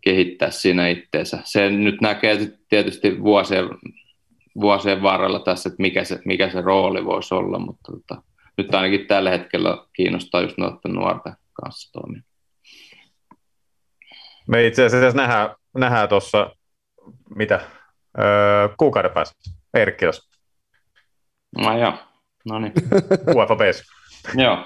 kehittää 0.00 0.50
siinä 0.50 0.88
itteensä. 0.88 1.38
Se 1.44 1.70
nyt 1.70 2.00
näkee 2.00 2.38
tietysti 2.68 3.22
vuosien, 3.22 3.68
vuosien 4.60 5.02
varrella 5.02 5.38
tässä, 5.38 5.68
että 5.68 5.82
mikä 5.82 6.04
se, 6.04 6.20
mikä 6.24 6.50
se 6.50 6.60
rooli 6.60 7.04
voisi 7.04 7.34
olla, 7.34 7.58
mutta 7.58 7.92
tota, 7.92 8.22
nyt 8.56 8.74
ainakin 8.74 9.06
tällä 9.06 9.30
hetkellä 9.30 9.78
kiinnostaa 9.92 10.40
just 10.40 10.58
noiden 10.58 10.92
nuorten 10.92 11.32
kanssa 11.52 11.92
toimia. 11.92 12.22
Me 14.46 14.66
itse 14.66 14.84
asiassa 14.84 15.16
nähdään, 15.16 15.50
nähdään 15.74 16.08
tuossa, 16.08 16.50
mitä, 17.36 17.60
öö, 18.18 18.68
kuukauden 18.78 19.10
päästä, 19.10 19.36
Erkkilässä, 19.74 20.36
No 21.58 21.78
joo, 21.78 21.92
no 22.46 22.58
niin. 22.58 22.72
UEFA 23.36 23.56
Base. 23.56 23.82
joo. 24.34 24.58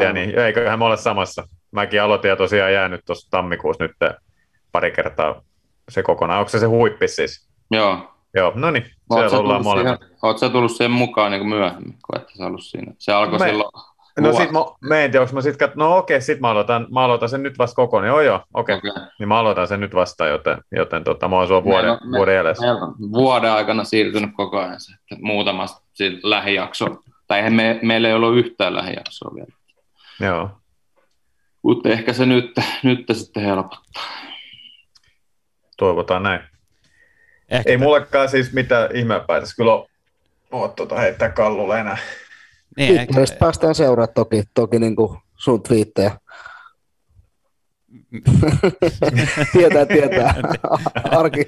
Ja 0.00 0.12
niin, 0.12 0.38
eiköhän 0.38 0.78
me 0.78 0.84
ole 0.84 0.96
samassa. 0.96 1.48
Mäkin 1.70 2.02
aloitin 2.02 2.28
ja 2.28 2.36
tosiaan 2.36 2.72
jäänyt 2.72 3.00
tuossa 3.06 3.30
tammikuussa 3.30 3.84
nyt 3.84 3.96
pari 4.72 4.90
kertaa 4.90 5.42
se 5.88 6.02
kokonaan. 6.02 6.38
Onko 6.38 6.48
se 6.48 6.58
se 6.58 6.66
huippis 6.66 7.16
siis? 7.16 7.48
Joo. 7.70 8.14
Joo, 8.34 8.52
no 8.54 8.70
niin, 8.70 8.84
Oletko 9.10 9.28
siellä 9.28 9.44
ollaan 9.44 9.62
molemmat. 9.64 10.00
oot 10.22 10.38
sä 10.38 10.48
tullut 10.48 10.70
siihen 10.72 10.90
mukaan 10.90 11.32
niin 11.32 11.46
myöhemmin, 11.48 11.98
kun 12.06 12.20
et 12.20 12.28
sä 12.38 12.46
ollut 12.46 12.64
siinä? 12.64 12.92
Se 12.98 13.12
alkoi 13.12 13.38
Me- 13.38 13.46
silloin 13.48 13.70
No 14.20 14.32
sit 14.32 14.50
mä, 14.50 14.58
mä 14.88 15.00
en 15.00 15.10
tiedä, 15.10 15.22
onko 15.22 15.34
mä 15.34 15.40
sit 15.40 15.56
kat... 15.56 15.76
No 15.76 15.96
okei, 15.96 16.20
sit 16.20 16.40
mä 16.40 16.50
aloitan, 16.50 16.86
mä 16.90 17.04
aloitan 17.04 17.28
sen 17.28 17.42
nyt 17.42 17.58
vasta 17.58 17.74
kokonaan. 17.74 18.08
Joo 18.08 18.20
joo, 18.20 18.40
okei. 18.54 18.76
Okei. 18.76 18.90
Niin 19.18 19.28
mä 19.28 19.38
aloitan 19.38 19.68
sen 19.68 19.80
nyt 19.80 19.94
vasta, 19.94 20.26
joten, 20.26 20.58
joten 20.72 21.04
tota, 21.04 21.28
mä 21.28 21.36
oon 21.36 21.48
sua 21.48 21.64
vuoden, 21.64 21.90
on- 21.90 21.98
me- 22.04 22.16
vuoden 22.16 22.34
jäljessä. 22.34 22.66
Meillä 22.66 22.80
on 22.80 22.94
vuoden 23.12 23.50
aikana 23.50 23.84
siirtynyt 23.84 24.30
koko 24.36 24.58
ajan 24.58 24.80
se, 24.80 24.92
että 24.92 25.16
muutama 25.26 25.66
siitä 25.92 26.18
lähijakso, 26.22 26.86
tai 27.26 27.38
eihän 27.38 27.52
me, 27.52 27.78
meillä 27.82 28.08
ei 28.08 28.14
ollut 28.14 28.36
yhtään 28.36 28.76
lähijaksoa 28.76 29.34
vielä. 29.34 29.52
Joo. 30.20 30.50
Mutta 31.62 31.88
ehkä 31.88 32.12
se 32.12 32.26
nyt, 32.26 32.52
nyt 32.82 33.06
sitten 33.12 33.42
helpottaa. 33.42 34.02
Toivotaan 35.76 36.22
näin. 36.22 36.40
Ehkä 37.48 37.70
Ei 37.70 37.76
mullekaan 37.76 38.28
siis 38.28 38.52
mitään 38.52 38.96
ihmeempää 38.96 39.40
tässä 39.40 39.56
kyllä 39.56 39.74
ole, 39.74 39.86
ole 40.50 40.70
tuota, 40.76 41.00
heittää 41.00 41.28
kallulle 41.28 41.80
enää. 41.80 41.96
Niin, 42.76 42.90
ehkä, 42.90 43.06
Twitteristä 43.06 43.36
päästään 43.38 43.74
seuraa 43.74 44.06
toki, 44.06 44.42
toki 44.54 44.78
niin 44.78 44.96
kuin 44.96 45.18
sun 45.36 45.62
twiittejä. 45.62 46.10
tietää, 49.52 49.86
tietää. 49.94 50.34
Arki, 51.10 51.46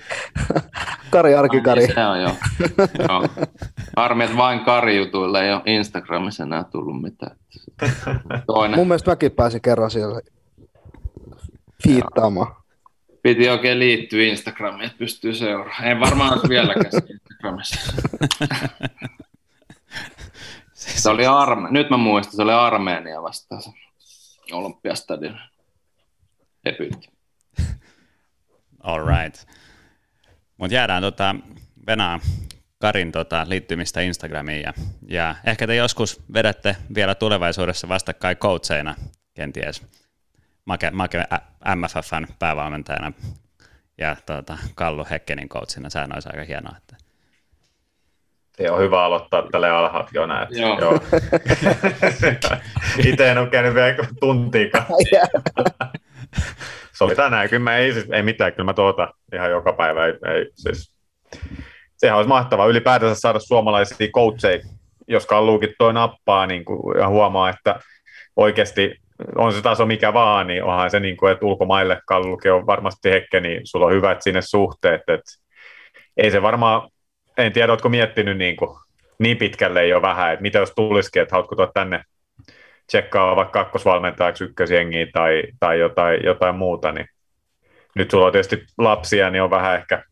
Kari, 1.11 1.35
Arki, 1.35 1.61
Kari. 1.61 1.87
Se 1.87 2.07
on 2.07 2.21
joo. 2.21 2.33
joo. 3.09 3.29
Harmi, 3.97 4.25
että 4.25 4.37
vain 4.37 4.61
Kari-jutuilla 4.61 5.43
ei 5.43 5.53
ole 5.53 5.63
Instagramissa 5.67 6.43
enää 6.43 6.65
tullut 6.65 7.03
mitään. 7.03 7.37
Toinen. 8.47 8.79
Mun 8.79 8.89
mielestä 8.89 9.11
mäkin 9.11 9.33
pääsin 9.33 9.63
kerran 9.63 9.91
siellä 9.91 10.21
fiittaamaan. 11.83 12.57
Piti 13.23 13.49
oikein 13.49 13.79
liittyä 13.79 14.23
Instagramiin, 14.23 14.87
että 14.87 14.99
pystyy 14.99 15.35
seuraamaan. 15.35 15.85
En 15.85 16.01
varmaan 16.01 16.41
vieläkään 16.49 17.03
Instagramissa. 17.11 17.93
Se 21.03 21.11
oli 21.11 21.23
Arme- 21.27 21.71
Nyt 21.71 21.91
mä 21.91 21.97
muistan, 21.97 22.37
se 22.37 22.43
oli 22.43 22.53
Armeenia 22.53 23.23
vastaan 23.23 23.63
se 23.63 23.71
Olympiastadion 24.53 25.41
debyytti. 26.65 27.09
All 28.83 29.07
right. 29.07 29.49
Mutta 30.57 30.75
jäädään 30.75 31.03
tota, 31.03 31.35
Venää 31.87 32.21
Karin 32.79 33.13
tota, 33.13 33.47
liittymistä 33.49 34.01
Instagramiin 34.01 34.63
ja, 34.63 34.73
ja 35.09 35.35
ehkä 35.45 35.67
te 35.67 35.75
joskus 35.75 36.23
vedätte 36.33 36.77
vielä 36.95 37.15
tulevaisuudessa 37.15 37.89
vastakkain 37.89 38.37
coacheina 38.37 38.95
kenties 39.35 39.83
Make, 40.65 40.91
Make 40.91 41.27
MFFn 41.75 42.27
päävalmentajana 42.39 43.13
ja 43.99 44.17
tota, 44.27 44.59
Kallu 44.75 45.07
Hekkenin 45.11 45.49
coachina. 45.49 45.91
Sehän 45.91 46.15
olisi 46.15 46.29
aika 46.29 46.45
hienoa. 46.45 46.77
Se 48.57 48.71
on 48.71 48.81
hyvä 48.81 49.05
aloittaa 49.05 49.49
tälle 49.53 49.71
alhaalta 49.71 50.11
jo 50.15 50.27
näin. 50.27 50.49
Joo. 50.51 50.79
Joo. 50.81 51.01
Itse 53.09 53.31
en 53.31 53.39
ole 53.39 53.51
käynyt 53.51 53.75
vielä 53.75 53.97
tuntiikaan. 54.21 54.85
Se 56.93 57.05
oli 57.05 57.15
tänään, 57.15 57.49
kyllä 57.49 57.63
mä 57.63 57.77
ei, 57.77 57.93
siis, 57.93 58.07
ei 58.13 58.23
mitään, 58.23 58.53
kyllä 58.53 58.65
mä 58.65 58.75
tuota 58.75 59.15
ihan 59.35 59.51
joka 59.51 59.73
päivä. 59.73 60.07
Ei, 60.07 60.13
ei, 60.13 60.51
siis, 60.55 60.95
sehän 61.97 62.17
olisi 62.17 62.29
mahtavaa 62.29 62.67
ylipäätänsä 62.67 63.21
saada 63.21 63.39
suomalaisia 63.39 64.09
coacheja, 64.09 64.61
jos 65.09 65.27
Kalluukin 65.27 65.75
toi 65.79 65.93
nappaa 65.93 66.47
niin 66.47 66.65
kuin, 66.65 67.01
ja 67.01 67.09
huomaa, 67.09 67.51
että 67.51 67.81
oikeasti 68.37 68.95
on 69.37 69.53
se 69.53 69.63
taso 69.63 69.87
mikä 69.87 70.13
vaan, 70.13 70.47
niin 70.47 70.65
onhan 70.65 70.91
se, 70.91 71.01
niin 71.01 71.17
kuin, 71.17 71.33
että 71.33 71.47
ulkomaille 71.47 72.01
Kallukin 72.07 72.53
on 72.53 72.67
varmasti 72.67 73.11
hekke, 73.11 73.41
niin 73.41 73.61
sulla 73.65 73.87
on 73.87 73.93
hyvät 73.93 74.23
sinne 74.23 74.43
suhteet. 74.43 75.01
Että 75.09 75.31
ei 76.17 76.31
se 76.31 76.43
varmaan, 76.43 76.91
en 77.39 77.53
tiedä, 77.53 77.73
oletko 77.73 77.89
miettinyt 77.89 78.39
niin, 78.39 78.57
kuin, 78.57 78.79
niin 79.19 79.37
pitkälle 79.37 79.87
jo 79.87 80.03
vähän, 80.03 80.33
että 80.33 80.43
mitä 80.43 80.59
jos 80.59 80.73
tulisikin, 80.77 81.23
että 81.23 81.35
haluatko 81.35 81.57
tuoda 81.57 81.73
tänne 81.75 82.05
tsekkaa 82.87 83.37
vaikka 83.37 83.65
kakkosvalmentajaksi 83.65 84.45
ykkösjengiä 84.45 85.07
tai, 85.13 85.43
tai 85.61 85.79
jotain, 85.79 86.25
jotain 86.25 86.55
muuta, 86.55 86.93
niin 86.93 87.07
nyt 87.95 88.11
sulla 88.11 88.27
on 88.27 88.33
tietysti 88.33 88.65
lapsia, 88.79 89.31
niin 89.31 89.43
on 89.43 89.51
vähän 89.51 89.75
ehkä 89.75 90.03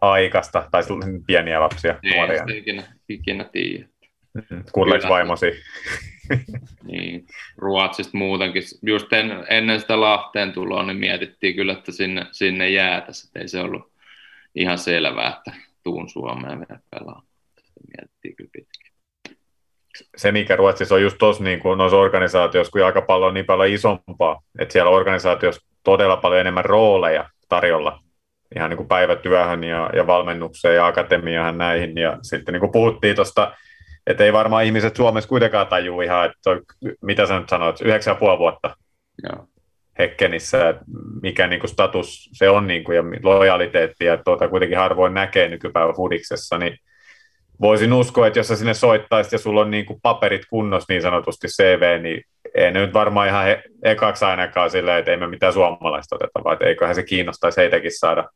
aikasta, 0.00 0.68
tai 0.70 0.82
pieniä 1.26 1.60
lapsia, 1.60 1.98
Ei 2.02 2.16
nuoria. 2.16 2.38
sitä 2.38 2.58
ikinä, 2.58 2.82
ikinä 3.08 3.44
tiedä. 3.44 3.88
Kuuleeko 4.72 5.02
Kyllä. 5.02 5.14
vaimosi? 5.14 5.52
niin, 6.90 7.26
Ruotsista 7.56 8.18
muutenkin. 8.18 8.62
Just 8.82 9.12
en, 9.12 9.44
ennen 9.48 9.80
sitä 9.80 10.00
Lahteen 10.00 10.52
tuloa, 10.52 10.82
niin 10.82 10.96
mietittiin 10.96 11.54
kyllä, 11.54 11.72
että 11.72 11.92
sinne, 11.92 12.26
sinne 12.32 12.68
jäätäisiin. 12.68 13.42
Ei 13.42 13.48
se 13.48 13.60
ollut 13.60 13.92
ihan 14.54 14.78
selvää, 14.78 15.28
että 15.28 15.67
tuun 15.84 16.08
Suomeen 16.08 16.58
vielä 16.58 16.80
pelaamaan. 16.90 17.26
Mietittiin 17.96 18.36
kyllä 18.36 18.50
pitkään. 18.52 18.88
Se, 20.16 20.32
mikä 20.32 20.56
Ruotsissa 20.56 20.94
on 20.94 21.02
just 21.02 21.18
tuossa 21.18 21.44
niin 21.44 21.60
noissa 21.76 21.96
organisaatioissa, 21.96 22.70
kun 22.70 22.80
jalkapallo 22.80 23.26
on 23.26 23.34
niin 23.34 23.46
paljon 23.46 23.68
isompaa, 23.68 24.42
että 24.58 24.72
siellä 24.72 24.90
organisaatiossa 24.90 25.66
todella 25.84 26.16
paljon 26.16 26.40
enemmän 26.40 26.64
rooleja 26.64 27.30
tarjolla 27.48 28.00
ihan 28.56 28.70
niin 28.70 28.76
kuin 28.76 28.88
päivätyöhön 28.88 29.64
ja, 29.64 29.90
ja 29.96 30.06
valmennukseen 30.06 30.76
ja 30.76 30.86
akatemiaan 30.86 31.58
näihin. 31.58 31.98
Ja 31.98 32.18
sitten 32.22 32.52
niin 32.52 32.60
kuin 32.60 32.72
puhuttiin 32.72 33.16
tuosta, 33.16 33.56
että 34.06 34.24
ei 34.24 34.32
varmaan 34.32 34.64
ihmiset 34.64 34.96
Suomessa 34.96 35.28
kuitenkaan 35.28 35.66
tajuu 35.66 36.00
ihan, 36.00 36.26
että 36.26 36.50
on, 36.50 36.60
mitä 37.02 37.26
sä 37.26 37.38
nyt 37.38 37.48
sanoit, 37.48 37.80
yhdeksän 37.80 38.12
ja 38.12 38.18
puoli 38.18 38.38
vuotta 38.38 38.76
Joo. 39.22 39.46
Hekkenissä, 39.98 40.68
että 40.68 40.84
mikä 41.22 41.46
niin 41.46 41.60
kuin 41.60 41.70
status 41.70 42.30
se 42.32 42.50
on 42.50 42.66
niin 42.66 42.84
kuin, 42.84 42.96
ja 42.96 43.02
lojaliteetti, 43.22 44.04
ja 44.04 44.16
tuota 44.16 44.48
kuitenkin 44.48 44.78
harvoin 44.78 45.14
näkee 45.14 45.48
nykypäivän 45.48 45.94
fudiksessa, 45.96 46.58
niin 46.58 46.78
voisin 47.60 47.92
uskoa, 47.92 48.26
että 48.26 48.38
jos 48.38 48.48
sä 48.48 48.56
sinne 48.56 48.74
soittaisit 48.74 49.32
ja 49.32 49.38
sulla 49.38 49.60
on 49.60 49.70
niin 49.70 49.86
kuin 49.86 50.00
paperit 50.02 50.42
kunnossa 50.50 50.92
niin 50.92 51.02
sanotusti 51.02 51.48
CV, 51.48 52.02
niin 52.02 52.22
ei 52.54 52.70
nyt 52.70 52.94
varmaan 52.94 53.28
ihan 53.28 53.44
he, 53.44 53.62
ekaksi 53.82 54.24
ainakaan 54.24 54.70
silleen, 54.70 54.98
että 54.98 55.10
ei 55.10 55.16
me 55.16 55.26
mitään 55.26 55.52
suomalaista 55.52 56.16
oteta, 56.16 56.44
vaan 56.44 56.62
eiköhän 56.62 56.94
se 56.94 57.02
kiinnostaisi 57.02 57.60
heitäkin 57.60 57.98
saada, 57.98 58.28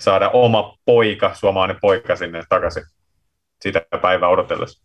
saada 0.00 0.30
oma 0.30 0.76
poika, 0.84 1.34
suomalainen 1.34 1.76
poika 1.80 2.16
sinne 2.16 2.42
takaisin 2.48 2.82
sitä 3.62 3.82
päivää 4.02 4.28
odotellessa. 4.28 4.84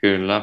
Kyllä. 0.00 0.42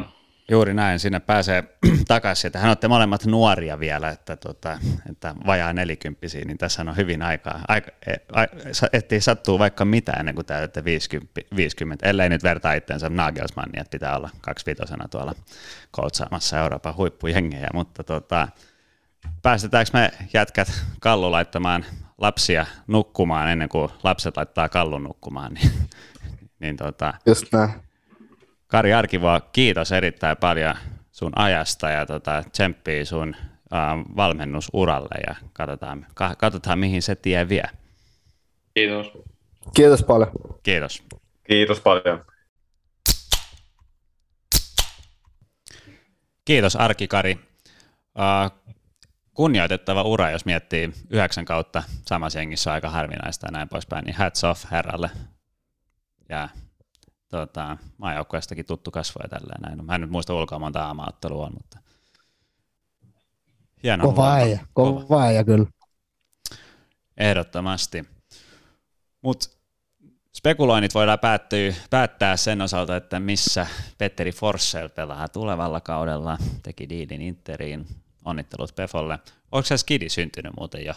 Juuri 0.52 0.74
näin, 0.74 0.99
sinne 0.99 1.20
pääsee 1.20 1.64
takaisin, 2.07 2.48
että 2.48 2.60
hän 2.60 2.70
olette 2.70 2.88
molemmat 2.88 3.26
nuoria 3.26 3.80
vielä, 3.80 4.10
että, 4.10 4.36
tota, 4.36 4.80
että 5.10 5.36
vajaa 5.45 5.74
nelikymppisiä, 5.74 6.45
niin 6.45 6.57
tässä 6.57 6.82
on 6.82 6.98
hyvin 6.98 7.22
aikaa. 7.22 7.61
Aika, 7.68 7.91
ettei 8.94 9.22
sattuu 9.22 9.60
vaikka 9.60 9.86
mitä 9.86 10.11
ennen 10.11 10.36
kuin 10.36 10.45
täytätte 10.45 10.84
50, 10.84 11.41
50, 11.56 12.10
ellei 12.10 12.30
nyt 12.30 12.44
vertaa 12.44 12.74
itseensä 12.74 13.10
Nagelsmannia, 13.10 13.82
että 13.82 13.91
pitää 13.91 14.18
olla 14.18 14.30
kaksivitosena 14.41 15.07
tuolla 15.07 15.34
koutsaamassa 15.91 16.60
Euroopan 16.60 16.95
huippujengejä, 16.95 17.70
mutta 17.74 18.03
tota, 18.03 18.48
päästetäänkö 19.41 19.91
me 19.94 20.11
jätkät 20.34 20.84
kallu 20.99 21.32
laittamaan 21.32 21.86
lapsia 22.18 22.65
nukkumaan 22.88 23.52
ennen 23.52 23.70
kuin 23.70 23.90
lapset 24.03 24.38
laittaa 24.38 24.70
kallun 24.70 25.03
nukkumaan, 25.03 25.53
niin, 25.53 25.72
niin 26.60 26.78
tota, 26.78 27.14
Just 27.26 27.45
näin 27.53 27.93
Kari 28.74 28.94
Arkivoa, 28.94 29.41
kiitos 29.41 29.91
erittäin 29.91 30.38
paljon 30.38 30.76
sun 31.12 31.32
ajasta 31.36 31.90
ja 31.90 32.06
tota, 32.06 32.44
tsemppii 32.52 33.06
sun 33.06 33.36
uh, 33.40 34.16
valmennusuralle 34.16 35.22
ja 35.28 35.36
katsotaan, 35.54 36.06
katsotaan, 36.38 36.80
mihin 36.80 37.02
se 37.02 37.16
tie 37.16 37.50
vie. 37.50 37.64
Kiitos. 38.74 39.12
Kiitos 39.76 40.04
paljon. 40.04 40.32
Kiitos. 40.64 41.04
Kiitos 41.48 41.82
paljon. 41.82 42.26
Kiitos 46.45 46.76
Arkikari. 46.76 47.40
Uh, 48.16 48.74
kunnioitettava 49.34 50.04
ura, 50.04 50.32
jos 50.32 50.45
miettii 50.45 50.94
yhdeksän 51.10 51.45
kautta 51.45 51.84
samassa 52.08 52.40
jengissä 52.40 52.74
aika 52.74 52.90
harvinaista 52.90 53.48
ja 53.48 53.52
näin 53.52 53.70
poispäin, 53.70 54.06
niin 54.06 54.16
hats 54.16 54.44
off 54.44 54.72
herralle. 54.72 55.10
Ja 56.30 56.50
tota, 57.34 57.77
maajoukkueestakin 57.97 58.65
tuttu 58.65 58.91
kasvoja 58.91 59.30
tälleen 59.30 59.61
näin. 59.61 59.85
Mä 59.85 59.95
en 59.95 60.01
nyt 60.01 60.10
muista 60.10 60.34
ulkoa 60.34 60.60
monta 60.60 60.85
aamaottelua 60.85 61.45
on, 61.45 61.53
mutta 61.53 61.80
hieno 63.84 64.03
Kova 64.03 64.34
äijä, 64.34 64.68
kova, 64.73 65.01
kova 65.01 65.23
äijä 65.23 65.43
kyllä. 65.43 65.65
Ehdottomasti. 67.18 68.05
Mutta 69.22 69.49
spekuloinnit 70.38 70.93
voidaan 70.93 71.19
päättyä, 71.19 71.73
päättää 71.89 72.38
sen 72.38 72.61
osalta, 72.61 72.95
että 72.95 73.19
missä 73.19 73.68
Petteri 73.97 74.31
Forssell 74.31 74.89
pelaa 74.89 75.27
tulevalla 75.27 75.81
kaudella. 75.81 76.38
Teki 76.64 76.89
diidin 76.89 77.22
Interiin. 77.22 77.88
Onnittelut 78.26 78.76
Pefolle. 78.76 79.19
Onko 79.51 79.65
se 79.65 79.77
Skidi 79.77 80.10
syntynyt 80.10 80.53
muuten 80.57 80.85
jo? 80.85 80.93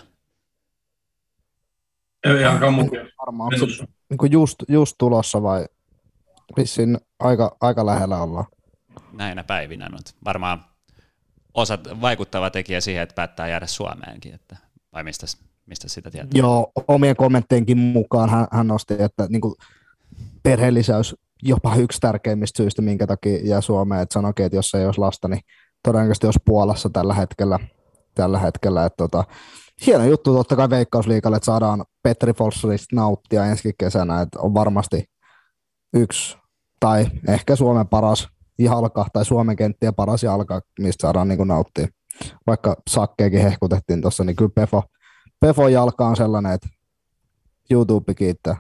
Ei 2.24 2.44
aika 2.44 2.66
Varmaan 3.26 3.52
niin 4.10 4.32
just, 4.32 4.56
just 4.68 4.94
tulossa 4.98 5.42
vai 5.42 5.66
vissiin 6.56 6.98
aika, 7.18 7.56
aika 7.60 7.86
lähellä 7.86 8.23
ollaan. 8.23 8.47
Näinä 9.12 9.44
päivinä 9.44 9.89
nyt. 9.89 10.14
Varmaan 10.24 10.64
osa 11.55 11.78
vaikuttava 12.01 12.51
tekijä 12.51 12.81
siihen, 12.81 13.02
että 13.02 13.14
päättää 13.14 13.48
jäädä 13.48 13.66
Suomeenkin, 13.66 14.35
että, 14.35 14.56
vai 14.93 15.05
mistä, 15.05 15.27
mistä 15.66 15.89
sitä 15.89 16.10
tietää? 16.10 16.31
Joo, 16.35 16.73
omien 16.89 17.16
kommentteenkin 17.16 17.78
mukaan 17.78 18.31
hän, 18.31 18.47
hän 18.52 18.66
nosti, 18.66 18.94
että 18.98 19.27
niin 19.28 19.40
kuin 19.40 19.55
perheellisäys 20.43 21.16
jopa 21.43 21.77
yksi 21.77 22.01
tärkeimmistä 22.01 22.56
syistä, 22.56 22.82
minkä 22.82 23.06
takia 23.06 23.39
jää 23.43 23.60
Suomeen, 23.60 24.02
että 24.02 24.12
sanoikin, 24.12 24.47
että 24.47 24.56
jos 24.56 24.74
ei 24.74 24.86
olisi 24.86 25.01
lasta, 25.01 25.28
niin 25.28 25.40
todennäköisesti 25.82 26.27
olisi 26.27 26.43
Puolassa 26.44 26.90
tällä 26.90 27.14
hetkellä, 27.14 27.59
tällä 28.14 28.39
hetkellä 28.39 28.85
että 28.85 28.97
tota, 28.97 29.24
hieno 29.86 30.05
juttu 30.05 30.35
totta 30.35 30.56
kai 30.56 30.70
Veikkausliikalle, 30.70 31.36
että 31.36 31.47
saadaan 31.47 31.85
Petri 32.02 32.32
Folserista 32.32 32.97
nauttia 32.97 33.47
ensi 33.47 33.73
kesänä, 33.78 34.20
että 34.20 34.40
on 34.40 34.55
varmasti 34.55 35.05
yksi 35.97 36.36
tai 36.81 37.06
ehkä 37.28 37.56
Suomen 37.56 37.89
paras 37.89 38.28
jalka 38.59 39.06
tai 39.12 39.24
Suomen 39.24 39.56
kenttien 39.56 39.94
paras 39.94 40.23
jalka, 40.23 40.60
mistä 40.81 41.02
saadaan 41.02 41.28
niin 41.28 41.48
nauttia. 41.48 41.89
Vaikka 42.47 42.77
sakkeekin 42.90 43.43
hehkutettiin 43.43 44.02
tuossa, 44.02 44.24
niin 44.24 44.36
kyllä 44.36 44.51
Pefo, 44.55 44.82
Pefo 45.40 45.68
jalka 45.68 46.06
on 46.06 46.16
sellainen, 46.16 46.52
että 46.52 46.68
YouTube 47.70 48.14
kiittää. 48.14 48.56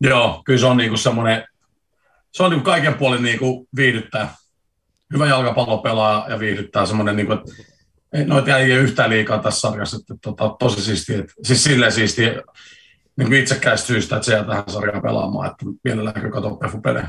Joo, 0.00 0.42
kyllä 0.44 0.60
se 0.60 0.66
on 0.66 0.76
niinku 0.76 0.96
semmoinen, 0.96 1.44
se 2.32 2.42
on 2.42 2.50
niinku 2.50 2.64
kaiken 2.64 2.94
puolin 2.94 3.22
niinku 3.22 3.68
viihdyttää. 3.76 4.34
Hyvä 5.12 5.26
jalkapallo 5.26 5.82
ja 6.28 6.38
viihdyttää 6.38 6.86
semmoinen, 6.86 7.16
niinku, 7.16 7.32
että 7.32 7.52
noita 8.26 8.58
ei 8.58 8.70
yhtään 8.70 9.10
liikaa 9.10 9.38
tässä 9.38 9.60
sarjassa, 9.60 9.96
että 9.96 10.14
tota, 10.22 10.56
tosi 10.58 10.82
siistiä. 10.82 11.24
Siis 11.42 11.64
silleen 11.64 11.92
siistiä 11.92 12.32
niin 13.16 13.28
kuin 13.28 13.40
itsekäistä 13.40 13.86
syystä, 13.86 14.16
että 14.16 14.26
se 14.26 14.32
jää 14.32 14.44
tähän 14.44 14.64
sarjaan 14.66 15.02
pelaamaan, 15.02 15.50
että 15.50 15.64
mielellään 15.84 16.30
katsoa 16.30 16.56
Pefu-pelejä. 16.56 17.08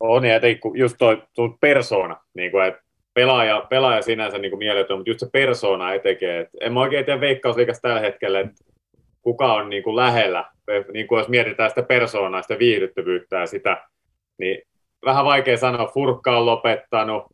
On, 0.00 0.24
ja 0.24 0.36
etenkin 0.36 0.60
just 0.74 0.96
toi, 0.98 1.22
tuo 1.34 1.56
persona, 1.60 2.16
niin 2.34 2.50
kuin, 2.50 2.64
että 2.64 2.82
pelaaja, 3.14 3.66
pelaaja 3.70 4.02
sinänsä 4.02 4.38
niin 4.38 4.50
kuin 4.50 4.58
mieletön, 4.58 4.96
mutta 4.96 5.10
just 5.10 5.20
se 5.20 5.26
persona 5.32 5.94
etenkin, 5.94 6.30
että 6.30 6.58
en 6.60 6.72
mä 6.72 6.80
oikein 6.80 7.04
tiedä 7.04 7.20
veikkausliikasta 7.20 7.88
tällä 7.88 8.00
hetkellä, 8.00 8.40
että 8.40 8.64
kuka 9.22 9.52
on 9.52 9.70
niin 9.70 9.82
kuin 9.82 9.96
lähellä, 9.96 10.44
niin 10.92 11.06
kuin 11.06 11.18
jos 11.18 11.28
mietitään 11.28 11.70
sitä 11.70 11.82
persoonaa, 11.82 12.42
sitä 12.42 12.58
viihdyttävyyttä 12.58 13.36
ja 13.36 13.46
sitä, 13.46 13.82
niin 14.38 14.62
vähän 15.04 15.24
vaikea 15.24 15.56
sanoa, 15.56 15.90
Furkka 15.94 16.38
on 16.38 16.46
lopettanut, 16.46 17.24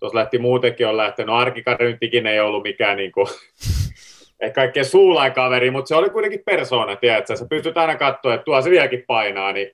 tuossa 0.00 0.18
lähti 0.18 0.38
muutenkin 0.38 0.86
on 0.86 0.96
lähtenyt, 0.96 1.34
Arkikari 1.34 1.98
ei 2.30 2.40
ollut 2.40 2.62
mikään 2.62 2.96
niin 2.96 3.12
kuin, 3.12 3.26
ehkä 4.42 4.54
kaikkein 4.54 4.86
suulain 4.86 5.32
kaveri, 5.32 5.70
mutta 5.70 5.88
se 5.88 5.94
oli 5.94 6.10
kuitenkin 6.10 6.42
persoona, 6.46 6.96
tiedätkö? 6.96 7.36
Sä 7.36 7.46
pystyt 7.50 7.76
aina 7.78 7.96
katsoa, 7.96 8.34
että 8.34 8.44
tuo 8.44 8.62
se 8.62 8.70
vieläkin 8.70 9.04
painaa, 9.06 9.52
niin 9.52 9.70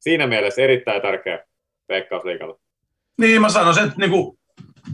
siinä 0.00 0.26
mielessä 0.26 0.62
erittäin 0.62 1.02
tärkeä 1.02 1.44
veikkausliikalla. 1.88 2.58
Niin, 3.20 3.40
mä 3.40 3.48
sanoisin, 3.48 3.84
että 3.84 3.98
niinku 3.98 4.38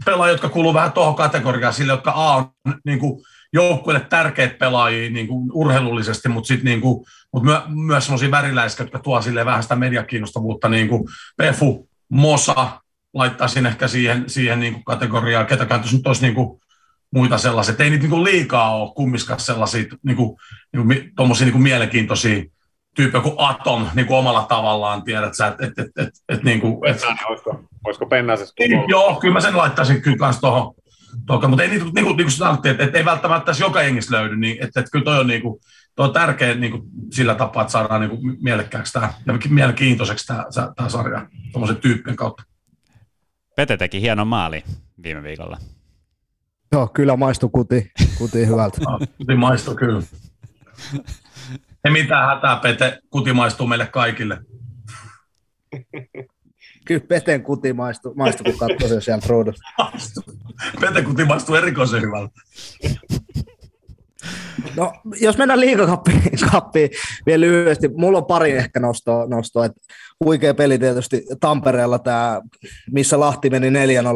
pelaajat, 0.05 0.33
jotka 0.33 0.49
kuuluu 0.49 0.73
vähän 0.73 0.91
tuohon 0.91 1.15
kategoriaan, 1.15 1.73
sille, 1.73 1.93
jotka 1.93 2.11
A 2.15 2.35
on 2.35 2.45
niinku, 2.85 3.23
joukkueelle 3.53 4.05
tärkeitä 4.09 4.55
pelaajia 4.59 5.09
niinku, 5.09 5.49
urheilullisesti, 5.53 6.29
mutta 6.29 6.47
sit, 6.47 6.63
niinku, 6.63 7.05
mut 7.33 7.43
myö, 7.43 7.61
myös 7.67 8.05
sellaisia 8.05 8.31
väriläisiä, 8.31 8.83
jotka 8.83 8.99
tuo 8.99 9.21
sille 9.21 9.45
vähän 9.45 9.63
sitä 9.63 9.75
mediakiinnostavuutta, 9.75 10.69
niin 10.69 10.87
kuin 10.87 11.03
Pefu, 11.37 11.89
Mosa, 12.09 12.81
laittaisin 13.13 13.65
ehkä 13.65 13.87
siihen, 13.87 14.29
siihen 14.29 14.59
niinku 14.59 14.83
kategoriaan, 14.83 15.45
ketäkään 15.45 15.81
tuossa 15.81 15.97
nyt 15.97 16.07
olisi 16.07 16.21
niinku, 16.21 16.59
muita 17.11 17.37
sellaisia. 17.37 17.75
Ei 17.79 17.89
niitä 17.89 18.01
niinku 18.01 18.23
liikaa 18.23 18.77
ole 18.77 18.91
kummiskaan 18.95 19.39
sellaisia 19.39 19.83
niinku, 20.03 20.39
niinku, 20.73 21.11
tommosia 21.15 21.45
niinku 21.45 21.59
mielenkiintoisia 21.59 22.43
tyyppejä 22.95 23.21
kuin 23.21 23.35
Atom 23.37 23.87
niinku 23.93 24.15
omalla 24.15 24.45
tavallaan, 24.49 25.03
tiedät 25.03 25.35
sä, 25.35 25.47
että 25.47 25.65
et, 25.65 25.79
et, 25.79 26.07
et, 26.07 26.13
et, 26.29 26.43
niinku, 26.43 26.81
et, 26.85 27.01
olisiko, 27.29 27.63
olisiko 27.85 28.05
Pennasesta? 28.05 28.53
Niin, 28.59 28.83
joo, 28.87 29.19
kyllä 29.19 29.33
mä 29.33 29.41
sen 29.41 29.57
laittaisin 29.57 30.01
kyllä 30.01 30.17
kans 30.17 30.39
tohon, 30.39 30.75
tohon 31.27 31.49
mutta 31.49 31.63
ei 31.63 31.69
niinku, 31.69 31.91
niinku, 31.95 32.13
niinku 32.13 32.31
sanottiin, 32.31 32.71
että 32.71 32.83
et, 32.83 32.95
ei 32.95 33.05
välttämättä 33.05 33.45
tässä 33.45 33.63
joka 33.63 33.81
jengissä 33.81 34.15
löydy, 34.15 34.35
niin 34.35 34.63
että 34.63 34.79
et, 34.79 34.85
kyllä 34.91 35.05
toi 35.05 35.19
on 35.19 35.27
niinku, 35.27 35.61
toi 35.95 36.07
on 36.07 36.13
tärkeä 36.13 36.53
niinku, 36.53 36.81
sillä 37.11 37.35
tapaa, 37.35 37.61
että 37.61 37.71
saadaan 37.71 38.01
niinku, 38.01 38.17
mielekkääksi 38.41 38.93
tää, 38.93 39.13
ja 39.25 39.33
mielenkiintoiseksi 39.49 40.27
tämä 40.75 40.89
sarja 40.89 41.27
tuommoisen 41.51 41.77
tyyppien 41.77 42.15
kautta. 42.15 42.43
Pete 43.55 43.77
teki 43.77 44.01
hienon 44.01 44.27
maali 44.27 44.63
viime 45.03 45.23
viikolla. 45.23 45.57
Joo, 46.71 46.87
kyllä 46.87 47.17
maistu 47.17 47.49
kuti, 47.49 47.91
kuti 48.17 48.47
hyvältä. 48.47 48.77
kuti 49.17 49.35
maistuu 49.35 49.75
kyllä. 49.75 50.01
Ei 51.85 51.91
mitään 51.91 52.35
hätää, 52.35 52.55
Pete. 52.55 52.99
Kuti 53.09 53.33
maistuu 53.33 53.67
meille 53.67 53.87
kaikille. 53.87 54.37
Kyllä 56.85 57.05
Peten 57.07 57.43
kuti 57.43 57.73
maistuu, 57.73 58.13
maistu 58.13 58.43
kun 58.43 58.57
katsoo 58.57 58.87
sen 58.87 59.01
sieltä 59.01 59.27
ruudusta. 59.29 59.61
Peten 60.81 61.05
kuti 61.05 61.25
maistuu 61.25 61.55
erikoisen 61.55 62.01
hyvältä. 62.01 62.33
No, 64.75 64.93
jos 65.21 65.37
mennään 65.37 65.59
liikakappiin 65.59 66.21
kappiin 66.51 66.89
vielä 67.25 67.41
lyhyesti, 67.41 67.87
mulla 67.87 68.17
on 68.17 68.25
pari 68.25 68.51
ehkä 68.51 68.79
nostoa, 68.79 69.25
nostoa 69.25 69.65
että 69.65 69.81
huikea 70.25 70.53
peli 70.53 70.79
tietysti 70.79 71.25
Tampereella 71.39 71.99
tämä, 71.99 72.41
missä 72.91 73.19
Lahti 73.19 73.49
meni 73.49 73.69
4-0 73.69 73.71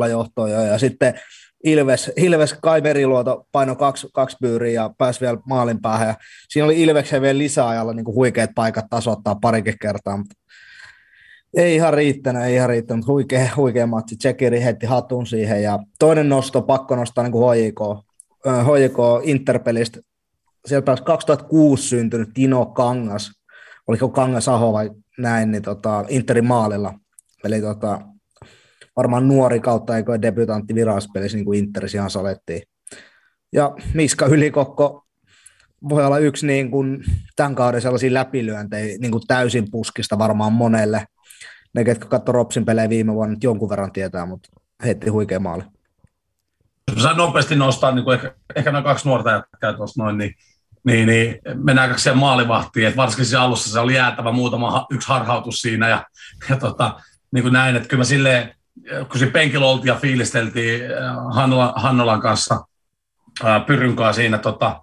johtoon 0.09 0.51
jo, 0.51 0.61
ja 0.61 0.79
sitten 0.79 1.19
Ilves, 1.63 2.11
Ilves 2.15 2.53
Kai 2.61 2.81
Meriluoto 2.81 3.47
paino 3.51 3.75
kaksi, 3.75 4.07
kaksi 4.13 4.37
pyyriä 4.41 4.81
ja 4.81 4.91
pääsi 4.97 5.21
vielä 5.21 5.37
maalin 5.47 5.81
päähän. 5.81 6.07
Ja 6.07 6.15
siinä 6.49 6.65
oli 6.65 6.81
Ilveksen 6.81 7.21
vielä 7.21 7.37
lisäajalla 7.37 7.93
niin 7.93 8.05
huikeat 8.05 8.49
paikat 8.55 8.85
tasoittaa 8.89 9.35
parikin 9.35 9.79
kertaa, 9.79 10.17
mutta 10.17 10.35
ei 11.57 11.75
ihan 11.75 11.93
riittänyt, 11.93 12.43
ei 12.43 12.55
ihan 12.55 12.69
riittänyt, 12.69 13.07
huikea, 13.07 13.49
huikea 13.55 13.87
matsi. 13.87 14.17
Tsekiri 14.17 14.63
heitti 14.63 14.85
hatun 14.85 15.27
siihen 15.27 15.63
ja 15.63 15.79
toinen 15.99 16.29
nosto, 16.29 16.61
pakko 16.61 16.95
nostaa 16.95 17.23
niin 17.23 17.31
kuin 17.31 17.57
HJK, 17.57 17.79
HJK 18.45 18.97
Interpelistä. 19.23 19.99
Siellä 20.65 20.85
pääsi 20.85 21.03
2006 21.03 21.87
syntynyt 21.87 22.29
Tino 22.33 22.65
Kangas, 22.65 23.31
oliko 23.87 24.09
Kangas 24.09 24.47
Aho 24.49 24.73
vai 24.73 24.91
näin, 25.17 25.51
niin 25.51 25.63
tota, 25.63 26.05
Interin 26.07 26.45
maalilla. 26.45 26.93
Eli 27.43 27.61
tota, 27.61 28.01
varmaan 28.97 29.27
nuori 29.27 29.59
kautta 29.59 29.97
eikö 29.97 30.21
debutantti 30.21 30.75
viraspelissä, 30.75 31.37
niin 31.37 31.45
kuin 31.45 31.59
Interis 31.59 31.95
ihan 31.95 32.09
salettiin. 32.09 32.61
Ja 33.53 33.75
Miska 33.93 34.25
Ylikokko 34.25 35.03
voi 35.89 36.05
olla 36.05 36.17
yksi 36.17 36.47
niin 36.47 36.71
kuin 36.71 37.03
tämän 37.35 37.55
kauden 37.55 37.81
sellaisia 37.81 38.13
läpilyöntejä 38.13 38.97
niin 38.99 39.11
kuin 39.11 39.23
täysin 39.27 39.71
puskista 39.71 40.17
varmaan 40.17 40.53
monelle. 40.53 41.05
Ne, 41.75 41.83
ketkä 41.83 42.05
katsoi 42.05 42.33
Ropsin 42.33 42.65
pelejä 42.65 42.89
viime 42.89 43.13
vuonna, 43.13 43.37
jonkun 43.43 43.69
verran 43.69 43.91
tietää, 43.91 44.25
mutta 44.25 44.49
heitti 44.85 45.09
huikea 45.09 45.39
maali. 45.39 45.63
Jos 46.95 47.15
nopeasti 47.15 47.55
nostaa, 47.55 47.91
niin 47.91 48.03
kuin 48.03 48.15
ehkä, 48.15 48.35
ehkä 48.55 48.71
nämä 48.71 48.83
kaksi 48.83 49.07
nuorta 49.07 49.31
jätkää 49.31 49.73
tuossa 49.73 50.03
noin, 50.03 50.17
niin, 50.17 50.35
niin, 50.85 51.07
niin 51.07 51.39
mennäänkö 51.63 51.97
siihen 51.97 52.17
maalivahtiin, 52.17 52.87
että 52.87 52.97
varsinkin 52.97 53.25
siinä 53.25 53.41
alussa 53.41 53.71
se 53.71 53.79
oli 53.79 53.95
jäätävä 53.95 54.31
muutama 54.31 54.85
yksi 54.91 55.07
harhautus 55.07 55.61
siinä 55.61 55.89
ja, 55.89 56.05
ja 56.49 56.57
tota, 56.57 56.99
niin 57.31 57.43
kuin 57.43 57.53
näin, 57.53 57.75
että 57.75 57.89
kyllä 57.89 58.01
mä 58.01 58.05
silleen, 58.05 58.55
kun 59.09 59.19
se 59.19 59.25
penkillä 59.25 59.65
oltiin 59.65 59.87
ja 59.87 59.95
fiilisteltiin 59.95 60.81
äh, 60.83 61.15
Hannolan, 61.35 61.73
Hannolan 61.75 62.21
kanssa 62.21 62.65
äh, 63.45 63.65
Pyrynkaa 63.65 64.13
siinä, 64.13 64.37
tota, 64.37 64.81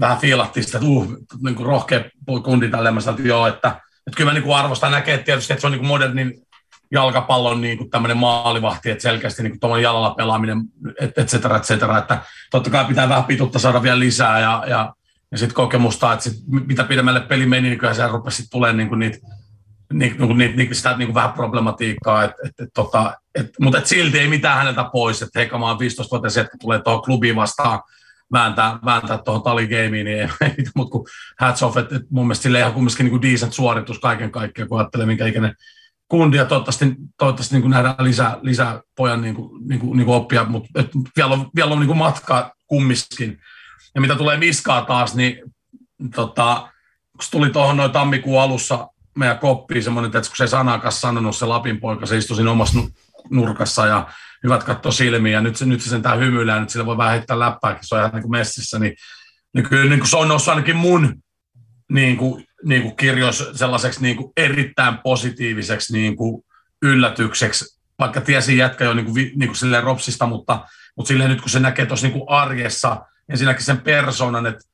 vähän 0.00 0.18
fiilattiin 0.18 0.64
sitä, 0.64 0.78
että 0.78 0.88
uh, 0.90 1.16
niin 1.42 1.54
kuin 1.54 1.66
rohkea 1.66 2.04
kundi 2.44 2.70
sanoin, 2.70 2.98
että 3.08 3.28
joo, 3.28 3.46
että, 3.46 3.68
että 4.06 4.16
kyllä 4.16 4.30
mä 4.30 4.34
niin 4.34 4.44
kuin 4.44 4.56
arvostan 4.56 4.92
näkee 4.92 5.18
tietysti, 5.18 5.52
että 5.52 5.60
se 5.60 5.66
on 5.66 5.72
niin 5.72 5.80
kuin 5.80 5.88
modernin 5.88 6.44
jalkapallon 6.90 7.60
niin 7.60 7.78
kuin 7.78 7.90
tämmöinen 7.90 8.16
maalivahti, 8.16 8.90
että 8.90 9.02
selkeästi 9.02 9.42
niin 9.42 9.60
kuin 9.60 9.82
jalalla 9.82 10.14
pelaaminen, 10.14 10.62
et, 11.00 11.18
et 11.18 11.28
cetera, 11.28 11.56
et 11.56 11.62
cetera, 11.62 11.98
että 11.98 12.18
totta 12.50 12.70
kai 12.70 12.84
pitää 12.84 13.08
vähän 13.08 13.24
pitutta 13.24 13.58
saada 13.58 13.82
vielä 13.82 13.98
lisää 13.98 14.40
ja, 14.40 14.64
ja, 14.66 14.94
ja 15.32 15.38
sitten 15.38 15.54
kokemusta, 15.54 16.12
että 16.12 16.22
sit, 16.22 16.42
mitä 16.66 16.84
pidemmälle 16.84 17.20
peli 17.20 17.46
meni, 17.46 17.68
niin 17.68 17.78
kyllä 17.78 17.94
se 17.94 18.06
rupesi 18.06 18.50
tulemaan 18.50 18.76
niin 18.76 18.88
kuin 18.88 18.98
niitä 18.98 19.18
niin, 19.92 20.16
niin, 20.18 20.38
niin, 20.38 20.56
niin, 20.56 20.74
sitä 20.74 20.96
niin 20.96 21.14
vähän 21.14 21.32
problematiikkaa, 21.32 22.24
et, 22.24 22.32
et, 22.44 22.68
tota, 22.74 23.14
et, 23.34 23.50
mutta 23.60 23.78
et 23.78 23.86
silti 23.86 24.18
ei 24.18 24.28
mitään 24.28 24.58
häneltä 24.58 24.90
pois, 24.92 25.22
että 25.22 25.38
hei, 25.38 25.50
on 25.52 25.76
15-vuotias 25.76 26.36
jätkä 26.36 26.56
tulee 26.60 26.82
tuohon 26.82 27.02
klubiin 27.02 27.36
vastaan 27.36 27.80
vääntää, 28.32 28.78
vääntää 28.84 29.18
tuohon 29.18 29.42
taligeimiin, 29.42 30.04
niin 30.04 30.18
ei, 30.18 30.28
ei 30.58 30.64
mutta 30.76 30.92
kuin 30.92 31.06
hats 31.40 31.62
off, 31.62 31.76
että 31.76 31.96
et 31.96 32.10
mun 32.10 32.26
mielestä 32.26 32.42
sille 32.42 32.58
ihan 32.58 32.72
kumminkin 32.72 33.06
niin 33.06 33.22
decent 33.22 33.52
suoritus 33.52 33.98
kaiken 33.98 34.30
kaikkiaan, 34.30 34.68
kun 34.68 34.78
ajattelee, 34.78 35.06
minkä 35.06 35.26
ikäinen 35.26 35.54
kundi, 36.08 36.36
ja 36.36 36.44
toivottavasti, 36.44 36.94
toivottavasti 37.18 37.54
niin 37.54 37.62
kuin 37.62 37.70
nähdään 37.70 37.94
lisää, 37.98 38.38
lisää 38.42 38.80
pojan 38.96 39.22
niin 39.22 39.34
kuin, 39.34 39.68
niin 39.68 39.80
kuin, 39.80 39.96
niin 39.96 40.06
kuin 40.06 40.16
oppia, 40.16 40.44
mutta 40.44 40.80
et 40.80 40.90
vielä 41.16 41.32
on, 41.32 41.50
vielä 41.56 41.72
on 41.72 41.78
niin 41.78 41.86
kuin 41.86 41.98
matkaa 41.98 42.52
kummiskin. 42.66 43.40
Ja 43.94 44.00
mitä 44.00 44.16
tulee 44.16 44.36
Miskaa 44.36 44.84
taas, 44.84 45.14
niin 45.14 45.42
tota, 46.14 46.68
kun 47.12 47.20
tuli 47.30 47.50
tuohon 47.50 47.76
noin 47.76 47.90
tammikuun 47.90 48.42
alussa 48.42 48.88
meidän 49.14 49.38
koppiin 49.38 49.82
semmoinen, 49.84 50.06
että 50.16 50.30
kun 50.30 50.36
se 50.36 50.44
ei 50.44 50.48
sanakaan 50.48 50.92
sanonut 50.92 51.36
se 51.36 51.46
Lapin 51.46 51.80
poika, 51.80 52.06
se 52.06 52.16
istui 52.16 52.36
siinä 52.36 52.50
omassa 52.50 52.78
nurkassa 53.30 53.86
ja 53.86 54.08
hyvät 54.44 54.64
katto 54.64 54.92
silmiä 54.92 55.32
ja 55.32 55.40
nyt 55.40 55.56
se, 55.56 55.66
nyt 55.66 55.82
se 55.82 55.90
sentään 55.90 56.18
hymyilee, 56.18 56.60
nyt 56.60 56.70
sille 56.70 56.86
voi 56.86 56.96
vähän 56.96 57.12
heittää 57.12 57.38
läppääkin, 57.38 57.88
se 57.88 57.94
on 57.94 58.00
ihan 58.00 58.12
niin 58.12 58.22
kuin 58.22 58.30
messissä, 58.30 58.78
niin, 58.78 58.96
niin 59.54 59.68
kyllä 59.68 59.90
niin 59.90 59.98
kuin 59.98 60.08
se 60.08 60.16
on 60.16 60.28
noussut 60.28 60.48
ainakin 60.48 60.76
mun 60.76 61.22
niin 61.92 62.16
kuin, 62.16 62.44
niin 62.64 62.82
kuin 62.82 62.96
kirjoissa 62.96 63.54
sellaiseksi 63.54 64.02
niin 64.02 64.16
kuin 64.16 64.32
erittäin 64.36 64.98
positiiviseksi 64.98 65.92
niin 65.92 66.16
kuin 66.16 66.44
yllätykseksi, 66.82 67.80
vaikka 67.98 68.20
tiesin 68.20 68.56
jätkä 68.56 68.84
jo 68.84 68.94
niin 68.94 69.06
kuin, 69.06 69.14
niin 69.14 69.48
kuin 69.48 69.56
silleen 69.56 69.82
ropsista, 69.82 70.26
mutta, 70.26 70.66
mutta 70.96 71.08
silleen 71.08 71.30
nyt 71.30 71.40
kun 71.40 71.50
se 71.50 71.60
näkee 71.60 71.86
tuossa 71.86 72.06
niin 72.06 72.18
kuin 72.18 72.28
arjessa, 72.28 73.06
ensinnäkin 73.28 73.64
sen 73.64 73.80
persoonan, 73.80 74.46
että 74.46 74.64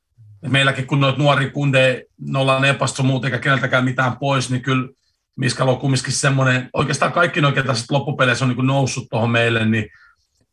meilläkin 0.49 0.87
kun 0.87 0.99
noita 0.99 1.19
nuori 1.19 1.49
kunde, 1.49 2.03
ne 2.19 2.39
ollaan 2.39 2.65
epastu 2.65 3.03
muuten 3.03 3.27
eikä 3.27 3.43
keneltäkään 3.43 3.83
mitään 3.83 4.17
pois, 4.17 4.49
niin 4.49 4.61
kyllä 4.61 4.89
Miskalo 5.35 5.71
on 5.71 5.79
kumminkin 5.79 6.13
semmoinen, 6.13 6.69
oikeastaan 6.73 7.11
kaikki 7.11 7.41
noin, 7.41 7.53
ketä 7.53 7.73
loppupeleissä 7.89 8.45
on 8.45 8.49
niin 8.49 8.67
noussut 8.67 9.07
tuohon 9.09 9.29
meille, 9.29 9.65
niin 9.65 9.89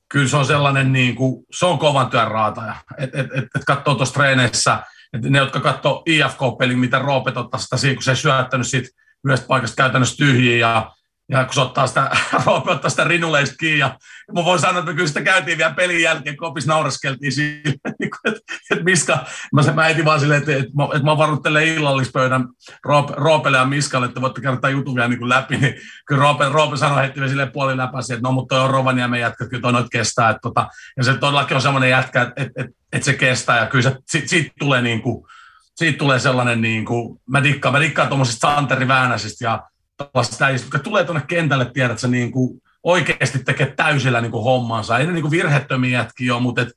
kyllä 0.09 0.29
se 0.29 0.37
on 0.37 0.47
sellainen, 0.47 0.93
niin 0.93 1.15
kuin, 1.15 1.45
se 1.59 1.67
on 1.67 1.79
kovan 1.79 2.11
työn 2.11 2.29
raataja. 2.29 2.75
Että 2.99 3.21
et, 3.21 3.27
et, 3.27 3.45
et 3.45 3.65
katsoo 3.67 3.95
tuossa 3.95 4.15
treeneissä, 4.15 4.83
että 5.13 5.31
ne, 5.31 5.39
jotka 5.39 5.61
katsoo 5.61 6.03
IFK-pelin, 6.07 6.79
mitä 6.79 6.99
Roopet 6.99 7.37
ottaa 7.37 7.61
sitä 7.61 7.77
siinä, 7.77 7.95
kun 7.95 8.03
se 8.03 8.11
ei 8.11 8.17
syöttänyt 8.17 8.67
siitä 8.67 8.89
yhdestä 9.25 9.47
paikasta 9.47 9.77
käytännössä 9.77 10.17
tyhjiä 10.17 10.57
ja 10.57 10.93
ja 11.31 11.45
kun 11.45 11.55
se 11.55 11.61
ottaa 11.61 11.87
sitä, 11.87 12.11
ottaa 12.47 12.91
sitä 12.91 13.05
rinuleista 13.05 13.57
kiinni, 13.57 13.79
ja 13.79 13.99
mä 14.35 14.45
voin 14.45 14.61
sanoa, 14.61 14.79
että 14.79 14.91
me 14.91 14.95
kyllä 14.95 15.09
sitä 15.09 15.23
käytiin 15.23 15.59
vielä 15.59 15.75
pelin 15.75 16.03
jälkeen, 16.03 16.37
kopis 16.37 16.67
nauraskeltiin 16.67 17.33
sille, 17.33 17.61
niin 17.99 18.11
että, 18.25 18.41
että 18.71 18.85
Miska, 18.85 19.19
mä, 19.53 19.63
mä 19.75 19.89
etin 19.89 20.05
vaan 20.05 20.21
silleen, 20.21 20.39
että, 20.39 20.53
että, 20.53 20.71
mä, 20.77 20.85
että 20.85 21.05
mä 21.05 21.19
varuttelen 21.19 21.69
illallispöydän 21.69 22.49
Roope, 22.85 23.15
Roopelle 23.17 23.59
ja 23.59 23.65
Miskalle, 23.65 24.07
että 24.07 24.21
voitte 24.21 24.41
käydä 24.41 24.61
tämän 24.61 24.73
jutun 24.73 24.95
vielä 24.95 25.09
niin 25.09 25.19
kuin 25.19 25.29
läpi, 25.29 25.57
niin 25.57 25.75
kyllä 26.07 26.23
Roope, 26.23 26.49
Roope 26.49 26.77
sanoi 26.77 27.03
heti 27.03 27.29
silleen 27.29 27.53
puoli 27.53 27.77
läpäsi, 27.77 28.13
että 28.13 28.23
no 28.23 28.33
mutta 28.33 28.55
toi 28.55 28.65
on 28.65 28.71
Rovaniemen 28.71 29.21
jätkä, 29.21 29.49
kyllä 29.49 29.63
toi 29.63 29.73
noit 29.73 29.91
kestää, 29.93 30.31
että, 30.31 30.41
tota, 30.43 30.69
ja 30.97 31.05
se 31.05 31.15
todellakin 31.15 31.57
on 31.57 31.63
semmoinen 31.63 31.91
jätkä, 31.91 32.23
että, 32.23 32.43
että, 32.43 32.63
että, 32.63 32.73
että 32.93 33.05
se 33.05 33.13
kestää, 33.13 33.59
ja 33.59 33.67
kyllä 33.67 33.83
se, 33.83 33.97
siitä, 34.07 34.29
siitä 34.29 34.51
tulee 34.59 34.83
niin 34.83 35.03
kuin, 35.03 35.27
siitä 35.75 35.99
tulee 35.99 36.19
sellainen, 36.19 36.61
niin 36.61 36.85
kuin, 36.85 37.21
mä 37.29 37.43
dikkaan, 37.43 37.73
mä 37.73 37.81
dikkaan 37.81 38.09
tuommoisista 38.09 38.55
Santeri 38.55 38.89
Väänäsistä 38.89 39.45
ja 39.45 39.63
tällaista 39.99 40.51
jotka 40.51 40.79
tulee 40.79 41.05
tuonne 41.05 41.23
kentälle, 41.27 41.71
tiedät 41.73 41.99
sä, 41.99 42.09
niin 42.09 42.33
kuin 42.33 42.63
oikeasti 42.83 43.39
tekee 43.39 43.75
täysillä 43.77 44.21
niin 44.21 44.31
kuin 44.31 44.45
hommansa. 44.45 44.99
Ei 44.99 45.07
ne 45.07 45.13
niin 45.13 45.23
kuin 45.23 45.31
virhettömiä 45.31 45.99
jätkiä 45.99 46.35
ole, 46.35 46.43
mutta 46.43 46.63
et, 46.63 46.69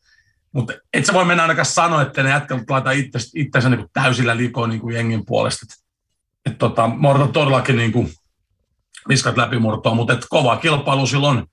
mutta 0.52 0.74
et 0.94 1.06
sä 1.06 1.14
voi 1.14 1.26
mennä 1.26 1.44
ainakaan 1.44 1.66
sanoa, 1.66 2.02
että 2.02 2.24
ne 2.24 2.30
jätkät 2.30 2.70
laittaa 2.70 2.94
itsensä, 2.94 3.30
itsensä 3.36 3.70
niin 3.70 3.80
kuin 3.80 3.90
täysillä 3.94 4.38
likoon 4.38 4.70
niin 4.70 4.82
kuin 4.82 4.96
jengin 4.96 5.26
puolesta. 5.26 5.66
Et, 5.70 5.86
et 6.52 6.58
tota, 6.58 6.88
mä 6.88 7.28
todellakin 7.34 7.76
niin 7.76 7.92
kuin 7.92 8.14
miskat 9.08 9.38
läpimurtoa, 9.38 9.96
mutta 9.96 10.14
et 10.14 10.26
kova 10.30 10.58
kilpailu 10.58 11.08
silloin 11.08 11.46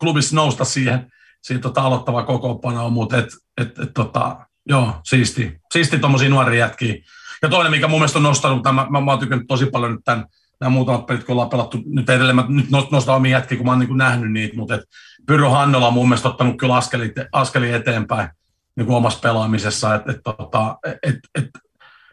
klubissa 0.00 0.36
nousta 0.36 0.64
siihen, 0.64 1.12
siihen 1.42 1.62
tota 1.62 1.82
aloittava 1.82 2.22
kokoonpanoon, 2.22 2.92
mutta 2.92 3.16
et, 3.16 3.28
et, 3.60 3.78
et, 3.78 3.94
tota, 3.94 4.46
joo, 4.68 5.00
siisti. 5.04 5.60
Siisti 5.72 5.98
tuommoisia 5.98 6.28
nuoria 6.28 6.58
jätkiä. 6.58 6.94
Ja 7.42 7.48
toinen, 7.48 7.70
mikä 7.70 7.88
mun 7.88 7.98
mielestä 8.00 8.18
on 8.18 8.22
nostanut, 8.22 8.64
mä, 8.64 8.72
mä, 8.72 9.00
mä 9.00 9.10
oon 9.10 9.18
tykännyt 9.18 9.46
tosi 9.48 9.66
paljon 9.66 9.92
nyt 9.92 10.04
tämän 10.04 10.26
nämä 10.60 10.70
muutamat 10.70 11.06
pelit, 11.06 11.24
kun 11.24 11.32
ollaan 11.32 11.50
pelattu, 11.50 11.78
nyt 11.86 12.10
edelleen 12.10 12.36
mä 12.36 12.44
nyt 12.48 12.90
nostan 12.90 13.16
omia 13.16 13.38
jätkiä, 13.38 13.56
kun 13.56 13.66
mä 13.66 13.72
oon 13.72 13.78
niin 13.78 13.96
nähnyt 13.96 14.32
niitä, 14.32 14.56
mutta 14.56 14.74
et 14.74 14.80
Pyro 15.26 15.50
Hannola 15.50 15.86
on 15.86 15.92
mun 15.92 16.08
mielestä 16.08 16.28
ottanut 16.28 16.58
kyllä 16.58 16.76
askeli, 16.76 17.12
askeli 17.32 17.72
eteenpäin 17.72 18.28
niin 18.76 18.86
kuin 18.86 18.96
omassa 18.96 19.20
pelaamisessa, 19.20 19.94
että 19.94 20.12
et, 20.12 20.20
tota, 20.24 20.78
et, 21.02 21.18
et, 21.34 21.50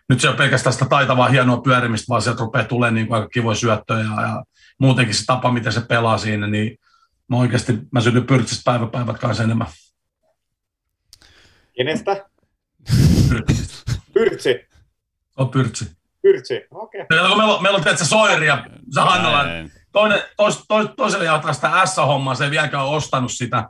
nyt 0.09 0.21
se 0.21 0.29
on 0.29 0.35
pelkästään 0.35 0.73
sitä 0.73 0.85
taitavaa, 0.85 1.27
hienoa 1.27 1.61
pyörimistä, 1.61 2.05
vaan 2.09 2.21
sieltä 2.21 2.39
rupeaa 2.39 2.65
tulemaan 2.65 2.95
niin 2.95 3.07
kuin 3.07 3.15
aika 3.15 3.29
kivoja 3.29 3.55
syöttöjä 3.55 3.99
ja, 3.99 4.21
ja 4.21 4.43
muutenkin 4.77 5.15
se 5.15 5.25
tapa, 5.25 5.51
miten 5.51 5.73
se 5.73 5.81
pelaa 5.81 6.17
siinä, 6.17 6.47
niin 6.47 6.77
mä 7.29 7.37
oikeasti, 7.37 7.79
mä 7.91 8.01
synnyn 8.01 8.27
Pyrtsistä 8.27 8.61
päivä 8.65 8.87
päivät 8.87 9.19
kanssa 9.19 9.43
enemmän. 9.43 9.67
Kenestä? 11.75 12.25
Pyrtsi. 14.13 14.67
On 15.37 15.49
Pyrtsi. 15.49 16.02
Pyrtsi, 16.23 16.65
okei. 16.71 17.01
Okay. 17.01 17.19
Meillä, 17.19 17.61
meillä 17.61 17.77
on 17.77 17.83
tietysti 17.83 18.05
Soiri 18.05 18.47
ja 18.47 18.65
Hannola. 18.97 19.45
Toinen, 19.91 20.21
tois, 20.37 20.63
tois, 20.67 20.89
toiselle 20.97 21.25
jatkaa 21.25 21.53
sitä 21.53 21.85
S-hommaa, 21.85 22.35
se 22.35 22.43
ei 22.43 22.51
vieläkään 22.51 22.85
ole 22.85 22.95
ostanut 22.95 23.31
sitä. 23.31 23.69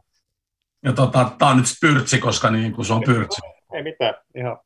Ja 0.86 0.94
tota, 0.94 1.32
tää 1.38 1.48
on 1.48 1.58
nyt 1.58 1.66
Pyrtsi, 1.82 2.20
koska 2.20 2.50
niin 2.50 2.74
kuin 2.74 2.86
se 2.86 2.94
on 2.94 3.04
Pyrtsi. 3.06 3.42
Ei 3.74 3.84
mitään, 3.84 4.14
ihan, 4.38 4.58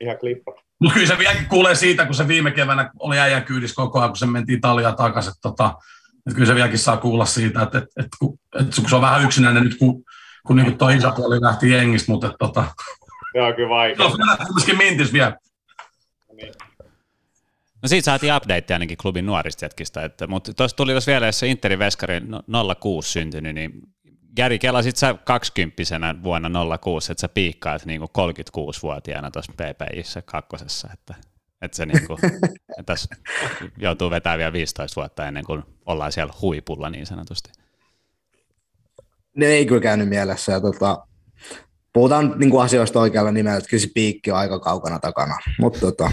ihan 0.00 0.18
klippa. 0.18 0.52
Mutta 0.80 0.94
kyllä 0.94 1.06
se 1.06 1.18
vieläkin 1.18 1.46
kuulee 1.48 1.74
siitä, 1.74 2.06
kun 2.06 2.14
se 2.14 2.28
viime 2.28 2.50
keväänä 2.50 2.90
oli 2.98 3.18
äijän 3.18 3.44
kyydissä 3.44 3.74
koko 3.74 3.98
ajan, 3.98 4.10
kun 4.10 4.16
se 4.16 4.26
mentiin 4.26 4.60
talia 4.60 4.92
takaisin. 4.92 5.32
Tota, 5.42 5.74
että 6.18 6.34
kyllä 6.34 6.46
se 6.46 6.54
vieläkin 6.54 6.78
saa 6.78 6.96
kuulla 6.96 7.24
siitä, 7.24 7.62
että, 7.62 7.78
että, 7.78 7.90
että, 7.96 8.16
että, 8.22 8.62
että 8.62 8.80
kun 8.80 8.90
se 8.90 8.96
on 8.96 9.02
vähän 9.02 9.24
yksinäinen 9.24 9.62
nyt, 9.62 9.78
kun, 9.78 10.04
kun 10.46 10.56
niin 10.56 10.78
tuo 10.78 10.88
isäpuoli 10.88 11.40
lähti 11.40 11.70
jengistä, 11.70 12.12
mutta 12.12 12.26
että, 12.26 12.38
tota... 12.38 12.64
Joo, 13.34 13.52
kyllä 13.52 13.68
vaikea. 13.68 14.08
No, 14.08 14.16
kumminkin 14.46 14.76
mintis 14.76 15.12
vielä. 15.12 15.36
No 17.84 17.88
No 17.88 17.88
siitä 17.88 18.04
saatiin 18.04 18.36
update 18.36 18.74
ainakin 18.74 18.96
klubin 18.96 19.26
nuorista 19.26 19.64
jätkistä, 19.64 20.04
että, 20.04 20.26
mutta 20.26 20.54
tuossa 20.54 20.76
tuli 20.76 20.92
tuossa 20.92 21.10
vielä, 21.10 21.26
jos 21.26 21.38
se 21.38 21.46
Interin 21.46 21.78
veskari 21.78 22.20
06 22.80 23.12
syntynyt, 23.12 23.54
niin 23.54 23.72
Gary, 24.36 24.58
kelasit 24.58 24.96
sä 24.96 25.14
20 25.24 25.82
vuonna 26.22 26.78
06, 26.78 27.12
että 27.12 27.20
sä 27.20 27.28
piikkaat 27.28 27.86
niin 27.86 28.00
36-vuotiaana 28.02 29.30
tuossa 29.30 29.52
PPIssä 29.52 30.22
kakkosessa, 30.22 30.88
että, 30.92 31.14
että 31.62 31.76
se 31.76 31.86
niin 31.86 32.06
kuin, 32.06 32.18
että 32.78 32.82
tässä 32.86 33.16
joutuu 33.78 34.10
vetämään 34.10 34.38
vielä 34.38 34.52
15 34.52 35.00
vuotta 35.00 35.28
ennen 35.28 35.44
kuin 35.44 35.62
ollaan 35.86 36.12
siellä 36.12 36.34
huipulla 36.40 36.90
niin 36.90 37.06
sanotusti. 37.06 37.50
Ne 39.36 39.46
ei 39.46 39.66
kyllä 39.66 39.80
käynyt 39.80 40.08
mielessä. 40.08 40.52
Ja 40.52 40.60
tota, 40.60 41.06
puhutaan 41.92 42.34
niin 42.36 42.50
kuin 42.50 42.64
asioista 42.64 43.00
oikealla 43.00 43.32
nimellä, 43.32 43.58
että 43.58 43.70
kyllä 43.70 43.80
se 43.80 43.90
piikki 43.94 44.30
on 44.30 44.38
aika 44.38 44.60
kaukana 44.60 44.98
takana. 44.98 45.36
Mutta 45.60 45.80
tota, 45.80 46.10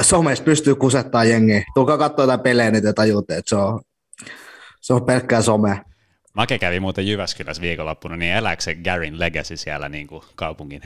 somessa 0.00 0.44
pystyy 0.44 0.74
kusettaa 0.74 1.24
jengi. 1.24 1.64
Tulkaa 1.74 1.98
katsoa 1.98 2.22
jotain 2.22 2.40
pelejä, 2.40 2.70
niin 2.70 2.82
te 2.82 2.92
tajutte, 2.92 3.36
että 3.36 3.48
se 3.48 3.56
on, 3.56 3.80
se 4.80 4.94
on 4.94 5.04
pelkkää 5.04 5.42
some. 5.42 5.80
Make 6.34 6.58
kävi 6.58 6.80
muuten 6.80 7.06
Jyväskylässä 7.06 7.62
viikonloppuna, 7.62 8.16
niin 8.16 8.34
elääkö 8.34 8.62
se 8.62 8.74
Garin 8.74 9.18
legacy 9.18 9.56
siellä 9.56 9.88
niin 9.88 10.06
kuin 10.06 10.22
kaupungin 10.36 10.82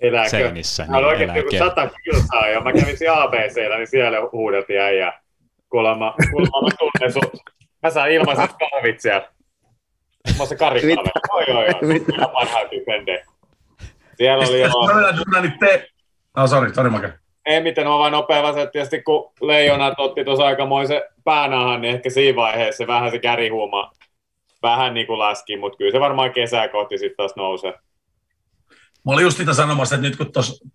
Elääkö? 0.00 0.30
seinissä? 0.30 0.86
Mä 0.88 0.96
olen 0.96 1.08
oikeasti 1.08 1.38
joku 1.38 1.50
sata 1.58 1.90
kilsaa 2.04 2.48
ja 2.48 2.60
mä 2.60 2.72
kävin 2.72 2.98
siellä 2.98 3.22
ABCllä, 3.22 3.76
niin 3.76 3.88
siellä 3.88 4.18
huudeltiin 4.32 4.80
äijää. 4.80 5.20
Kuulemma, 5.68 6.14
kuulemma 6.30 6.62
mä 6.62 6.68
tunnen 6.78 7.12
sut. 7.12 7.42
Mä 7.82 7.90
saan 7.90 8.10
ilmaiset 8.10 8.50
kahvit 8.58 9.00
siellä. 9.00 9.28
Mä 10.38 10.46
se 10.46 10.56
karikaalle. 10.56 11.10
Oi, 11.30 11.44
oi, 11.44 11.66
oi. 11.66 12.00
Parhaat 12.32 12.68
defende. 12.70 13.24
Siellä 14.16 14.44
oli 14.48 14.60
jo... 14.60 14.68
Mä 14.68 14.94
mennään 14.94 15.16
duunaan 15.16 15.58
te... 15.60 15.88
Ah, 16.34 16.48
sorry, 16.48 16.74
sorry 16.74 16.90
Make. 16.90 17.21
Ei 17.46 17.62
mitään, 17.62 17.86
mä 17.86 17.98
vaan 17.98 18.12
nopea 18.12 18.48
että 18.48 18.66
tietysti 18.66 19.02
kun 19.02 19.32
Leijonat 19.40 19.94
otti 19.98 20.24
tuossa 20.24 20.44
aikamoisen 20.44 21.02
päänahan, 21.24 21.80
niin 21.80 21.94
ehkä 21.94 22.10
siinä 22.10 22.36
vaiheessa 22.36 22.86
vähän 22.86 23.10
se 23.10 23.18
kärihuuma 23.18 23.92
vähän 24.62 24.94
niin 24.94 25.06
kuin 25.06 25.18
laski, 25.18 25.56
mutta 25.56 25.78
kyllä 25.78 25.90
se 25.90 26.00
varmaan 26.00 26.32
kesää 26.32 26.68
kohti 26.68 26.98
sitten 26.98 27.16
taas 27.16 27.36
nousee. 27.36 27.72
Mä 29.06 29.12
olin 29.12 29.22
just 29.22 29.36
sitä 29.36 29.54
sanomassa, 29.54 29.94
että 29.94 30.08
nyt 30.08 30.16
kun 30.16 30.32
tuossa 30.32 30.68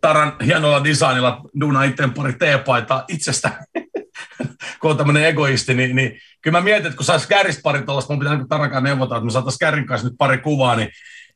Taran 0.00 0.36
hienolla 0.44 0.84
designilla 0.84 1.40
duuna 1.60 1.84
itse 1.84 2.08
pari 2.16 2.32
teepaita 2.32 3.04
itsestä, 3.08 3.50
kun 4.80 4.90
on 4.90 4.96
tämmöinen 4.96 5.24
egoisti, 5.24 5.74
niin, 5.74 5.96
niin 5.96 6.20
kyllä 6.40 6.58
mä 6.58 6.64
mietin, 6.64 6.86
että 6.86 6.96
kun 6.96 7.06
saisi 7.06 7.28
käristä 7.28 7.62
pari 7.62 7.82
tuollaista, 7.82 8.12
mun 8.12 8.18
pitää 8.18 8.36
niin 8.36 8.48
Tarankaan 8.48 8.84
neuvota, 8.84 9.16
että 9.16 9.24
me 9.24 9.30
saataisiin 9.30 9.58
kärin 9.58 9.86
kanssa 9.86 10.08
nyt 10.08 10.18
pari 10.18 10.38
kuvaa, 10.38 10.76
niin 10.76 10.88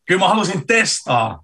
kyllä 0.04 0.20
mä 0.20 0.28
halusin 0.28 0.66
testaa, 0.66 1.42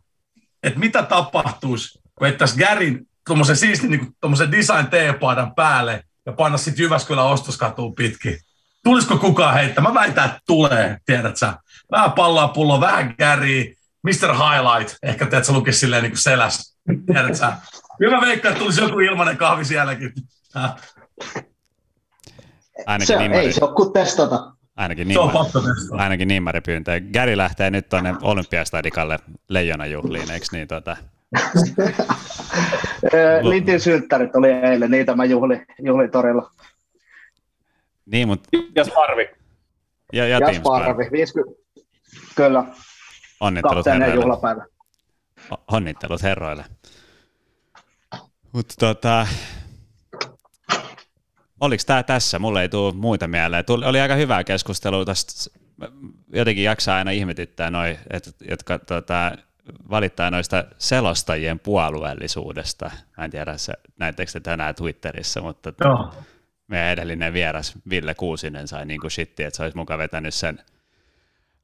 että 0.62 0.78
mitä 0.78 1.02
tapahtuisi, 1.02 1.98
kun 2.14 2.28
ettäisiin 2.28 2.58
Gärin 2.58 3.06
tuommoisen 3.26 3.56
siistin 3.56 3.90
niin 3.90 4.08
tuommoisen 4.20 4.52
design 4.52 4.86
teepaidan 4.86 5.54
päälle 5.54 6.04
ja 6.26 6.32
panna 6.32 6.58
sitten 6.58 6.82
Jyväskylän 6.82 7.24
ostoskatuun 7.26 7.94
pitkin. 7.94 8.38
Tulisiko 8.84 9.18
kukaan 9.18 9.54
heittää? 9.54 9.84
Mä 9.84 9.94
väitän, 9.94 10.24
että 10.24 10.40
tulee, 10.46 10.98
tiedät 11.06 11.36
sä. 11.36 11.54
Vähän 11.90 12.12
pallaa 12.12 12.48
pullo, 12.48 12.80
vähän 12.80 13.16
käriä, 13.16 13.64
Mr. 14.02 14.32
Highlight, 14.34 14.96
ehkä 15.02 15.26
teet 15.26 15.44
sä 15.44 15.52
lukisi 15.52 15.78
silleen 15.78 16.02
niin 16.02 16.10
kuin 16.12 16.18
seläs, 16.22 16.76
tiedät 17.06 17.34
sä. 17.36 17.52
Kyllä 17.98 18.16
mä 18.16 18.26
veikkaan, 18.26 18.52
että 18.52 18.62
tulisi 18.62 18.80
joku 18.80 18.98
ilmanen 19.00 19.36
kahvi 19.36 19.64
sielläkin. 19.64 20.12
Ainakin 22.86 23.06
Se, 23.06 23.16
nimmari, 23.18 23.44
ei 23.46 23.52
se 23.52 23.64
ole 23.64 23.74
kuin 23.74 23.92
testata. 23.92 24.52
ainakin 24.76 25.08
testaa. 25.08 25.46
ainakin 25.90 26.28
nimmari 26.28 26.60
pyyntö. 26.60 27.00
Gary 27.12 27.36
lähtee 27.36 27.70
nyt 27.70 27.88
tuonne 27.88 28.14
Olympiastadikalle 28.22 29.18
leijonajuhliin, 29.48 30.30
eikö 30.30 30.46
niin? 30.52 30.68
Tuota, 30.68 30.96
Lintin 33.42 33.80
synttärit 33.80 34.36
oli 34.36 34.50
eilen, 34.50 34.90
niitä 34.90 35.14
mä 35.16 35.24
juhlin, 35.24 35.66
juhlin 35.82 36.10
torilla. 36.10 36.50
niin, 38.06 38.28
mutta 38.28 38.48
Ja 38.76 38.84
Sparvi. 38.84 39.28
ja, 40.12 40.26
ja, 40.28 40.38
Ja. 40.38 40.54
Sparvi, 40.54 41.08
50, 41.12 41.60
kyllä, 42.36 42.64
Onnittelut 43.40 43.86
herroille. 43.86 44.14
juhlapäivä. 44.14 44.66
Onnittelut 45.72 46.22
herroille. 46.22 46.64
Mutta 48.52 48.74
tota, 48.78 49.26
oliko 51.60 51.82
tämä 51.86 52.02
tässä? 52.02 52.38
Mulle 52.38 52.62
ei 52.62 52.68
tule 52.68 52.94
muita 52.94 53.28
mieleen. 53.28 53.64
Tuli, 53.64 53.84
oli 53.84 54.00
aika 54.00 54.14
hyvää 54.14 54.44
keskustelua 54.44 55.04
tästä. 55.04 55.50
Jotenkin 56.32 56.64
jaksaa 56.64 56.96
aina 56.96 57.10
ihmetyttää 57.10 57.70
noi, 57.70 57.98
et, 58.10 58.36
jotka 58.50 58.78
tota, 58.78 59.32
valittaa 59.90 60.30
noista 60.30 60.64
selostajien 60.78 61.58
puolueellisuudesta. 61.58 62.90
Mä 63.18 63.24
en 63.24 63.30
tiedä, 63.30 63.56
se, 63.56 63.72
näittekö 63.98 64.32
te 64.32 64.40
tänään 64.40 64.74
Twitterissä, 64.74 65.40
mutta 65.40 65.72
Joo. 65.80 66.14
meidän 66.66 66.90
edellinen 66.90 67.32
vieras 67.32 67.74
Ville 67.90 68.14
Kuusinen 68.14 68.68
sai 68.68 68.86
niin 68.86 69.00
kuin 69.00 69.10
shitti, 69.10 69.42
että 69.42 69.56
se 69.56 69.62
olisi 69.62 69.76
mukaan 69.76 69.98
vetänyt 69.98 70.34
sen 70.34 70.58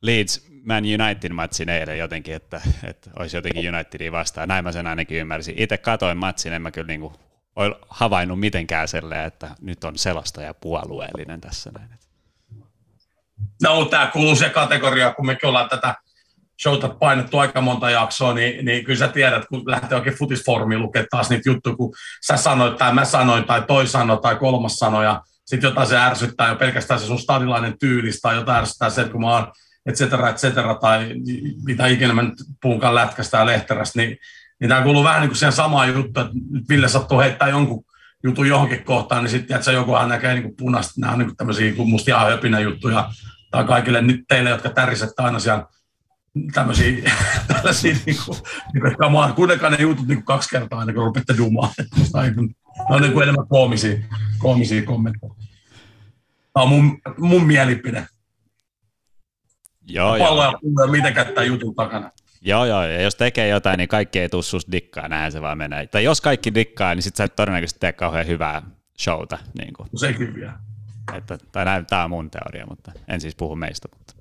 Leeds 0.02 0.47
Man 0.64 0.85
United 0.85 1.32
matsin 1.32 1.68
eilen 1.68 1.98
jotenkin, 1.98 2.35
että, 2.35 2.60
että 2.85 3.10
olisi 3.18 3.36
jotenkin 3.36 3.74
Unitedia 3.74 4.12
vastaan. 4.12 4.48
Näin 4.48 4.64
mä 4.64 4.72
sen 4.72 4.86
ainakin 4.86 5.18
ymmärsin. 5.18 5.55
Itse 5.59 5.78
katoin 5.78 6.18
matsin, 6.18 6.52
en 6.52 6.62
mä 6.62 6.70
kyllä 6.70 6.86
niin 6.86 7.01
kuin 7.01 7.14
ole 7.56 7.77
havainnut 7.89 8.40
mitenkään 8.40 8.89
silleen, 8.89 9.24
että 9.24 9.51
nyt 9.60 9.85
on 9.85 9.98
selostaja 9.98 10.55
puolueellinen 10.55 11.40
tässä 11.40 11.70
näin. 11.78 11.89
No, 13.62 13.85
tämä 13.85 14.06
kuuluu 14.06 14.36
se 14.36 14.48
kategoria, 14.48 15.12
kun 15.12 15.27
mekin 15.27 15.48
ollaan 15.48 15.68
tätä 15.68 15.94
showta 16.62 16.89
painettu 16.89 17.39
aika 17.39 17.61
monta 17.61 17.91
jaksoa, 17.91 18.35
niin, 18.35 18.65
niin 18.65 18.85
kyllä 18.85 18.99
sä 18.99 19.09
tiedät, 19.09 19.47
kun 19.49 19.62
lähtee 19.66 19.99
oikein 19.99 20.16
futisfoorumiin 20.16 20.82
lukea 20.82 21.05
taas 21.11 21.31
niitä 21.31 21.51
juttuja, 21.51 21.77
kun 21.77 21.95
sä 22.27 22.37
sanoit 22.37 22.77
tai 22.77 22.95
mä 22.95 23.05
sanoin 23.05 23.45
tai 23.45 23.62
toi 23.62 23.87
sanoi 23.87 24.19
tai 24.23 24.37
kolmas 24.37 24.77
sanoi 24.77 25.05
ja 25.05 25.23
sitten 25.45 25.69
jotain 25.69 25.87
se 25.87 25.97
ärsyttää 25.99 26.49
jo 26.49 26.57
pelkästään 26.57 27.01
se 27.01 27.07
sun 27.07 27.19
stadilainen 27.19 27.78
tyylis 27.78 28.20
tai 28.20 28.37
jotain 28.37 28.59
ärsyttää 28.59 28.91
se, 28.91 29.01
että 29.01 29.12
kun 29.12 29.20
mä 29.20 29.31
oon 29.31 29.53
et 29.87 29.95
cetera, 29.95 30.28
et 30.28 30.37
cetera, 30.37 30.74
tai 30.74 31.15
mitä 31.65 31.87
ikinä 31.87 32.15
mä 32.15 32.23
nyt 32.23 32.35
puhunkaan 32.62 32.95
lätkästä 32.95 33.39
ja 33.39 33.47
lehterästä, 33.47 33.99
niin, 33.99 34.19
niin 34.61 34.69
tämä 34.69 34.82
kuuluu 34.82 35.05
vähän 35.05 35.20
niin 35.20 35.28
kuin 35.28 35.37
siihen 35.37 35.53
samaan 35.53 35.89
juttuun, 35.95 36.27
että 36.27 36.39
nyt 36.51 36.69
Ville 36.69 36.89
sattuu 36.89 37.20
heittää 37.20 37.49
jonkun 37.49 37.85
jutun 38.24 38.49
johonkin 38.49 38.85
kohtaan, 38.85 39.23
niin 39.24 39.31
sitten 39.31 39.57
että 39.57 39.73
joku 39.73 39.93
näkee 40.07 40.35
niin 40.35 40.43
kuin 40.43 40.57
punaista, 40.57 41.01
nämä 41.01 41.12
on 41.12 41.19
niin 41.19 41.28
kuin 41.28 41.37
tämmöisiä 41.37 41.74
kuin 41.74 41.89
musta 41.89 42.11
ihan 42.11 42.31
höpinä 42.31 42.61
juttuja, 42.61 43.11
tai 43.51 43.65
kaikille 43.65 44.03
nyt 44.03 44.20
teille, 44.28 44.51
jotka 44.51 44.70
tärisette 44.70 45.23
aina 45.23 45.39
siellä 45.39 45.66
tämmöisiä, 46.53 47.12
tällaisia, 47.49 47.97
niin 48.07 48.17
kuin, 48.25 48.39
niin 48.75 48.97
kuin, 48.97 49.17
on, 49.17 49.35
kuunnelkaa 49.35 49.71
ne 49.71 49.77
jutut 49.81 50.07
niin 50.07 50.17
kuin 50.17 50.25
kaksi 50.25 50.49
kertaa 50.49 50.81
ennen 50.81 50.95
kuin 50.95 51.05
rupeatte 51.05 51.37
dumaan. 51.37 51.71
Ne 51.79 51.85
on 52.91 53.03
niin 53.03 53.12
kuin 53.12 53.23
enemmän 53.23 53.47
koomisia, 53.49 53.99
koomisia 54.39 54.83
kommentteja. 54.83 55.35
Tämä 56.53 56.65
on 56.65 56.69
mun, 56.69 57.01
mun 57.19 57.47
mielipide. 57.47 58.07
Joo, 59.87 60.19
Pallo 60.19 60.43
joo. 60.43 60.53
ja 60.53 60.59
pullo 60.61 60.87
mitenkään 60.87 61.27
tämän 61.27 61.47
jutun 61.47 61.75
takana. 61.75 62.11
Joo, 62.41 62.65
joo, 62.65 62.83
ja 62.83 63.01
jos 63.01 63.15
tekee 63.15 63.49
jotain, 63.49 63.79
niin 63.79 63.89
kaikki 63.89 64.19
ei 64.19 64.29
tuu 64.29 64.43
susta 64.43 64.73
dikkaa, 64.73 65.09
näin 65.09 65.33
se 65.33 65.43
vaan 65.43 65.59
menee. 65.59 65.87
Tai 65.87 66.05
jos 66.05 66.21
kaikki 66.21 66.55
dikkaa, 66.55 66.95
niin 66.95 67.03
sit 67.03 67.17
sä 67.17 67.25
et 67.25 67.37
todennäköisesti 67.37 67.81
tee 67.81 67.93
kauhean 67.93 68.27
hyvää 68.27 68.62
showta. 68.99 69.39
Niin 69.59 69.73
kuin, 69.73 69.89
Sekin 69.97 70.35
vielä. 70.35 70.53
että, 71.15 71.39
tai 71.53 71.65
näin, 71.65 71.87
tämä 71.87 72.05
on 72.05 72.11
mun 72.11 72.31
teoria, 72.31 72.67
mutta 72.67 72.93
en 73.09 73.21
siis 73.21 73.37
puhu 73.37 73.57
meistä. 73.57 73.89
Mutta. 73.99 74.15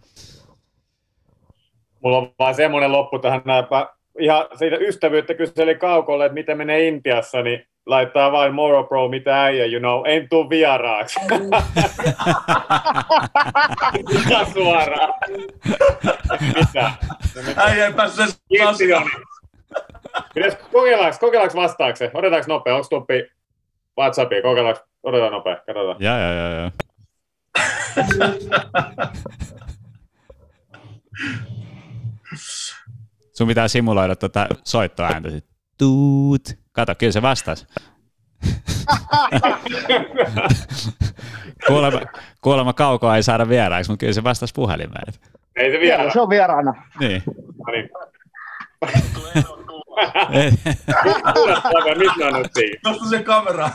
Mulla 2.04 2.18
on 2.18 2.34
vaan 2.40 2.56
semmoinen 2.56 2.92
loppu 2.92 3.20
tähän 3.20 3.42
näinpä. 3.46 3.88
Ihan 4.20 4.46
siitä 4.56 4.78
ystävyyttä 4.80 5.34
kyseli 5.34 5.76
Kaukolle, 5.76 6.26
että 6.26 6.34
miten 6.34 6.58
menee 6.58 6.88
Intiassa, 6.88 7.42
niin 7.42 7.66
laittaa 7.86 8.32
vain 8.32 8.54
Moro 8.54 8.84
Pro, 8.84 9.08
mitä 9.08 9.44
äijä, 9.44 9.66
you 9.66 9.80
know, 9.80 10.02
en 10.06 10.30
tuu 10.30 10.50
vieraaksi. 10.50 11.20
Ihan 14.30 14.46
suoraan. 14.54 15.14
Mitä? 16.42 16.92
Äijä 17.58 17.86
ei 17.86 17.94
päässyt. 17.94 18.36
Pitäis, 20.34 20.56
kokeillaanko, 20.72 21.18
kokeillaanko 21.20 21.58
vastaakse? 21.58 22.12
Otetaanko 22.14 22.46
nopea? 22.48 22.76
Onko 22.76 22.88
tuppi 22.90 23.32
WhatsAppia? 24.00 24.42
Kokeillaanko? 24.42 24.82
Otetaan 25.04 25.32
nopea, 25.32 25.56
katsotaan. 25.56 25.98
Joo, 26.00 26.18
joo, 26.20 26.34
joo, 26.34 26.50
joo. 26.60 26.72
Sun 33.38 33.48
pitää 33.48 33.68
simuloida 33.68 34.16
tuota 34.16 34.48
soittoääntä 34.64 35.30
sit. 35.30 35.46
Tuut. 35.78 36.50
Kato, 36.72 36.96
kyllä 36.96 37.12
se 37.12 37.22
vastasi. 37.22 37.68
kuulemma, 41.68 42.00
kuulemma 42.42 42.74
kaukoa 42.74 43.16
ei 43.16 43.24
saada 43.24 43.50
vieraaksi, 43.50 43.92
mutta 43.92 44.00
kyllä 44.00 44.14
se 44.14 44.24
vastasi 44.24 44.54
puhelimeen. 44.56 45.14
Ei 45.56 45.72
se 45.72 45.80
vielä. 45.80 46.14
Se 46.14 46.22
on 46.22 46.30
vieraana. 46.30 46.84
Niin. 47.00 47.24
No 47.28 47.72
niin. 47.72 47.90
Save, 51.62 51.96
nyt. 51.96 52.12
Nosta 52.84 53.06
se 53.10 53.24
kamera. 53.24 53.70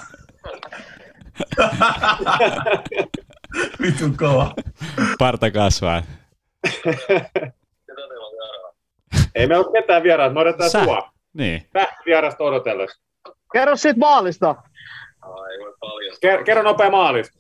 Vitun 3.83 4.17
kova. 4.17 4.55
Parta 5.19 5.51
kasvaa. 5.51 6.03
Ei 9.35 9.47
me 9.47 9.57
ole 9.57 9.73
ketään 9.83 10.03
vieraat, 10.03 10.33
me 10.33 10.41
odotetaan 10.41 10.71
Sä. 10.71 10.85
sua. 10.85 11.11
Niin. 11.33 11.69
Tähti 11.73 11.97
vierasta 12.07 12.45
odotellessa. 12.45 13.03
Kerro 13.53 13.77
siitä 13.77 13.99
maalista. 14.01 14.55
Paljon. 15.81 16.15
Ker- 16.27 16.45
kerro 16.45 16.63
nopea 16.63 16.91
maalis. 16.91 17.31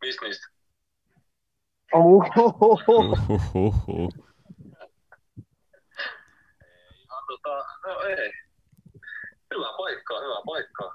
Mistä? 0.00 0.26
Ohohoho. 1.92 3.16
Uhuhuhu. 3.28 4.10
Ihan 7.04 7.22
tota, 7.28 7.64
no 7.86 8.00
ei. 8.00 8.32
Hyvä 9.54 9.66
paikka, 9.78 10.20
hyvä 10.20 10.42
paikka. 10.46 10.92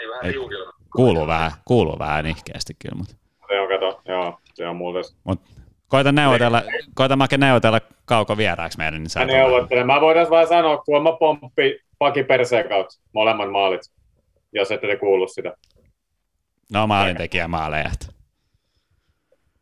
Ei 0.00 0.08
vähän 0.08 0.24
Ei. 0.26 0.32
tiukilla. 0.32 0.72
Kuuluu 0.96 1.26
vähän, 1.26 1.50
kuuluu 1.64 1.98
vähän 1.98 2.24
nihkeästi 2.24 2.74
kyllä, 2.74 2.94
mutta 2.98 3.14
Se 3.48 3.60
on, 3.60 3.68
kato, 3.68 4.02
joo, 4.08 4.38
se 4.54 4.66
on 4.68 4.76
muuten. 4.76 5.04
Koita 5.88 6.12
neuvotella, 6.12 6.62
koita 6.94 7.16
Make 7.16 7.38
neuvotella 7.38 7.80
kauko 8.04 8.36
vieraaksi 8.36 8.78
meidän, 8.78 9.02
niin 9.02 9.10
sä 9.10 9.20
Mä 9.20 9.26
neuvottelen. 9.26 9.86
Mä 9.86 10.00
voidaan 10.00 10.30
vaan 10.30 10.46
sanoa, 10.46 10.76
kun 10.76 11.02
mä 11.02 11.16
pomppi 11.20 11.80
paki 11.98 12.24
perseen 12.24 12.68
kautta 12.68 12.94
molemmat 13.12 13.50
maalit, 13.50 13.80
jos 14.52 14.70
ette 14.70 14.86
te 14.86 14.96
kuullut 14.96 15.30
sitä. 15.32 15.56
No 16.72 16.86
maalintekijä 16.86 17.48
maaleja. 17.48 17.90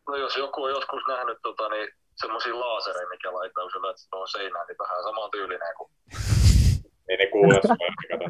No 0.07 0.15
jos 0.15 0.37
joku 0.37 0.63
on 0.63 0.69
joskus 0.69 1.01
nähnyt 1.07 1.37
tota, 1.41 1.69
niin 1.69 1.87
semmoisia 2.15 2.59
laasereja, 2.59 3.09
mikä 3.09 3.33
laittaa, 3.33 3.63
kun 3.63 3.71
sä 3.71 3.81
laitat 3.81 4.07
tuohon 4.09 4.27
seinään, 4.27 4.67
niin 4.67 4.77
vähän 4.79 5.03
saman 5.03 5.31
tyylinen 5.31 5.73
kuin 5.77 5.89
Ei 7.09 7.17
ne 7.17 7.27
kuule 7.27 7.53
sua, 7.53 7.75
kato 8.09 8.27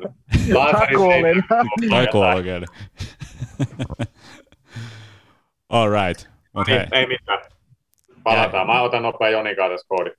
nyt. 1.21 1.45
Toi 1.89 2.07
kuuluu 2.07 2.43
kyllä. 2.43 2.67
All 5.69 5.89
right. 5.89 6.29
Mut 6.53 6.67
hei, 6.67 6.87
Ei 6.91 7.07
mitään. 7.07 7.39
Palataan. 8.23 8.67
Mä 8.67 8.81
otan 8.81 9.03
nopea 9.03 9.29
Jonikaa 9.29 9.69
tässä 9.69 9.87
koodi. 9.87 10.11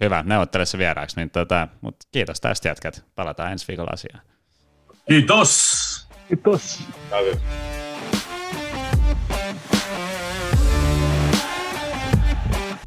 hyvä, 0.00 0.22
neuvottele 0.26 0.66
se 0.66 0.78
vieraaksi. 0.78 1.16
Niin 1.16 1.30
tota, 1.30 1.68
mut 1.80 1.96
kiitos 2.12 2.40
tästä 2.40 2.68
jätkät. 2.68 3.04
Palataan 3.14 3.52
ensi 3.52 3.68
viikolla 3.68 3.90
asiaan. 3.92 4.20
Kiitos. 5.08 6.08
Kiitos. 6.28 6.82
Täytyy. 7.10 7.40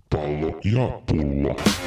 Pallo 0.09 0.59
ja 0.63 1.01
pulla. 1.05 1.86